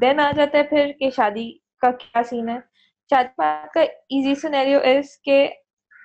دین 0.00 0.20
آ 0.20 0.30
جاتا 0.36 0.58
ہے 0.58 0.62
پھر 0.62 0.92
کہ 0.98 1.10
شادی 1.10 1.58
کا 1.80 1.90
کیا 1.90 2.22
سین 2.22 2.48
ہے۔ 2.48 2.58
شادی 3.10 3.42
کا 3.74 3.80
ایزی 3.80 4.34
سینیریو 4.34 4.78
از 4.78 5.04
کہ 5.24 5.48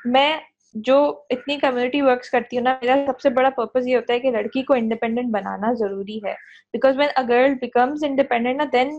میں 0.05 0.37
جو 0.75 0.97
اتنی 1.29 1.57
کمیونٹی 1.57 2.01
ورکس 2.01 2.29
کرتی 2.29 2.57
ہوں 2.57 2.63
نا، 2.63 2.77
میرا 2.81 2.95
سب 3.05 3.19
سے 3.19 3.29
بڑا 3.29 3.49
پرپز 3.49 3.87
یہ 3.87 3.95
ہوتا 3.95 4.13
ہے 4.13 4.19
کہ 4.19 4.31
لڑکی 4.31 4.63
کو 4.63 4.73
انڈیپینڈنٹ 4.73 5.31
بنانا 5.31 5.73
ضروری 5.73 6.17
ہے۔ 6.25 6.33
Because 6.73 6.97
when 6.97 7.09
a 7.15 7.21
girl 7.29 7.53
becomes 7.53 8.03
independent 8.03 8.57
نا 8.57 8.63
then 8.73 8.89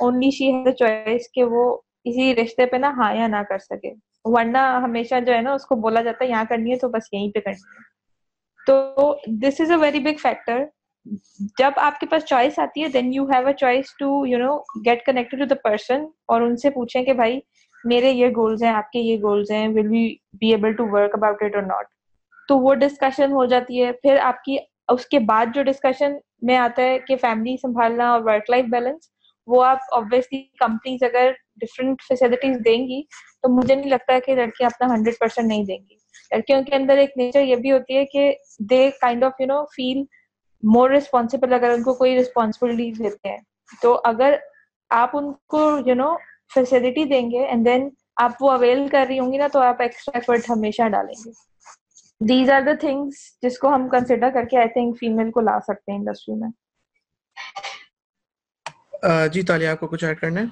only 0.00 0.30
she 0.30 0.50
has 0.50 0.66
a 0.66 0.72
choice 0.72 1.28
کہ 1.30 1.44
وہ 1.44 1.76
کسی 2.04 2.34
رشتے 2.36 2.66
پہ 2.66 2.76
نا 2.76 2.90
ہاں 2.96 3.14
یا 3.14 3.26
نہ 3.26 3.42
کر 3.48 3.58
سکے۔ 3.58 3.92
ورنہ 4.24 4.58
ہمیشہ 4.82 5.14
جو 5.26 5.32
ہے 5.34 5.40
نا، 5.40 5.52
اس 5.52 5.66
کو 5.66 5.76
بولا 5.76 6.02
جاتا 6.02 6.24
ہے، 6.24 6.30
یہاں 6.30 6.44
کرنی 6.48 6.72
ہے 6.72 6.76
تو 6.76 6.88
بس 6.88 7.12
یہیں 7.12 7.30
پہ 7.30 7.40
کرنی 7.40 7.62
ہے۔ 7.62 7.86
تو 8.66 9.14
this 9.26 9.60
is 9.60 9.70
a 9.70 9.76
very 9.76 10.00
big 10.00 10.16
factor 10.22 10.64
جب 11.58 11.70
آپ 11.76 12.00
کے 12.00 12.06
پاس 12.06 12.24
چوائس 12.24 12.58
آتی 12.58 12.82
ہے 12.82 12.88
then 12.88 13.12
you 13.14 13.24
have 13.24 13.46
a 13.46 13.52
choice 13.52 13.96
to 13.98 14.26
you 14.26 14.38
know 14.38 14.56
get 14.86 15.04
connected 15.06 15.38
to 15.38 15.44
the 15.44 15.54
person 15.54 16.04
اور 16.26 16.40
ان 16.40 16.56
سے 16.56 16.70
پوچھیں 16.70 17.02
کہ 17.04 17.12
بھائی 17.12 17.40
میرے 17.84 18.10
یہ 18.10 18.28
گولز 18.36 18.62
ہیں، 18.62 18.70
آپ 18.70 18.90
کے 18.90 18.98
یہ 18.98 19.16
گولز 19.22 19.50
ہیں 19.50 19.68
will 19.68 19.86
we 19.86 20.16
be 20.32 20.50
able 20.50 20.72
to 20.72 20.86
work 20.90 21.14
about 21.14 21.42
it 21.42 21.54
اور 21.54 21.62
ناٹ 21.62 21.86
تو 22.48 22.58
وہ 22.58 22.74
ڈسکشن 22.74 23.32
ہو 23.32 23.44
جاتی 23.44 23.84
ہے، 23.84 23.92
پھر 23.92 24.16
آپ 24.22 24.42
کی 24.44 24.56
اس 24.88 25.06
کے 25.06 25.18
بعد 25.18 25.46
جو 25.54 25.62
ڈسکشن 25.62 26.12
میں 26.42 26.56
آتا 26.56 26.82
ہے 26.82 26.98
کہ 26.98 27.16
فیملی 27.16 27.56
سنبھالنا 27.56 28.10
اور 28.10 28.20
ورک 28.20 28.50
لائف 28.50 28.64
بیلنس 28.64 29.10
وہ 29.46 29.64
آپ 29.64 29.78
آبویسلی 29.92 30.42
کمپنیز 30.58 31.02
اگر 31.02 31.30
ڈفرینٹ 31.56 32.02
فیسلٹیز 32.08 32.56
دیں 32.64 32.88
گی، 32.88 33.02
تو 33.42 33.48
مجھے 33.48 33.74
نہیں 33.74 33.90
لگتا 33.90 34.18
کہ 34.18 34.34
لڑکیاں 34.34 34.70
اپنا 34.74 34.94
ہنڈریڈ 34.94 35.18
پرسینٹ 35.20 35.48
نہیں 35.48 35.64
دیں 35.64 35.78
گی۔ 35.78 35.94
لڑکیوں 36.32 36.62
کے 36.62 36.74
اندر 36.76 36.98
ایک 36.98 37.10
نیچر 37.16 37.42
یہ 37.42 37.56
بھی 37.56 37.72
ہوتی 37.72 37.96
ہے 37.96 38.04
کہ 38.04 38.32
they 38.58 38.90
kind 39.00 39.24
of 39.24 39.40
you 39.40 39.46
know 39.46 39.64
feel 39.64 40.02
more 40.62 40.90
responsible 40.90 41.52
اگر 41.52 41.70
ان 41.70 41.82
کو 41.82 41.94
کوئی 41.94 42.16
ریسپانسبلٹیز 42.16 42.98
دیتے 42.98 43.28
ہیں۔ 43.28 43.38
تو 43.82 44.00
اگر 44.04 44.34
آپ 44.90 45.16
ان 45.16 45.32
کو 45.32 45.78
یو 45.86 45.94
نو 45.94 46.14
فیسلٹی 46.50 47.04
دیں 47.04 47.30
گے 47.30 47.44
اینڈ 47.46 47.64
دین 47.64 47.88
آپ 48.16 48.42
وہ 48.42 48.50
اویل 48.52 48.86
کر 48.88 49.04
رہی 49.08 49.18
ہوں 49.18 49.32
گی 49.32 49.38
نا 49.38 49.46
تو 49.52 49.60
آپ 49.60 49.82
ایکسٹرا 49.82 50.18
ایفرٹ 50.18 50.50
ہمیشہ 50.50 50.88
ڈالیں 50.88 51.14
گے 51.24 51.30
دیز 52.20 52.50
آر 52.50 52.60
دا 52.60 52.74
تھنگس 52.80 53.14
جس 53.42 53.58
کو 53.58 53.74
ہم 53.74 53.88
کنسیڈر 53.88 54.30
کر 54.34 54.44
کے 54.44 54.58
آئی 54.58 54.68
تھنک 54.68 54.98
فیمل 55.00 55.30
کو 55.30 55.40
لا 55.40 55.58
سکتے 55.60 55.92
ہیں 55.92 55.98
انڈسٹری 55.98 56.34
میں 56.34 56.50
جی 59.28 59.42
تالیہ 59.42 59.68
آپ 59.68 59.80
کو 59.80 59.86
کچھ 59.86 60.04
ایڈ 60.04 60.20
کرنا 60.20 60.40
ہے 60.40 60.46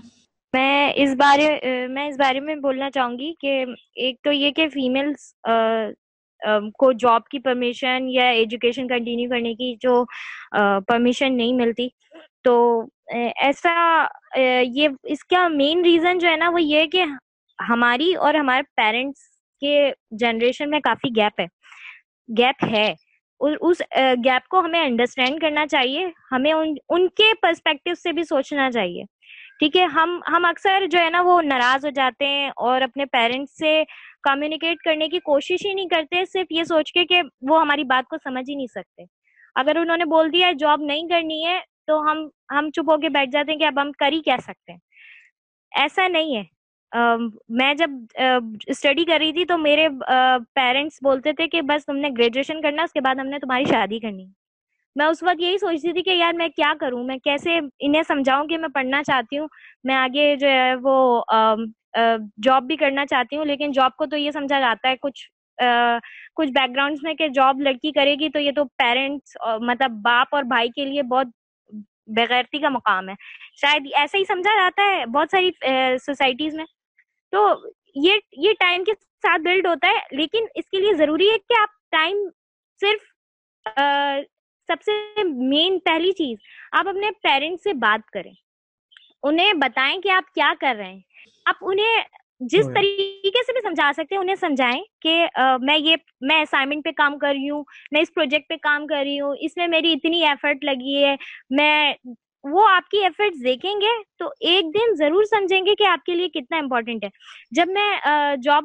میں 0.55 0.93
اس 0.95 1.15
بارے 1.15 1.49
میں 1.89 2.07
اس 2.09 2.17
بارے 2.19 2.41
میں 2.41 2.55
بولنا 2.57 2.91
چاہوں 2.91 3.19
گی 3.19 3.33
کہ 3.41 3.65
ایک 3.95 4.21
تو 4.25 4.33
یہ 4.33 4.51
کہ 4.51 4.69
فیمیلس 4.69 5.33
کو 6.79 6.93
جاب 6.93 7.29
کی 7.29 7.39
پرمیشن 7.39 8.09
یا 8.09 8.29
ایجوکیشن 8.31 8.89
کنٹینیو 8.89 9.31
کرنے 9.31 9.55
کی 9.55 9.75
جو 9.81 10.05
پرمیشن 10.89 11.37
نہیں 11.37 11.53
ملتی 11.53 11.89
تو 12.47 12.85
ایسا 13.37 14.05
یہ، 14.63 14.89
اس 15.03 15.25
کا 15.25 15.49
مین 15.49 15.85
ریزن 15.85 16.19
جو 16.19 16.29
ہے 16.29 16.37
نا 16.37 16.51
وہ 16.51 16.63
یہ 16.63 16.87
کہ 16.87 17.05
ہماری 17.69 18.15
اور 18.15 18.35
ہمارے 18.35 18.63
پیرنٹس 18.77 19.21
کے 19.61 19.91
جنریشن 20.11 20.71
میں 20.71 20.81
کافی 20.81 21.09
گیپ 21.17 21.41
ہے۔ 21.41 21.47
گیپ 22.39 22.65
ہے۔ 22.73 22.95
اس 23.41 23.83
گیپ 24.25 24.49
کو 24.49 24.61
ہمیں 24.61 24.85
انڈرسٹینڈ 24.85 25.41
کرنا 25.41 25.67
چاہیے۔ 25.67 26.07
ہمیں 26.33 26.53
ان 26.53 27.09
کے 27.09 27.35
پرسپیکٹو 27.43 27.95
سے 27.95 28.13
بھی 28.13 28.23
سوچنا 28.23 28.71
چاہیے۔ 28.71 29.03
ٹھیک 29.59 29.77
ہے، 29.77 29.85
ہم 29.85 30.21
ہم 30.29 30.45
اکثر 30.45 30.87
جو 30.91 30.99
ہے 30.99 31.11
نا 31.11 31.21
وہ 31.21 31.43
ناراض 31.43 31.85
ہو 31.85 31.91
جاتے 31.91 32.27
ہیں 32.27 32.49
اور 32.57 32.81
اپنے 32.81 33.07
پیرنٹس 33.07 33.59
سے 33.59 33.83
کمیونیکیٹ 34.23 34.77
کرنے 34.85 35.09
کی 35.09 35.19
کوشش 35.21 35.67
ہی 35.67 35.75
نہیں 35.75 35.89
کرتے، 35.89 36.25
صرف 36.33 36.47
یہ 36.51 36.65
سوچ 36.65 36.93
کے 36.93 37.05
کہ 37.05 37.23
وہ 37.51 37.61
ہماری 37.61 37.85
بات 37.85 38.09
کو 38.09 38.17
سمجھ 38.25 38.51
ہی 38.51 38.55
نہیں 38.55 38.73
سکتے۔ 38.75 39.05
اگر 39.55 39.77
انہوں 39.77 39.97
نے 39.97 40.05
بول 40.05 40.33
دیا 40.33 40.53
جاب 40.59 40.81
نہیں 40.83 41.09
کرنی 41.09 41.47
ہے 41.47 41.59
تو 41.87 42.01
ہم 42.03 42.27
ہم 42.53 42.71
چپ 42.71 42.91
ہو 42.91 42.97
کے 42.97 43.09
بیٹھ 43.09 43.31
جاتے 43.31 43.53
ہیں 43.53 43.59
کہ 43.59 43.65
اب 43.65 43.81
ہم 43.83 43.93
کر 43.93 44.13
ہی 44.13 44.21
کہہ 44.23 44.43
سکتے 44.43 44.73
ہیں۔ 44.73 44.79
ایسا 45.73 46.09
نہیں 46.09 46.37
ہے۔ 46.37 46.43
میں 47.59 47.73
جب 47.75 47.91
اسٹڈی 48.67 49.05
کر 49.05 49.19
رہی 49.21 49.33
تھی 49.33 49.45
تو 49.45 49.59
میرے 49.59 49.89
پیرنٹس 50.55 50.99
بولتے 51.03 51.33
تھے 51.33 51.47
کہ 51.49 51.63
بس 51.63 51.87
تم 51.87 51.97
نے 51.97 52.09
گریجویشن 52.19 52.61
کرنا، 52.63 52.83
اس 52.83 52.93
کے 52.93 53.01
بعد 53.01 53.21
ہم 53.21 53.29
نے 53.29 53.39
تمہاری 53.39 53.65
شادی 53.65 53.99
کرنی۔ 54.01 54.27
میں 54.97 55.07
اس 55.07 55.23
وقت 55.23 55.41
یہی 55.43 55.59
سوچتی 55.59 55.93
تھی 55.93 56.03
کہ 56.03 56.11
یار 56.11 56.33
میں 56.35 56.49
کیا 56.49 56.73
کروں؟ 56.81 57.03
میں 57.05 57.17
کیسے 57.25 57.59
انہیں 57.59 58.03
سمجھاؤں 58.09 58.47
کہ 58.49 58.59
میں 58.59 58.69
پڑھنا 58.75 59.03
چاہتی 59.03 59.39
ہوں؟ 59.39 59.49
میں 59.85 59.95
آگے 59.95 60.35
جو 60.37 60.49
ہے 60.49 60.75
وہ 60.83 61.25
جاب 62.45 62.63
بھی 62.63 62.77
کرنا 62.77 63.07
چاہتی 63.07 63.37
ہوں، 63.37 63.45
لیکن 63.45 63.73
جاب 63.73 63.97
کو 63.97 64.07
تو 64.07 64.17
یہ 64.17 64.31
سمجھا 64.31 64.61
جاتا 64.61 64.89
ہے 64.89 64.97
کچھ 65.01 65.29
کچھ 66.37 66.51
بیک 66.53 66.75
گراؤنڈس 66.77 67.03
میں 67.03 67.15
کہ 67.15 67.29
جاب 67.29 67.61
لڑکی 67.61 67.93
کرے 67.93 68.15
گی 68.21 68.29
تو 68.29 68.39
یہ 68.39 68.53
تو 68.57 68.65
پیرنٹس 68.79 69.37
مطلب 69.61 69.91
باپ 70.05 70.35
اور 70.35 70.43
بھائی 70.45 70.69
کے 70.69 70.85
لیے 70.85 71.03
بہت 71.03 71.27
بغیرتی 72.07 72.59
کا 72.59 72.69
مقام 72.69 73.09
ہے۔ 73.09 73.15
شاید 73.61 73.87
ایسا 73.95 74.19
ہی 74.19 74.25
سمجھا 74.25 74.55
جاتا 74.61 74.83
ہے 74.83 75.07
بہت 75.07 75.29
ساری 75.31 75.51
سوسائٹیز 75.99 76.55
میں۔ 76.55 76.65
تو 77.31 77.55
یہ 77.95 78.15
یہ 78.33 78.53
ٹائم 78.59 78.85
کے 78.85 78.93
ساتھ 79.23 79.43
بلڈ 79.43 79.67
ہوتا 79.67 79.89
ہے، 79.89 80.17
لیکن 80.17 80.45
اس 80.55 80.69
کے 80.71 80.81
لیے 80.81 80.95
ضروری 80.95 81.31
ہے 81.31 81.39
کہ 81.39 81.55
آپ 81.63 81.91
ٹائم 81.91 82.19
صرف 82.81 83.03
سب 84.67 84.83
سے 84.83 85.23
مین 85.25 85.79
پہلی 85.79 86.13
چیز، 86.13 86.39
آپ 86.73 86.89
اپنے 86.89 87.11
پیرنٹس 87.23 87.63
سے 87.65 87.73
بات 87.73 88.11
کریں۔ 88.11 88.33
انہیں 89.23 89.53
بتائیں 89.53 90.01
کہ 90.01 90.09
آپ 90.09 90.35
کیا 90.35 90.53
کر 90.61 90.75
رہے 90.79 90.93
ہیں۔ 90.93 91.01
آپ 91.45 91.55
انہیں 91.61 91.97
جس 92.41 92.67
طریقے 92.67 93.43
سے 93.43 93.53
بھی 93.53 93.61
سمجھا 93.63 93.91
سکتے 93.97 94.15
ہیں 94.15 94.21
انہیں 94.21 94.37
سمجھائیں 94.37 94.83
کہ 95.01 95.27
میں 95.61 95.77
یہ 95.79 95.97
میں 96.21 96.41
اسائنمنٹ 96.41 96.85
پہ 96.85 96.91
کام 96.97 97.19
کر 97.19 97.29
رہی 97.29 97.51
ہوں 97.51 97.65
میں 97.93 98.01
اس 98.01 98.15
پروجیکٹ 98.15 98.49
پہ 98.49 98.57
کام 98.63 98.87
کر 98.87 99.03
رہی 99.05 99.21
ہوں 99.21 99.35
اس 99.41 99.57
میں 99.57 99.67
میری 99.67 99.93
اتنی 99.93 100.25
ایفرٹ 100.25 100.65
لگی 100.65 101.05
ہے 101.05 101.15
میں 101.51 101.93
وہ 102.45 102.67
آپ 102.69 102.89
کی 102.89 102.99
ایفرٹس 102.99 103.43
دیکھیں 103.45 103.75
گے 103.81 103.93
تو 104.19 104.29
ایک 104.41 104.65
دن 104.75 104.95
ضرور 104.95 105.25
سمجھیں 105.25 105.65
گے 105.67 105.75
کہ 105.75 105.87
آپ 105.89 106.05
کے 106.05 106.15
لیے 106.15 106.29
کتنا 106.29 106.59
امپورٹنٹ 106.59 107.05
ہے۔ 107.05 107.09
جب 107.51 107.69
میں 107.69 107.89
جاب 108.43 108.65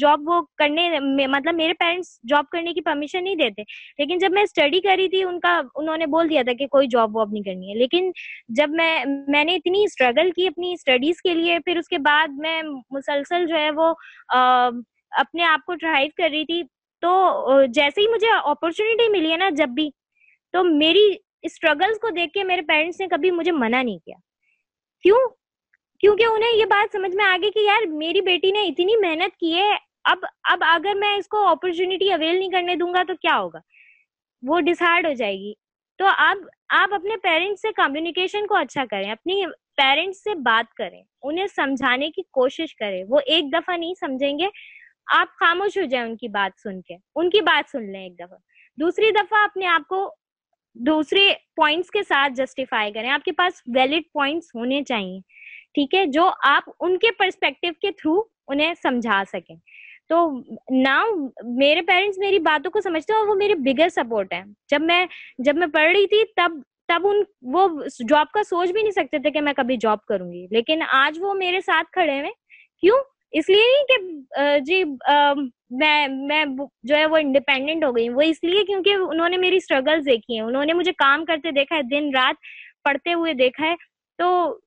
جاب 0.00 0.20
وہ 0.26 0.40
کرنے 0.56 0.88
مطلب 1.00 1.54
میرے 1.54 1.74
پیرنٹس 1.74 2.18
جاب 2.28 2.48
کرنے 2.52 2.72
کی 2.72 2.80
پرمیشن 2.80 3.24
نہیں 3.24 3.36
دیتے، 3.36 3.62
لیکن 3.98 4.18
جب 4.18 4.32
میں 4.32 4.42
اسٹڈی 4.42 4.80
کری 4.80 5.08
تھی، 5.08 5.22
ان 5.24 5.40
کا، 5.40 5.60
انہوں 5.74 5.96
نے 5.96 6.06
بول 6.06 6.30
دیا 6.30 6.42
تھا 6.42 6.52
کہ 6.52 6.66
کوئی 6.66 6.88
جاب 6.92 7.16
واب 7.16 7.32
نہیں 7.32 7.42
کرنی 7.42 7.70
ہے۔ 7.70 7.78
لیکن 7.78 8.10
جب 8.56 8.70
میں 8.70 9.04
میں 9.28 9.44
نے 9.44 9.54
اتنی 9.54 9.82
اسٹرگل 9.84 10.30
کی 10.30 10.46
اپنی 10.46 10.72
اسٹڈیز 10.72 11.22
کے 11.22 11.34
لیے، 11.34 11.58
پھر 11.64 11.78
اس 11.78 11.88
کے 11.88 11.98
بعد 11.98 12.38
میں 12.38 12.60
مسلسل 12.90 13.46
جو 13.46 13.56
ہے 13.56 13.70
وہ 13.70 13.92
اپنے 15.12 15.44
آپ 15.44 15.64
کو 15.66 15.74
ڈرائیو 15.74 16.10
کر 16.16 16.28
رہی 16.32 16.44
تھی۔ 16.44 16.62
تو 17.02 17.10
جیسے 17.74 18.00
ہی 18.00 18.06
مجھے 18.08 18.26
اپرچونیٹی 18.44 19.08
ملی 19.12 19.30
ہے 19.32 19.36
نا 19.36 19.48
جب 19.56 19.68
بھی، 19.68 19.88
تو 20.54 20.62
میری 20.64 21.10
اسٹرگلس 21.42 21.98
کو 21.98 22.08
دیکھ 22.08 22.32
کے 22.32 22.44
میرے 22.44 22.62
پیرنٹس 22.62 23.00
نے 23.00 23.06
کبھی 23.06 23.30
مجھے 23.30 23.52
منع 23.52 23.82
نہیں 23.82 23.98
کیا۔ 23.98 24.16
کیوں؟ 25.02 25.28
کیونکہ 26.00 26.24
انہیں 26.24 26.56
یہ 26.56 26.64
بات 26.64 26.92
سمجھ 26.92 27.16
میں 27.16 27.24
آگے 27.24 27.50
کہ 27.50 27.58
یار 27.58 27.86
میری 27.86 28.20
بیٹی 28.20 28.50
نے 28.50 28.62
اتنی 28.62 28.96
محنت 28.96 29.36
کی 29.36 29.54
ہے، 29.54 29.76
اب 30.04 30.18
اب 30.42 30.62
اگر 30.66 30.94
میں 30.94 31.16
اس 31.16 31.28
کو 31.28 31.46
اپرچونیٹی 31.46 32.12
اویل 32.12 32.38
نہیں 32.38 32.50
کرنے 32.50 32.74
دوں 32.74 32.94
گا 32.94 33.02
تو 33.08 33.12
کیا 33.22 33.38
ہوگا؟ 33.38 33.58
وہ 34.42 34.60
ڈسہارڈ 34.60 35.06
ہو 35.06 35.12
جائے 35.12 35.34
گی۔ 35.34 35.54
تو 35.98 36.04
اب، 36.18 36.36
آپ 36.68 36.94
اپنے 36.94 37.16
پیرنٹس 37.16 37.62
سے 37.62 37.72
کمیونیکیشن 37.72 38.46
کو 38.46 38.54
اچھا 38.54 38.84
کریں، 38.90 39.10
اپنی 39.10 39.46
پیرنٹس 39.76 40.22
سے 40.22 40.34
بات 40.34 40.74
کریں، 40.74 41.02
انہیں 41.22 41.46
سمجھانے 41.46 42.10
کی 42.10 42.22
کوشش 42.22 42.76
کریں۔ 42.76 43.04
وہ 43.08 43.18
ایک 43.26 43.44
دفعہ 43.52 43.76
نہیں 43.76 43.94
سمجھیں 43.94 44.38
گے، 44.38 44.48
آپ 45.14 45.28
خاموش 45.40 45.78
ہو 45.78 45.82
جائیں 45.82 46.06
ان 46.06 46.16
کی 46.16 46.28
بات 46.28 46.60
سن 46.60 46.80
کے۔ 46.80 46.96
ان 47.14 47.30
کی 47.30 47.40
بات 47.40 47.70
سن 47.70 47.92
لیں 47.92 48.02
ایک 48.02 48.18
دفعہ۔ 48.18 48.36
دوسری 48.76 49.10
دفعہ 49.10 49.38
اپنے 49.38 49.66
آپ 49.66 49.82
کو 49.88 50.14
دوسرے 50.74 51.28
پوائنٹس 51.56 51.90
کے 51.90 52.02
ساتھ 52.02 52.32
جسٹیفائی 52.32 52.92
کریں۔ 52.92 53.10
آپ 53.10 53.24
کے 53.24 53.32
پاس 53.32 53.62
ویلڈ 53.74 54.02
پوائنٹس 54.12 54.54
ہونے 54.54 54.82
چاہیے، 54.82 55.18
ٹھیک 55.74 55.94
ہے؟ 55.94 56.06
جو 56.06 56.30
آپ 56.44 56.70
ان 56.80 56.98
کے 56.98 57.12
پرسپیکٹو 57.18 57.68
کے 57.82 57.90
تھرو 57.90 58.22
انہیں 58.48 58.74
سمجھا 58.82 59.22
سکیں۔ 59.32 59.56
تو 60.08 60.30
نہ 60.70 61.04
میرے 61.44 61.82
پیرنٹس 61.82 62.18
میری 62.18 62.38
باتوں 62.38 62.70
کو 62.70 62.80
سمجھتے 62.80 63.12
ہیں 63.12 63.20
اور 63.20 63.28
وہ 63.28 63.34
میرے 63.34 63.54
بگر 63.54 63.88
سپورٹ 63.88 64.32
ہیں۔ 64.32 64.44
جب 64.68 64.80
میں 64.80 65.06
جب 65.38 65.56
میں 65.56 65.66
پڑھ 65.66 65.92
رہی 65.92 66.06
تھی 66.06 66.24
تب 66.36 66.52
تب 66.88 67.06
ان، 67.06 67.22
وہ 67.42 67.68
جاب 68.08 68.26
کا 68.32 68.42
سوچ 68.42 68.72
بھی 68.72 68.82
نہیں 68.82 68.90
سکتے 68.90 69.18
تھے 69.18 69.30
کہ 69.30 69.40
میں 69.40 69.52
کبھی 69.52 69.76
جاب 69.80 70.04
کروں 70.06 70.32
گی۔ 70.32 70.46
لیکن 70.50 70.82
آج 70.92 71.18
وہ 71.20 71.34
میرے 71.34 71.60
ساتھ 71.60 71.92
کھڑے 71.92 72.20
ہوئے۔ 72.20 72.30
کیوں؟ 72.80 72.98
اس 73.32 73.48
لیے 73.48 73.62
نہیں 73.66 73.84
کہ 73.88 74.58
جی 74.58 74.84
میں 75.80 76.06
میں 76.08 76.44
جو 76.82 76.96
ہے 76.96 77.06
وہ 77.06 77.16
انڈیپینڈنٹ 77.16 77.84
ہو 77.84 77.94
گئی 77.96 78.08
وہ 78.08 78.22
اس 78.22 78.42
لیے 78.44 78.64
کیونکہ 78.64 78.94
انہوں 79.08 79.28
نے 79.28 79.36
میری 79.36 79.56
اسٹرگل 79.56 80.04
دیکھی 80.06 80.34
ہیں۔ 80.34 80.46
انہوں 80.46 80.64
نے 80.64 80.72
مجھے 80.72 80.92
کام 80.92 81.24
کرتے 81.24 81.50
دیکھا 81.50 81.76
ہے، 81.76 81.82
دن 81.82 82.10
رات 82.14 82.36
پڑھتے 82.84 83.12
ہوئے 83.12 83.32
دیکھا 83.34 83.66
ہے۔ 83.66 83.74
تو 84.18 84.58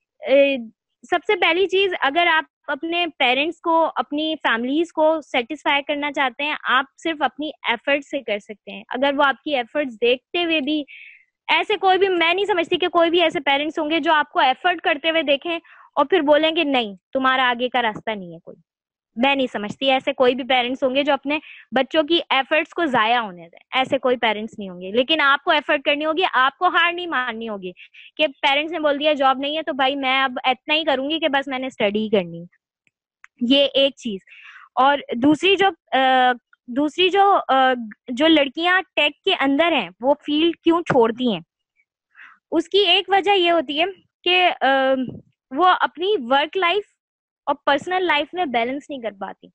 سب 1.03 1.23
سے 1.27 1.35
پہلی 1.35 1.67
چیز، 1.67 1.93
اگر 2.01 2.27
آپ 2.27 2.71
اپنے 2.71 3.05
پیرنٹس 3.19 3.59
کو، 3.61 3.75
اپنی 3.95 4.33
فیملیز 4.43 4.91
کو 4.93 5.11
سیٹسفائی 5.21 5.83
کرنا 5.83 6.11
چاہتے 6.11 6.43
ہیں، 6.43 6.55
آپ 6.63 6.85
صرف 7.03 7.21
اپنی 7.21 7.49
ایفرٹ 7.69 8.05
سے 8.05 8.21
کر 8.21 8.39
سکتے 8.39 8.71
ہیں۔ 8.71 8.83
اگر 8.95 9.17
وہ 9.17 9.23
آپ 9.23 9.43
کی 9.43 9.55
ایفرٹس 9.55 10.01
دیکھتے 10.01 10.43
ہوئے 10.43 10.59
بھی، 10.59 10.83
ایسے 11.47 11.77
کوئی 11.77 11.97
بھی، 11.97 12.09
میں 12.09 12.33
نہیں 12.33 12.45
سمجھتی 12.45 12.77
کہ 12.77 12.87
کوئی 12.87 13.09
بھی 13.09 13.21
ایسے 13.21 13.39
پیرنٹس 13.39 13.79
ہوں 13.79 13.89
گے 13.89 13.99
جو 13.99 14.13
آپ 14.13 14.31
کو 14.31 14.39
ایفرٹ 14.39 14.81
کرتے 14.81 15.09
ہوئے 15.09 15.23
دیکھیں 15.23 15.55
اور 15.55 16.05
پھر 16.05 16.21
بولیں 16.21 16.55
گے 16.55 16.63
نہیں، 16.63 16.95
تمہارا 17.13 17.49
آگے 17.49 17.69
کا 17.69 17.81
راستہ 17.81 18.11
نہیں 18.11 18.33
ہے 18.33 18.39
کوئی۔ 18.39 18.57
میں 19.15 19.35
نہیں 19.35 19.47
سمجھتی، 19.51 19.91
ایسے 19.91 20.13
کوئی 20.13 20.35
بھی 20.35 20.43
پیرنٹس 20.43 20.83
ہوں 20.83 20.95
گے 20.95 21.03
جو 21.03 21.13
اپنے 21.13 21.39
بچوں 21.71 22.03
کی 22.03 22.19
ایفرٹس 22.29 22.73
کو 22.73 22.85
ضائع 22.85 23.19
ہونے 23.19 23.41
دیں۔ 23.41 23.59
ایسے 23.71 23.97
کوئی 23.97 24.17
پیرنٹس 24.17 24.59
نہیں 24.59 24.69
ہوں 24.69 24.81
گے۔ 24.81 24.91
لیکن 24.91 25.21
آپ 25.21 25.43
کو 25.43 25.51
ایفرٹ 25.51 25.81
کرنی 25.83 26.05
ہوگی، 26.05 26.23
آپ 26.33 26.57
کو 26.57 26.67
ہار 26.67 26.93
نہیں 26.93 27.07
ماننی 27.07 27.49
ہوگی 27.49 27.71
کہ 28.17 28.27
پیرنٹس 28.27 28.71
نے 28.71 28.79
بول 28.79 28.99
دیا 28.99 29.13
جاب 29.13 29.37
نہیں 29.37 29.57
ہے 29.57 29.63
تو 29.63 29.73
بھائی 29.73 29.95
میں 29.95 30.23
اب 30.23 30.31
اتنا 30.43 30.73
ہی 30.73 30.83
کروں 30.83 31.09
گی 31.09 31.19
کہ 31.19 31.27
بس 31.27 31.47
میں 31.47 31.59
نے 31.59 31.67
اسٹڈی 31.67 32.03
ہی 32.03 32.09
کرنی 32.09 32.43
یہ 33.41 33.67
ایک 33.73 33.95
چیز۔ 33.95 34.19
اور 34.75 34.97
دوسری 35.15 35.55
جو 35.55 35.69
دوسری 36.67 37.09
جو 37.09 37.37
جو 38.07 38.27
لڑکیاں 38.27 38.81
ٹیک 38.95 39.23
کے 39.23 39.35
اندر 39.39 39.71
ہیں، 39.71 39.89
وہ 40.01 40.13
فیلڈ 40.13 40.55
کیوں 40.63 40.81
چھوڑتی 40.81 41.33
ہیں؟ 41.33 41.39
اس 42.51 42.69
کی 42.69 42.77
ایک 42.77 43.09
وجہ 43.09 43.31
یہ 43.31 43.51
ہوتی 43.51 43.79
ہے 43.79 43.85
کہ 44.23 44.49
وہ 45.51 45.65
اپنی 45.79 46.15
ورک 46.29 46.57
لائف 46.57 46.94
اور 47.45 47.55
پرسنل 47.65 48.03
لائف 48.03 48.33
میں 48.33 48.45
بیلنس 48.45 48.89
نہیں 48.89 49.01
کر 49.01 49.11
پاتی۔ 49.19 49.47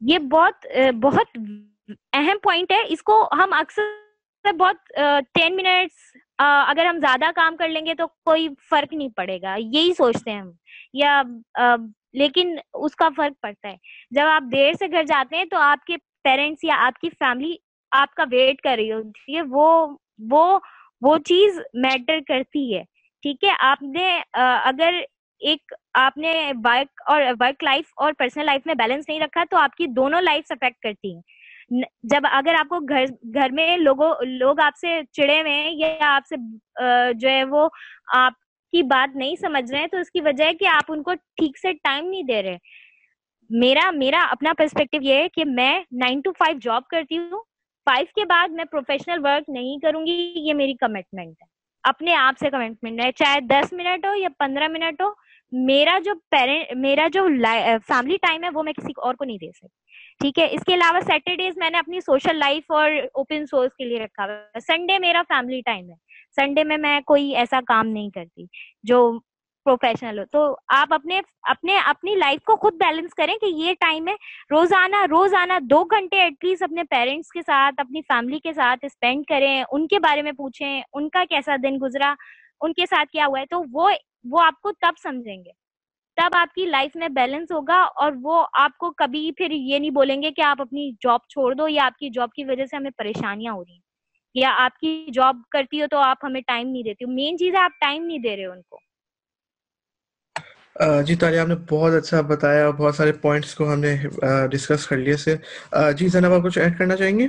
یہ 0.00 0.18
بہت 0.18 0.66
بہت 1.02 1.38
اہم 2.12 2.38
پوائنٹ 2.42 2.72
ہے۔ 2.72 2.82
اس 2.88 3.02
کو 3.02 3.28
ہم 3.32 3.52
اکثر 3.52 4.52
بہت 4.52 4.76
ٹین 5.34 5.56
منٹس 5.56 6.16
اگر 6.38 6.86
ہم 6.86 6.98
زیادہ 6.98 7.30
کام 7.34 7.56
کر 7.56 7.68
لیں 7.68 7.86
گے 7.86 7.94
تو 7.94 8.06
کوئی 8.06 8.48
فرق 8.70 8.92
نہیں 8.94 9.08
پڑے 9.08 9.38
گا۔ 9.42 9.54
یہی 9.58 9.92
سوچتے 9.94 10.30
ہیں 10.30 10.40
ہم۔ 10.40 10.50
یا، 10.92 11.22
لیکن 12.12 12.56
اس 12.74 12.96
کا 12.96 13.08
فرق 13.16 13.42
پڑتا 13.42 13.68
ہے۔ 13.68 13.76
جب 14.10 14.26
آپ 14.26 14.42
دیر 14.52 14.72
سے 14.72 14.86
گھر 14.90 15.04
جاتے 15.04 15.36
ہیں 15.36 15.44
تو 15.44 15.56
آپ 15.56 15.84
کے 15.84 15.96
پیرنٹس 16.24 16.64
یا 16.64 16.74
آپ 16.78 16.98
کی 16.98 17.10
فیملی 17.10 17.54
آپ 17.90 18.14
کا 18.14 18.24
ویٹ 18.30 18.60
کر 18.60 18.74
رہی 18.78 18.92
ہوتی 18.92 19.36
ہے۔ 19.36 19.42
وہ 19.50 19.96
وہ 20.30 20.58
وہ 21.00 21.18
چیز 21.18 21.58
میٹر 21.74 22.18
کرتی 22.28 22.76
ہے۔ 22.76 22.82
ٹھیک 23.22 23.44
ہے؟ 23.44 23.50
آپ 23.60 23.82
نے، 23.82 24.22
اگر 24.64 24.94
ایک 25.38 25.72
آپ 25.94 26.16
نے 26.16 26.52
ورک 26.64 27.02
اور 27.06 27.22
ورک 27.40 27.64
لائف 27.64 27.92
اور 27.96 28.12
پرسنل 28.18 28.46
لائف 28.46 28.66
میں 28.66 28.74
بیلنس 28.74 29.04
نہیں 29.08 29.20
رکھا 29.20 29.44
تو 29.50 29.56
آپ 29.56 29.74
کی 29.74 29.86
دونوں 29.86 30.20
لائف 30.20 30.44
افیکٹ 30.50 30.82
کرتی 30.82 31.14
ہیں۔ 31.14 31.20
جب 32.02 32.26
اگر 32.30 32.54
آپ 32.58 32.68
کو 32.68 32.78
گھر 32.78 33.04
گھر 33.34 33.50
میں 33.50 33.76
لوگوں، 33.76 34.14
لوگ 34.26 34.60
آپ 34.60 34.76
سے 34.80 35.00
چڑے 35.12 35.40
ہوئے 35.40 35.52
ہیں 35.52 35.70
یا 35.70 35.94
آپ 36.00 36.26
سے 36.28 36.36
جو 37.14 37.28
ہے 37.28 37.44
وہ 37.44 37.68
آپ 38.14 38.32
کی 38.72 38.82
بات 38.82 39.16
نہیں 39.16 39.36
سمجھ 39.36 39.70
رہے 39.72 39.80
ہیں 39.80 39.86
تو 39.86 39.98
اس 39.98 40.10
کی 40.10 40.20
وجہ 40.20 40.44
ہے 40.44 40.54
کہ 40.54 40.66
آپ 40.66 40.92
ان 40.92 41.02
کو 41.02 41.14
ٹھیک 41.14 41.58
سے 41.58 41.72
ٹائم 41.72 42.06
نہیں 42.06 42.22
دے 42.22 42.42
رہے۔ 42.42 42.56
میرا 43.50 43.90
میرا 43.90 44.26
اپنا 44.30 44.52
پرسپیکٹو 44.58 44.98
یہ 45.02 45.14
ہے 45.14 45.28
کہ 45.28 45.44
میں 45.44 45.78
نائن 45.92 46.20
ٹو 46.20 46.32
فائیو 46.32 46.58
جاب 46.62 46.86
کرتی 46.88 47.18
ہوں۔ 47.18 47.42
فائیو 47.86 48.06
کے 48.14 48.24
بعد 48.24 48.48
میں 48.48 48.64
پروفیشنل 48.64 49.24
ورک 49.24 49.50
نہیں 49.50 49.78
کروں 49.78 50.06
گی، 50.06 50.32
یہ 50.36 50.54
میری 50.54 50.74
کمٹمنٹ 50.74 51.42
ہے۔ 51.42 51.46
اپنے 51.82 52.14
آپ 52.14 52.34
سے 52.40 52.50
کمٹمنٹ 52.50 53.04
ہے، 53.04 53.12
چاہے 53.12 53.40
دس 53.40 53.72
منٹ 53.72 54.06
ہو 54.06 54.14
یا 54.14 54.28
پندرہ 54.38 54.68
منٹ 54.68 55.02
ہو۔ 55.02 55.08
میرا 55.56 55.98
جو 56.04 56.12
پیرنٹ 56.30 56.76
میرا 56.76 57.08
جو 57.12 57.26
فیملی 57.86 58.16
ٹائم 58.16 58.44
ہے 58.44 58.48
وہ 58.54 58.62
میں 58.62 58.72
کسی 58.72 58.92
اور 58.96 59.14
کو 59.14 59.24
نہیں 59.24 59.38
دے 59.38 59.50
سکتی۔ 59.52 59.84
ٹھیک 60.20 60.38
ہے؟ 60.38 60.48
اس 60.50 60.64
کے 60.64 60.74
علاوہ 60.74 61.00
سیٹرڈیز 61.00 61.52
میں 61.56 61.70
نے 61.70 61.78
اپنی 61.78 62.00
سوشل 62.00 62.36
لائف 62.36 62.64
اور 62.68 62.90
اوپن 63.14 63.46
سورس 63.46 63.70
کے 63.78 63.84
لیے 63.84 63.98
رکھا 63.98 64.24
ہوا 64.24 64.34
ہے۔ 64.34 64.60
سنڈے 64.60 64.98
میرا 64.98 65.22
فیملی 65.28 65.60
ٹائم 65.60 65.90
ہے۔ 65.90 65.94
سنڈے 66.36 66.64
میں 66.64 66.78
میں 66.78 67.00
کوئی 67.00 67.36
ایسا 67.36 67.60
کام 67.66 67.86
نہیں 67.86 68.10
کرتی 68.10 68.44
جو 68.82 69.18
پروفیشنل 69.64 70.18
ہو۔ 70.18 70.24
تو 70.24 70.56
آپ 70.68 70.94
اپنے 70.94 71.20
اپنے 71.42 71.78
اپنی 71.84 72.14
لائف 72.14 72.42
کو 72.42 72.56
خود 72.56 72.74
بیلنس 72.74 73.14
کریں 73.14 73.34
کہ 73.34 73.46
یہ 73.46 73.74
ٹائم 73.80 74.08
ہے۔ 74.08 74.14
روزانہ 74.50 74.96
روزانہ 75.10 75.52
دو 75.60 75.84
گھنٹے 75.84 76.20
ایٹ 76.20 76.44
لیسٹ 76.44 76.62
اپنے 76.62 76.84
پیرنٹس 76.84 77.28
کے 77.28 77.42
ساتھ، 77.42 77.74
اپنی 77.78 78.00
فیملی 78.02 78.38
کے 78.38 78.52
ساتھ 78.52 78.84
اسپینڈ 78.84 79.24
کریں، 79.28 79.64
ان 79.72 79.86
کے 79.86 79.98
بارے 79.98 80.22
میں 80.22 80.32
پوچھیں، 80.32 80.82
ان 80.92 81.08
کا 81.08 81.24
کیسا 81.30 81.56
دن 81.62 81.76
گزرا، 81.82 82.14
ان 82.60 82.72
کے 82.72 82.86
ساتھ 82.86 83.08
کیا 83.08 83.26
ہوا 83.26 83.40
ہے۔ 83.40 83.46
تو 83.46 83.62
وہ 83.72 83.90
وہ 84.24 84.40
آپ 84.42 84.60
کو 84.60 84.72
تب 84.72 84.98
سمجھیں 85.02 85.44
گے۔ 85.44 85.50
تب 86.16 86.36
آپ 86.36 86.54
کی 86.54 86.64
لائف 86.66 86.96
میں 86.96 87.08
بیلنس 87.10 87.52
ہوگا 87.52 87.80
اور 87.96 88.12
وہ 88.22 88.44
آپ 88.52 88.76
کو 88.78 88.90
کبھی 88.96 89.30
پھر 89.32 89.50
یہ 89.50 89.78
نہیں 89.78 89.90
بولیں 89.90 90.20
گے 90.22 90.30
کہ 90.30 90.42
آپ 90.42 90.60
اپنی 90.60 90.90
جاب 91.00 91.20
چھوڑ 91.28 91.52
دو 91.54 91.68
یا 91.68 91.84
آپ 91.84 91.96
کی 91.96 92.10
جاب 92.10 92.32
کی 92.32 92.44
وجہ 92.44 92.66
سے 92.66 92.76
ہمیں 92.76 92.90
پریشانیاں 92.96 93.52
ہو 93.52 93.64
رہی 93.64 93.72
ہیں۔ 93.72 93.80
یا 94.34 94.50
آپ 94.56 94.78
کی 94.78 94.90
جاب 95.12 95.36
کرتی 95.50 95.80
ہو 95.80 95.86
تو 95.90 95.98
آپ 96.00 96.24
ہمیں 96.24 96.40
ٹائم 96.46 96.68
نہیں 96.68 96.82
دیتی۔ 96.82 97.04
مین 97.12 97.38
چیز 97.38 97.54
ہے 97.54 97.60
آپ 97.60 97.80
ٹائم 97.80 98.04
نہیں 98.04 98.18
دے 98.18 98.36
رہے 98.36 98.46
ان 98.46 98.62
کو۔ 98.62 98.78
جی 101.06 101.14
تالیہ 101.16 101.40
آپ 101.40 101.48
نے 101.48 101.54
بہت 101.70 101.92
اچھا 101.94 102.20
بتایا 102.28 102.68
بہت 102.70 102.94
سارے 102.94 103.12
پوائنٹس 103.22 103.54
کو 103.54 103.72
ہم 103.72 103.80
نے 103.80 103.94
ڈسکس 104.50 104.86
کر 104.86 104.96
لیے 104.98 105.16
سے 105.18 105.36
جی 105.96 106.08
زینب 106.08 106.32
آپ 106.32 106.42
کچھ 106.44 106.58
ایڈ 106.58 106.78
کرنا 106.78 106.96
چاہیں 106.96 107.18
گے؟ 107.18 107.26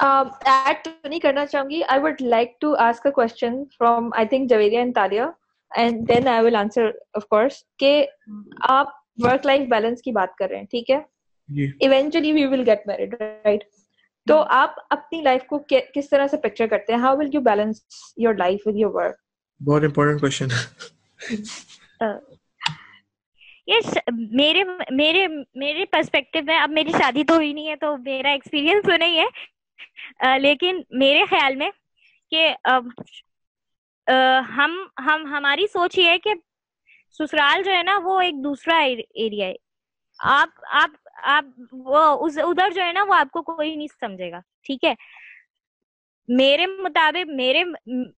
ایڈ 0.00 0.76
تو 0.84 1.08
نہیں 1.08 1.20
کرنا 1.20 1.44
چاہوں 1.46 1.68
گی۔ 1.70 1.82
I 1.84 2.00
would 2.00 2.22
like 2.24 2.58
to 2.60 2.74
ask 2.80 3.06
a 3.06 3.12
question 3.12 3.62
from 3.78 4.08
I 4.12 4.26
think 4.26 4.50
Javeria 4.50 4.80
and 4.80 4.94
Taliya 4.94 5.22
and 5.70 6.08
then 6.08 6.28
I 6.28 6.44
will 6.44 6.56
answer 6.56 6.90
of 7.14 7.26
course 7.26 7.62
کہ 7.78 8.06
آپ 8.68 8.88
ورک 9.24 9.46
لائف 9.46 9.68
بیلنس 9.68 10.02
کی 10.02 10.12
بات 10.12 10.36
کر 10.36 10.48
رہے 10.48 10.56
ہیں 10.56 10.66
ٹھیک 10.66 10.90
ہے 10.90 11.00
eventually 11.80 12.32
we 12.32 12.46
will 12.46 12.68
get 12.68 12.86
married 12.86 13.14
right 13.20 13.64
تو 14.26 14.42
آپ 14.48 14.74
اپنی 14.90 15.22
لائف 15.22 15.44
کو 15.46 15.58
کس 15.94 16.08
طرح 16.08 16.26
سے 16.26 16.36
پکچر 16.36 16.66
کرتے 16.66 16.92
ہیں 16.92 17.00
how 17.00 17.16
will 17.16 17.30
you 17.32 17.40
balance 17.40 17.82
your 18.16 18.34
life 18.34 18.66
with 18.66 18.76
your 18.76 18.90
work 18.94 19.16
بہت 19.60 19.84
امپورٹنٹ 19.84 20.20
کوشچن 20.20 20.46
یس 23.66 23.98
میرے 24.32 24.64
میرے 24.90 25.26
میرے 25.54 25.84
پرسپیکٹو 25.84 26.38
میں 26.44 26.58
اب 26.60 26.70
میری 26.70 26.92
شادی 26.92 27.24
تو 27.24 27.34
ہوئی 27.34 27.52
نہیں 27.52 27.68
ہے 27.68 27.76
تو 27.76 27.96
میرا 27.96 28.30
ایکسپیرینس 28.30 28.86
تو 28.86 28.96
نہیں 28.96 29.18
ہے 29.18 30.38
لیکن 30.38 30.80
میرے 30.90 31.24
خیال 31.24 31.56
میں 31.56 31.70
کہ 32.30 32.54
ہم 34.56 34.76
ہم، 35.06 35.26
ہماری 35.26 35.66
سوچ 35.66 35.98
یہ 35.98 36.08
ہے 36.08 36.18
کہ 36.18 36.34
سسرال 37.18 37.62
جو 37.62 37.72
ہے 37.72 37.82
نا، 37.82 37.98
وہ 38.04 38.20
ایک 38.20 38.34
دوسرا 38.44 38.76
ایریا 38.78 39.46
ہے۔ 39.46 39.54
آپ 40.18 40.48
آپ 40.72 40.90
آپ 41.22 41.44
وہ 41.72 42.26
ادھر 42.42 42.70
جو 42.70 42.82
ہے 42.82 42.92
نا، 42.92 43.04
وہ 43.08 43.14
آپ 43.14 43.30
کو 43.30 43.42
کوئی 43.42 43.76
نہیں 43.76 43.86
سمجھے 44.00 44.30
گا، 44.30 44.40
ٹھیک 44.66 44.84
ہے؟ 44.84 44.94
میرے 46.28 46.66
مطابق، 46.66 47.30
میرے، 47.36 47.64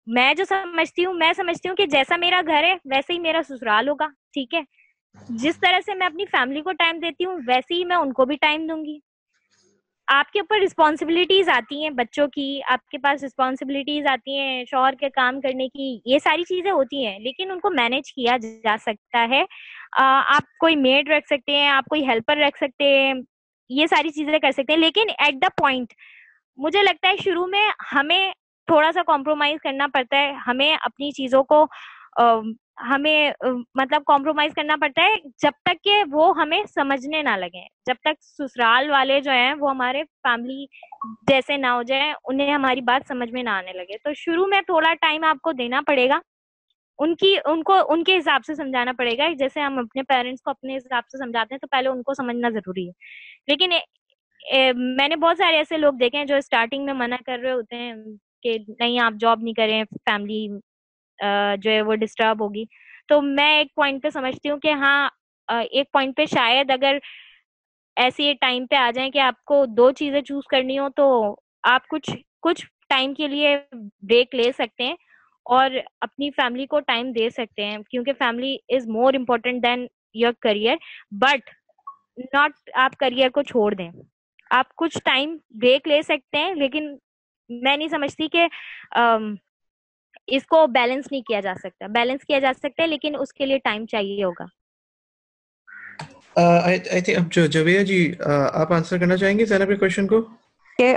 میں 0.07 0.34
جو 0.34 0.45
سمجھتی 0.45 1.05
ہوں، 1.05 1.14
میں 1.14 1.32
سمجھتی 1.32 1.68
ہوں 1.68 1.76
کہ 1.76 1.86
جیسا 1.86 2.16
میرا 2.16 2.41
گھر 2.47 2.64
ہے، 2.64 2.74
ویسے 2.84 3.12
ہی 3.12 3.18
میرا 3.18 3.41
سسرال 3.49 3.88
ہوگا، 3.88 4.07
ٹھیک 4.32 4.55
ہے؟ 4.55 4.61
جس 5.28 5.61
طرح 5.61 5.80
سے 5.86 5.95
میں 5.95 6.07
اپنی 6.07 6.24
فیملی 6.26 6.61
کو 6.61 6.72
ٹائم 6.72 6.99
دیتی 6.99 7.24
ہوں، 7.24 7.38
ویسے 7.47 7.74
ہی 7.74 7.84
میں 7.84 7.97
ان 7.97 8.12
کو 8.12 8.24
بھی 8.24 8.36
ٹائم 8.36 8.66
دوں 8.66 8.84
گی۔ 8.84 8.99
آپ 10.13 10.31
کے 10.33 10.41
اوپر 10.41 10.59
رسپانسبلٹیز 10.65 11.49
آتی 11.49 11.83
ہیں 11.83 11.91
بچوں 11.91 12.27
کی، 12.29 12.61
آپ 12.69 12.89
کے 12.89 12.99
پاس 12.99 13.23
رسپانسبلٹیز 13.25 14.07
آتی 14.11 14.39
ہیں 14.39 14.65
شوہر 14.71 14.95
کے 15.01 15.11
کام 15.11 15.41
کرنے 15.41 15.69
کی، 15.69 15.99
یہ 16.05 16.19
ساری 16.19 16.45
چیزیں 16.45 16.71
ہوتی 16.71 17.05
ہیں، 17.07 17.19
لیکن 17.19 17.51
ان 17.51 17.61
کو 17.61 17.71
مینج 17.71 18.13
کیا 18.15 18.37
جا 18.65 18.77
سکتا 18.81 19.27
ہے۔ 19.31 19.45
آپ 19.99 20.59
کوئی 20.61 20.77
میڈ 20.77 21.09
رکھ 21.09 21.27
سکتے 21.27 21.53
ہیں، 21.53 21.69
آپ 21.69 21.85
کوئی 21.85 22.07
ہیلپر 22.07 22.37
رکھ 22.37 22.59
سکتے 22.59 22.89
ہیں، 22.89 23.15
یہ 23.71 23.87
ساری 23.87 24.11
چیزیں 24.11 24.39
کر 24.39 24.51
سکتے 24.51 24.73
ہیں۔ 24.73 24.81
لیکن 24.81 25.11
ایٹ 25.19 25.43
دا 25.43 25.49
پوائنٹ 25.57 25.93
مجھے 26.59 26.83
لگتا 26.83 27.09
ہے 27.09 27.17
شروع 27.17 27.47
میں 27.47 27.69
ہمیں 27.93 28.31
تھوڑا 28.69 28.91
سا 28.93 29.03
کمپرومائز 29.07 29.59
کرنا 29.63 29.87
پڑتا 29.95 30.17
ہے، 30.17 30.33
ہمیں 30.47 30.73
اپنی 30.75 31.11
چیزوں 31.13 31.43
کو 31.45 31.67
ہمیں 32.91 33.31
مطلب 33.75 34.03
کمپرومائز 34.07 34.53
کرنا 34.55 34.77
پڑتا 34.81 35.03
ہے 35.03 35.15
جب 35.43 35.51
تک 35.65 35.85
کہ 35.85 36.03
وہ 36.13 36.33
ہمیں 36.37 36.63
سمجھنے 36.75 37.23
نہ 37.23 37.37
لگے 37.37 37.67
جب 37.87 37.95
تک 38.01 38.23
سسرال 38.23 38.91
والے 38.91 39.21
جو 39.21 39.31
ہیں، 39.31 39.55
وہ 39.55 39.71
ہمارے 39.71 40.03
فیملی 40.23 40.65
جیسے 41.29 41.57
نہ 41.57 41.67
ہو 41.67 41.83
جائیں، 41.83 42.13
انہیں 42.25 42.53
ہماری 42.55 42.81
بات 42.81 43.09
سمجھ 43.09 43.33
میں 43.33 43.43
نہ 43.43 43.51
آنے 43.51 43.73
لگے۔ 43.73 43.99
تو 44.05 44.11
شروع 44.17 44.47
میں 44.47 44.61
تھوڑا 44.61 44.95
ٹائم 45.01 45.25
آپ 45.25 45.41
کو 45.43 45.53
دینا 45.53 45.81
پڑے 45.87 46.09
گا۔ 46.09 46.19
ان 46.99 47.15
کی، 47.17 47.35
ان 47.45 47.63
کو، 47.63 47.75
ان 47.89 48.05
کے 48.05 48.17
حساب 48.19 48.41
سے 48.47 48.55
سمجھانا 48.55 48.93
پڑے 48.99 49.17
گا۔ 49.19 49.29
جیسے 49.39 49.61
ہم 49.61 49.79
اپنے 49.79 50.03
پیرنٹس 50.03 50.43
کو 50.43 50.51
اپنے 50.51 50.77
حساب 50.77 51.03
سے 51.13 51.19
سمجھاتے 51.19 51.55
ہیں، 51.55 51.61
تو 51.61 51.67
پہلے 51.71 51.89
ان 51.89 52.03
کو 52.03 52.15
سمجھنا 52.15 52.49
ضروری 52.51 52.87
ہے۔ 52.87 52.93
لیکن 53.49 53.71
میں 54.97 55.09
نے 55.09 55.17
بہت 55.17 55.39
سارے 55.39 55.57
ایسے 55.57 55.77
لوگ 55.79 55.93
دیکھے 55.93 56.19
ہیں 56.19 56.25
جو 56.25 56.37
اسٹارٹنگ 56.37 56.85
میں 56.85 56.95
منع 56.95 57.17
کر 57.27 57.39
رہے 57.43 57.53
ہوتے 57.53 57.77
ہیں 57.77 57.95
کہ 58.43 58.57
نہیں، 58.79 58.99
آپ 59.01 59.13
جاب 59.21 59.43
نہیں 59.43 59.55
کریں 59.55 59.85
فیملی 59.85 60.47
جو 61.59 61.71
ہے 61.71 61.81
وہ 61.83 61.95
ڈسٹرب 61.95 62.43
ہوگی۔ 62.43 62.64
تو 63.09 63.21
میں 63.23 63.53
ایک 63.57 63.75
پوائنٹ 63.75 64.03
پہ 64.03 64.11
سمجھتی 64.11 64.51
ہوں 64.51 64.59
کہ 64.59 64.73
ہاں 64.73 65.09
ایک 65.49 65.91
پوائنٹ 65.93 66.16
پہ 66.16 66.25
شاید 66.27 66.71
اگر 66.71 66.99
ایسی 67.97 68.33
ٹائم 68.41 68.66
پہ 68.66 68.77
آ 68.77 68.91
جائیں 68.95 69.11
کہ 69.11 69.18
آپ 69.18 69.45
کو 69.45 69.64
دو 69.66 69.91
چیزیں 69.93 70.21
چوز 70.23 70.47
کرنی 70.51 70.79
ہو 70.79 70.89
تو 70.97 71.07
آپ 71.62 71.89
کچھ 71.89 72.11
کچھ 72.43 72.64
ٹائم 72.89 73.14
کے 73.14 73.29
لیے 73.29 73.57
بریک 74.03 74.35
لے 74.35 74.51
سکتے 74.53 74.85
ہیں 74.85 74.95
اور 75.47 75.71
اپنی 76.01 76.31
فیملی 76.31 76.66
کو 76.66 76.81
ٹائم 76.81 77.11
دے 77.12 77.29
سکتے 77.31 77.64
ہیں۔ 77.64 77.79
کیونکہ 77.91 78.12
family 78.18 78.57
is 78.68 78.87
more 78.89 79.14
important 79.14 79.62
than 79.62 79.87
your 80.14 80.33
career 80.41 80.77
but 81.21 81.51
not 82.35 82.53
آپ 82.77 82.97
کریئر 82.97 83.29
کو 83.29 83.43
چھوڑ 83.43 83.73
دیں۔ 83.75 83.91
آپ 84.51 84.75
کچھ 84.77 84.99
ٹائم 85.05 85.37
بریک 85.61 85.89
لے 85.89 86.01
سکتے 86.03 86.39
ہیں، 86.39 86.55
لیکن 86.55 86.95
میں 87.51 87.77
نہیں 87.77 87.89
سمجھتی 87.89 88.29
کہ 88.29 88.47
اس 90.31 90.47
کو 90.47 90.66
بیلنس 90.66 91.05
نہیں 91.11 91.22
کیا 91.22 91.41
جا 91.41 91.55
سکتا۔ 91.59 91.87
بیلنس 91.87 92.24
کیا 92.24 92.39
جا 92.39 92.53
سکتا 92.59 92.83
ہے 92.83 92.87
لیکن 92.87 93.16
اس 93.18 93.33
کے 93.33 93.47
لیے 93.47 93.59
ٹائم 93.59 93.87
چاہیے 93.87 94.24
ہوگا۔ 94.24 94.45
جی 97.85 98.12
آپ 98.55 98.72
آنسر 98.72 98.99
کرنا 98.99 99.16
چاہیں 99.16 99.39
گے 99.39 99.45
زینب 99.45 99.68
کے 99.68 99.76
کوشچن 99.76 100.07
کو؟ 100.07 100.20
کہ 100.78 100.97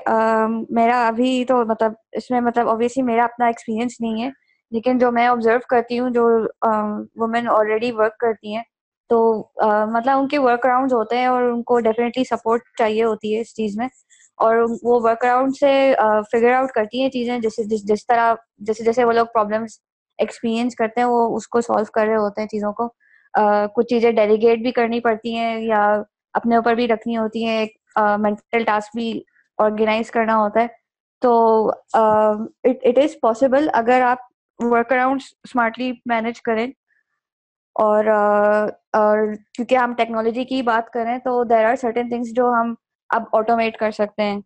میرا 0.70 1.08
ابھی 1.08 1.46
تو 1.48 1.66
مطلب 1.66 1.94
اس 2.12 2.32
میں 2.32 2.42
مطلب 2.42 2.70
اوبیسلی 2.70 3.04
میرا 3.04 3.24
اپنا 3.24 3.46
ایکسپیرینس 3.46 3.96
نہیں 4.00 4.24
ہے 4.24 4.30
لیکن 4.72 4.98
جو 4.98 5.12
میں 5.12 5.28
آبزرو 5.28 5.60
کرتی 5.70 6.00
ہوں 6.00 6.10
جو 6.10 6.28
وومین 7.16 7.48
آلریڈی 7.50 7.92
ورک 7.92 8.18
کرتی 8.18 8.56
ہیں 8.56 8.64
تو 9.10 9.48
مطلب 9.94 10.18
ان 10.18 10.28
کے 10.28 10.38
ورک 10.38 10.66
اراؤنڈ 10.66 10.94
ہوتے 10.94 11.18
ہیں 11.18 11.26
اور 11.26 11.44
ان 11.44 11.64
کو 11.64 11.80
ڈیفینیٹلی 11.80 12.24
سپورٹ 12.24 12.62
چاہیے 12.78 13.04
ہوتی 13.04 13.36
ہے 13.36 13.42
اس 13.42 13.56
چیز 13.56 13.78
میں۔ 13.78 13.88
اور 14.38 14.56
وہ 14.84 15.00
ورک 15.04 15.24
اراؤنڈ 15.26 15.56
سے 15.56 15.72
فگر 16.32 16.54
آؤٹ 16.54 16.72
کرتی 16.72 17.02
ہیں 17.02 17.10
چیزیں 17.10 17.38
جیسے 17.40 17.64
جس 17.94 18.06
طرح 18.08 18.34
جیسے 18.68 18.84
جیسے 18.84 19.04
وہ 19.06 19.12
لوگ 19.12 19.26
پرابلمس 19.34 19.80
ایکسپیرئنس 20.20 20.76
کرتے 20.76 21.02
ہیں 21.02 21.08
وہ 21.08 21.36
اس 21.36 21.48
کو 21.48 21.62
سالو 21.62 21.92
کر 21.94 22.06
رہے 22.08 22.16
ہوتے 22.16 22.42
ہیں 22.42 22.48
چیزوں 22.48 22.72
کو۔ 22.74 22.88
کچھ 23.76 23.88
چیزیں 23.88 24.12
ڈیلیگیٹ 24.12 24.60
بھی 24.60 24.72
کرنی 24.72 25.00
پڑتی 25.02 25.36
ہیں 25.36 25.60
یا 25.62 25.84
اپنے 26.34 26.56
اوپر 26.56 26.76
بھی 26.76 26.88
رکھنی 26.88 27.18
ہوتی 27.18 27.46
ہیں، 27.46 27.58
ایک 27.60 27.72
مینٹل 28.20 28.64
ٹاسک 28.64 28.96
بھی 28.96 29.12
آرگنائز 29.60 30.12
کرنا 30.12 30.36
ہوتا 30.38 30.62
ہے۔ 30.62 30.68
تو 31.22 31.70
اٹ 32.64 32.98
از 33.04 33.16
پاسبل 33.22 33.68
اگر 33.74 34.02
آپ 34.06 34.32
ورک 34.60 34.92
اراؤنڈ 34.92 35.22
اسمارٹلی 35.44 35.92
مینج 36.06 36.42
کریں 36.42 36.68
اور 37.76 38.06
کیونکہ 38.94 39.76
ہم 39.76 39.94
ٹیکنالوجی 39.98 40.44
کی 40.46 40.62
بات 40.62 40.90
کریں 40.94 41.18
تو 41.18 41.44
دیر 41.50 41.66
آر 41.66 41.76
سرٹن 41.76 42.10
تھنگس 42.10 42.36
جو 42.36 42.52
ہم 42.60 42.74
اب 43.14 43.24
آٹومیٹ 43.34 43.78
کر 43.78 43.92
سکتے 43.92 44.24
ہیں۔ 44.24 44.40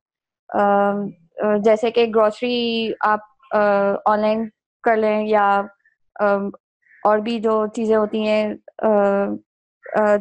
جیسے 1.65 1.91
کہ 1.91 2.05
گروسری 2.15 2.57
آپ 3.07 3.55
آن 3.55 4.19
لائن 4.19 4.47
کر 4.83 4.95
لیں 4.97 5.21
یا 5.27 5.45
اور 7.03 7.17
بھی 7.19 7.39
جو 7.39 7.51
چیزیں 7.75 7.95
ہوتی 7.95 8.27
ہیں 8.27 8.47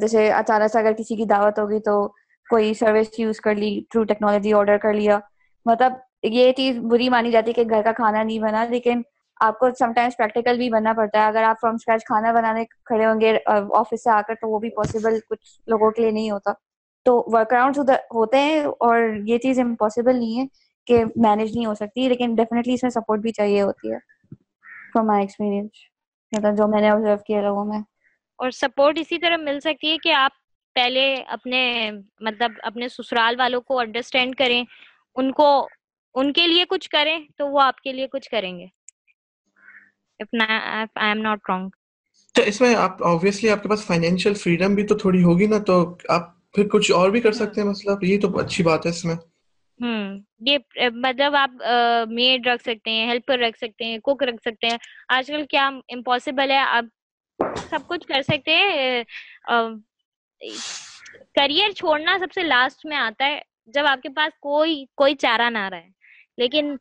جیسے 0.00 0.30
اچانک 0.32 0.72
سے 0.72 0.78
اگر 0.78 0.92
کسی 0.98 1.16
کی 1.16 1.24
دعوت 1.26 1.58
ہوگی 1.58 1.78
تو 1.80 2.06
کوئی 2.46 2.72
سروس 2.74 3.18
یوز 3.18 3.40
کر 3.40 3.54
لی 3.54 3.70
تھرو 3.90 4.04
ٹیکنالوجی 4.04 4.52
آرڈر 4.52 4.76
کر 4.78 4.92
لیا۔ 4.94 5.18
مطلب 5.66 5.92
یہ 6.24 6.52
چیز 6.52 6.78
بری 6.90 7.08
مانی 7.08 7.30
جاتی 7.30 7.50
ہے 7.50 7.54
کہ 7.54 7.70
گھر 7.70 7.82
کا 7.82 7.92
کھانا 7.92 8.22
نہیں 8.22 8.38
بنا، 8.40 8.64
لیکن 8.70 9.02
آپ 9.40 9.58
کو 9.58 9.68
سم 9.78 9.92
ٹائمس 9.92 10.16
پریکٹیکل 10.16 10.56
بھی 10.58 10.68
بننا 10.70 10.92
پڑتا 10.96 11.20
ہے۔ 11.20 11.26
اگر 11.26 11.42
آپ 11.44 11.60
فرام 11.60 11.74
اسکریچ 11.74 12.04
کھانا 12.06 12.32
بنانے 12.32 12.64
کھڑے 12.84 13.06
ہوں 13.06 13.20
گے 13.20 13.36
آفس 13.80 14.02
سے 14.04 14.10
آ 14.10 14.20
کر 14.28 14.34
تو 14.40 14.48
وہ 14.50 14.58
بھی 14.60 14.70
پاسبل 14.76 15.18
کچھ 15.30 15.40
لوگوں 15.68 15.90
کے 15.90 16.02
لیے 16.02 16.10
نہیں 16.10 16.30
ہوتا۔ 16.30 16.52
تو 17.06 17.24
ورک 17.26 17.52
اراؤنڈ 17.52 17.78
ہوتے 18.14 18.38
ہیں 18.38 18.60
اور 18.80 18.98
یہ 19.26 19.38
چیز 19.38 19.58
امپاسبل 19.58 20.16
نہیں 20.16 20.40
ہے 20.40 20.46
کہ 20.86 21.04
مینج 21.16 21.56
نہیں 21.56 21.66
ہو 21.66 21.74
سکتی 21.74 22.08
لیکن 22.08 22.34
ڈیفینیٹلی 22.34 22.74
اس 22.74 22.82
میں 22.82 22.90
سپورٹ 22.90 23.20
بھی 23.20 23.32
چاہیے 23.32 23.62
ہوتی 23.62 23.92
ہے 23.92 23.98
فرام 24.92 25.06
مائی 25.06 25.20
ایکسپیرینس 25.22 25.70
مطلب 26.32 26.56
جو 26.56 26.66
میں 26.66 26.80
نے 26.80 26.88
آبزرو 26.88 27.16
کیا 27.16 27.40
لوگوں 27.40 27.64
میں۔ 27.64 27.78
اور 28.38 28.50
سپورٹ 28.50 28.98
اسی 28.98 29.18
طرح 29.18 29.36
مل 29.36 29.60
سکتی 29.60 29.90
ہے 29.90 29.98
کہ 29.98 30.12
آپ 30.12 30.30
پہلے 30.74 31.14
اپنے 31.14 31.90
مطلب 32.20 32.52
اپنے 32.62 32.88
سسرال 32.88 33.34
والوں 33.38 33.60
کو 33.60 33.78
انڈرسٹینڈ 33.78 34.36
کریں 34.36 34.64
ان 35.14 35.32
کو 35.32 35.68
ان 36.14 36.32
کے 36.32 36.46
لیے 36.46 36.64
کچھ 36.68 36.90
کریں 36.90 37.18
تو 37.36 37.48
وہ 37.48 37.60
آپ 37.60 37.80
کے 37.80 37.92
لیے 37.92 38.06
کچھ 38.06 38.30
کریں 38.30 38.58
گے۔ 38.58 38.66
اس 42.34 42.60
میں 42.60 42.74
آپ 42.74 43.02
آبویسلی 43.04 43.50
آپ 43.50 43.62
کے 43.62 43.68
پاس 43.68 43.86
فائنینشیل 43.86 44.34
فریڈم 44.34 44.74
بھی 44.74 44.86
تو 44.86 44.98
تھوڑی 44.98 45.22
ہوگی 45.22 45.46
نا 45.46 45.58
تو 45.58 45.96
آپ 46.08 46.35
پھر 46.56 46.68
کچھ 46.68 46.92
اور 46.92 47.10
بھی 47.10 47.20
کر 47.20 47.32
سکتے 47.32 47.60
ہیں؟ 47.60 47.68
مطلب 47.68 48.04
یہ 48.04 48.20
تو 48.20 48.38
اچھی 48.38 48.64
بات 48.64 48.86
ہے 48.86 48.90
اس 48.90 49.04
میں۔ 49.04 49.14
ہوں۔ 49.80 50.18
یہ 50.40 50.58
مطلب 50.94 51.36
آپ 51.36 51.50
میڈ 52.10 52.46
رکھ 52.46 52.62
سکتے 52.62 52.90
ہیں 52.90 53.06
ہیلپر 53.06 53.38
رکھ 53.38 53.58
سکتے 53.58 53.84
ہیں 53.84 53.98
کوک 53.98 54.22
رکھ 54.22 54.42
سکتے 54.44 54.66
ہیں۔ 54.66 54.78
آج 55.08 55.26
کل 55.26 55.46
کیا 55.46 55.66
امپاسبل 55.66 56.50
ہے؟ 56.50 56.58
آپ 56.58 56.84
سب 57.70 57.78
کچھ 57.86 58.06
کر 58.06 58.22
سکتے 58.22 58.54
ہیں۔ 58.54 59.04
کریئر 61.34 61.70
چھوڑنا 61.70 62.18
سب 62.18 62.32
سے 62.34 62.42
لاسٹ 62.42 62.86
میں 62.86 62.96
آتا 62.96 63.26
ہے۔ 63.26 63.40
جب 63.66 63.82
آپ 63.86 64.02
کے 64.02 64.08
پاس 64.08 64.38
کوئی 64.40 64.84
کوئی 64.96 65.14
چارہ 65.14 65.50
نہ 65.50 65.68
رہے۔ 65.68 65.88
لیکن 66.38 66.76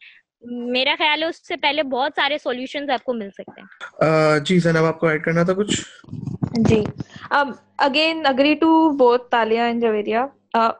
میرا 0.51 0.95
خیال 0.97 1.23
ہے 1.23 1.27
اس 1.27 1.47
سے 1.47 1.55
پہلے 1.57 1.83
بہت 1.83 2.11
سارے 2.15 2.37
سولوشن 2.37 2.91
آپ 2.91 3.03
کو 3.03 3.13
مل 3.13 3.29
سکتے 3.29 3.61
ہیں۔ 3.61 3.67
جی 4.39 4.59
زینب 4.59 4.85
آپ 4.85 4.99
کو 4.99 5.07
ایڈ 5.07 5.23
کرنا 5.23 5.43
تھا 5.43 5.53
کچھ؟ 5.53 5.81
جی۔ 6.55 6.83
Again 7.77 8.21
agree 8.25 8.53
to 8.55 8.89
both 8.97 9.29
Talia 9.31 9.65
and 9.65 9.81
Javeria 9.81 10.25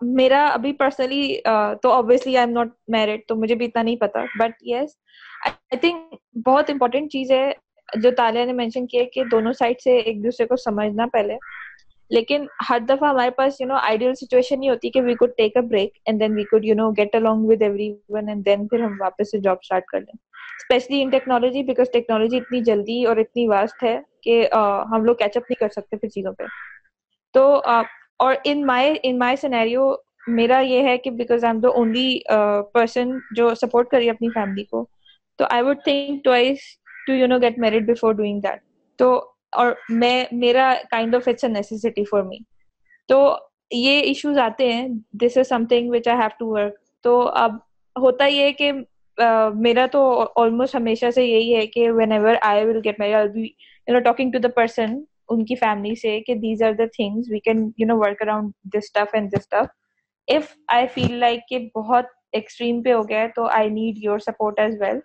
میرا 0.01 0.45
ابھی 0.47 0.71
پرسنلی 0.73 1.37
تو 1.81 1.91
obviously 1.91 2.35
I 2.37 2.45
am 2.45 2.53
not 2.53 2.67
married 2.87 3.21
تو 3.27 3.35
مجھے 3.35 3.55
بھی 3.55 3.65
اتنا 3.65 3.81
نہیں 3.81 3.95
پتا۔ 3.95 4.19
بٹ 4.39 4.51
یس 4.67 4.95
آئی 5.45 5.77
تھنک 5.77 6.15
بہت 6.45 6.69
امپورٹینٹ 6.69 7.11
چیز 7.11 7.31
ہے 7.31 7.51
جو 7.93 8.11
تالیا 8.17 8.45
نے 8.45 8.53
مینشن 8.53 8.87
کیا 8.87 9.03
کہ 9.13 9.23
دونوں 9.31 9.53
سائڈ 9.53 9.81
سے 9.83 9.97
ایک 9.97 10.23
دوسرے 10.23 10.45
کو 10.47 10.55
سمجھنا 10.55 11.05
پہلے۔ 11.13 11.37
لیکن 12.11 12.45
ہر 12.69 12.79
دفعہ 12.89 13.09
ہمارے 13.09 13.29
پاس 13.37 13.61
یو 13.61 13.67
نو 13.67 13.75
آئیڈیل 13.75 14.13
سچویشن 14.15 14.59
نہیں 14.59 14.69
ہوتی 14.69 14.89
کہ 14.89 15.01
we 15.01 15.13
could 15.15 15.31
take 15.37 15.57
a 15.57 15.61
break 15.61 15.97
and 16.05 16.19
then 16.19 16.35
we 16.35 16.43
could 16.43 16.65
you 16.65 16.75
know 16.75 16.89
get 16.97 17.15
along 17.15 17.45
with 17.49 17.61
everyone 18.09 18.29
and 18.29 18.45
then 18.45 18.67
پھر 18.67 18.81
ہم 18.81 18.95
واپس 18.99 19.31
سے 19.31 19.37
جاب 19.37 19.57
اسٹارٹ 19.61 19.85
کر 19.85 19.99
لیں۔ 19.99 20.17
Especially 20.59 21.01
in 21.03 21.09
technology 21.09 21.63
because 21.63 21.91
technology 21.93 22.37
اتنی 22.37 22.61
جلدی 22.63 23.03
اور 23.05 23.17
اتنی 23.17 23.47
واسٹ 23.47 23.83
ہے۔ 23.83 23.99
کہ 24.25 24.47
ہم 24.91 25.05
لوگ 25.05 25.15
کیچ 25.15 25.37
اپ 25.37 25.43
نہیں 25.49 25.59
کر 25.59 25.69
سکتے 25.75 25.97
پھر 25.97 26.09
چیزوں 26.09 26.33
پہ۔ 26.33 26.43
تو 27.35 27.45
اور 28.19 28.35
ان 28.43 28.65
مائی 28.65 28.95
ان 29.03 29.17
مائی 29.19 29.35
سینیریو 29.35 29.91
میرا 30.27 30.59
یہ 30.59 30.83
ہے 30.83 30.97
کہ 30.97 31.11
because 31.11 31.43
I 31.43 31.53
am 31.53 31.59
the 31.61 31.69
only 31.69 32.19
person 32.73 33.11
جو 33.35 33.53
سپورٹ 33.55 33.89
کری 33.89 34.09
اپنی 34.09 34.29
فیملی 34.33 34.63
کو، 34.63 34.85
تو 35.39 35.45
I 35.49 35.63
would 35.63 35.83
think 35.83 36.23
twice 36.23 36.59
to 37.07 37.13
you 37.13 37.27
know 37.27 37.37
get 37.41 37.57
married 37.59 37.87
before 37.87 38.13
doing 38.13 38.39
that 38.41 38.59
تو، 38.99 39.13
اور 39.53 39.71
میں، 39.91 40.23
میرا 40.33 40.73
kind 40.91 41.15
of 41.15 41.27
it's 41.27 41.43
a 41.43 41.49
necessity 41.49 42.03
for 42.05 42.23
me 42.23 42.37
تو 43.09 43.19
یہ 43.71 43.99
ایشوز 44.01 44.37
آتے 44.39 44.71
ہیں۔ 44.73 44.87
This 45.21 45.37
is 45.37 45.47
something 45.69 45.89
which 45.91 46.07
I 46.07 46.17
have 46.17 46.29
to 46.39 46.47
work 46.47 46.73
تو 47.03 47.19
اب 47.35 47.55
ہوتا 47.95 48.25
یہ 48.25 48.43
ہے 48.43 48.53
کہ 48.53 48.71
میرا 49.55 49.85
تو 49.91 50.01
آلموسٹ 50.35 50.75
ہمیشہ 50.75 51.09
سے 51.15 51.25
یہی 51.25 51.55
ہے 51.55 51.65
کہ 51.67 51.89
whenever 52.11 52.35
I 52.41 52.65
will 52.65 52.79
get 52.85 52.99
married 52.99 53.47
you 53.87 53.93
know 53.93 53.99
talking 53.99 54.31
to 54.31 54.39
the 54.39 54.49
person 54.55 54.99
ان 55.29 55.45
کی 55.45 55.55
فیملی 55.55 55.95
سے 55.95 56.19
کہ 56.21 56.35
these 56.35 56.63
are 56.63 56.73
the 56.73 56.85
things 56.85 57.31
we 57.31 57.39
can 57.39 57.69
you 57.77 57.87
know 57.87 57.97
work 57.97 58.21
around 58.21 58.51
this 58.75 58.91
tough 58.93 59.13
and 59.13 59.31
this 59.31 59.49
tough 59.49 59.67
if 60.27 60.53
I 60.67 60.87
feel 60.87 61.13
like 61.13 61.47
کہ 61.49 61.59
بہت 61.75 62.05
extreme 62.31 62.81
پہ 62.81 62.93
ہو 62.93 63.01
گیا 63.09 63.21
ہے 63.21 63.27
تو 63.27 63.47
I 63.49 63.69
need 63.69 64.03
your 64.03 64.19
support 64.19 64.59
as 64.59 64.81
well 64.81 64.99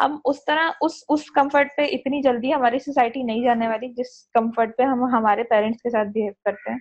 ہم 0.00 0.16
اس 0.24 0.44
طرح 0.44 0.70
اس 0.80 1.02
اس 1.08 1.30
کمفرٹ 1.30 1.68
پہ 1.76 1.82
اتنی 1.92 2.22
جلدی 2.22 2.52
ہماری 2.54 2.78
سوسائٹی 2.78 3.22
نہیں 3.22 3.42
جانے 3.42 3.68
والی 3.68 3.88
جس 3.88 4.16
کمفرٹ 4.34 4.76
پہ 4.78 4.82
ہم 4.82 5.04
ہمارے 5.12 5.42
پیرنٹس 5.42 5.82
کے 5.82 5.90
ساتھ 5.90 6.08
بہیو 6.08 6.32
کرتے 6.44 6.70
ہیں 6.70 6.78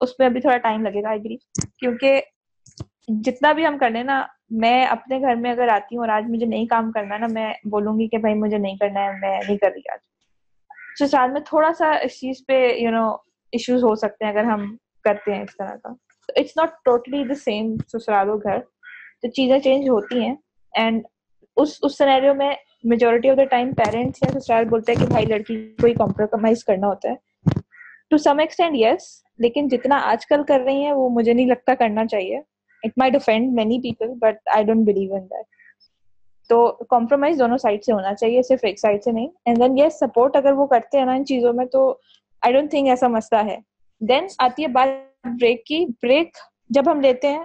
اس 0.00 0.16
پہ 0.16 0.24
ابھی 0.24 0.40
تھوڑا 0.40 0.56
ٹائم 0.56 0.82
لگے 0.82 1.02
گا 1.02 1.08
آئی 1.08 1.36
کیونکہ 1.80 2.20
جتنا 3.24 3.52
بھی 3.52 3.66
ہم 3.66 3.78
کر 3.78 3.90
لیں 3.90 4.02
نا 4.04 4.24
میں 4.50 4.84
اپنے 4.86 5.20
گھر 5.20 5.34
میں 5.34 5.50
اگر 5.50 5.68
آتی 5.68 5.96
ہوں 5.96 6.02
اور 6.02 6.08
آج 6.08 6.24
مجھے 6.28 6.46
نہیں 6.46 6.66
کام 6.66 6.90
کرنا 6.92 7.18
نا 7.18 7.26
میں 7.32 7.52
بولوں 7.64 7.98
گی 7.98 8.08
کہ 8.08 8.18
بھائی 8.18 8.34
مجھے 8.34 8.58
نہیں 8.58 8.76
کرنا 8.76 9.04
ہے 9.04 9.12
میں 9.12 9.38
نہیں 9.38 9.56
کر 9.56 9.68
رہی 9.68 9.90
آج 9.92 9.98
سسرال 10.98 11.30
میں 11.30 11.40
تھوڑا 11.46 11.72
سا 11.78 11.90
اس 12.02 12.18
چیز 12.20 12.44
پہ 12.46 12.56
یو 12.78 12.90
نو 12.90 13.08
ایشوز 13.52 13.84
ہو 13.84 13.94
سکتے 13.94 14.24
ہیں 14.24 14.32
اگر 14.32 14.44
ہم 14.44 14.64
کرتے 15.04 15.34
ہیں 15.34 15.42
اس 15.42 15.56
طرح 15.58 15.74
کا. 15.82 15.92
It's 16.36 16.56
not 16.56 16.70
totally 16.84 17.24
the 17.24 17.34
same 17.34 17.76
سسرال 17.92 18.30
و 18.30 18.36
گھر. 18.38 18.58
تو 19.22 19.30
چیزیں 19.30 19.58
چینج 19.58 19.88
ہوتی 19.88 20.20
ہیں. 20.20 20.34
اینڈ 20.74 21.02
اس 21.56 21.78
اس 21.82 21.98
سنیریو 21.98 22.34
میں 22.34 22.54
majority 22.84 23.30
of 23.30 23.36
the 23.36 23.44
time 23.50 23.72
parents 23.74 24.22
یا 24.22 24.38
سسرال 24.38 24.64
بولتے 24.68 24.92
ہیں 24.92 25.00
کہ 25.00 25.12
بھائی 25.12 25.26
لڑکی 25.26 25.56
کو 25.80 25.86
ہی 25.86 25.94
کمپرومائز 25.94 26.64
کرنا 26.64 26.86
ہوتا 26.86 27.10
ہے. 27.10 27.60
ٹو 28.10 28.18
سم 28.18 28.38
ایکسٹینڈ 28.38 28.76
یس 28.78 29.08
لیکن 29.38 29.68
جتنا 29.68 29.98
آج 30.10 30.26
کل 30.26 30.42
کر 30.48 30.60
رہی 30.66 30.84
ہیں 30.84 30.92
وہ 30.92 31.08
مجھے 31.10 31.32
نہیں 31.32 31.46
لگتا 31.46 31.74
کرنا 31.74 32.06
چاہیے. 32.06 32.38
It 32.82 32.98
may 32.98 33.10
defend 33.10 33.52
many 33.54 33.78
people 33.80 34.12
but 34.20 34.48
I 34.54 34.64
don't 34.64 34.86
believe 34.86 35.14
in 35.14 35.24
that 35.24 35.44
تو 36.48 36.66
کمپرومائز 36.88 37.38
دونوں 37.38 37.58
سائڈ 37.58 37.84
سے 37.84 37.92
ہونا 37.92 38.14
چاہیے، 38.14 38.42
صرف 38.42 38.58
ایک 38.62 38.78
سائڈ 38.80 39.02
سے 39.04 39.12
نہیں۔ 39.12 39.28
اینڈ 39.44 39.58
دین 39.58 39.78
یس 39.78 39.98
سپورٹ 39.98 40.36
اگر 40.36 40.52
وہ 40.52 40.66
کرتے 40.66 40.98
ہیں 40.98 41.04
نا 41.04 41.12
ان 41.12 41.24
چیزوں 41.24 41.52
میں 41.52 41.66
تو 41.66 41.94
آئی 42.42 42.54
ڈونٹ 42.54 42.70
تھنک 42.70 42.88
ایسا 42.88 43.08
مسئلہ 43.08 43.40
ہے۔ 43.44 43.58
دین 44.00 44.26
آتی 44.38 44.62
ہے 44.62 44.68
بات 44.68 44.88
بریک 45.24 45.64
کی۔ 45.66 45.86
بریک 46.02 46.36
جب 46.70 46.82
ہم 46.92 47.00
لیتے 47.00 47.28
ہیں 47.28 47.44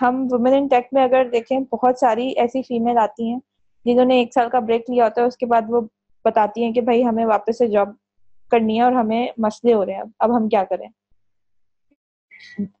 ہم 0.00 0.26
وومن 0.30 0.54
ان 0.54 0.66
ٹیک 0.66 0.86
میں 0.92 1.04
اگر 1.04 1.28
دیکھیں، 1.32 1.60
بہت 1.60 1.98
ساری 1.98 2.28
ایسی 2.28 2.62
فیمل 2.62 2.98
آتی 2.98 3.28
ہیں 3.28 3.38
جنہوں 3.84 4.04
نے 4.04 4.14
ایک 4.14 4.34
سال 4.34 4.48
کا 4.50 4.58
بریک 4.58 4.90
لیا 4.90 5.04
ہوتا 5.04 5.20
ہے، 5.20 5.26
اس 5.26 5.36
کے 5.36 5.46
بعد 5.46 5.62
وہ 5.68 5.80
بتاتی 6.24 6.64
ہیں 6.64 6.72
کہ 6.72 6.80
بھائی 6.80 7.04
ہمیں 7.04 7.26
واپس 7.26 7.58
سے 7.58 7.66
جاب 7.66 7.88
کرنی 8.50 8.76
ہے 8.76 8.82
اور 8.82 8.92
ہمیں 8.92 9.28
مسئلے 9.38 9.74
ہو 9.74 9.86
رہے 9.86 9.94
ہیں۔ 9.94 10.02
اب 10.18 10.36
ہم 10.36 10.48
کیا 10.48 10.64
کریں؟ 10.64 10.88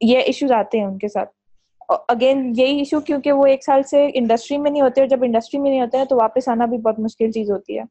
یہ 0.00 0.18
ایشوز 0.18 0.52
آتے 0.52 0.78
ہیں 0.78 0.86
ان 0.86 0.98
کے 0.98 1.08
ساتھ۔ 1.08 1.43
اگین 1.88 2.52
یہی 2.56 2.78
ایشو 2.78 3.00
کیونکہ 3.00 3.32
وہ 3.32 3.46
ایک 3.46 3.64
سال 3.64 3.82
سے 3.82 4.06
انڈسٹری 4.14 4.58
میں 4.58 4.70
نہیں 4.70 4.82
ہوتے 4.82 5.00
اور 5.00 5.08
جب 5.08 5.22
انڈسٹری 5.22 5.60
میں 5.60 5.70
نہیں 5.70 5.80
ہوتے 5.80 5.98
ہیں 5.98 6.04
تو 6.04 6.16
واپس 6.16 6.48
آنا 6.48 6.64
بھی 6.64 6.78
بہت 6.78 6.98
مشکل 6.98 7.30
چیز 7.30 7.50
ہوتی 7.50 7.78
ہے۔ 7.78 7.82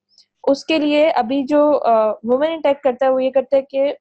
اس 0.44 0.65
کے 0.65 0.78
لیے 0.80 1.10
ابھی 1.10 1.44
جو 1.44 1.60
وومن 2.24 2.52
انٹیکٹ 2.52 2.84
کرتا 2.84 3.06
ہے 3.06 3.11
وہ 3.11 3.24
یہ 3.24 3.32
کرتا 3.32 3.57
ہے 3.57 3.61
کہ 3.61 3.94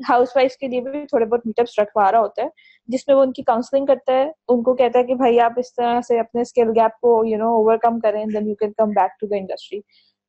ہاؤس 0.00 0.36
وائف 0.36 0.56
کے 0.56 0.68
لیے 0.68 0.80
بھی 0.80 1.04
تھوڑے 1.06 1.24
بہت 1.24 1.46
میٹ 1.46 1.60
اپس 1.60 1.78
رکھوا 1.78 2.10
رہا 2.12 2.20
ہوتا 2.20 2.42
ہے، 2.42 2.48
جس 2.88 3.06
میں 3.08 3.16
وہ 3.16 3.22
ان 3.22 3.32
کی 3.32 3.42
کاؤنسلنگ 3.42 3.86
کرتا 3.86 4.12
ہے، 4.12 4.24
ان 4.48 4.62
کو 4.62 4.74
کہتا 4.74 4.98
ہے 4.98 5.04
کہ 5.04 5.14
بھائی 5.14 5.40
آپ 5.40 5.52
اس 5.56 5.74
طرح 5.74 6.00
سے 6.00 6.18
اپنے 6.20 6.40
اسکل 6.40 6.70
گیپ 6.76 7.00
کو 7.00 7.24
یو 7.24 7.38
نو 7.38 7.54
اوور 7.54 7.76
کم 7.76 8.00
کریں 8.00 8.24
then 8.24 8.48
you 8.48 8.54
can 8.54 8.72
come 8.72 8.90
back 8.90 9.20
to 9.20 9.26
the 9.26 9.36
industry 9.36 9.80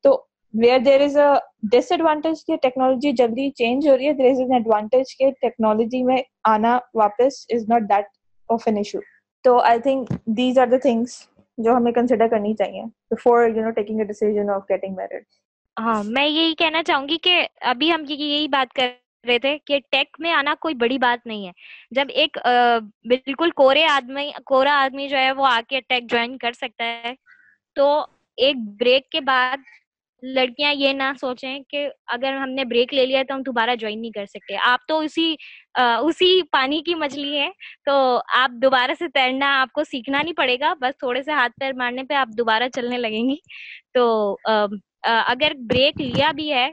تو 0.04 0.24
where 0.54 0.78
there 0.78 1.00
is 1.00 1.16
a 1.16 1.28
disadvantage 1.92 2.44
کہ 2.44 2.56
ٹیکنالوجی 2.56 3.12
جلدی 3.12 3.50
چینج 3.50 3.88
ہو 3.88 3.96
رہی 3.96 4.06
ہے 4.06 4.12
دیر 4.12 4.30
از 4.30 4.40
این 4.40 4.52
ایڈوانٹیج 4.52 5.16
کہ 5.16 5.30
ٹیکنالوجی 5.40 6.02
میں 6.02 6.16
آنا 6.44 6.78
واپس 6.94 7.44
is 7.48 7.68
not 7.68 7.82
that 7.82 8.04
of 8.48 8.62
an 8.66 8.76
issue 8.76 8.98
تو 9.44 9.58
I 9.60 9.80
think 9.80 10.12
these 10.36 10.58
are 10.58 10.66
the 10.66 10.76
things 10.78 11.20
جو 11.58 11.76
ہمیں 11.76 11.92
کنسیڈر 11.92 12.28
کرنی 12.28 12.54
چاہیے 12.54 12.82
before 13.10 13.48
you 13.48 13.64
know 13.64 13.70
taking 13.70 13.98
a 13.98 14.04
decision 14.04 14.50
of 14.50 14.62
getting 14.70 14.94
married 14.94 15.24
ہاں 15.76 16.02
میں 16.04 16.26
یہی 16.26 16.54
کہنا 16.54 16.82
چاہوں 16.82 17.08
گی 17.08 17.16
کہ 17.18 17.46
ابھی 17.70 17.92
ہم 17.92 18.04
یہی 18.08 18.48
بات 18.48 18.72
کر 18.72 18.88
رہے 19.24 19.38
تھے 19.38 19.56
کہ 19.64 19.78
ٹیک 19.90 20.16
میں 20.18 20.32
آنا 20.32 20.54
کوئی 20.60 20.74
بڑی 20.74 20.98
بات 20.98 21.26
نہیں 21.26 21.46
ہے۔ 21.46 21.52
جب 21.90 22.06
ایک 22.14 22.38
بالکل 23.04 23.50
کورے 23.52 23.84
آدمی، 23.86 24.30
کورا 24.46 24.74
آدمی 24.82 25.08
جو 25.08 25.16
ہے 25.16 25.32
وہ 25.32 25.46
آ 25.46 25.60
کے 25.68 25.80
ٹیک 25.80 26.10
جوائن 26.10 26.36
کر 26.38 26.52
سکتا 26.52 26.84
ہے، 26.84 27.14
تو 27.76 27.88
ایک 28.38 28.56
بریک 28.80 29.08
کے 29.10 29.20
بعد 29.22 29.56
لڑکیاں 30.22 30.72
یہ 30.74 30.92
نہ 30.92 31.10
سوچیں 31.20 31.58
کہ 31.70 31.86
اگر 32.12 32.32
ہم 32.32 32.50
نے 32.50 32.64
بریک 32.64 32.94
لے 32.94 33.04
لیا 33.06 33.22
تو 33.28 33.34
ہم 33.34 33.42
دوبارہ 33.46 33.74
جوائن 33.80 34.00
نہیں 34.00 34.10
کر 34.10 34.26
سکتے۔ 34.26 34.56
آپ 34.66 34.86
تو 34.88 34.98
اسی 34.98 35.34
اسی 35.74 36.40
پانی 36.52 36.80
کی 36.82 36.94
مچھلی 36.94 37.38
ہے 37.38 37.48
تو 37.86 37.94
آپ 38.36 38.50
دوبارہ 38.62 38.94
سے 38.98 39.08
تیرنا 39.14 39.52
آپ 39.60 39.72
کو 39.72 39.84
سیکھنا 39.84 40.22
نہیں 40.22 40.34
پڑے 40.36 40.56
گا، 40.60 40.72
بس 40.80 40.98
تھوڑے 40.98 41.22
سے 41.22 41.32
ہاتھ 41.32 41.52
پیر 41.60 41.72
مارنے 41.78 42.04
پہ 42.08 42.14
آپ 42.14 42.28
دوبارہ 42.38 42.68
چلنے 42.74 42.98
لگیں 42.98 43.28
گی۔ 43.28 43.36
تو 43.94 44.36
اگر 45.04 45.52
بریک 45.70 46.00
لیا 46.00 46.30
بھی 46.36 46.52
ہے 46.52 46.68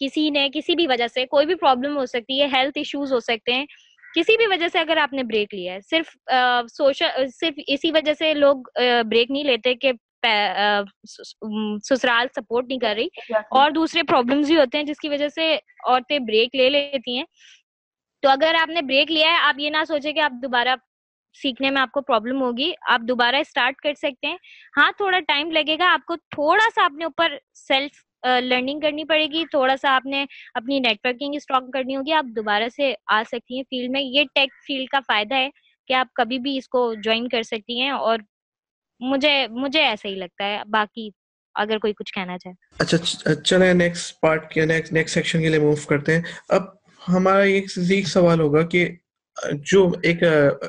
کسی 0.00 0.28
نے 0.30 0.48
کسی 0.54 0.74
بھی 0.76 0.86
وجہ 0.86 1.06
سے، 1.14 1.26
کوئی 1.26 1.46
بھی 1.46 1.54
پرابلم 1.54 1.96
ہو 1.96 2.06
سکتی 2.06 2.40
ہے، 2.40 2.46
ہیلتھ 2.52 2.78
ایشوز 2.78 3.12
ہو 3.12 3.20
سکتے 3.20 3.52
ہیں، 3.52 3.66
کسی 4.14 4.36
بھی 4.36 4.46
وجہ 4.46 4.68
سے 4.72 4.78
اگر 4.78 4.96
آپ 4.96 5.12
نے 5.12 5.22
بریک 5.22 5.54
لیا 5.54 5.74
ہے، 5.74 5.80
صرف 5.90 6.16
سوشل، 6.72 7.26
صرف 7.40 7.58
اسی 7.66 7.90
وجہ 7.92 8.12
سے 8.18 8.32
لوگ 8.34 8.62
بریک 9.10 9.30
نہیں 9.30 9.44
لیتے 9.44 9.74
کہ 9.74 9.92
سسرال 11.82 12.26
سپورٹ 12.36 12.66
نہیں 12.68 12.78
کر 12.78 12.94
رہی۔ 12.96 13.08
اور 13.50 13.70
دوسرے 13.70 14.02
پرابلمس 14.02 14.46
بھی 14.46 14.56
ہوتے 14.56 14.78
ہیں 14.78 14.84
جس 14.84 14.98
کی 14.98 15.08
وجہ 15.08 15.28
سے 15.28 15.54
عورتیں 15.84 16.18
بریک 16.18 16.54
لے 16.56 16.70
لیتی 16.70 17.16
ہیں۔ 17.16 17.24
تو 18.22 18.28
اگر 18.28 18.54
آپ 18.60 18.68
نے 18.68 18.82
بریک 18.82 19.10
لیا 19.10 19.28
ہے 19.28 19.36
آپ 19.40 19.54
یہ 19.58 19.70
نہ 19.70 19.84
سوچے 19.88 20.12
کہ 20.12 20.20
آپ 20.20 20.32
دوبارہ 20.42 20.74
سیکھنے 21.42 21.70
میں 21.70 21.82
آپ 21.82 21.90
کو 21.92 22.00
پرابلم 22.00 22.42
ہوگی۔ 22.42 22.72
آپ 22.88 23.00
دوبارہ 23.08 23.36
اسٹارٹ 23.36 23.76
کر 23.76 23.94
سکتے 23.94 24.26
ہیں۔ 24.26 24.36
ہاں 24.76 24.92
تھوڑا 24.96 25.20
ٹائم 25.20 25.50
لگے 25.50 25.78
گا۔ 25.78 25.92
آپ 25.92 26.06
کو 26.06 26.16
تھوڑا 26.16 26.68
سا 26.74 26.84
اپنے 26.84 27.04
اوپر 27.04 27.32
سیلف 27.54 28.04
لرننگ 28.42 28.80
کرنی 28.80 29.04
پڑے 29.04 29.26
گی۔ 29.26 29.44
تھوڑا 29.50 29.76
سا 29.76 29.94
آپ 29.96 30.06
نے 30.06 30.24
اپنی 30.54 30.78
نیٹ 30.78 30.98
ورکنگ 31.04 31.34
اسٹرانگ 31.34 31.70
کرنی 31.70 31.96
ہوگی۔ 31.96 32.12
آپ 32.12 32.24
دوبارہ 32.36 32.68
سے 32.76 32.94
آ 33.06 33.22
سکتی 33.26 33.56
ہیں 33.56 33.62
فیلڈ 33.62 33.90
میں۔ 33.90 34.02
یہ 34.02 34.24
ٹیک 34.34 34.52
فیلڈ 34.66 34.88
کا 34.88 34.98
فائدہ 35.06 35.34
ہے 35.34 35.48
کہ 35.86 35.92
آپ 35.92 36.14
کبھی 36.14 36.38
بھی 36.38 36.56
اس 36.58 36.68
کو 36.68 36.94
جوائن 36.94 37.28
کر 37.28 37.42
سکتی 37.42 37.80
ہیں 37.80 37.90
اور 37.90 38.18
مجھے 39.00 39.46
مجھے 39.50 39.82
ایسا 39.82 40.08
ہی 40.08 40.14
لگتا 40.14 40.44
ہے۔ 40.44 40.58
باقی 40.70 41.08
اگر 41.54 41.78
کوئی 41.78 41.92
کچھ 41.92 42.12
کہنا 42.14 42.38
چاہے۔ 42.38 42.54
اچھا 42.78 43.34
چلیں 43.34 43.72
نیکسٹ 43.74 44.20
پارٹ 44.20 44.50
کے 44.50 44.66
نیکسٹ 44.66 45.14
سیکشن 45.14 45.40
کے 45.40 45.48
لیے 45.48 45.58
موو 45.58 45.74
کرتے 45.88 46.14
ہیں۔ 46.14 46.22
اب 46.48 46.62
ہمارا 47.08 47.42
ایک 47.42 48.06
سوال 48.08 48.40
ہوگا 48.40 48.62
کہ 48.62 48.88
جو 49.52 49.92
ایک 50.02 50.22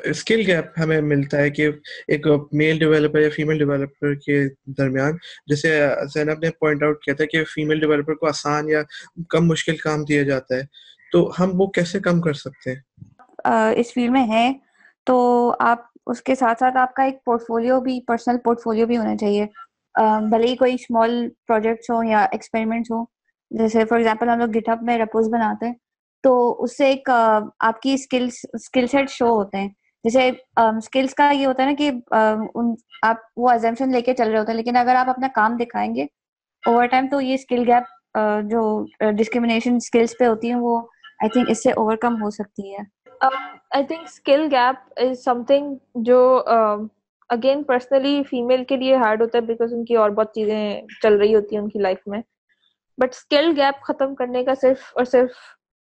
اسکل 0.03 0.41
گیپ 0.47 0.79
ہمیں 0.79 1.01
ملتا 1.01 1.37
ہے 1.37 1.49
کہ 1.49 1.69
ایک 2.07 2.27
میل 2.51 2.79
ڈیولپر 2.79 3.19
یا 3.19 3.29
فیمل 3.35 3.57
ڈیولپر 3.57 4.13
کے 4.15 4.41
درمیان 4.77 5.13
جیسے 5.47 5.87
زینب 6.13 6.39
نے 6.39 6.49
پوائنٹ 6.49 6.83
آؤٹ 6.83 7.03
کیا 7.03 7.13
تھا 7.13 7.25
کہ 7.25 7.43
فیمل 7.43 7.79
ڈیولپر 7.79 8.13
کو 8.13 8.27
آسان 8.27 8.69
یا 8.69 8.81
کم 9.29 9.47
مشکل 9.47 9.77
کام 9.77 10.03
دیا 10.03 10.23
جاتا 10.23 10.55
ہے۔ 10.55 10.61
تو 11.11 11.31
ہم 11.39 11.49
وہ 11.53 11.67
کیسے 11.67 11.99
کم 11.99 12.21
کر 12.21 12.33
سکتے 12.33 12.73
ہیں؟ 12.73 12.81
اس 13.75 13.93
فیلڈ 13.93 14.11
میں 14.11 14.27
ہے 14.27 14.53
تو 15.03 15.15
آپ 15.59 15.96
اس 16.11 16.21
کے 16.23 16.35
ساتھ 16.35 16.59
ساتھ 16.59 16.77
آپ 16.77 16.93
کا 16.95 17.03
ایک 17.03 17.23
پورٹ 17.25 17.41
فولیو 17.47 17.79
بھی، 17.81 17.99
پرسنل 18.07 18.37
پورٹ 18.43 18.61
فولیو 18.63 18.87
بھی 18.87 18.97
ہونا 18.97 19.15
چاہیے۔ 19.17 19.45
بھلے 20.29 20.47
ہی 20.47 20.55
کوئی 20.55 20.73
اسمال 20.73 21.27
پروجیکٹس 21.47 21.89
ہوں 21.89 22.05
یا 22.05 22.25
ایکسپیریمنٹس 22.31 22.91
ہوں، 22.91 23.05
جیسے 23.51 23.85
فار 23.85 23.97
ایگزامپل 23.97 24.29
ہم 24.29 24.39
لوگ 24.39 24.49
گٹ 24.57 24.69
ہب 24.69 24.83
میں 24.83 24.97
رپوز 24.97 25.29
بناتے 25.33 25.65
ہیں، 25.65 25.73
تو 26.23 26.63
اس 26.63 26.77
سے 26.77 26.85
ایک 26.87 27.09
آپ 27.09 27.81
کی 27.81 27.93
اسکلس 27.93 28.39
اسکل 28.53 28.87
سیٹ 28.87 29.09
شو 29.09 29.29
ہوتے 29.29 29.57
ہیں۔ 29.57 29.69
جیسے 30.05 30.29
اسکلس 30.57 31.13
کا 31.15 31.29
یہ 31.31 31.45
ہوتا 31.47 31.63
ہے 31.63 31.67
نا 31.67 31.75
کہ 31.77 31.91
آپ 33.03 33.17
وہ 33.37 33.49
ایزمپشن 33.49 33.91
لے 33.91 34.01
کے 34.01 34.13
چل 34.13 34.29
رہے 34.29 34.39
ہوتے 34.39 34.51
ہیں، 34.51 34.57
لیکن 34.57 34.77
اگر 34.77 34.95
آپ 34.95 35.09
اپنا 35.09 35.27
کام 35.35 35.57
دکھائیں 35.59 35.93
گے 35.95 36.03
اوور 36.63 36.85
ٹائم 36.87 37.07
تو 37.11 37.21
یہ 37.21 37.33
اسکل 37.33 37.63
گیپ 37.67 38.17
جو 38.51 38.61
ڈسکریمنیشن 39.17 39.75
اسکلس 39.75 40.17
پہ 40.19 40.25
ہوتی 40.25 40.51
ہیں، 40.51 40.59
وہ 40.59 40.77
آئی 41.21 41.29
تھنک 41.29 41.49
اس 41.49 41.63
سے 41.63 41.71
اوور 41.71 41.97
کم 41.97 42.21
ہو 42.23 42.29
سکتی 42.29 42.73
ہے۔ 42.73 42.83
I 43.21 43.83
think 43.83 43.99
skill 44.03 44.47
gap 44.51 44.93
is 44.95 45.23
something 45.43 45.75
جو 45.95 46.19
اگین 47.29 47.63
پرسنلی 47.63 48.21
فیمل 48.29 48.63
کے 48.63 48.75
لیے 48.75 48.95
ہارڈ 48.95 49.21
ہوتا 49.21 49.37
ہے 49.37 49.43
بیکاز 49.43 49.73
ان 49.73 49.85
کی 49.85 49.95
اور 49.95 50.09
بہت 50.09 50.33
چیزیں 50.33 50.81
چل 51.03 51.17
رہی 51.17 51.35
ہوتی 51.35 51.55
ہیں 51.55 51.63
ان 51.63 51.69
کی 51.69 51.79
لائف 51.79 51.97
میں۔ 52.07 52.21
بٹ 52.97 53.13
اسکل 53.13 53.51
گیپ 53.57 53.81
ختم 53.83 54.15
کرنے 54.15 54.43
کا 54.43 54.53
صرف 54.61 54.91
اور 54.95 55.05
صرف 55.05 55.31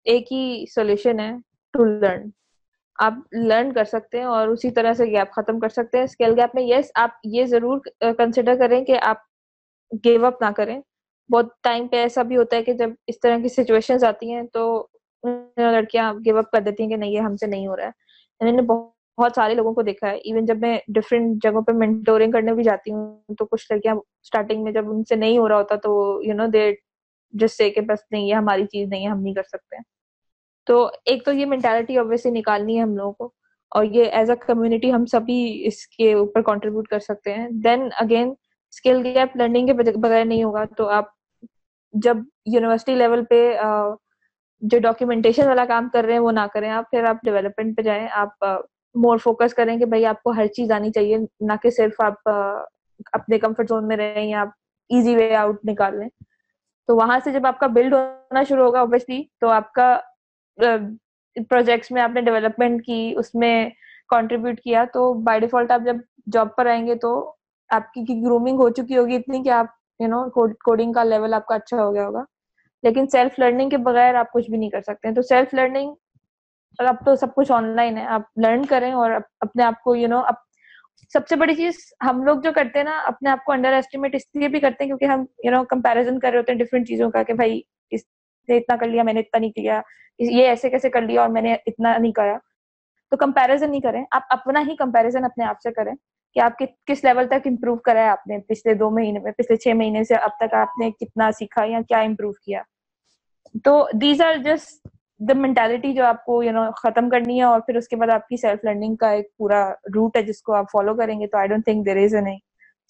ایک 0.06 0.32
ہی 0.32 0.64
سولوشن 0.74 1.20
ہے 1.20 1.30
ٹو 1.74 1.84
لرن 1.84 2.28
آپ 2.98 3.14
لرن 3.32 3.72
کر 3.72 3.84
سکتے 3.84 4.18
ہیں 4.18 4.24
اور 4.24 4.48
اسی 4.48 4.70
طرح 4.70 4.92
سے 4.92 5.04
گیپ 5.04 5.32
ختم 5.32 5.60
کر 5.60 5.68
سکتے 5.68 5.98
ہیں۔ 5.98 6.04
اسکل 6.04 6.40
گیپ 6.40 6.54
میں 6.54 6.62
یس 6.62 6.90
آپ 6.94 7.10
یہ 7.24 7.44
ضرور 7.44 7.78
کنسیڈر 8.18 8.54
کریں 8.58 8.84
کہ 8.84 8.98
آپ 9.02 9.16
گیو 10.04 10.26
اپ 10.26 10.42
نہ 10.42 10.50
کریں۔ 10.56 10.80
بہت 11.30 11.46
ٹائم 11.62 11.88
پہ 11.88 11.96
ایسا 11.96 12.22
بھی 12.22 12.36
ہوتا 12.36 12.56
ہے 12.56 12.62
کہ 12.62 12.72
جب 12.72 12.90
اس 13.06 13.20
طرح 13.20 13.38
کی 13.38 13.48
سچویشن 13.48 14.04
آتی 14.06 14.32
ہیں 14.32 14.42
تو 14.52 14.86
لڑکیاں 15.56 16.14
گیو 16.24 16.38
اپ 16.38 16.50
کر 16.50 16.60
دیتی 16.60 16.82
ہیں 16.82 16.90
کہ 16.90 16.96
نہیں، 16.96 17.10
یہ 17.10 17.20
ہم 17.20 17.36
سے 17.36 17.46
نہیں 17.46 17.66
ہو 17.66 17.76
رہا 17.76 17.84
ہے۔ 17.84 17.90
میں 18.40 18.52
نے 18.52 18.62
بہت 18.62 19.32
سارے 19.34 19.54
لوگوں 19.54 19.74
کو 19.74 19.82
دیکھا 19.82 20.10
ہے۔ 20.10 20.16
ایون 20.16 20.44
جب 20.44 20.58
میں 20.58 20.78
ڈفرینٹ 20.88 21.42
جگہوں 21.42 21.62
پہ 21.62 21.72
مینٹورنگ 21.72 22.30
کرنے 22.30 22.52
بھی 22.54 22.62
جاتی 22.62 22.92
ہوں 22.92 23.34
تو 23.38 23.44
کچھ 23.46 23.72
لڑکیاں 23.72 23.94
اسٹارٹنگ 23.94 24.64
میں 24.64 24.72
جب 24.72 24.90
ان 24.90 25.04
سے 25.04 25.14
نہیں 25.14 25.38
ہو 25.38 25.48
رہا 25.48 25.56
ہوتا 25.56 25.76
تو 25.76 26.20
یو 26.24 26.34
نو 26.34 26.46
دے 26.46 26.72
جس 27.32 27.56
سے 27.56 27.70
کہ 27.70 27.80
بس 27.80 27.98
نہیں، 28.10 28.22
یہ 28.22 28.34
ہماری 28.34 28.66
چیز 28.66 28.88
نہیں 28.88 29.04
ہے، 29.04 29.10
ہم 29.10 29.20
نہیں 29.20 29.34
کر 29.34 29.42
سکتے۔ 29.42 29.76
تو 30.66 30.90
ایک 31.04 31.24
تو 31.24 31.32
یہ 31.32 31.46
مینٹالٹی 31.46 31.98
اوبیسلی 31.98 32.32
نکالنی 32.32 32.76
ہے 32.76 32.82
ہم 32.82 32.96
لوگوں 32.96 33.12
کو۔ 33.12 33.30
اور 33.70 33.84
یہ 33.84 34.04
ایز 34.04 34.30
اے 34.30 34.36
کمیونٹی 34.36 34.92
ہم 34.92 35.06
سبھی 35.06 35.62
اس 35.66 35.86
کے 35.86 36.12
اوپر 36.12 36.42
کانٹریبیوٹ 36.42 36.88
کر 36.88 36.98
سکتے 36.98 37.34
ہیں۔ 37.34 37.48
Then 37.50 37.88
again 38.00 38.28
skill 38.72 39.00
gap 39.04 39.36
learning 39.36 39.66
کے 39.66 39.72
بغیر 39.72 40.24
نہیں 40.24 40.44
ہوگا 40.44 40.64
تو 40.76 40.88
آپ 40.88 41.04
جب 41.92 42.16
یونیورسٹی 42.46 42.94
لیول 42.94 43.24
پہ 43.24 43.56
جو 44.62 44.78
ڈاکیومنٹیشن 44.82 45.48
والا 45.48 45.64
کام 45.64 45.88
کر 45.92 46.04
رہے 46.04 46.12
ہیں 46.12 46.20
وہ 46.20 46.32
نہ 46.32 46.46
کریں۔ 46.54 46.70
آپ 46.70 46.90
پھر 46.90 47.04
آپ 47.04 47.16
ڈیولپمنٹ 47.24 47.76
پہ 47.76 47.82
جائیں، 47.82 48.06
آپ 48.12 48.44
مور 48.94 49.18
فوکس 49.18 49.54
کریں 49.54 49.76
کہ 49.78 49.84
بھائی 49.84 50.06
آپ 50.06 50.22
کو 50.22 50.30
ہر 50.30 50.46
چیز 50.46 50.70
آنی 50.72 50.90
چاہیے، 50.92 51.16
نہ 51.40 51.52
کہ 51.62 51.70
صرف 51.70 52.00
آپ 52.00 52.28
اپنے 53.12 53.38
کمفرٹ 53.38 53.68
زون 53.68 53.88
میں 53.88 53.96
رہیں 53.96 54.24
یا 54.24 54.40
آپ 54.40 54.48
ایزی 54.90 55.16
وے 55.16 55.34
آؤٹ 55.36 55.64
نکال 55.64 55.98
لیں۔ 55.98 56.08
تو 56.88 56.96
وہاں 56.96 57.18
سے 57.24 57.32
جب 57.32 57.46
آپ 57.46 57.58
کا 57.60 57.66
بلڈ 57.66 57.94
ہونا 57.94 58.42
شروع 58.48 58.64
ہوگا 58.64 58.80
اوبیسلی 58.80 59.22
تو 59.40 59.48
آپ 59.50 59.72
کا 59.72 59.96
پروجیکٹس 61.48 61.90
میں 61.90 62.02
آپ 62.02 62.10
نے 62.14 62.20
ڈیولپمنٹ 62.20 62.84
کی، 62.84 63.14
اس 63.18 63.34
میں 63.34 63.68
کانٹریبیوٹ 64.10 64.60
کیا۔ 64.60 64.84
تو 64.92 65.12
بائی 65.24 65.40
ڈیفالٹ 65.40 65.70
آپ 65.70 65.80
جب 65.84 65.96
جاب 66.32 66.54
پر 66.56 66.66
آئیں 66.66 66.86
گے 66.86 66.94
تو 66.94 67.10
آپ 67.70 67.92
کی 67.92 68.04
گرومنگ 68.24 68.58
ہو 68.58 68.68
چکی 68.70 68.96
ہوگی 68.98 69.16
اتنی 69.16 69.42
کہ 69.42 69.50
آپ 69.50 69.66
یو 70.00 70.08
نو 70.08 70.28
کوڈنگ 70.30 70.92
کا 70.92 71.04
لیول 71.04 71.34
آپ 71.34 71.46
کا 71.46 71.54
اچھا 71.54 71.84
ہو 71.84 71.92
گیا 71.94 72.06
ہوگا۔ 72.06 72.22
لیکن 72.86 73.06
سیلف 73.12 73.38
لرننگ 73.38 73.70
کے 73.70 73.76
بغیر 73.76 74.14
آپ 74.14 74.32
کچھ 74.32 74.50
بھی 74.50 74.58
نہیں 74.58 74.70
کر 74.70 74.80
سکتے 74.80 75.14
تو 75.14 75.22
سیلف 75.22 75.54
لرننگ 75.54 75.94
اب 76.78 76.96
تو 77.06 77.14
سب 77.16 77.34
کچھ 77.34 77.52
آن 77.52 77.68
لائن 77.76 77.96
ہے۔ 77.96 78.06
آپ 78.06 78.22
لرن 78.44 78.64
کریں 78.64 78.92
اور 78.92 79.10
اپنے 79.40 79.62
آپ 79.64 79.82
کو 79.84 79.94
یو 79.96 80.08
نو 80.08 80.22
سب 81.12 81.28
سے 81.28 81.36
بڑی 81.36 81.54
چیز 81.54 81.74
ہم 82.08 82.22
لوگ 82.24 82.40
جو 82.40 82.52
کرتے 82.52 82.78
ہیں 82.78 82.84
نا، 82.84 82.98
اپنے 83.06 83.30
آپ 83.30 83.44
کو 83.44 83.52
انڈر 83.52 83.72
ایسٹیمیٹ 83.72 84.14
اس 84.14 84.22
لیے 84.34 84.48
بھی 84.48 84.60
کرتے 84.60 84.84
ہیں 84.84 84.88
کیونکہ 84.88 85.04
ہم 85.04 85.24
یو 85.44 85.50
نو 85.50 85.64
کمپیرزن 85.64 86.18
کر 86.18 86.30
رہے 86.30 86.38
ہوتے 86.38 86.52
ہیں 86.52 86.58
ڈفرینٹ 86.58 86.88
چیزوں 86.88 87.10
کا 87.10 87.22
کہ 87.22 87.32
بھائی، 87.32 87.60
اس 87.90 88.00
نے 88.48 88.56
اتنا 88.56 88.76
کر 88.76 88.86
لیا، 88.86 89.02
میں 89.02 89.12
نے 89.12 89.20
اتنا 89.20 89.38
نہیں 89.40 89.50
کیا 89.50 89.80
یہ 90.18 90.46
ایسے 90.48 90.70
کیسے 90.70 90.90
کر 90.90 91.02
لیا 91.02 91.20
اور 91.20 91.28
میں 91.28 91.42
نے 91.42 91.54
اتنا 91.66 91.96
نہیں 91.98 92.12
کرا۔ 92.12 92.36
تو 93.10 93.16
کمپیرزن 93.16 93.70
نہیں 93.70 93.80
کریں۔ 93.80 94.04
آپ 94.10 94.22
اپنا 94.30 94.60
ہی 94.60 94.76
کمپیرزن 94.76 95.24
اپنے 95.24 95.44
آپ 95.44 95.60
سے 95.62 95.72
کریں 95.72 95.92
کہ 96.34 96.40
آپ 96.40 96.62
کس 96.86 97.04
لیول 97.04 97.26
تک 97.26 97.46
امپروو 97.46 97.76
کرا 97.76 98.00
ہے 98.00 98.08
آپ 98.08 98.26
نے 98.26 98.38
پچھلے 98.38 98.74
دو 98.74 98.90
مہینے 98.90 99.18
میں، 99.18 99.32
پچھلے 99.32 99.56
چھ 99.56 99.76
مہینے 99.76 100.04
سے 100.04 100.14
اب 100.14 100.30
تک 100.40 100.54
آپ 100.54 100.78
نے 100.80 100.90
کتنا 100.90 101.30
سیکھا 101.32 101.64
یا 101.64 101.80
کیا 101.88 101.98
امپروو 101.98 102.32
کیا۔ 102.32 102.62
تو 103.64 103.88
these 103.92 104.20
are 104.20 104.36
just 104.36 104.88
the 105.20 105.34
mentality 105.34 105.92
جو 105.94 106.04
آپ 106.04 106.24
کو 106.24 106.42
یو 106.42 106.52
نو 106.52 106.70
ختم 106.72 107.10
کرنی 107.10 107.38
ہے 107.38 107.42
اور 107.42 107.60
پھر 107.60 107.76
اس 107.76 107.88
کے 107.88 107.96
بعد 107.96 108.08
آپ 108.08 108.28
کی 108.28 108.36
سیلف 108.36 108.64
لرننگ 108.64 108.96
کا 108.96 109.10
ایک 109.10 109.36
پورا 109.36 109.68
روٹ 109.94 110.16
ہے 110.16 110.22
جس 110.22 110.42
کو 110.42 110.54
آپ 110.54 110.70
فالو 110.72 110.94
کریں 110.94 111.20
گے 111.20 111.26
تو 111.26 111.38
I 111.38 111.48
don't 111.48 111.64
think 111.64 111.86
there 111.86 111.96
is 111.96 112.14
اے 112.14 112.20
نہیں 112.20 112.38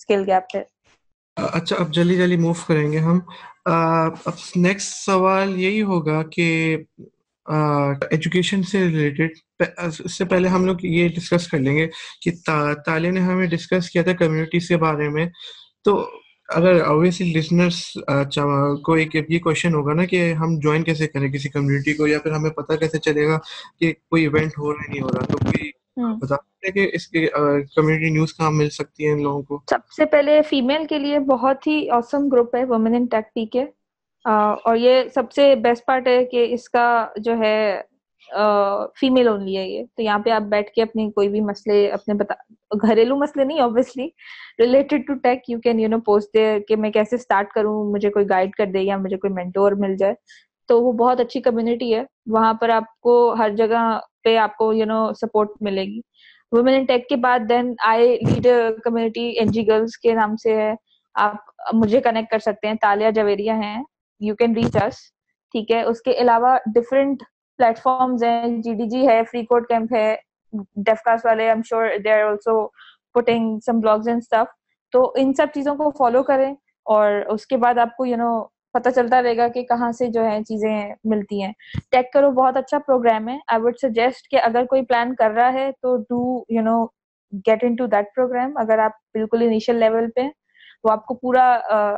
اسکل 0.00 0.24
گیپ 0.26 0.56
ہے 0.56 0.62
اچھا 1.36 1.76
اب 1.76 1.92
جلدی 1.92 2.16
جلدی 2.16 2.36
موو 2.36 2.52
کریں 2.66 2.92
گے 2.92 2.98
ہم۔ 2.98 3.18
اب 3.66 4.28
نیکسٹ 4.56 5.04
سوال 5.04 5.58
یہی 5.60 5.82
ہوگا 5.82 6.22
کہ 6.22 6.76
ایجوکیشن 8.10 8.62
سے 8.62 8.84
ریلیٹڈ 8.84 9.32
اس 9.78 10.16
سے 10.18 10.24
پہلے 10.24 10.48
ہم 10.48 10.64
لوگ 10.66 10.84
یہ 10.84 11.08
ڈسکس 11.08 11.46
کر 11.48 11.58
لیں 11.58 11.76
گے 11.76 11.86
کہ 12.22 12.30
تعلیم 12.86 13.14
نے 13.14 13.20
ہمیں 13.20 13.46
ڈسکس 13.46 13.90
کیا 13.90 14.02
تھا 14.02 14.12
کمیونٹیز 14.14 14.68
کے 14.68 14.76
بارے 14.76 15.08
میں۔ 15.08 15.26
تو 15.84 15.96
اگر 16.48 16.80
اوبیسلی 16.80 17.32
لسنرس 17.32 17.82
کو 18.84 18.94
ایک 18.94 19.14
یہ 19.14 19.38
کوشچن 19.38 19.74
ہوگا 19.74 19.92
نا 19.92 20.04
کہ 20.04 20.32
ہم 20.32 20.58
جوائن 20.58 20.82
کیسے 20.82 21.06
کریں 21.06 21.28
کسی 21.32 21.48
کمیونٹی 21.48 21.94
کو 21.94 22.06
یا 22.06 22.18
پھر 22.18 22.32
ہمیں 22.32 22.50
پتہ 22.50 22.72
کیسے 22.72 22.98
چلے 22.98 23.26
گا 23.26 23.38
کہ 23.80 23.92
کوئی 23.92 24.22
ایونٹ 24.22 24.58
ہو 24.58 24.72
رہا 24.72 24.90
نہیں 24.90 25.02
ہو 25.02 25.08
رہا 25.08 25.24
تو 25.24 25.38
کوئی 25.38 25.70
بتا 25.96 26.36
سکتے 26.36 26.70
کہ 26.70 26.90
اس 26.92 27.06
کے 27.06 27.26
کمیونٹی 27.76 28.10
نیوز 28.10 28.36
کہاں 28.36 28.50
مل 28.50 28.70
سکتی 28.70 29.06
ہے 29.06 29.12
ان 29.12 29.22
لوگوں 29.22 29.42
کو؟ 29.42 29.60
سب 29.70 29.88
سے 29.96 30.04
پہلے 30.04 30.40
فیمیل 30.42 30.86
کے 30.86 30.98
لیے 30.98 31.18
بہت 31.18 31.66
ہی 31.66 31.88
اوسم 31.88 32.28
گروپ 32.28 32.56
ہے 32.56 32.64
وومن 32.64 32.94
ان 32.94 33.06
ٹیک 33.06 33.34
پی 33.34 33.46
کے 33.46 33.64
اور 34.24 34.76
یہ 34.76 35.02
سب 35.14 35.32
سے 35.32 35.54
بیسٹ 35.54 35.86
پارٹ 35.86 36.08
ہے 36.08 36.24
کہ 36.24 36.46
اس 36.50 36.68
کا 36.68 37.06
جو 37.16 37.38
ہے 37.38 37.82
فیمیل 39.00 39.28
اونلی 39.28 39.56
ہے 39.56 39.68
یہ۔ 39.68 39.84
تو 39.96 40.02
یہاں 40.02 40.18
پہ 40.18 40.30
آپ 40.30 40.42
بیٹھ 40.42 40.70
کے 40.70 40.82
اپنی 40.82 41.10
کوئی 41.10 41.28
بھی 41.28 41.40
مسئلے، 41.40 41.88
اپنے 41.90 42.14
بتا، 42.14 42.34
گھریلو 42.88 43.16
مسئلے 43.16 43.44
نہیں 43.44 43.60
obviously 43.60 44.08
related 44.58 45.06
to 45.06 45.14
tech 45.14 45.50
you 45.50 45.60
can 45.60 45.80
you 45.80 45.88
know 45.88 46.00
post 46.00 46.34
دے 46.34 46.60
کہ 46.68 46.76
میں 46.76 46.90
کیسے 46.90 47.16
اسٹارٹ 47.16 47.50
کروں، 47.52 47.92
مجھے 47.92 48.10
کوئی 48.10 48.28
گائڈ 48.30 48.50
کر 48.52 48.66
دے 48.66 48.80
یا 48.80 48.96
مجھے 48.96 49.16
کوئی 49.16 49.32
مینٹور 49.32 49.72
مل 49.78 49.96
جائے۔ 49.96 50.14
تو 50.68 50.82
وہ 50.82 50.92
بہت 50.92 51.20
اچھی 51.20 51.40
کمیونٹی 51.40 51.94
ہے۔ 51.94 52.02
وہاں 52.26 52.54
پر 52.54 52.68
آپ 52.68 53.00
کو 53.00 53.34
ہر 53.38 53.50
جگہ 53.56 53.98
پہ 54.24 54.36
آپ 54.36 54.56
کو 54.56 54.72
یو 54.72 54.86
نو 54.86 55.12
سپورٹ 55.20 55.50
ملے 55.60 55.84
گی۔ 55.84 56.00
وومین 56.52 56.84
ٹیک 56.84 57.08
کے 57.08 57.16
بعد 57.16 57.38
then 57.48 57.74
I 57.86 58.08
lead 58.26 58.46
community 58.84 59.28
N 59.38 59.48
G 59.52 59.66
girls 59.66 59.96
کے 59.98 60.14
نام 60.14 60.36
سے 60.36 60.56
ہے۔ 60.56 60.72
آپ 61.14 61.36
مجھے 61.72 62.00
کنیکٹ 62.00 62.30
کر 62.30 62.38
سکتے 62.38 62.66
ہیں۔ 62.68 62.74
تالیہ 62.80 63.10
جویریا 63.10 63.56
ہیں۔ 63.56 63.82
یو 64.20 64.34
کین 64.34 64.54
ریچ 64.56 64.76
اس 64.76 64.96
ٹھیک 65.52 65.70
ہے۔ 65.70 65.82
اس 65.82 66.00
کے 66.02 66.12
علاوہ 66.18 66.56
ڈفرینٹ 66.74 67.22
پلیٹ 67.58 67.78
فارمز 67.78 68.22
ہیں 68.22 68.48
جی 68.62 68.74
ڈی 68.74 68.88
جی 68.88 69.06
ہے 69.08 69.20
فری 69.30 69.44
کوڈ 69.44 69.66
کیمپ 69.68 69.94
ہے 69.94 70.16
ڈیفکاس 70.76 71.24
والے 71.24 71.48
I'm 71.48 71.62
sure 71.62 71.98
they 72.04 72.12
are 72.12 72.22
also 72.22 72.66
putting 73.14 73.58
some 73.66 73.80
blogs 73.80 74.08
and 74.08 74.22
stuff 74.22 74.54
تو 74.92 75.12
ان 75.16 75.32
سب 75.34 75.46
چیزوں 75.54 75.74
کو 75.74 75.90
فالو 75.90 76.22
کریں 76.22 76.52
اور 76.86 77.12
اس 77.28 77.46
کے 77.46 77.56
بعد 77.56 77.78
آپ 77.78 77.96
کو 77.96 78.06
یو 78.06 78.16
نو 78.16 78.44
پتہ 78.74 78.88
چلتا 78.90 79.22
رہے 79.22 79.36
گا 79.36 79.48
کہ 79.48 79.62
کہاں 79.62 79.90
سے 79.92 80.06
جو 80.06 80.24
ہے 80.24 80.42
چیزیں 80.42 80.94
ملتی 81.04 81.42
ہیں۔ 81.42 81.52
ٹیک 81.90 82.12
کرو 82.12 82.30
بہت 82.30 82.56
اچھا 82.56 82.78
پروگرام 82.78 83.28
ہے۔ 83.28 83.38
آئی 83.46 83.60
وڈ 83.62 83.76
سجیسٹ 83.82 84.28
کہ 84.28 84.40
اگر 84.42 84.64
کوئی 84.64 84.84
پلان 84.84 85.14
کر 85.14 85.30
رہا 85.30 85.52
ہے 85.52 85.70
تو 85.82 85.96
do 85.96 86.44
you 86.48 86.62
know 86.62 86.84
get 87.46 87.64
into 87.76 87.86
that 87.86 88.14
program 88.14 88.56
اگر 88.56 88.78
آپ 88.78 88.92
بالکل 89.14 89.42
انیشیل 89.42 89.76
لیول 89.76 90.10
پہ 90.10 90.28
وہ 90.84 90.90
آپ 90.92 91.04
کو 91.06 91.14
پورا 91.14 91.44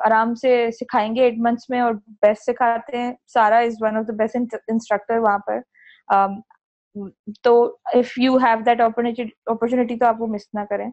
آرام 0.05 0.35
سے 0.35 0.71
سکھائیں 0.81 1.15
گے 1.17 1.23
ایٹ 1.23 1.35
منتھس 1.39 1.71
میں 1.71 1.81
اور 1.81 1.95
بیسٹ 2.23 2.43
سکھاتے 2.43 2.97
ہیں۔ 2.99 3.13
Sara 3.35 3.59
is 3.59 3.77
one 3.81 3.97
of 3.97 4.05
the 4.09 4.15
best 4.19 4.55
instructor 4.69 5.19
وہاں 5.19 5.39
پر۔ 5.47 5.61
تو 7.43 7.63
if 7.95 8.19
you 8.19 8.37
have 8.37 8.61
that 8.67 8.81
opportunity 8.81 9.97
تو 9.99 10.07
آپ 10.07 10.21
وہ 10.21 10.27
مس 10.27 10.49
نہ 10.55 10.61
کریں۔ 10.71 10.91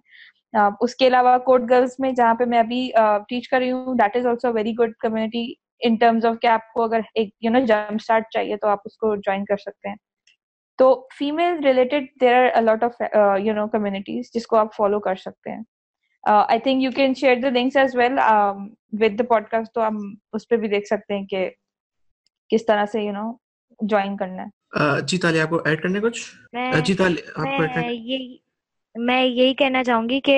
اس 0.82 0.95
کے 0.95 1.07
علاوہ 1.07 1.38
کوٹ 1.45 1.62
گرلس 1.70 1.99
میں 1.99 2.12
جہاں 2.12 2.34
پہ 2.36 2.45
میں 2.45 2.60
ابھی 2.60 2.90
ٹیچ 3.30 3.49
کر 3.49 3.60
رہی 3.60 3.72
ہوں، 3.72 3.95
that 3.95 4.16
is 4.18 4.26
also 4.28 4.53
very 4.53 4.74
good 4.80 4.94
community 4.99 5.45
in 5.80 5.95
terms 5.95 6.26
of 6.26 6.36
کہ 6.41 6.48
آپ 6.48 6.72
کو 6.74 6.84
اگر 6.84 6.99
ایک، 7.14 7.30
یو 7.41 7.52
نو، 7.52 7.60
جمپ 7.60 7.95
اسٹارٹ 8.02 8.24
چاہیے 8.34 8.57
تو 8.57 8.68
آپ 8.68 8.80
اس 8.86 8.98
کو 8.98 9.16
جوائن 9.16 9.45
کر 9.45 9.57
سکتے 9.57 9.90
ہیں۔ 9.90 9.95
تو 10.80 11.07
female 11.18 11.60
related 11.66 12.06
there 12.22 12.36
are 12.36 12.48
a lot 12.56 12.84
of 12.84 13.02
you 13.44 13.53
know, 13.53 13.68
communities 13.68 14.32
جس 14.34 14.48
کو 14.48 14.57
آپ 14.57 14.76
فالو 14.78 14.99
کر 14.99 15.16
سکتے 15.16 15.52
ہیں۔ 15.52 15.62
I 16.26 16.60
think 16.60 16.84
you 16.84 16.91
can 16.95 17.14
share 17.14 17.35
the 17.41 17.49
links 17.49 17.77
as 17.77 17.95
well 17.95 18.19
with 19.02 19.18
the 19.19 19.23
podcast 19.49 19.73
تو 19.73 19.88
ہم 19.88 19.97
اس 20.34 20.47
پہ 20.47 20.57
بھی 20.57 20.68
دیکھ 20.69 20.88
سکتے 20.88 21.18
ہیں 21.18 21.26
کہ 21.26 21.49
کس 22.52 22.65
طرح 22.65 22.85
سے 22.91 23.02
یو 23.02 23.11
نو 23.14 23.31
جوائن 23.80 24.18
کرنا 24.18 24.43
ہے. 24.43 25.02
جی 25.07 25.18
تالی 25.18 25.39
آپ 25.39 25.49
کو 25.49 25.61
ایڈ 25.65 25.81
کرنے 25.81 25.99
کچھ؟ 26.02 26.22
جی 26.85 26.93
تالی 26.93 27.22
آپ 27.35 27.57
کو 27.57 27.64
میں 28.95 29.23
یہی 29.23 29.53
کہنا 29.53 29.84
چاہوں 29.84 30.07
گی 30.10 30.19
کہ 30.23 30.38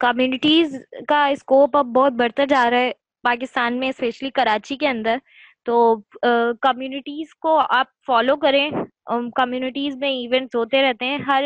کمیونٹیز 0.00 0.76
کا 1.08 1.24
اسکوپ 1.26 1.76
اب 1.76 1.86
بہت 1.94 2.12
بڑھتا 2.12 2.44
جا 2.48 2.68
رہا 2.70 2.78
ہے 2.78 2.90
پاکستان 3.24 3.78
میں 3.80 3.88
اسپیشلی 3.88 4.30
کراچی 4.30 4.76
کے 4.76 4.88
اندر. 4.88 5.16
تو 5.66 5.94
کمیونٹیز 6.62 7.34
کو 7.42 7.58
آپ 7.58 7.86
فالو 8.06 8.36
کریں. 8.36 8.70
کمیونٹیز 9.36 9.96
میں 9.96 10.08
ایونٹس 10.08 10.54
ہوتے 10.56 10.82
رہتے 10.82 11.04
ہیں. 11.04 11.18
ہر 11.26 11.44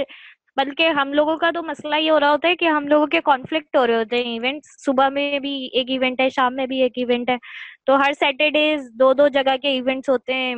بلکہ 0.58 0.88
ہم 0.98 1.12
لوگوں 1.12 1.36
کا 1.38 1.50
تو 1.54 1.62
مسئلہ 1.62 1.96
یہ 1.96 2.10
ہو 2.10 2.20
رہا 2.20 2.30
ہوتا 2.30 2.48
ہے 2.48 2.56
کہ 2.56 2.64
ہم 2.66 2.86
لوگوں 2.88 3.06
کے 3.06 3.20
کانفلکٹ 3.24 3.76
ہو 3.76 3.86
رہے 3.86 3.96
ہوتے 3.96 4.16
ہیں. 4.16 4.32
ایونٹس 4.32 4.84
صبح 4.84 5.08
میں 5.08 5.38
بھی 5.40 5.54
ایک 5.72 5.90
ایونٹ 5.90 6.20
ہے، 6.20 6.28
شام 6.30 6.56
میں 6.56 6.66
بھی 6.66 6.80
ایک 6.82 6.98
ایونٹ 6.98 7.30
ہے. 7.30 7.36
تو 7.86 7.96
ہر 7.96 8.12
سیٹرڈیز 8.20 8.88
دو 9.00 9.12
دو 9.14 9.28
جگہ 9.28 9.56
کے 9.62 9.68
ایونٹس 9.70 10.08
ہوتے 10.08 10.34
ہیں. 10.34 10.54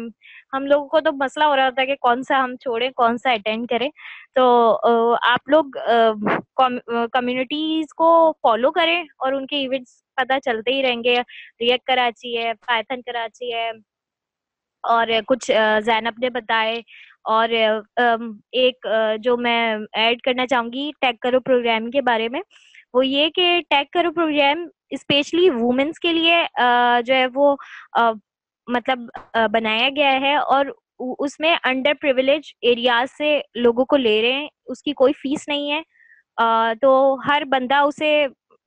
ہم 0.53 0.67
لوگوں 0.67 0.89
کو 0.89 1.01
تو 1.01 1.13
مسئلہ 1.17 1.45
ہو 1.45 1.57
رہا 1.57 1.65
ہوتا 1.65 1.83
ہے 1.83 1.87
کہ 1.87 1.97
کون 2.01 2.23
سا 2.23 2.43
ہم 2.45 2.55
چھوڑیں، 2.61 2.91
کون 2.93 3.19
سا 3.19 3.31
اٹینڈ 3.31 3.69
کریں. 3.69 3.89
تو 4.35 4.45
آپ 5.23 5.49
لوگ 5.49 5.77
کمیونٹیز 7.13 7.93
کو 7.97 8.11
فالو 8.43 8.71
کریں 8.73 9.01
اور 9.01 9.33
ان 9.33 9.47
کے 9.47 9.57
ایونٹس 9.57 10.03
پتہ 10.17 10.39
چلتے 10.45 10.73
ہی 10.75 10.83
رہیں 10.83 11.03
گے. 11.05 11.17
ریئک 11.61 11.85
کراچی 11.87 12.37
ہے 12.39 12.53
پائتھن 12.67 13.03
کراچی 13.03 13.53
ہے 13.55 13.71
اور 14.85 15.07
کچھ 15.27 15.51
زینب 15.85 16.19
نے 16.21 16.31
بتائے. 16.31 16.81
اور 17.25 17.49
ایک 17.49 18.87
جو 19.23 19.37
میں 19.37 19.77
ایڈ 19.93 20.21
کرنا 20.23 20.47
چاہوں 20.47 20.73
گی 20.73 20.91
ٹیک 21.01 21.21
کرو 21.23 21.41
پروگرام 21.41 21.91
کے 21.91 22.03
بارے 22.03 22.29
میں، 22.29 22.41
وہ 22.95 23.07
یہ 23.07 23.29
کہ 23.35 23.61
ٹیک 23.71 23.91
کرو 23.93 24.13
پروگرام 24.13 24.67
اسپیشلی 24.91 25.49
وومنس 25.51 25.99
کے 26.01 26.13
لیے 26.13 26.43
جو 27.07 27.15
ہے 27.15 27.27
وہ 27.35 27.55
مطلب 28.69 28.99
بنایا 29.53 29.89
گیا 29.97 30.21
ہے 30.21 30.35
اور 30.37 30.67
اس 31.19 31.39
میں 31.41 31.55
انڈر 31.65 31.93
پریولیج 32.01 32.53
ایریاز 32.63 33.17
سے 33.19 33.41
لوگوں 33.55 33.85
کو 33.85 33.97
لے 33.97 34.21
رہے 34.23 34.33
ہیں، 34.33 34.49
اس 34.67 34.83
کی 34.83 34.93
کوئی 34.95 35.13
فیس 35.23 35.49
نہیں 35.49 35.71
ہے 35.73 35.81
تو 36.83 36.93
ہر 37.29 37.43
بندہ 37.51 37.77
اسے 37.87 38.13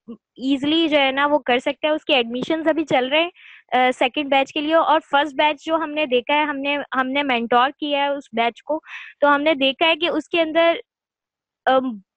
ایزلی 0.07 0.87
جو 0.89 0.97
ہے 0.99 1.11
نا 1.11 1.25
وہ 1.31 1.37
کر 1.45 1.59
سکتا 1.59 1.87
ہے، 1.87 1.93
اس 1.93 2.05
کے 2.05 2.15
ایڈمیشن 2.15 2.61
ابھی 2.69 2.85
چل 2.85 3.07
رہے 3.07 3.21
ہیں 3.23 3.29
سیکنڈ 3.71 4.29
بیچ 4.31 4.53
کے 4.53 4.61
لیے 4.61 4.75
اور 4.75 4.99
فرسٹ 5.11 5.35
بیچ 5.37 5.65
جو 5.65 5.75
ہم 5.75 5.91
نے 5.91 6.05
دیکھا 6.05 6.35
ہے، 6.35 6.43
ہم 6.43 6.57
نے 6.59 6.77
ہم 6.99 7.07
نے 7.07 7.23
مینٹور 7.23 7.69
کیا 7.79 8.03
ہے 8.03 8.07
اس 8.07 8.23
بیچ 8.37 8.63
کو۔ 8.63 8.79
تو 9.21 9.33
ہم 9.35 9.41
نے 9.41 9.53
دیکھا 9.55 9.87
ہے 9.87 9.95
کہ 9.95 10.09
اس 10.09 10.29
کے 10.29 10.41
اندر 10.41 10.75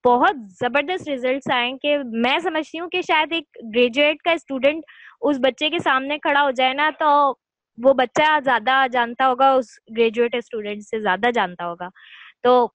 بہت 0.04 0.36
زبردست 0.60 1.08
ریزلٹس 1.08 1.50
آئے 1.54 1.70
کہ 1.82 1.96
میں 2.22 2.38
سمجھتی 2.42 2.80
ہوں 2.80 2.88
کہ 2.90 3.00
شاید 3.02 3.32
ایک 3.32 3.44
گریجویٹ 3.74 4.22
کا 4.24 4.30
اسٹوڈنٹ 4.32 4.84
اس 5.28 5.36
بچے 5.42 5.70
کے 5.70 5.78
سامنے 5.84 6.18
کھڑا 6.18 6.42
ہو 6.42 6.50
جائے 6.56 6.72
نا، 6.74 6.90
تو 6.98 7.08
وہ 7.78 7.92
بچہ 7.94 8.38
زیادہ 8.44 8.84
جانتا 8.92 9.28
ہوگا، 9.28 9.50
اس 9.52 9.66
گریجویٹ 9.96 10.34
اسٹوڈینٹ 10.34 10.82
سے 10.82 11.00
زیادہ 11.00 11.30
جانتا 11.34 11.66
ہوگا۔ 11.66 11.88
تو 12.42 12.66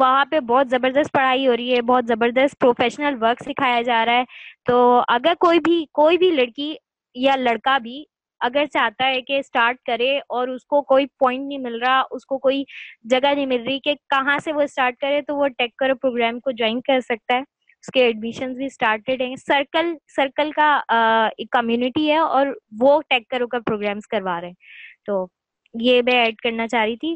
وہاں 0.00 0.24
پہ 0.30 0.40
بہت 0.48 0.70
زبردست 0.70 1.12
پڑھائی 1.12 1.46
ہو 1.48 1.56
رہی 1.56 1.74
ہے، 1.74 1.80
بہت 1.82 2.06
زبردست 2.08 2.58
پروفیشنل 2.60 3.22
ورک 3.22 3.42
سکھایا 3.44 3.82
جا 3.82 4.04
رہا 4.06 4.18
ہے۔ 4.18 4.24
تو 4.66 5.02
اگر 5.08 5.34
کوئی 5.40 5.60
بھی 5.64 5.84
کوئی 5.92 6.18
بھی 6.18 6.30
لڑکی 6.30 6.74
یا 7.14 7.36
لڑکا 7.36 7.78
بھی 7.78 8.04
اگر 8.40 8.66
چاہتا 8.66 9.06
ہے 9.06 9.20
کہ 9.22 9.38
اسٹارٹ 9.38 9.76
کرے 9.86 10.18
اور 10.28 10.48
اس 10.48 10.64
کو 10.64 10.82
کوئی 10.82 11.06
پوائنٹ 11.18 11.46
نہیں 11.48 11.58
مل 11.58 11.78
رہا، 11.82 12.02
اس 12.10 12.26
کو 12.26 12.38
کوئی 12.38 12.62
جگہ 13.04 13.34
نہیں 13.34 13.46
مل 13.46 13.62
رہی 13.66 13.78
کہ 13.80 13.94
کہاں 14.10 14.38
سے 14.44 14.52
وہ 14.52 14.60
اسٹارٹ 14.60 14.96
کرے 14.96 15.20
تو 15.22 15.36
وہ 15.36 15.48
ٹیک 15.48 15.76
کرو 15.76 15.94
پروگرام 15.94 16.40
کو 16.40 16.50
جوائن 16.50 16.80
کر 16.80 17.00
سکتا 17.00 17.34
ہے۔ 17.34 17.40
اس 17.84 17.90
کے 17.94 18.04
ایڈمیشن 18.04 18.54
بھی 18.54 18.66
اسٹارٹیڈ 18.66 19.20
ہیں۔ 19.22 19.36
سرکل 19.36 19.92
سرکل 20.16 20.50
کا 20.52 20.70
ایک 21.38 21.50
کمیونٹی 21.50 22.10
ہے 22.10 22.18
اور 22.18 22.46
وہ 22.80 23.00
ٹیک 23.08 23.28
کرو 23.28 23.46
کا 23.48 23.58
پروگرامس 23.66 24.06
کروا 24.06 24.40
رہے 24.40 24.48
ہیں۔ 24.48 24.54
تو 25.06 25.26
یہ 25.74 26.02
میں 26.02 26.14
ایڈ 26.24 26.36
کرنا 26.36 26.66
چاہ 26.68 26.84
رہی 26.84 26.96
تھی۔ 26.96 27.14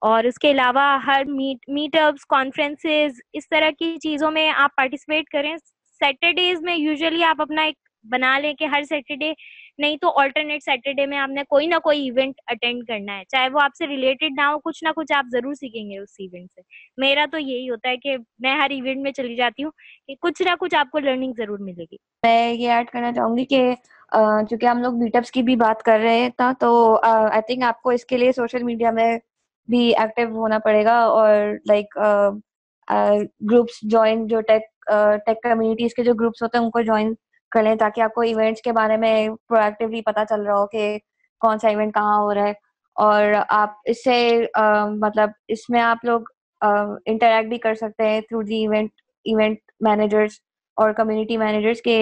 اور 0.00 0.24
اس 0.24 0.38
کے 0.38 0.50
علاوہ 0.50 0.82
ہر 1.06 1.22
میٹ 1.26 1.68
میٹ 1.68 1.96
اپس 2.00 2.24
کانفرنس 2.28 2.86
اس 3.32 3.48
طرح 3.48 3.70
کی 3.78 3.96
چیزوں 4.02 4.30
میں 4.30 4.50
آپ 4.56 4.76
پارٹیسپیٹ 4.76 5.28
کریں۔ 5.28 5.56
سیٹرڈیز 6.00 6.62
میں 6.62 6.76
یوزلی 6.76 7.24
آپ 7.24 7.40
اپنا 7.42 7.62
ایک 7.62 7.76
بنا 8.10 8.38
لیں 8.38 8.52
کہ 8.54 8.64
ہر 8.64 8.82
سیٹرڈے 8.88 9.32
نہیں 9.78 9.96
تو 10.00 10.10
آلٹرنیٹ 10.20 10.62
سیٹرڈے 10.62 11.06
میں 11.06 11.18
آپ 11.18 11.28
نے 11.28 11.42
کوئی 11.48 11.66
نہ 11.66 11.78
کوئی 11.84 12.02
ایونٹ 12.04 12.40
اٹینڈ 12.46 12.86
کرنا 12.88 13.18
ہے۔ 13.18 13.22
چاہے 13.28 13.48
وہ 13.52 13.60
آپ 13.60 13.74
سے 13.78 13.86
ریلیٹڈ 13.86 14.32
نہ 14.36 14.42
ہو، 14.42 14.58
کچھ 14.60 14.82
نہ 14.84 14.88
کچھ 14.96 15.12
آپ 15.16 15.26
ضرور 15.32 15.54
سیکھیں 15.54 15.90
گے 15.90 15.98
اس 15.98 16.14
ایونٹ 16.18 16.50
سے۔ 16.50 16.60
میرا 17.02 17.24
تو 17.32 17.38
یہی 17.38 17.68
ہوتا 17.70 17.88
ہے 17.88 17.96
کہ 17.96 18.16
میں 18.38 18.54
ہر 18.56 18.70
ایونٹ 18.70 19.02
میں 19.02 19.12
چلی 19.12 19.34
جاتی 19.36 19.64
ہوں 19.64 19.70
کہ 20.06 20.14
کچھ 20.20 20.42
نہ 20.42 20.54
کچھ 20.60 20.74
آپ 20.74 20.90
کو 20.90 20.98
لرننگ 20.98 21.32
ضرور 21.36 21.58
ملے 21.58 21.84
گی۔ 21.92 21.96
میں 22.22 22.52
یہ 22.52 22.70
ایڈ 22.72 22.90
کرنا 22.90 23.12
چاہوں 23.12 23.36
گی 23.36 23.44
کہ 23.44 23.62
چونکہ 24.12 24.66
ہم 24.66 24.82
لوگ 24.82 24.98
میٹ 24.98 25.16
اپس 25.16 25.30
کی 25.30 25.42
بھی 25.42 25.56
بات 25.56 25.82
کر 25.82 25.98
رہے 26.02 26.28
تھا 26.36 26.52
تو 26.60 26.70
آئی 27.04 27.40
تھنک 27.46 27.62
آپ 27.64 27.80
کو 27.82 27.90
اس 27.90 28.04
کے 28.04 28.16
لیے 28.16 28.32
سوشل 28.32 28.62
میڈیا 28.62 28.90
میں 28.90 29.16
بھی 29.68 29.80
ایکٹیو 29.96 30.28
ہونا 30.30 30.58
پڑے 30.64 30.84
گا 30.84 30.98
اور 31.00 31.52
لائک 31.68 31.98
گروپس 33.50 33.78
جوائن 33.90 34.26
جو 34.26 34.40
ٹیک 34.40 34.62
ٹیک 35.26 35.42
کمیونٹیز 35.42 35.94
کے 35.94 36.04
جو 36.04 36.14
گروپس 36.14 36.42
ہوتے 36.42 36.58
ہیں، 36.58 36.64
ان 36.64 36.70
کو 36.70 36.80
جوائن 36.82 37.12
کر 37.54 37.62
لیں 37.62 37.74
تاکہ 37.76 38.00
آپ 38.00 38.14
کو 38.14 38.20
ایونٹس 38.20 38.62
کے 38.62 38.72
بارے 38.72 38.96
میں 38.96 39.14
پرویکٹیولی 39.48 40.00
پتا 40.02 40.24
چل 40.24 40.42
رہا 40.42 40.54
ہو 40.54 40.66
کہ 40.66 40.96
کون 41.40 41.58
سا 41.58 41.68
ایونٹ 41.68 41.94
کہاں 41.94 42.18
ہو 42.18 42.34
رہا 42.34 42.44
ہے 42.44 42.52
اور 42.96 43.32
آپ 43.50 43.74
اس 43.84 44.04
سے 44.04 44.16
مطلب 44.98 45.30
اس 45.48 45.68
میں 45.70 45.80
آپ 45.82 46.04
لوگ 46.04 46.20
انٹریکٹ 47.06 47.48
بھی 47.48 47.58
کر 47.58 47.74
سکتے 47.74 48.08
ہیں 48.08 48.20
through 48.20 48.42
the 48.42 48.60
event 48.60 48.90
event 49.26 49.58
managers 49.80 50.38
اور 50.76 50.92
کمیونٹی 50.92 51.36
مینیجرس 51.36 51.80
کے 51.82 51.98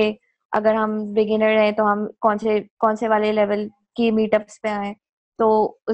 اگر 0.52 0.74
ہم 0.74 0.96
بگنر 1.14 1.56
ہیں 1.58 1.70
تو 1.72 1.92
ہم 1.92 2.06
کون 2.20 2.38
سے 2.38 2.58
کون 2.78 2.96
سے 2.96 3.08
والے 3.08 3.32
لیول 3.32 3.66
کی 3.96 4.10
میٹ 4.10 4.34
اپس 4.34 4.60
پہ 4.62 4.68
آئیں 4.68 4.92
تو 5.38 5.48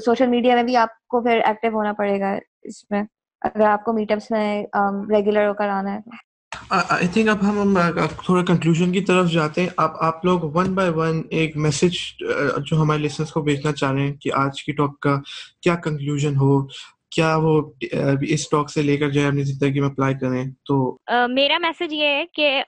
سوشل 0.05 0.26
میڈیا 0.26 0.55
میں 0.55 0.62
بھی 0.62 0.76
آپ 0.76 0.98
کو 1.06 1.20
پھر 1.22 1.40
ایکٹیو 1.44 1.72
ہونا 1.72 1.93
پڑے 1.93 2.18
گا 2.20 2.32
اس 2.64 2.90
میں۔ 2.90 3.02
اگر 3.43 3.66
آپ 3.66 3.85
کو 3.85 3.93
میٹ 3.93 4.12
اپس 4.12 4.30
میں 4.30 4.62
ریگولر 5.10 5.47
ہو 5.48 5.55
کر 5.55 5.68
آنا 5.70 5.94
ہے 5.94 6.16
آئی 6.70 7.07
تھنک 7.12 7.28
اب 7.28 7.43
ہم 7.43 7.78
تھوڑا 8.24 8.43
کنکلوژن 8.45 8.93
کی 8.93 9.01
طرف 9.01 9.31
جاتے 9.32 9.62
ہیں، 9.62 9.69
اب 9.77 9.90
آپ 10.01 10.24
لوگ 10.24 10.40
ون 10.55 10.74
بائی 10.74 10.90
ون 10.95 11.23
ایک 11.31 11.57
میسج 11.57 11.97
جو 12.66 12.81
ہمارے 12.81 12.99
لسنس 13.03 13.31
کو 13.32 13.43
بھیجنا 13.43 13.73
چاہ 13.73 13.93
رہے 13.93 14.01
ہیں 14.01 14.15
کہ 14.15 14.31
آج 14.36 14.62
کی 14.62 14.73
ٹاک 14.73 14.99
کا 15.01 15.15
کیا 15.62 15.74
کنکلوژن 15.85 16.36
ہو، 16.36 16.61
کیا 17.11 17.35
وہ 17.43 17.61
اس 18.28 18.49
ٹاک 18.51 18.70
سے 18.70 18.82
لے 18.82 18.97
کر 18.97 19.11
جو 19.11 19.20
ہے 19.20 19.27
اپنی 19.27 19.43
زندگی 19.43 19.81
میں 19.81 19.89
اپلائی 19.89 20.15
کریں۔ 20.20 20.45
تو 20.66 20.77
میرا 21.35 21.59
میسج 21.59 21.93
یہ 21.93 22.07
ہے 22.07 22.24
کہ 22.35 22.62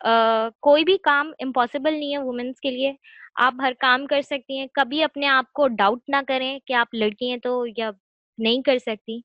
کوئی 0.63 0.85
بھی 0.85 0.97
کام 1.03 1.31
امپاسبل 1.39 1.93
نہیں 1.93 2.13
ہے 2.13 2.19
وومنس 2.19 2.61
کے 2.61 2.71
لیے۔ 2.71 2.93
آپ 3.41 3.55
ہر 3.61 3.73
کام 3.81 4.07
کر 4.07 4.23
سکتی 4.23 4.59
ہیں، 4.59 4.67
کبھی 4.75 5.03
اپنے 5.05 5.27
آپ 5.29 5.53
کو 5.53 5.69
ڈاؤٹ 5.79 6.09
نہ 6.09 6.21
کریں 6.29 6.59
کہ 6.67 6.73
آپ 6.73 6.95
لڑکی 6.95 7.31
ہیں 7.31 7.37
تو 7.37 7.65
یا 7.77 7.91
نہیں 8.39 8.63
کر 8.63 8.79
سکتی۔ 8.79 9.21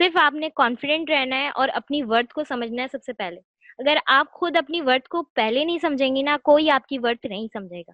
صرف 0.00 0.16
آپ 0.20 0.34
نے 0.34 0.48
کانفیڈنٹ 0.56 1.10
رہنا 1.10 1.36
ہے 1.36 1.48
اور 1.48 1.68
اپنی 1.74 2.02
ورتھ 2.02 2.34
کو 2.34 2.42
سمجھنا 2.48 2.82
ہے 2.82 2.88
سب 2.92 3.02
سے 3.06 3.12
پہلے۔ 3.12 3.40
اگر 3.78 3.96
آپ 4.06 4.30
خود 4.32 4.56
اپنی 4.56 4.80
ورتھ 4.80 5.08
کو 5.08 5.22
پہلے 5.22 5.64
نہیں 5.64 5.78
سمجھیں 5.78 6.16
گی 6.16 6.22
نا، 6.22 6.36
کوئی 6.44 6.70
آپ 6.70 6.86
کی 6.86 6.98
ورتھ 6.98 7.26
نہیں 7.26 7.48
سمجھے 7.52 7.80
گا۔ 7.80 7.92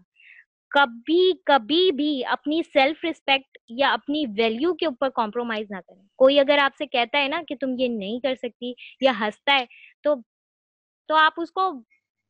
کبھی 0.71 1.33
کبھی 1.45 1.93
بھی 1.93 2.25
اپنی 2.25 2.63
سیلف 2.63 3.05
ریسپیکٹ 3.05 3.59
یا 3.69 3.93
اپنی 3.93 4.25
ویلیو 4.39 4.75
کے 4.75 4.87
اوپر 4.87 5.09
کمپرومائز 5.09 5.67
نہ 5.71 5.77
کریں۔ 5.89 6.03
کوئی 6.17 6.41
اگر 6.41 6.59
آپ 6.59 6.73
سے 6.79 6.87
کہتا 6.87 7.19
ہے 7.19 7.29
نا 7.29 7.43
کہ 7.49 7.55
تم 7.61 7.75
یہ 7.79 7.89
نہیں 7.89 8.21
کر 8.21 8.35
سکتی 8.35 8.73
یا 9.01 9.13
ہنستا 9.21 9.55
ہے، 9.55 9.65
تو 10.03 10.15
تو 11.09 11.17
آپ 11.17 11.33
اس 11.37 11.53
کو 11.53 11.73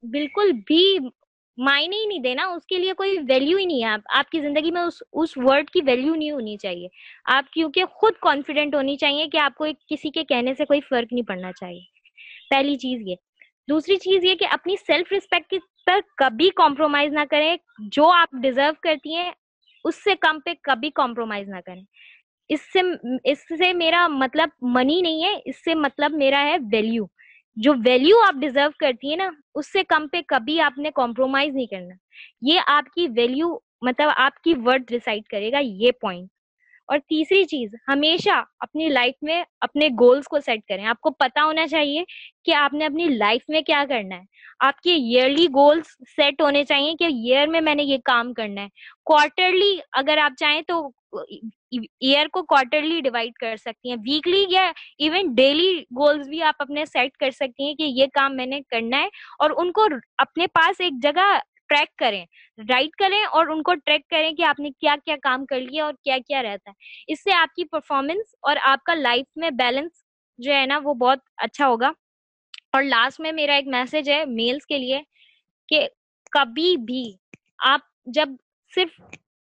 بالکل 0.02 0.52
بھی 0.52 0.98
معنی 1.56 1.96
ہی 1.96 2.06
نہیں 2.06 2.18
دینا۔ 2.18 2.44
اس 2.46 2.66
کے 2.66 2.78
لیے 2.78 2.92
کوئی 2.92 3.18
ویلیو 3.28 3.58
ہی 3.58 3.64
نہیں 3.64 3.84
ہے۔ 3.84 3.96
آپ 4.14 4.30
کی 4.30 4.40
زندگی 4.40 4.70
میں 4.70 4.82
اس 4.82 5.02
اس 5.12 5.30
ورڈ 5.36 5.70
کی 5.70 5.80
ویلیو 5.86 6.14
نہیں 6.14 6.30
ہونی 6.30 6.56
چاہیے۔ 6.56 6.88
آپ 7.24 7.52
کیونکہ 7.52 7.84
خود 7.84 8.12
کانفیڈنٹ 8.20 8.74
ہونی 8.74 8.96
چاہیے 8.96 9.26
کہ 9.26 9.38
آپ 9.38 9.54
کو 9.54 9.66
کسی 9.88 10.10
کے 10.10 10.24
کہنے 10.24 10.54
سے 10.54 10.64
کوئی 10.64 10.80
فرق 10.80 11.12
نہیں 11.12 11.24
پڑنا 11.24 11.52
چاہیے۔ 11.52 11.80
پہلی 12.50 12.76
چیز 12.76 13.08
یہ۔ 13.08 13.31
دوسری 13.68 13.96
چیز 13.96 14.24
یہ 14.24 14.34
کہ 14.34 14.46
اپنی 14.50 14.76
سیلف 14.76 15.12
ریسپیکٹ 15.12 15.54
پر 15.86 16.00
کبھی 16.16 16.50
کمپرومائز 16.56 17.12
نہ 17.12 17.24
کریں، 17.30 17.56
جو 17.78 18.10
آپ 18.10 18.28
ڈیزرو 18.42 18.72
کرتی 18.82 19.14
ہیں، 19.14 19.30
اس 19.84 20.02
سے 20.04 20.14
کم 20.20 20.38
پہ 20.40 20.54
کبھی 20.62 20.90
کمپرومائز 20.90 21.48
نہ 21.48 21.60
کریں۔ 21.66 21.82
اس 22.48 22.60
سے 22.72 22.80
اس 23.24 23.38
سے 23.58 23.72
میرا 23.72 24.06
مطلب 24.08 24.48
منی 24.74 25.00
نہیں 25.00 25.24
ہے، 25.24 25.32
اس 25.44 25.64
سے 25.64 25.74
مطلب 25.74 26.12
میرا 26.12 26.42
ہے 26.44 26.56
ویلیو 26.72 27.06
جو 27.56 27.72
ویلیو 27.86 28.16
آپ 28.26 28.34
ڈیزرو 28.40 28.70
کرتی 28.80 29.08
ہیں 29.08 29.16
نا، 29.16 29.30
اس 29.54 29.72
سے 29.72 29.82
کم 29.84 30.06
پہ 30.08 30.20
کبھی 30.26 30.60
آپ 30.60 30.78
نے 30.78 30.90
کمپرومائز 30.94 31.54
نہیں 31.54 31.66
کرنا۔ 31.66 31.94
یہ 32.42 32.60
آپ 32.66 32.92
کی 32.94 33.08
ویلیو 33.16 33.58
مطلب 33.82 34.10
آپ 34.16 34.40
کی 34.40 34.54
ورڈ 34.64 34.82
ڈسائڈ 34.88 35.22
کرے 35.24 35.52
گا، 35.52 35.58
یہ 35.58 35.92
پوائنٹ 36.00 36.28
اور 36.92 36.98
تیسری 36.98 37.44
چیز، 37.44 37.74
ہمیشہ 37.88 38.42
اپنی 38.60 38.88
لائف 38.88 39.14
میں 39.22 39.42
اپنے 39.60 39.88
گولس 40.00 40.24
کو 40.24 40.40
سیٹ 40.40 40.60
کریں۔ 40.68 40.84
آپ 40.86 41.00
کو 41.00 41.10
پتا 41.10 41.44
ہونا 41.44 41.66
چاہیے 41.66 42.02
کہ 42.44 42.54
آپ 42.54 42.74
نے 42.74 42.84
اپنی 42.86 43.04
لائف 43.04 43.42
میں 43.48 43.60
کیا 43.60 43.84
کرنا 43.88 44.16
ہے۔ 44.16 44.24
آپ 44.60 44.80
کے 44.80 44.94
ایئرلی 44.94 45.46
گولس 45.46 45.86
سیٹ 46.16 46.42
ہونے 46.42 46.64
چاہیے 46.64 46.94
کہ 46.98 47.04
ایئر 47.04 47.46
میں 47.46 47.60
میں 47.60 47.74
نے 47.74 47.82
یہ 47.82 47.98
کام 48.04 48.32
کرنا 48.34 48.62
ہے۔ 48.62 48.68
کوارٹرلی 49.04 49.76
اگر 49.92 50.18
آپ 50.18 50.32
چاہیں 50.38 50.62
تو 50.62 50.88
ایئر 52.00 52.26
کو 52.32 52.42
کوارٹرلی 52.42 53.00
ڈیوائڈ 53.00 53.32
کر 53.32 53.56
سکتی 53.56 53.90
ہیں۔ 53.90 53.96
ویکلی 53.96 54.44
یا 54.48 54.66
ایون 54.98 55.34
ڈیلی 55.34 55.72
گولس 55.98 56.28
بھی 56.28 56.42
آپ 56.42 56.54
اپنے 56.58 56.84
سیٹ 56.84 57.16
کر 57.16 57.30
سکتی 57.30 57.66
ہیں 57.66 57.74
کہ 57.74 57.82
یہ 57.82 58.06
کام 58.14 58.36
میں 58.36 58.46
نے 58.46 58.60
کرنا 58.68 59.00
ہے 59.00 59.08
اور 59.38 59.50
ان 59.56 59.72
کو 59.72 59.86
اپنے 60.18 60.46
پاس 60.46 60.80
ایک 60.80 61.02
جگہ 61.02 61.32
ٹریک 61.72 61.96
کریں 61.96 62.26
رائٹ 62.58 62.90
کریں 62.90 63.24
اور 63.24 63.46
ان 63.46 63.62
کو 63.62 63.74
ٹریک 63.74 64.08
کریں 64.08 64.32
کہ 64.32 64.42
آپ 64.42 64.60
نے 64.60 64.70
کیا 64.70 64.94
کیا 65.04 65.16
کام 65.22 65.46
کر 65.46 65.60
لیا 65.60 65.84
اور 65.84 65.94
کیا 66.04 66.18
کیا 66.26 66.42
رہتا 66.42 66.70
ہے۔ 66.70 66.74
اس 67.06 67.22
سے 67.22 67.32
آپ 67.32 67.54
کی 67.54 67.64
پرفارمنس 67.64 68.34
اور 68.42 68.56
آپ 68.62 68.84
کا 68.84 68.94
لائف 68.94 69.26
میں 69.36 69.50
بیلنس 69.50 69.92
جو 70.38 70.54
ہے 70.54 70.66
نا 70.66 70.80
وہ 70.82 70.94
بہت 70.94 71.18
اچھا 71.36 71.66
ہوگا۔ 71.66 71.92
اور 72.72 72.82
لاسٹ 72.82 73.20
میں 73.20 73.32
میرا 73.32 73.54
ایک 73.54 73.66
میسج 73.66 74.10
ہے 74.10 74.24
میلس 74.24 74.66
کے 74.66 74.78
لیے 74.78 75.00
کہ 75.68 75.88
کبھی 76.30 76.76
بھی 76.76 77.12
آپ 77.58 77.80
جب 78.04 78.28
صرف 78.74 79.00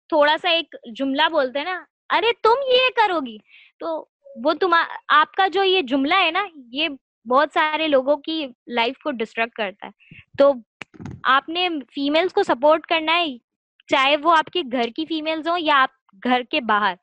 تھوڑا 0.08 0.36
سا 0.42 0.50
ایک 0.50 0.74
جملہ 0.96 1.28
بولتے 1.28 1.58
ہیں 1.58 1.66
نا، 1.66 1.84
ارے 2.10 2.32
تم 2.42 2.54
یہ 2.72 2.88
کرو 2.96 3.20
گی، 3.26 3.38
تو 3.78 4.06
وہ 4.44 4.52
تم 4.52 4.74
آپ 5.08 5.32
کا 5.32 5.48
جو 5.48 5.64
یہ 5.64 5.80
جملہ 5.80 6.14
ہے 6.14 6.30
نا، 6.30 6.46
یہ 6.54 6.88
بہت 7.28 7.48
سارے 7.54 7.88
لوگوں 7.88 8.16
کی 8.16 8.46
لائف 8.66 8.98
کو 8.98 9.10
ڈسٹرکٹ 9.10 9.54
کرتا 9.54 9.86
ہے۔ 9.86 9.90
تو 10.38 10.52
آپ 11.24 11.48
نے 11.48 11.68
فیمیلس 11.94 12.32
کو 12.32 12.42
سپورٹ 12.42 12.86
کرنا 12.86 13.18
ہے، 13.18 13.36
چاہے 13.88 14.16
وہ 14.22 14.36
آپ 14.36 14.50
کے 14.52 14.62
گھر 14.72 14.90
کی 14.96 15.04
فیمیلز 15.06 15.48
ہوں 15.48 15.58
یا 15.58 15.76
آپ 15.76 16.24
گھر 16.24 16.42
کے 16.50 16.60
باہر، 16.60 16.94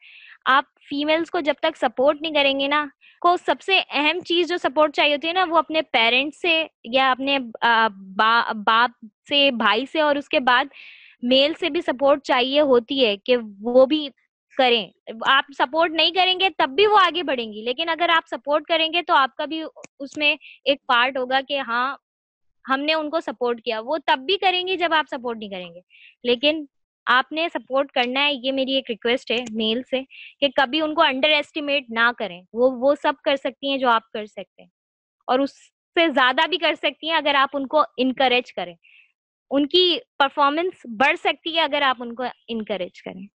آپ 0.48 0.66
فیمیلس 0.90 1.30
کو 1.32 1.40
جب 1.40 1.54
تک 1.62 1.78
سپورٹ 1.78 2.22
نہیں 2.22 2.34
کریں 2.34 2.60
گے 2.60 2.68
نا، 2.68 2.86
کو 3.22 3.36
سب 3.46 3.62
سے 3.62 3.80
اہم 3.92 4.20
چیز 4.26 4.48
جو 4.48 4.58
سپورٹ 4.58 4.96
چاہیے 4.96 5.16
ہوتی 5.16 5.28
ہے 5.28 5.34
نا، 5.34 5.46
وہ 5.50 5.58
اپنے 5.58 5.82
پیرنٹس 5.92 6.42
سے 6.42 6.62
یا 6.94 7.10
اپنے 7.12 7.38
باپ 8.18 9.06
سے، 9.30 9.50
بھائی 9.58 9.86
سے 9.92 10.02
اور 10.02 10.16
اس 10.16 10.30
کے 10.30 10.40
بعد 10.42 10.66
میل 11.24 11.54
سے 11.60 11.70
بھی 11.70 11.82
سپورٹ 11.82 12.24
چاہیے 12.24 12.62
ہوتی 12.62 13.06
ہے 13.06 13.16
کہ 13.18 13.38
وہ 13.62 13.86
بھی 13.86 14.08
کریں۔ 14.58 14.86
آپ 15.28 15.46
سپورٹ 15.58 15.92
نہیں 15.92 16.12
کریں 16.12 16.40
گے 16.40 16.50
تب 16.58 16.70
بھی 16.76 16.86
وہ 16.88 16.98
آگے 17.00 17.24
بڑھیں 17.24 17.52
گی، 17.54 17.62
لیکن 17.62 17.90
اگر 17.90 18.10
آپ 18.10 18.28
سپورٹ 18.30 18.66
کریں 18.68 18.88
گے 18.94 19.02
تو 19.08 19.14
آپ 19.16 19.36
کا 19.38 19.46
بھی 19.46 19.64
اس 20.00 20.18
میں 20.18 20.36
ایک 20.66 20.86
پارٹ 20.88 21.18
ہوگا 21.18 21.40
کہ 21.48 21.60
ہاں 21.60 21.96
ہم 22.70 22.80
نے 22.80 22.94
ان 22.94 23.10
کو 23.10 23.20
سپورٹ 23.20 23.62
کیا۔ 23.62 23.80
وہ 23.80 23.98
تب 24.06 24.20
بھی 24.26 24.38
کریں 24.38 24.68
گے 24.68 24.76
جب 24.76 24.94
آپ 24.94 25.06
سپورٹ 25.12 25.38
نہیں 25.38 25.50
کریں 25.50 25.76
گے۔ 25.76 25.80
لیکن 26.24 26.66
آپ 27.06 27.32
نے 27.32 27.48
سپورٹ 27.54 27.92
کرنا 27.92 28.26
ہے، 28.26 28.34
یہ 28.34 28.52
میری 28.52 28.72
ایک 28.72 28.86
ریکویسٹ 28.90 29.32
ہے 29.32 29.38
میل 29.52 29.82
سے 29.90 30.02
کہ 30.40 30.48
کبھی 30.56 30.82
ان 30.82 30.94
کو 30.94 31.02
انڈر 31.02 31.30
ایسٹیمیٹ 31.30 31.84
نہ 31.90 32.12
کریں۔ 32.18 32.42
وہ 32.54 32.72
وہ 32.72 32.96
سب 33.02 33.14
کر 33.24 33.36
سکتی 33.36 33.70
ہیں 33.70 33.78
جو 33.78 33.90
آپ 33.90 34.12
کر 34.12 34.26
سکتے 34.26 34.62
ہیں۔ 34.62 34.70
اور 35.28 35.40
اس 35.40 35.52
سے 36.00 36.10
زیادہ 36.10 36.48
بھی 36.50 36.58
کر 36.58 36.74
سکتی 36.76 37.10
ہیں 37.10 37.18
اگر 37.18 37.36
آپ 37.36 37.50
ان 37.54 37.68
کو 37.68 37.84
انکریج 37.98 38.54
کریں۔ 38.54 38.76
ان 39.52 39.68
کی 39.68 39.98
پرفارمنس 40.20 40.74
بڑھ 40.84 41.18
سکتی 41.20 41.56
ہے 41.56 41.62
اگر 41.62 41.82
آپ 41.82 41.98
ان 42.00 42.16
کو 42.16 42.24
انکریج 42.48 43.04
کریں۔ 43.04 43.28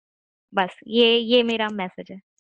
بس، 0.52 0.84
یہ 0.86 1.18
یہ 1.18 1.44
میرا 1.44 1.68
میسج 1.72 2.12
ہے۔ 2.12 2.31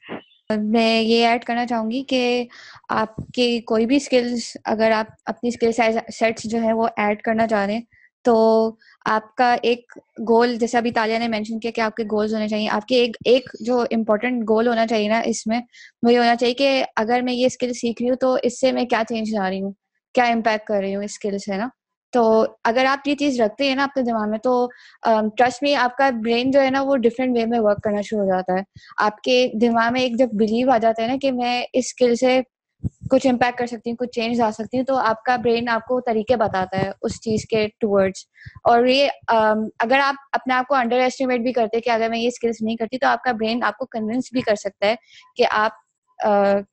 میں 0.59 1.01
یہ 1.01 1.25
ایڈ 1.27 1.43
کرنا 1.45 1.65
چاہوں 1.67 1.89
گی 1.91 2.03
کہ 2.07 2.45
آپ 2.89 3.15
کے 3.33 3.59
کوئی 3.67 3.85
بھی 3.85 3.95
اسکلس 3.95 4.55
اگر 4.65 4.91
آپ 4.91 5.07
اپنی 5.25 5.49
اسکل 5.49 5.71
سیٹس 6.11 6.43
جو 6.51 6.61
ہے 6.63 6.73
وہ 6.73 6.87
ایڈ 6.97 7.21
کرنا 7.21 7.47
چاہ 7.47 7.65
رہے 7.65 7.73
ہیں، 7.73 7.81
تو 8.25 8.35
آپ 9.05 9.35
کا 9.35 9.55
ایک 9.63 9.93
گول 10.29 10.55
جیسے 10.59 10.77
ابھی 10.77 10.91
تالیہ 10.91 11.17
نے 11.19 11.27
مینشن 11.27 11.59
کیا 11.59 11.71
کہ 11.75 11.81
آپ 11.81 11.95
کے 11.95 12.03
گولز 12.11 12.33
ہونے 12.33 12.47
چاہیے، 12.47 12.67
آپ 12.69 12.85
کے 12.87 12.95
ایک 12.95 13.17
ایک 13.25 13.49
جو 13.65 13.79
امپورٹنٹ 13.91 14.43
گول 14.49 14.67
ہونا 14.67 14.85
چاہیے 14.87 15.07
نا 15.09 15.19
اس 15.25 15.45
میں 15.47 15.59
وہ 16.03 16.13
یہ 16.13 16.17
ہونا 16.19 16.35
چاہیے 16.35 16.53
کہ 16.53 16.83
اگر 16.95 17.21
میں 17.23 17.33
یہ 17.33 17.45
اسکل 17.45 17.73
سیکھ 17.73 18.01
رہی 18.01 18.09
ہوں 18.09 18.17
تو 18.21 18.35
اس 18.43 18.59
سے 18.59 18.71
میں 18.71 18.85
کیا 18.85 19.03
چینج 19.09 19.33
لا 19.35 19.49
رہی 19.49 19.61
ہوں، 19.61 19.71
کیا 20.15 20.23
امپیکٹ 20.25 20.67
کر 20.67 20.79
رہی 20.81 20.95
ہوں 20.95 21.03
اسکل 21.03 21.37
سے 21.45 21.57
نا؟ 21.57 21.67
تو 22.13 22.23
اگر 22.63 22.85
آپ 22.85 23.07
یہ 23.07 23.15
چیز 23.15 23.39
رکھتے 23.41 23.67
ہیں 23.67 23.75
نا 23.75 23.83
اپنے 23.83 24.03
دماغ 24.03 24.29
میں 24.29 24.39
تو 24.39 24.53
ٹرسٹ 25.37 25.63
میں 25.63 25.75
آپ 25.75 25.95
کا 25.97 26.09
برین 26.23 26.51
جو 26.51 26.61
ہے 26.61 26.69
نا 26.69 26.81
وہ 26.81 26.95
ڈفرینٹ 27.03 27.37
وے 27.37 27.45
میں 27.45 27.59
ورک 27.59 27.83
کرنا 27.83 28.01
شروع 28.01 28.21
ہو 28.21 28.25
جاتا 28.25 28.53
ہے۔ 28.53 28.63
آپ 28.97 29.21
کے 29.21 29.47
دماغ 29.61 29.93
میں 29.93 30.01
ایک 30.01 30.17
جب 30.19 30.29
بلیو 30.39 30.71
آ 30.71 30.77
جاتا 30.77 31.01
ہے 31.03 31.07
نا 31.07 31.15
کہ 31.21 31.31
میں 31.31 31.61
اس 31.63 31.85
اسکل 31.85 32.15
سے 32.15 32.39
کچھ 33.11 33.25
امپیکٹ 33.27 33.57
کر 33.57 33.65
سکتی 33.65 33.89
ہوں، 33.89 33.97
کچھ 33.97 34.09
چینج 34.11 34.39
لا 34.39 34.51
سکتی 34.51 34.77
ہوں، 34.77 34.85
تو 34.85 34.95
آپ 34.97 35.23
کا 35.23 35.35
برین 35.35 35.69
آپ 35.69 35.85
کو 35.87 35.99
طریقے 36.01 36.35
بتاتا 36.35 36.77
ہے 36.77 36.89
اس 37.01 37.19
چیز 37.21 37.45
کے 37.49 37.67
ٹورڈس 37.79 38.25
اور 38.63 38.85
یہ 38.85 39.07
اگر 39.79 39.99
آپ 39.99 40.15
اپنے 40.33 40.53
آپ 40.53 40.67
کو 40.67 40.75
انڈر 40.75 40.99
ایسٹیمیٹ 40.99 41.41
بھی 41.41 41.53
کرتے 41.53 41.79
کہ 41.81 41.89
اگر 41.89 42.09
میں 42.09 42.19
یہ 42.19 42.27
اسکلس 42.27 42.61
نہیں 42.61 42.75
کرتی 42.75 42.97
تو 42.97 43.07
آپ 43.07 43.23
کا 43.23 43.31
برین 43.31 43.63
آپ 43.63 43.77
کو 43.77 43.85
کنوینس 43.91 44.29
بھی 44.33 44.41
کر 44.41 44.55
سکتا 44.55 44.87
ہے 44.87 44.95
کہ 45.35 45.45
آپ 45.51 45.71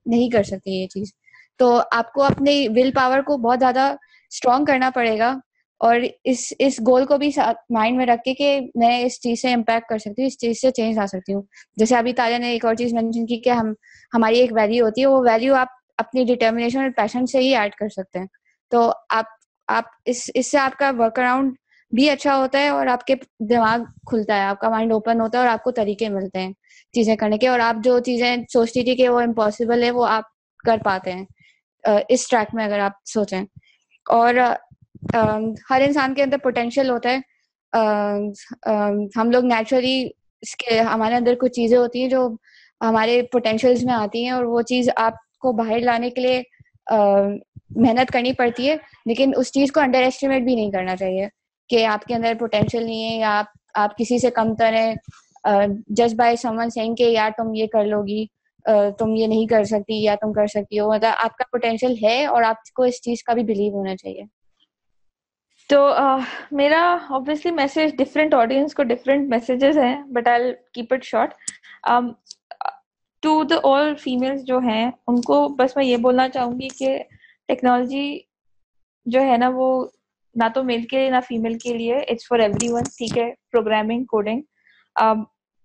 نہیں 0.07 0.31
کر 0.31 0.43
سکتے 0.43 0.71
یہ 0.71 0.87
چیز۔ 0.87 1.13
تو 1.61 1.81
آپ 1.93 2.13
کو 2.13 2.23
اپنی 2.23 2.67
ول 2.69 2.91
پاور 2.95 3.21
کو 3.21 3.37
بہت 3.39 3.59
زیادہ 3.59 3.95
اسٹرانگ 4.33 4.65
کرنا 4.65 4.91
پڑے 4.95 5.19
گا 5.19 5.35
اور 5.81 5.97
اس 6.25 6.53
اس 6.59 6.79
گول 6.81 7.05
کو 7.07 7.17
بھی 7.19 7.31
مائنڈ 7.71 7.97
میں 7.97 8.07
رکھ 8.07 8.23
کے 8.25 8.35
کہ 8.35 8.59
میں 8.75 8.99
اس 9.05 9.21
چیز 9.21 9.43
سے 9.43 9.53
امپیکٹ 9.53 9.89
کر 9.89 9.99
سکتی 9.99 10.23
ہوں، 10.23 10.27
اس 10.27 10.39
چیز 10.39 10.61
سے 10.61 10.71
چینج 10.71 10.99
لا 10.99 11.07
سکتی 11.07 11.35
ہوں۔ 11.35 11.43
جیسے 11.77 11.97
ابھی 11.97 12.13
تاجا 12.13 12.39
نے 12.39 12.51
ایک 12.53 12.65
اور 12.65 12.75
چیز 12.75 12.95
مینشن 12.95 13.27
کی 13.27 13.41
کہ 13.41 13.51
ہم 13.51 13.73
ہماری 14.13 14.39
ایک 14.41 14.53
ویلیو 14.57 14.85
ہوتی 14.85 15.01
ہے، 15.01 15.07
وہ 15.07 15.21
ویلیو 15.27 15.55
آپ 15.55 15.69
اپنی 15.99 16.25
ڈیٹرمنیشن 16.25 16.81
اور 16.81 16.91
پیشن 16.97 17.27
سے 17.27 17.39
ہی 17.39 17.55
ایڈ 17.57 17.75
کر 17.75 17.89
سکتے 17.89 18.19
ہیں۔ 18.19 18.27
تو 18.73 18.91
آپ 19.09 19.25
آپ 19.69 19.85
اس 20.07 20.31
اس 20.35 20.51
سے 20.51 20.59
آپ 20.59 20.77
کا 20.79 20.91
ورک 20.99 21.19
اراؤنڈ 21.19 21.55
بھی 21.93 22.09
اچھا 22.11 22.37
ہوتا 22.37 22.59
ہے 22.59 22.69
اور 22.69 22.87
آپ 22.87 23.05
کے 23.07 23.15
دماغ 23.51 23.83
کھلتا 24.11 24.37
ہے، 24.37 24.43
آپ 24.43 24.61
کا 24.61 24.69
مائنڈ 24.69 24.93
اوپن 24.93 25.21
ہوتا 25.21 25.39
ہے 25.39 25.43
اور 25.43 25.53
آپ 25.53 25.63
کو 25.65 25.71
طریقے 25.71 26.09
ملتے 26.09 26.39
ہیں 26.39 26.53
چیزیں 26.95 27.15
کرنے 27.17 27.39
کے 27.39 27.49
اور 27.49 27.61
آپ 27.61 27.77
جو 27.85 27.99
چیزیں 27.99 28.37
سوچتی 28.53 28.85
تھی 28.85 28.97
کہ 28.97 29.09
وہ 29.09 29.21
امپاسبل 29.21 29.83
ہے، 29.83 29.91
وہ 29.91 30.07
آپ 30.07 30.25
کر 30.67 30.79
پاتے 30.85 31.13
ہیں۔ 31.13 31.25
اس 32.09 32.29
ٹریک 32.29 32.55
میں 32.55 32.65
اگر 32.65 32.79
آپ 32.79 32.93
سوچیں۔ 33.07 33.43
اور 34.09 34.35
ہر 35.71 35.83
انسان 35.87 36.15
کے 36.15 36.23
اندر 36.23 36.39
پوٹینشیل 36.43 36.91
ہوتا 36.91 37.11
ہے۔ 37.11 37.19
ہم 39.17 39.31
لوگ 39.31 39.45
نیچرلی 39.45 40.03
اس 40.43 40.55
کے، 40.57 40.79
ہمارے 40.81 41.15
اندر 41.15 41.35
کچھ 41.41 41.53
چیزیں 41.53 41.77
ہوتی 41.79 42.03
ہیں 42.03 42.09
جو 42.09 42.29
ہمارے 42.81 43.21
پوٹینشیلس 43.33 43.83
میں 43.85 43.95
آتی 43.95 44.25
ہیں 44.25 44.31
اور 44.31 44.45
وہ 44.45 44.63
چیز 44.69 44.89
آپ 44.97 45.15
کو 45.41 45.53
باہر 45.53 45.81
لانے 45.81 46.11
کے 46.11 46.21
لیے 46.21 46.43
محنت 47.77 48.13
کرنی 48.13 48.33
پڑتی 48.33 48.69
ہے، 48.69 48.77
لیکن 49.07 49.33
اس 49.37 49.53
چیز 49.53 49.73
کو 49.73 49.81
انڈر 49.81 50.03
ایسٹیمیٹ 50.03 50.43
بھی 50.43 50.55
نہیں 50.55 50.71
کرنا 50.71 50.97
چاہیے 50.97 51.27
کہ 51.71 51.85
آپ 51.87 52.05
کے 52.05 52.15
اندر 52.15 52.35
پوٹینشیل 52.41 52.85
نہیں 52.85 53.11
ہے 53.11 53.17
یا 53.19 53.39
آپ 53.39 53.47
آپ 53.75 53.97
کسی 53.99 54.19
سے 54.19 54.31
کم 54.31 54.55
تر 54.55 54.75
ہیں۔ 54.75 54.95
جسٹ 55.89 56.15
بائی 56.17 56.37
سمن 56.37 56.71
سینگ 56.71 56.95
کہ 56.95 57.03
یار 57.03 57.31
تم 57.37 57.53
یہ 57.55 57.67
کر 57.73 57.85
لو 57.85 58.03
گی۔ 58.03 58.25
تم 58.99 59.15
یہ 59.17 59.27
نہیں 59.27 59.47
کر 59.47 59.65
سکتی 59.65 60.03
یا 60.03 60.15
تم 60.21 60.33
کر 60.33 60.47
سکتی 60.47 60.81
ہو 60.81 60.93
مطلب 60.93 61.13
آپ 61.19 61.37
کا 61.37 61.45
پوٹینشیل 61.53 61.95
ہے 62.03 62.25
اور 62.27 62.43
آپ 62.43 62.71
کو 62.77 62.83
اس 62.83 63.01
چیز 63.03 63.23
کا 63.23 63.35
بھی 63.35 63.43
بلیو 63.45 63.75
ہونا 63.75 63.97
چاہیے۔ 63.97 64.25
تو 65.71 65.89
میرا 66.57 66.83
آبویسلی 67.11 67.53
میسج 67.53 67.97
ڈفرینٹ 67.99 68.35
آڈینس 68.35 68.75
کو 68.75 68.83
ڈفرینٹ 68.83 69.29
میسیجز 69.31 69.79
ہیں 69.79 69.97
but 70.13 70.29
I 70.29 70.53
keep 70.75 70.95
it 70.95 71.05
short 71.05 71.35
to 73.23 73.43
the 73.45 73.57
all 73.65 73.95
females 73.95 74.45
جو 74.47 74.59
ہیں، 74.59 74.91
ان 75.07 75.21
کو 75.21 75.47
بس 75.59 75.77
میں 75.77 75.85
یہ 75.85 75.97
بولنا 75.97 76.29
چاہوں 76.29 76.53
گی 76.61 76.69
کہ 76.69 76.99
ٹیکنالوجی 77.49 78.19
جو 79.07 79.21
ہے 79.21 79.37
نا 79.37 79.51
وہ 79.55 79.87
نہ 80.35 80.49
تو 80.55 80.63
میل 80.65 80.83
کے 80.87 80.99
لیے، 80.99 81.11
نہ 81.11 81.21
فیمیل 81.29 81.59
کے 81.59 81.73
لیے 81.75 81.97
اٹس 81.99 82.27
فار 82.29 82.39
ایوری 82.39 82.69
ون 82.73 82.83
ٹھیک 82.97 83.19
ہے 83.19 83.31
پروگرامنگ 83.53 84.05
کوڈنگ 84.05 84.41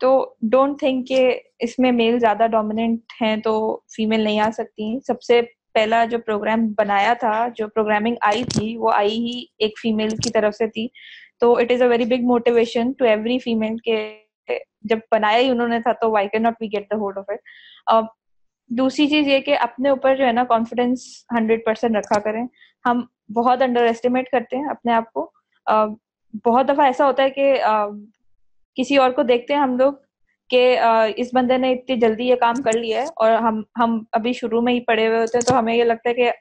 تو 0.03 0.33
ڈونٹ 0.41 0.79
تھنک 0.79 1.07
کہ 1.07 1.39
اس 1.59 1.79
میں 1.79 1.91
میل 1.91 2.19
زیادہ 2.19 2.47
ڈومیننٹ 2.51 3.21
ہیں 3.21 3.35
تو 3.37 3.79
فیمیل 3.95 4.21
نہیں 4.21 4.39
آ 4.39 4.49
سکتی۔ 4.53 4.99
سب 5.07 5.21
سے 5.21 5.41
پہلا 5.73 6.05
جو 6.05 6.17
پروگرام 6.19 6.65
بنایا 6.77 7.13
تھا، 7.13 7.47
جو 7.55 7.67
پروگرامنگ 7.67 8.15
آئی 8.21 8.43
تھی، 8.43 8.75
وہ 8.77 8.91
آئی 8.93 9.17
ہی 9.19 9.43
ایک 9.57 9.79
فیمیل 9.81 10.09
کی 10.09 10.29
طرف 10.29 10.55
سے 10.55 10.67
تھی۔ 10.67 10.87
تو 11.39 11.55
it 11.57 11.71
is 11.71 11.81
a 11.81 11.87
very 11.87 12.05
big 12.05 12.25
motivation 12.25 12.91
to 12.91 13.05
every 13.05 13.39
female 13.39 13.77
کے 13.77 13.97
جب 14.81 14.97
بنایا 15.11 15.37
ہی 15.37 15.49
انہوں 15.49 15.67
نے 15.67 15.79
تھا 15.79 15.91
تو 15.91 16.11
why 16.11 16.27
can 16.29 16.43
not 16.43 16.53
we 16.61 16.67
get 16.67 16.89
the 16.91 16.95
hold 16.95 17.17
of 17.17 17.29
it 17.29 18.05
دوسری 18.69 19.07
چیز 19.07 19.27
یہ 19.27 19.39
کہ 19.39 19.57
اپنے 19.57 19.89
اوپر 19.89 20.15
جو 20.15 20.25
ہے 20.25 20.31
نا 20.31 20.43
کانفیڈینس 20.43 21.25
ہنڈریڈ 21.31 21.65
پرسینٹ 21.65 21.95
رکھا 21.95 22.19
کریں۔ 22.19 22.45
ہم 22.85 23.01
بہت 23.35 23.61
انڈر 23.61 23.83
ایسٹیمیٹ 23.83 24.29
کرتے 24.29 24.57
ہیں 24.57 24.69
اپنے 24.69 24.93
آپ 24.93 25.11
کو۔ 25.13 25.31
بہت 26.45 26.67
دفعہ 26.67 26.85
ایسا 26.85 27.05
ہوتا 27.05 27.23
ہے 27.23 27.29
کہ 27.29 27.53
کسی 28.77 28.97
اور 28.97 29.11
کو 29.11 29.23
دیکھتے 29.23 29.53
ہیں 29.53 29.61
ہم 29.61 29.77
لوگ 29.77 29.93
کہ 30.49 30.79
اس 31.15 31.29
بندے 31.33 31.57
نے 31.57 31.71
اتنی 31.71 31.95
جلدی 31.99 32.27
یہ 32.27 32.35
کام 32.35 32.61
کر 32.61 32.77
لیا 32.77 33.01
ہے 33.01 33.07
اور 33.15 33.31
ہم 33.41 33.61
ہم 33.79 34.01
ابھی 34.11 34.33
شروع 34.33 34.61
میں 34.61 34.73
ہی 34.73 34.79
پڑے 34.85 35.07
ہوئے 35.07 35.19
ہوتے 35.19 35.37
ہیں 35.37 35.45
تو 35.45 35.57
ہمیں 35.59 35.75
یہ 35.75 35.83
لگتا 35.83 36.09
ہے 36.09 36.13
کہ 36.13 36.31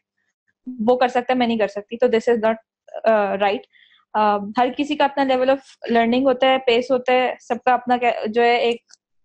وہ 0.66 0.96
کر 0.96 1.08
سکتا 1.08 1.32
ہے، 1.32 1.38
میں 1.38 1.46
نہیں 1.46 1.58
کر 1.58 1.68
سکتی۔ 1.68 1.96
تو 1.98 2.06
دس 2.08 2.28
از 2.28 2.38
ناٹ 2.42 2.56
رائٹ 3.40 3.66
ہر 4.58 4.68
کسی 4.76 4.96
کا 4.96 5.04
اپنا 5.04 5.24
لیول 5.24 5.50
آف 5.50 5.76
لرننگ 5.90 6.26
ہوتا 6.26 6.46
ہے 6.46 6.58
پیس 6.66 6.90
ہوتا 6.90 7.12
ہے، 7.12 7.34
سب 7.40 7.62
کا 7.64 7.74
اپنا 7.74 7.96
جو 8.26 8.42
ہے، 8.42 8.56
ایک 8.56 8.80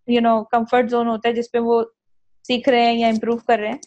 یو 0.08 0.22
نو 0.22 0.44
کمفرٹ 0.52 0.90
زون 0.90 1.08
ہوتا 1.08 1.30
ہے، 1.30 1.34
جس 1.34 1.52
پہ 1.52 1.60
وہ 1.60 1.84
سیکھ 2.46 2.70
رہے 2.70 2.86
ہیں 2.86 2.94
یا 2.94 3.08
امپروو 3.08 3.38
کر 3.48 3.60
رہے 3.60 3.70
ہیں۔ 3.70 3.78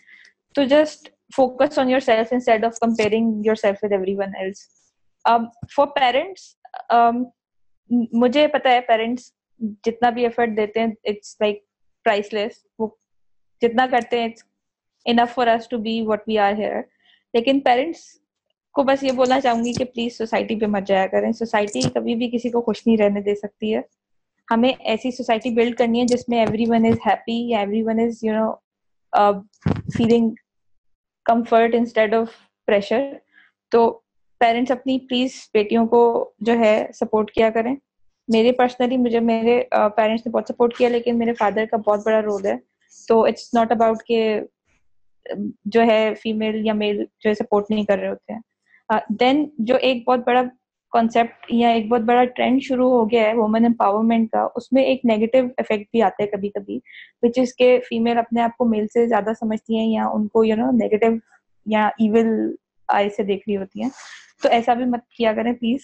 تو 0.55 0.65
just 0.71 1.09
focus 1.37 1.79
on 1.79 1.91
yourself 2.01 2.33
instead 2.33 2.65
of 2.65 2.79
comparing 2.81 3.47
yourself 3.55 3.85
with 3.85 3.93
everyone 4.17 4.37
else 4.39 4.67
for 5.77 5.87
parents 5.97 6.55
مجھے 8.13 8.47
پتا 8.47 8.71
ہے 8.71 8.81
پیرنٹس 8.81 9.33
جتنا 9.87 10.11
بھی 10.11 10.25
ایفرٹ 10.25 10.57
دیتے 10.57 10.81
ہیں 10.81 10.87
اٹس 11.05 11.37
لائک 11.41 11.63
پرائس 12.05 12.33
لیس 12.33 12.65
وہ 12.79 12.89
جتنا 13.63 13.87
کرتے 13.91 14.21
ہیں 14.21 14.29
enough 15.07 15.35
for 15.35 15.47
to 15.71 15.79
be 15.79 16.01
what 16.07 16.23
we 16.27 16.39
are 16.39 16.53
here 16.53 16.81
لیکن 17.35 17.61
پیرنٹس 17.61 18.01
کو 18.75 18.83
بس 18.83 19.03
یہ 19.03 19.13
بولنا 19.13 19.41
چاہوں 19.41 19.65
گی 19.65 19.73
کہ 19.73 19.85
پلیز 19.85 20.17
سوسائٹی 20.19 20.59
پہ 20.61 20.67
مت 20.67 20.87
جایا 20.87 21.07
کریں. 21.07 21.33
سوسائٹی 21.33 21.81
کبھی 21.95 22.15
بھی 22.15 22.31
کسی 22.31 22.51
کو 22.51 22.61
خوش 22.63 22.87
نہیں 22.87 22.97
رہنے 22.97 23.21
دے 23.21 23.35
سکتی 23.35 23.75
ہے. 23.75 23.81
ہمیں 24.49 24.71
ایسی 24.71 25.11
سوسائٹی 25.11 25.51
بلڈ 25.55 25.77
کرنی 25.79 26.01
ہے 26.01 26.07
جس 26.07 26.29
میں 26.29 26.39
ایوری 26.39 26.65
ون 26.69 26.87
از 26.87 26.99
ہیپی 27.07 27.39
یا 27.51 27.59
everyone 27.83 28.01
is 28.01 28.23
you 28.25 28.35
know 28.35 28.53
feeling 29.97 30.31
comfort 31.27 31.75
instead 31.75 32.15
of 32.15 32.29
pressure 32.69 33.13
تو 33.73 34.01
پیرنٹس 34.41 34.71
اپنی 34.71 34.99
پلیز 34.99 35.31
بیٹیوں 35.55 35.87
کو 35.87 36.03
جو 36.41 36.59
ہے 36.59 36.87
سپورٹ 36.95 37.31
کیا 37.31 37.51
کریں۔ 37.51 37.75
میرے 38.29 38.53
پرسنلی 38.53 38.97
مجھے 38.97 39.21
میرے 39.21 39.63
پیرنٹس 39.97 40.27
نے 40.27 40.31
بہت 40.31 40.49
سپورٹ 40.49 40.77
کیا 40.77 40.89
لیکن 40.89 41.19
میرے 41.19 41.33
فادر 41.33 41.65
کا 41.71 41.77
بہت 41.77 42.01
بڑا 42.07 42.21
رول 42.23 42.47
ہے۔ 42.47 42.57
تو 43.09 43.25
اٹس 43.25 43.55
ناٹ 43.55 43.73
اباؤٹ 43.73 44.03
کہ 44.07 44.41
جو 45.65 45.83
ہے 45.83 46.13
فیمیل 46.23 46.67
یا 46.67 46.73
میل 46.73 47.05
جو 47.21 47.29
ہے 47.31 47.35
سپورٹ 47.35 47.71
نہیں 47.71 47.85
کر 47.85 47.99
رہے 47.99 48.09
ہوتے 48.09 48.33
ہیں۔ 48.33 48.41
دین 49.21 49.49
جو 49.59 49.77
ایک 49.77 50.09
بہت 50.09 50.21
بڑا 50.27 50.43
کانسیپٹ 50.93 51.47
یا 51.49 51.69
ایک 51.69 51.89
بہت 51.89 52.01
بڑا 52.01 52.25
ٹرینڈ 52.25 52.63
شروع 52.63 52.91
ہو 52.91 53.11
گیا 53.11 53.23
ہے 53.23 53.35
وومن 53.35 53.65
امپاورمنٹ 53.65 54.31
کا، 54.31 54.47
اس 54.57 54.73
میں 54.73 54.83
ایک 54.83 55.05
نیگیٹو 55.05 55.39
افیکٹ 55.59 55.91
بھی 55.93 56.03
آتا 56.03 56.23
ہے 56.23 56.29
کبھی 56.29 56.49
کبھی 56.49 56.79
وچ 57.23 57.39
از 57.39 57.55
کے 57.55 57.79
فیمیل 57.89 58.19
اپنے 58.19 58.43
آپ 58.43 58.57
کو 58.57 58.65
میل 58.65 58.87
سے 58.87 59.07
زیادہ 59.09 59.31
سمجھتی 59.41 59.79
ہیں 59.79 59.87
یا 59.87 60.07
ان 60.07 60.27
کو 60.29 60.45
یو 60.45 60.57
نو 60.57 60.71
نیگیٹو 60.71 61.13
یا 61.67 61.87
ایون 61.99 62.29
آئی 62.89 63.11
سے 63.11 63.23
دیکھ 63.23 63.49
رہی 63.49 63.57
ہوتی 63.57 63.83
ہیں۔ 63.83 63.91
تو 64.43 64.49
ایسا 64.53 64.75
بھی 64.75 64.85
مت 64.85 65.09
کیا 65.17 65.33
کریں 65.35 65.53
پلیز 65.53 65.81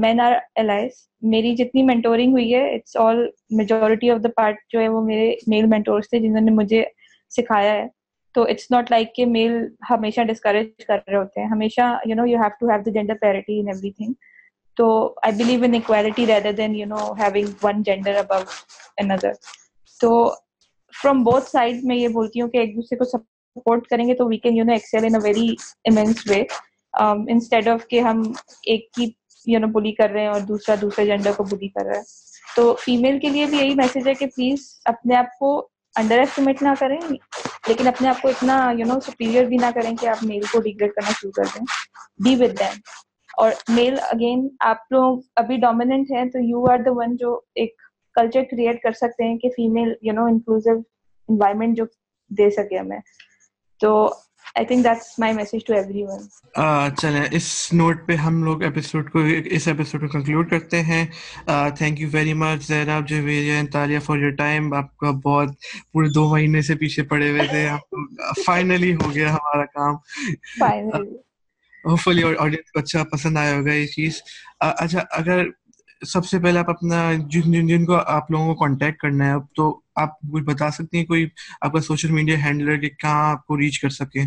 مین 0.00 0.20
آر 0.20 0.32
الائز 0.56 0.92
میری 1.32 1.54
جتنی 1.56 1.82
مینٹورنگ 1.82 2.32
ہوئی 2.32 2.54
ہے 2.54 2.74
it's 2.74 2.96
all 3.00 3.24
majority 3.58 4.10
of 4.10 4.22
the 4.24 4.28
part 4.36 4.56
جو 4.72 4.80
ہے 4.80 4.88
وہ 4.88 5.00
میرے 5.04 5.34
میل 5.46 5.66
مینٹورس 5.66 6.10
تھے 6.10 6.18
جنہوں 6.20 6.40
نے 6.40 6.50
مجھے 6.52 6.84
سکھایا 7.32 7.72
ہے. 7.72 7.86
تو 8.34 8.42
اٹس 8.42 8.70
ناٹ 8.70 8.90
لائک 8.90 9.14
کہ 9.14 9.26
میل 9.26 9.52
ہمیشہ 9.90 10.20
ڈسکریج 10.28 10.84
کر 10.86 10.98
رہے 11.06 11.16
ہوتے 11.16 11.40
ہیں. 11.40 11.48
ہمیشہ 11.48 11.80
you 12.06 12.16
know 12.16 12.26
you 12.26 12.38
have 12.38 12.56
to 12.60 12.70
have 12.70 12.82
the 12.86 12.90
gender 12.90 13.14
parity 13.20 13.58
in 13.60 13.68
everything 13.90 14.12
تو 14.76 14.86
I 15.22 15.32
believe 15.36 15.64
in 15.64 15.74
equality 15.74 16.26
rather 16.26 16.52
than 16.52 16.74
you 16.74 16.86
know 16.86 17.12
having 17.18 17.64
one 17.64 17.82
gender 17.82 18.16
above 18.16 18.42
اندر 18.98 19.32
تو 20.00 20.10
فرام 20.94 21.22
بوتھ 21.24 21.48
سائڈ 21.50 21.84
میں 21.84 21.96
یہ 21.96 22.08
بولتی 22.08 22.40
ہوں 22.40 22.48
کہ 22.48 22.58
ایک 22.58 22.74
دوسرے 22.76 22.98
کو 22.98 23.04
سپورٹ 23.04 23.86
کریں 23.86 24.06
گے 24.08 24.14
تو 24.14 24.26
we 24.28 24.38
can 24.38 24.56
you 24.56 24.64
know 24.64 24.72
excel 24.72 25.04
in 25.04 25.16
very 25.22 25.48
immense 25.84 26.26
way 26.30 26.42
Um, 27.02 27.24
instead 27.28 27.68
of 27.68 27.86
کہ 27.88 28.00
ہم 28.00 28.22
ایک 28.62 28.92
کی 28.92 29.10
یو 29.46 29.60
نو 29.60 29.66
بلی 29.66 29.92
کر 29.92 30.10
رہے 30.10 30.20
ہیں 30.20 30.28
اور 30.28 30.40
دوسرا 30.40 30.74
دوسرے 30.80 31.06
جینڈر 31.06 31.32
کو 31.36 31.44
بلی 31.44 31.68
کر 31.68 31.84
رہا 31.84 31.96
ہے۔ 31.96 32.02
تو 32.56 32.74
فیمیل 32.74 33.18
کے 33.18 33.28
لیے 33.28 33.46
بھی 33.46 33.58
یہی 33.58 33.74
میسج 33.74 34.08
ہے 34.08 34.14
کہ 34.14 34.26
پلیز 34.26 34.58
اپنے 34.84 35.16
آپ 35.16 35.38
کو 35.38 35.68
انڈر 35.96 36.18
ایسٹیمیٹ 36.18 36.62
نہ 36.62 36.68
کریں، 36.80 36.98
لیکن 37.68 37.88
اپنے 37.88 38.08
آپ 38.08 38.22
کو 38.22 38.28
اتنا 38.28 38.72
یو 38.78 38.86
نو 38.86 39.00
سپیریئر 39.00 39.44
بھی 39.44 39.56
نہ 39.56 39.70
کریں 39.74 39.96
کہ 39.96 40.06
آپ 40.06 40.24
میل 40.24 40.42
کو 40.52 40.60
ڈیگریڈ 40.60 40.92
کرنا 40.92 41.12
شروع 41.20 41.32
کر 41.32 41.44
دیں۔ 41.54 41.64
بی 42.24 42.34
ود 42.34 42.58
دین 42.58 42.80
اور 43.36 43.50
میل 43.68 43.94
اگین 44.02 44.48
آپ 44.60 44.76
لوگ 44.90 45.18
ابھی 45.36 45.56
ڈومیننٹ 45.56 46.10
ہیں 46.10 46.24
تو 46.24 46.38
یو 46.38 46.64
آر 46.70 46.78
دا 46.78 46.90
ون 46.90 47.16
جو 47.16 47.40
ایک 47.54 47.74
کلچر 48.14 48.42
کریٹ 48.50 48.82
کر 48.82 48.92
سکتے 48.92 49.24
ہیں 49.24 49.38
کہ 49.38 49.48
female 49.48 49.92
you 50.02 50.12
know 50.12 50.24
inclusive 50.24 50.70
environment 51.28 51.76
جو 51.76 51.84
دے 52.30 52.50
سکے 52.50 52.78
ہمیں۔ 52.78 52.98
تو 53.80 54.14
I 54.56 54.66
think 54.66 54.84
that's 54.84 55.18
my 55.18 55.32
message 55.34 55.64
to 55.66 55.74
everyone 56.02 56.94
چلیں 56.96 57.24
اس 57.30 57.46
نوٹ 57.72 58.06
پہ 58.06 58.14
ہم 58.16 58.42
لوگ 58.44 58.62
ایپیسوڈ 58.62 59.10
کو 59.12 59.18
اس 59.44 59.66
ایپیسوڈ 59.68 60.00
کو 60.00 60.08
کنکلوڈ 60.08 60.50
کرتے 60.50 60.82
ہیں۔ 60.82 61.04
تھینک 61.78 62.00
یو 62.00 62.08
ویری 62.12 62.32
مچ 62.32 62.66
زیراب 62.66 63.08
جویرین 63.08 63.66
تالیہ 63.66 63.98
فار 63.98 64.18
یور 64.18 64.30
ٹائم 64.38 64.72
آپ 64.74 64.96
کا 64.96 65.10
بہت 65.24 65.48
پورے 65.92 66.08
دو 66.08 66.28
مہینے 66.30 66.62
سے 66.62 66.74
پیچھے 66.74 67.02
پڑے 67.02 67.30
ہوئے 67.30 67.46
تھے۔ 67.50 67.68
فائنلی 68.46 68.94
ہو 68.94 69.14
گیا 69.14 69.32
ہمارا 69.32 69.64
کام۔ 69.74 69.94
ہوپ 71.84 72.00
فلی 72.00 72.22
آڈینس 72.38 72.70
کو 72.72 72.78
اچھا 72.80 73.02
پسند 73.12 73.36
آیا 73.36 73.56
ہوگا 73.56 73.72
یہ 73.74 73.86
چیز۔ 73.86 74.20
اچھا 74.60 75.00
اگر 75.10 75.44
سب 76.06 76.26
سے 76.26 76.38
پہلے 76.38 76.58
آپ 76.58 76.70
اپنا 76.70 77.12
جن 77.26 77.52
جن 77.52 77.66
جن 77.66 77.84
کو 77.84 77.96
آپ 78.06 78.30
لوگوں 78.30 78.54
کو 78.54 78.64
کانٹیکٹ 78.64 78.98
کرنا 78.98 79.26
ہے 79.26 79.38
تو 79.56 79.68
آپ 79.96 80.20
کچھ 80.32 80.42
بتا 80.44 80.70
سکتے 80.70 80.98
ہیں؟ 80.98 81.04
کوئی 81.04 81.26
آپ 81.60 81.72
کا 81.72 81.80
سوشل 81.80 82.10
میڈیا 82.12 82.36
ہینڈلر 82.44 82.76
کہ 82.76 82.88
کہاں 82.88 83.30
آپ 83.30 83.46
کو 83.46 83.58
ریچ 83.58 83.80
کر 83.80 83.88
سکیں؟ 83.88 84.24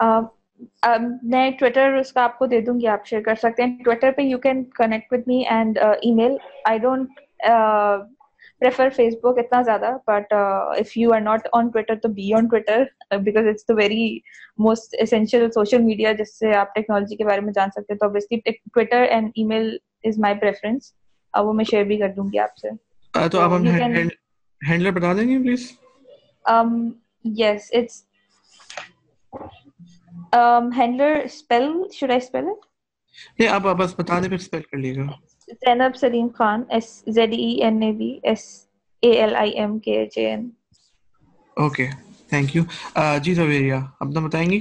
میں 0.00 1.50
ٹویٹر 1.58 1.94
اس 2.00 2.12
کا 2.12 2.22
آپ 2.24 2.38
کو 2.38 2.46
دے 2.46 2.60
دوں 2.60 2.78
گی 2.80 2.86
آپ 2.88 3.06
شیئر 3.06 3.20
کر 3.22 3.34
سکتے 3.42 3.62
ہیں۔ 3.62 3.84
ٹویٹر 3.84 4.12
پہ 4.16 4.22
you 4.22 4.38
can 4.38 4.62
connect 4.74 5.12
with 5.12 5.28
me 5.28 5.42
and 5.48 5.78
email 6.14 6.36
I 6.64 6.78
don't 6.78 7.20
prefer 8.60 8.88
Facebook 9.22 9.38
اتنا 9.38 9.60
زیادہ 9.62 9.90
but 10.06 10.32
if 10.32 10.96
you 10.96 11.12
are 11.14 11.20
not 11.20 11.46
on 11.52 11.68
Twitter 11.68 11.94
تو 12.02 12.08
be 12.08 12.32
on 12.34 12.46
Twitter 12.48 12.84
because 13.18 13.46
it's 13.46 13.68
the 13.68 13.74
very 13.74 14.18
most 14.58 14.94
essential 15.00 15.50
social 15.50 15.82
media 15.82 16.12
جس 16.12 16.38
سے 16.38 16.54
آپ 16.56 16.74
ٹیکنالوجی 16.74 17.16
کے 17.16 17.24
بارے 17.24 17.40
میں 17.40 17.52
جان 17.52 17.70
سکتے 17.70 17.92
ہیں۔ 17.92 17.98
تو 17.98 18.06
obviously 18.06 18.38
Twitter 18.40 19.02
and 19.02 19.30
email 19.44 19.76
is 20.04 20.18
my 20.18 20.34
preference 20.40 20.92
وہ 21.34 21.52
میں 21.52 21.64
شیئر 21.64 21.84
بھی 21.84 21.96
کر 21.98 22.08
دوں 22.16 22.24
گی 22.24 22.38
آپ 22.38 22.56
سے۔ 22.56 22.68
تو 23.30 23.40
آپ 23.40 23.50
ہینڈلر 24.60 24.90
بتا 24.90 25.12
دیں 25.12 25.28
گے 25.28 25.38
please? 25.38 25.70
Yes 27.24 27.70
it's 27.72 28.02
handler 30.76 31.20
spell 31.24 31.70
should 31.92 32.10
I 32.10 32.20
spell 32.20 32.48
it 32.48 32.64
نہیں 33.38 33.48
آپ 33.48 33.62
بس 33.78 33.94
بتا 33.98 34.18
دیں 34.20 34.28
پھر 34.28 34.36
اسپیل 34.36 34.62
کر 34.62 34.78
لیے 34.78 34.96
گا 34.96 35.06
Zainab 35.48 35.96
Saleem 35.96 36.28
Khan 36.34 36.62
S 36.68 37.02
Z 37.06 37.32
E 37.32 37.50
N 37.62 37.82
A 37.82 37.92
B 37.92 38.18
S 38.22 38.44
A 39.02 39.10
L 39.12 39.36
I 39.36 39.50
M 39.50 39.78
K 39.78 39.98
H 39.98 40.18
A 40.18 40.26
N 40.26 40.48
okay 41.56 41.86
thank 42.30 42.56
you 42.56 42.62
جی 43.22 43.34
زویریا 43.34 43.78
اپنا 44.00 44.20
بتائیں 44.20 44.50
گی 44.50 44.60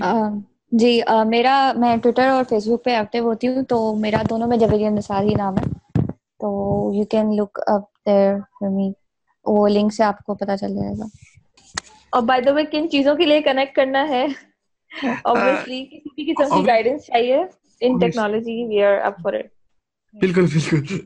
جی 0.72 1.00
میرا 1.28 1.72
میں 1.76 1.96
ٹویٹر 1.98 2.28
اور 2.28 2.44
فیس 2.50 2.68
بک 2.68 2.84
پہ 2.84 2.96
ایکٹیو 2.96 3.24
ہوتی 3.24 3.48
ہوں 3.48 3.64
تو 3.64 3.96
میرا 3.96 4.22
دونوں 4.30 4.48
میں 4.48 4.58
جویریا 4.58 4.90
نثار 4.90 5.24
ہی 5.24 5.34
نام 5.34 5.56
ہے 5.58 6.02
تو 6.40 6.50
you 6.96 7.06
can 7.06 7.36
look 7.36 7.60
up 7.68 7.84
there 8.06 8.34
for 8.52 8.70
me 8.70 8.92
وہ 9.46 9.68
لنک 9.68 9.94
سے 9.94 10.04
آپ 10.04 10.24
کو 10.24 10.36
پتہ 10.36 10.56
چل 10.56 10.76
جائے 10.76 10.94
گا 11.00 11.06
اور 12.10 12.22
بائی 12.22 12.42
دا 12.42 12.52
وے 12.52 12.66
کن 12.66 12.90
چیزوں 12.90 13.16
کے 13.16 13.26
لیے 13.26 13.42
کنیکٹ 13.42 13.76
کرنا 13.76 14.08
ہے 14.08 14.26
بالکل 20.16 20.46
بالکل۔ 20.46 20.98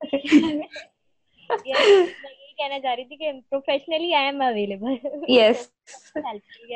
کہنا 2.58 2.78
چاہ 2.80 2.94
رہی 2.94 3.04
تھی 3.04 3.16
کہ 3.16 3.30
professionally 3.50 4.12
I 4.14 4.26
am 4.26 4.40
available 4.42 4.94
yes 5.30 5.66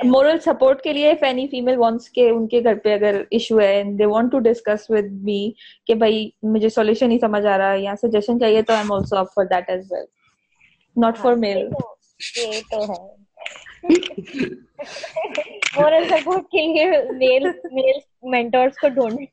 moral 0.05 0.39
support 0.39 0.83
کے 0.83 0.93
لیے 0.93 1.15
فینی 1.21 1.47
فیمل 1.49 1.77
وانٹس 1.79 2.09
کے 2.11 2.29
ان 2.31 2.47
کے 2.49 2.63
گھر 2.63 2.75
پہ 2.75 2.95
اگر 2.95 3.21
ایشو 3.31 3.61
ہے 3.61 3.83
they 3.99 4.07
want 4.07 4.33
to 4.33 4.39
discuss 4.41 4.91
with 4.91 5.11
me 5.23 5.41
کہ 5.87 5.95
بھائی 5.95 6.19
مجھے 6.51 6.69
سولوشن 6.69 7.09
نہیں 7.09 7.19
سمجھ 7.19 7.45
آ 7.47 7.57
رہا 7.59 7.75
یا 7.79 7.95
سجیشن 8.03 8.41
چاہیے 8.41 8.63
تو 8.63 8.73
I 8.73 8.83
am 8.83 8.93
also 8.93 9.17
up 9.17 9.33
for 9.35 9.45
that 9.47 9.71
as 9.71 9.93
well 9.93 10.05
not 10.97 11.19
for 11.19 11.35
male 11.37 11.67
یہ 12.39 12.61
تو 12.71 12.85
ہے۔ 12.85 12.99
مورل 15.75 16.05
سپورٹ 16.09 16.45
کے 16.45 16.67
لیے 16.67 16.85
میل 17.19 17.45
میل 17.73 17.99
مینٹورس 18.31 18.79
کو 18.79 18.89
ڈھونڈیں 18.89 19.27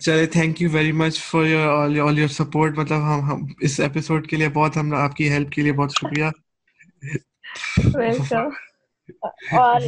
چلے 0.00 0.26
thank 0.26 0.62
you 0.62 0.70
very 0.72 0.92
much 0.92 1.20
for 1.22 1.44
your 1.44 1.66
all 2.00 2.18
your 2.18 2.28
support 2.30 2.78
مطلب 2.78 2.98
ہم 3.04 3.20
ہم 3.20 3.40
اس 3.60 3.80
ایپیسوڈ 3.80 4.26
کے 4.26 4.36
لیے 4.36 4.48
بہت 4.48 4.76
ہم 4.76 4.94
آپ 4.94 5.16
کی 5.16 5.30
ہیلپ 5.30 5.50
کے 5.50 5.62
لیے 5.62 5.72
بہت 5.72 5.92
شکریہ۔ 5.92 6.24
اور 9.52 9.80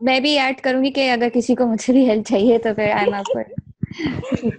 میں 0.00 0.20
بھی 0.20 0.38
ایڈ 0.38 0.60
کروں 0.60 0.84
گی 0.84 0.90
کہ 0.90 1.10
اگر 1.10 1.28
کسی 1.34 1.54
کو 1.54 1.66
مجھ 1.66 1.80
سے 1.80 1.92
بھی 1.92 2.08
ہیلپ 2.10 2.28
چاہیے 2.28 2.58
تو 2.58 2.74
پھر 2.74 2.90
آئی 2.90 3.04
ایم 3.04 3.14
آپ 3.14 3.36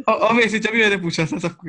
اور 0.07 0.35
ویسے 0.35 0.57
جب 0.59 0.73
میں 0.73 0.89
نے 0.89 0.97
پوچھا 0.97 1.25
تھا 1.25 1.39
سب 1.39 1.57
کو۔ 1.57 1.67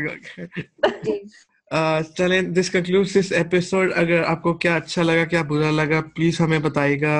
چلیں 2.17 2.41
دس 2.43 2.71
کنکلوڈ 2.71 3.07
دس 3.15 3.31
ایپیسوڈ 3.33 3.93
اگر 3.97 4.23
آپ 4.27 4.43
کو 4.43 4.53
کیا 4.63 4.75
اچھا 4.77 5.03
لگا، 5.03 5.25
کیا 5.25 5.43
برا 5.49 5.71
لگا 5.71 6.01
پلیز 6.15 6.41
ہمیں 6.41 6.59
بتائیے 6.59 7.01
گا۔ 7.01 7.13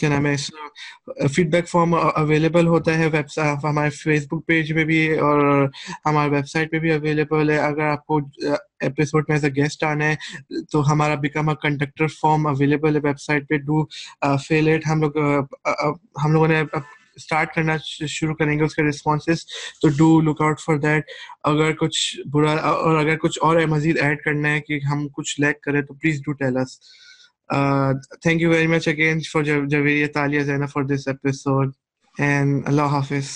کیا 0.00 0.08
نام 0.08 0.26
ہے 0.26 0.34
فیڈ 1.34 1.50
بیک 1.52 1.68
فارم 1.68 1.94
اویلیبل 1.94 2.66
ہوتا 2.66 2.98
ہے 2.98 3.06
ویب 3.12 3.40
ہمارے 3.64 3.90
فیس 3.90 4.26
بک 4.30 4.46
پیج 4.46 4.72
میں 4.72 4.84
بھی 4.84 5.00
اور 5.18 5.66
ہمارے 6.06 6.30
ویب 6.30 6.48
سائٹ 6.48 6.70
پہ 6.72 6.78
بھی 6.78 6.92
اویلیبل 6.92 7.50
ہے۔ 7.50 7.58
اگر 7.58 7.84
آپ 7.90 8.06
کو 8.06 8.18
ایپیسوڈ 8.80 9.24
میں 9.28 9.36
ایز 9.36 9.44
اے 9.44 9.50
گیسٹ 9.56 9.84
آنا 9.84 10.08
ہے، 10.08 10.14
تو 10.72 10.90
ہمارا 10.92 11.14
become 11.22 11.48
a 11.48 11.54
conductor 11.62 12.06
form 12.20 12.46
available 12.46 12.96
ہے 12.96 13.00
ویب 13.04 13.20
سائٹ 13.20 13.48
پہ۔ 13.48 13.56
ڈو 13.66 13.84
فیل 14.48 14.68
اٹ 14.74 14.86
ہم 14.90 15.00
لوگ 15.02 15.18
ہم 16.24 16.32
لوگوں 16.32 16.48
نے 16.48 16.62
اسٹارٹ 17.18 17.54
کرنا 17.54 17.76
شروع 18.08 18.34
کریں 18.34 18.58
گے 18.58 18.64
اس 18.64 18.74
کا 18.74 18.88
رسپانسز 18.88 19.44
تو 19.82 19.88
do 19.98 20.20
look 20.20 20.42
out 20.42 20.60
for 20.60 20.76
that 20.78 21.10
اگر 21.44 21.72
کچھ 21.74 21.98
برا 22.26 22.52
اور 22.52 22.96
اگر 22.96 23.16
کچھ 23.16 23.38
اور 23.42 23.60
مزید 23.68 23.98
ایڈ 24.00 24.22
کرنا 24.22 24.52
ہے 24.52 24.60
کہ 24.60 24.78
ہم 24.84 25.06
کچھ 25.08 25.40
لیک 25.40 25.60
کریں 25.62 25.82
تو 25.82 25.94
please 25.94 26.20
do 26.20 26.32
tell 26.34 26.56
us 26.56 26.78
thank 28.22 28.42
you 28.42 28.50
very 28.50 28.66
much 28.66 28.88
again 28.88 29.20
for 29.32 29.42
Javeria 29.42 30.06
Talia 30.14 30.40
Zeena 30.42 30.66
for 30.66 30.82
this 30.84 31.08
episode 31.08 31.72
and 32.16 32.62
اللہ 32.66 32.90
حافظ 32.90 33.30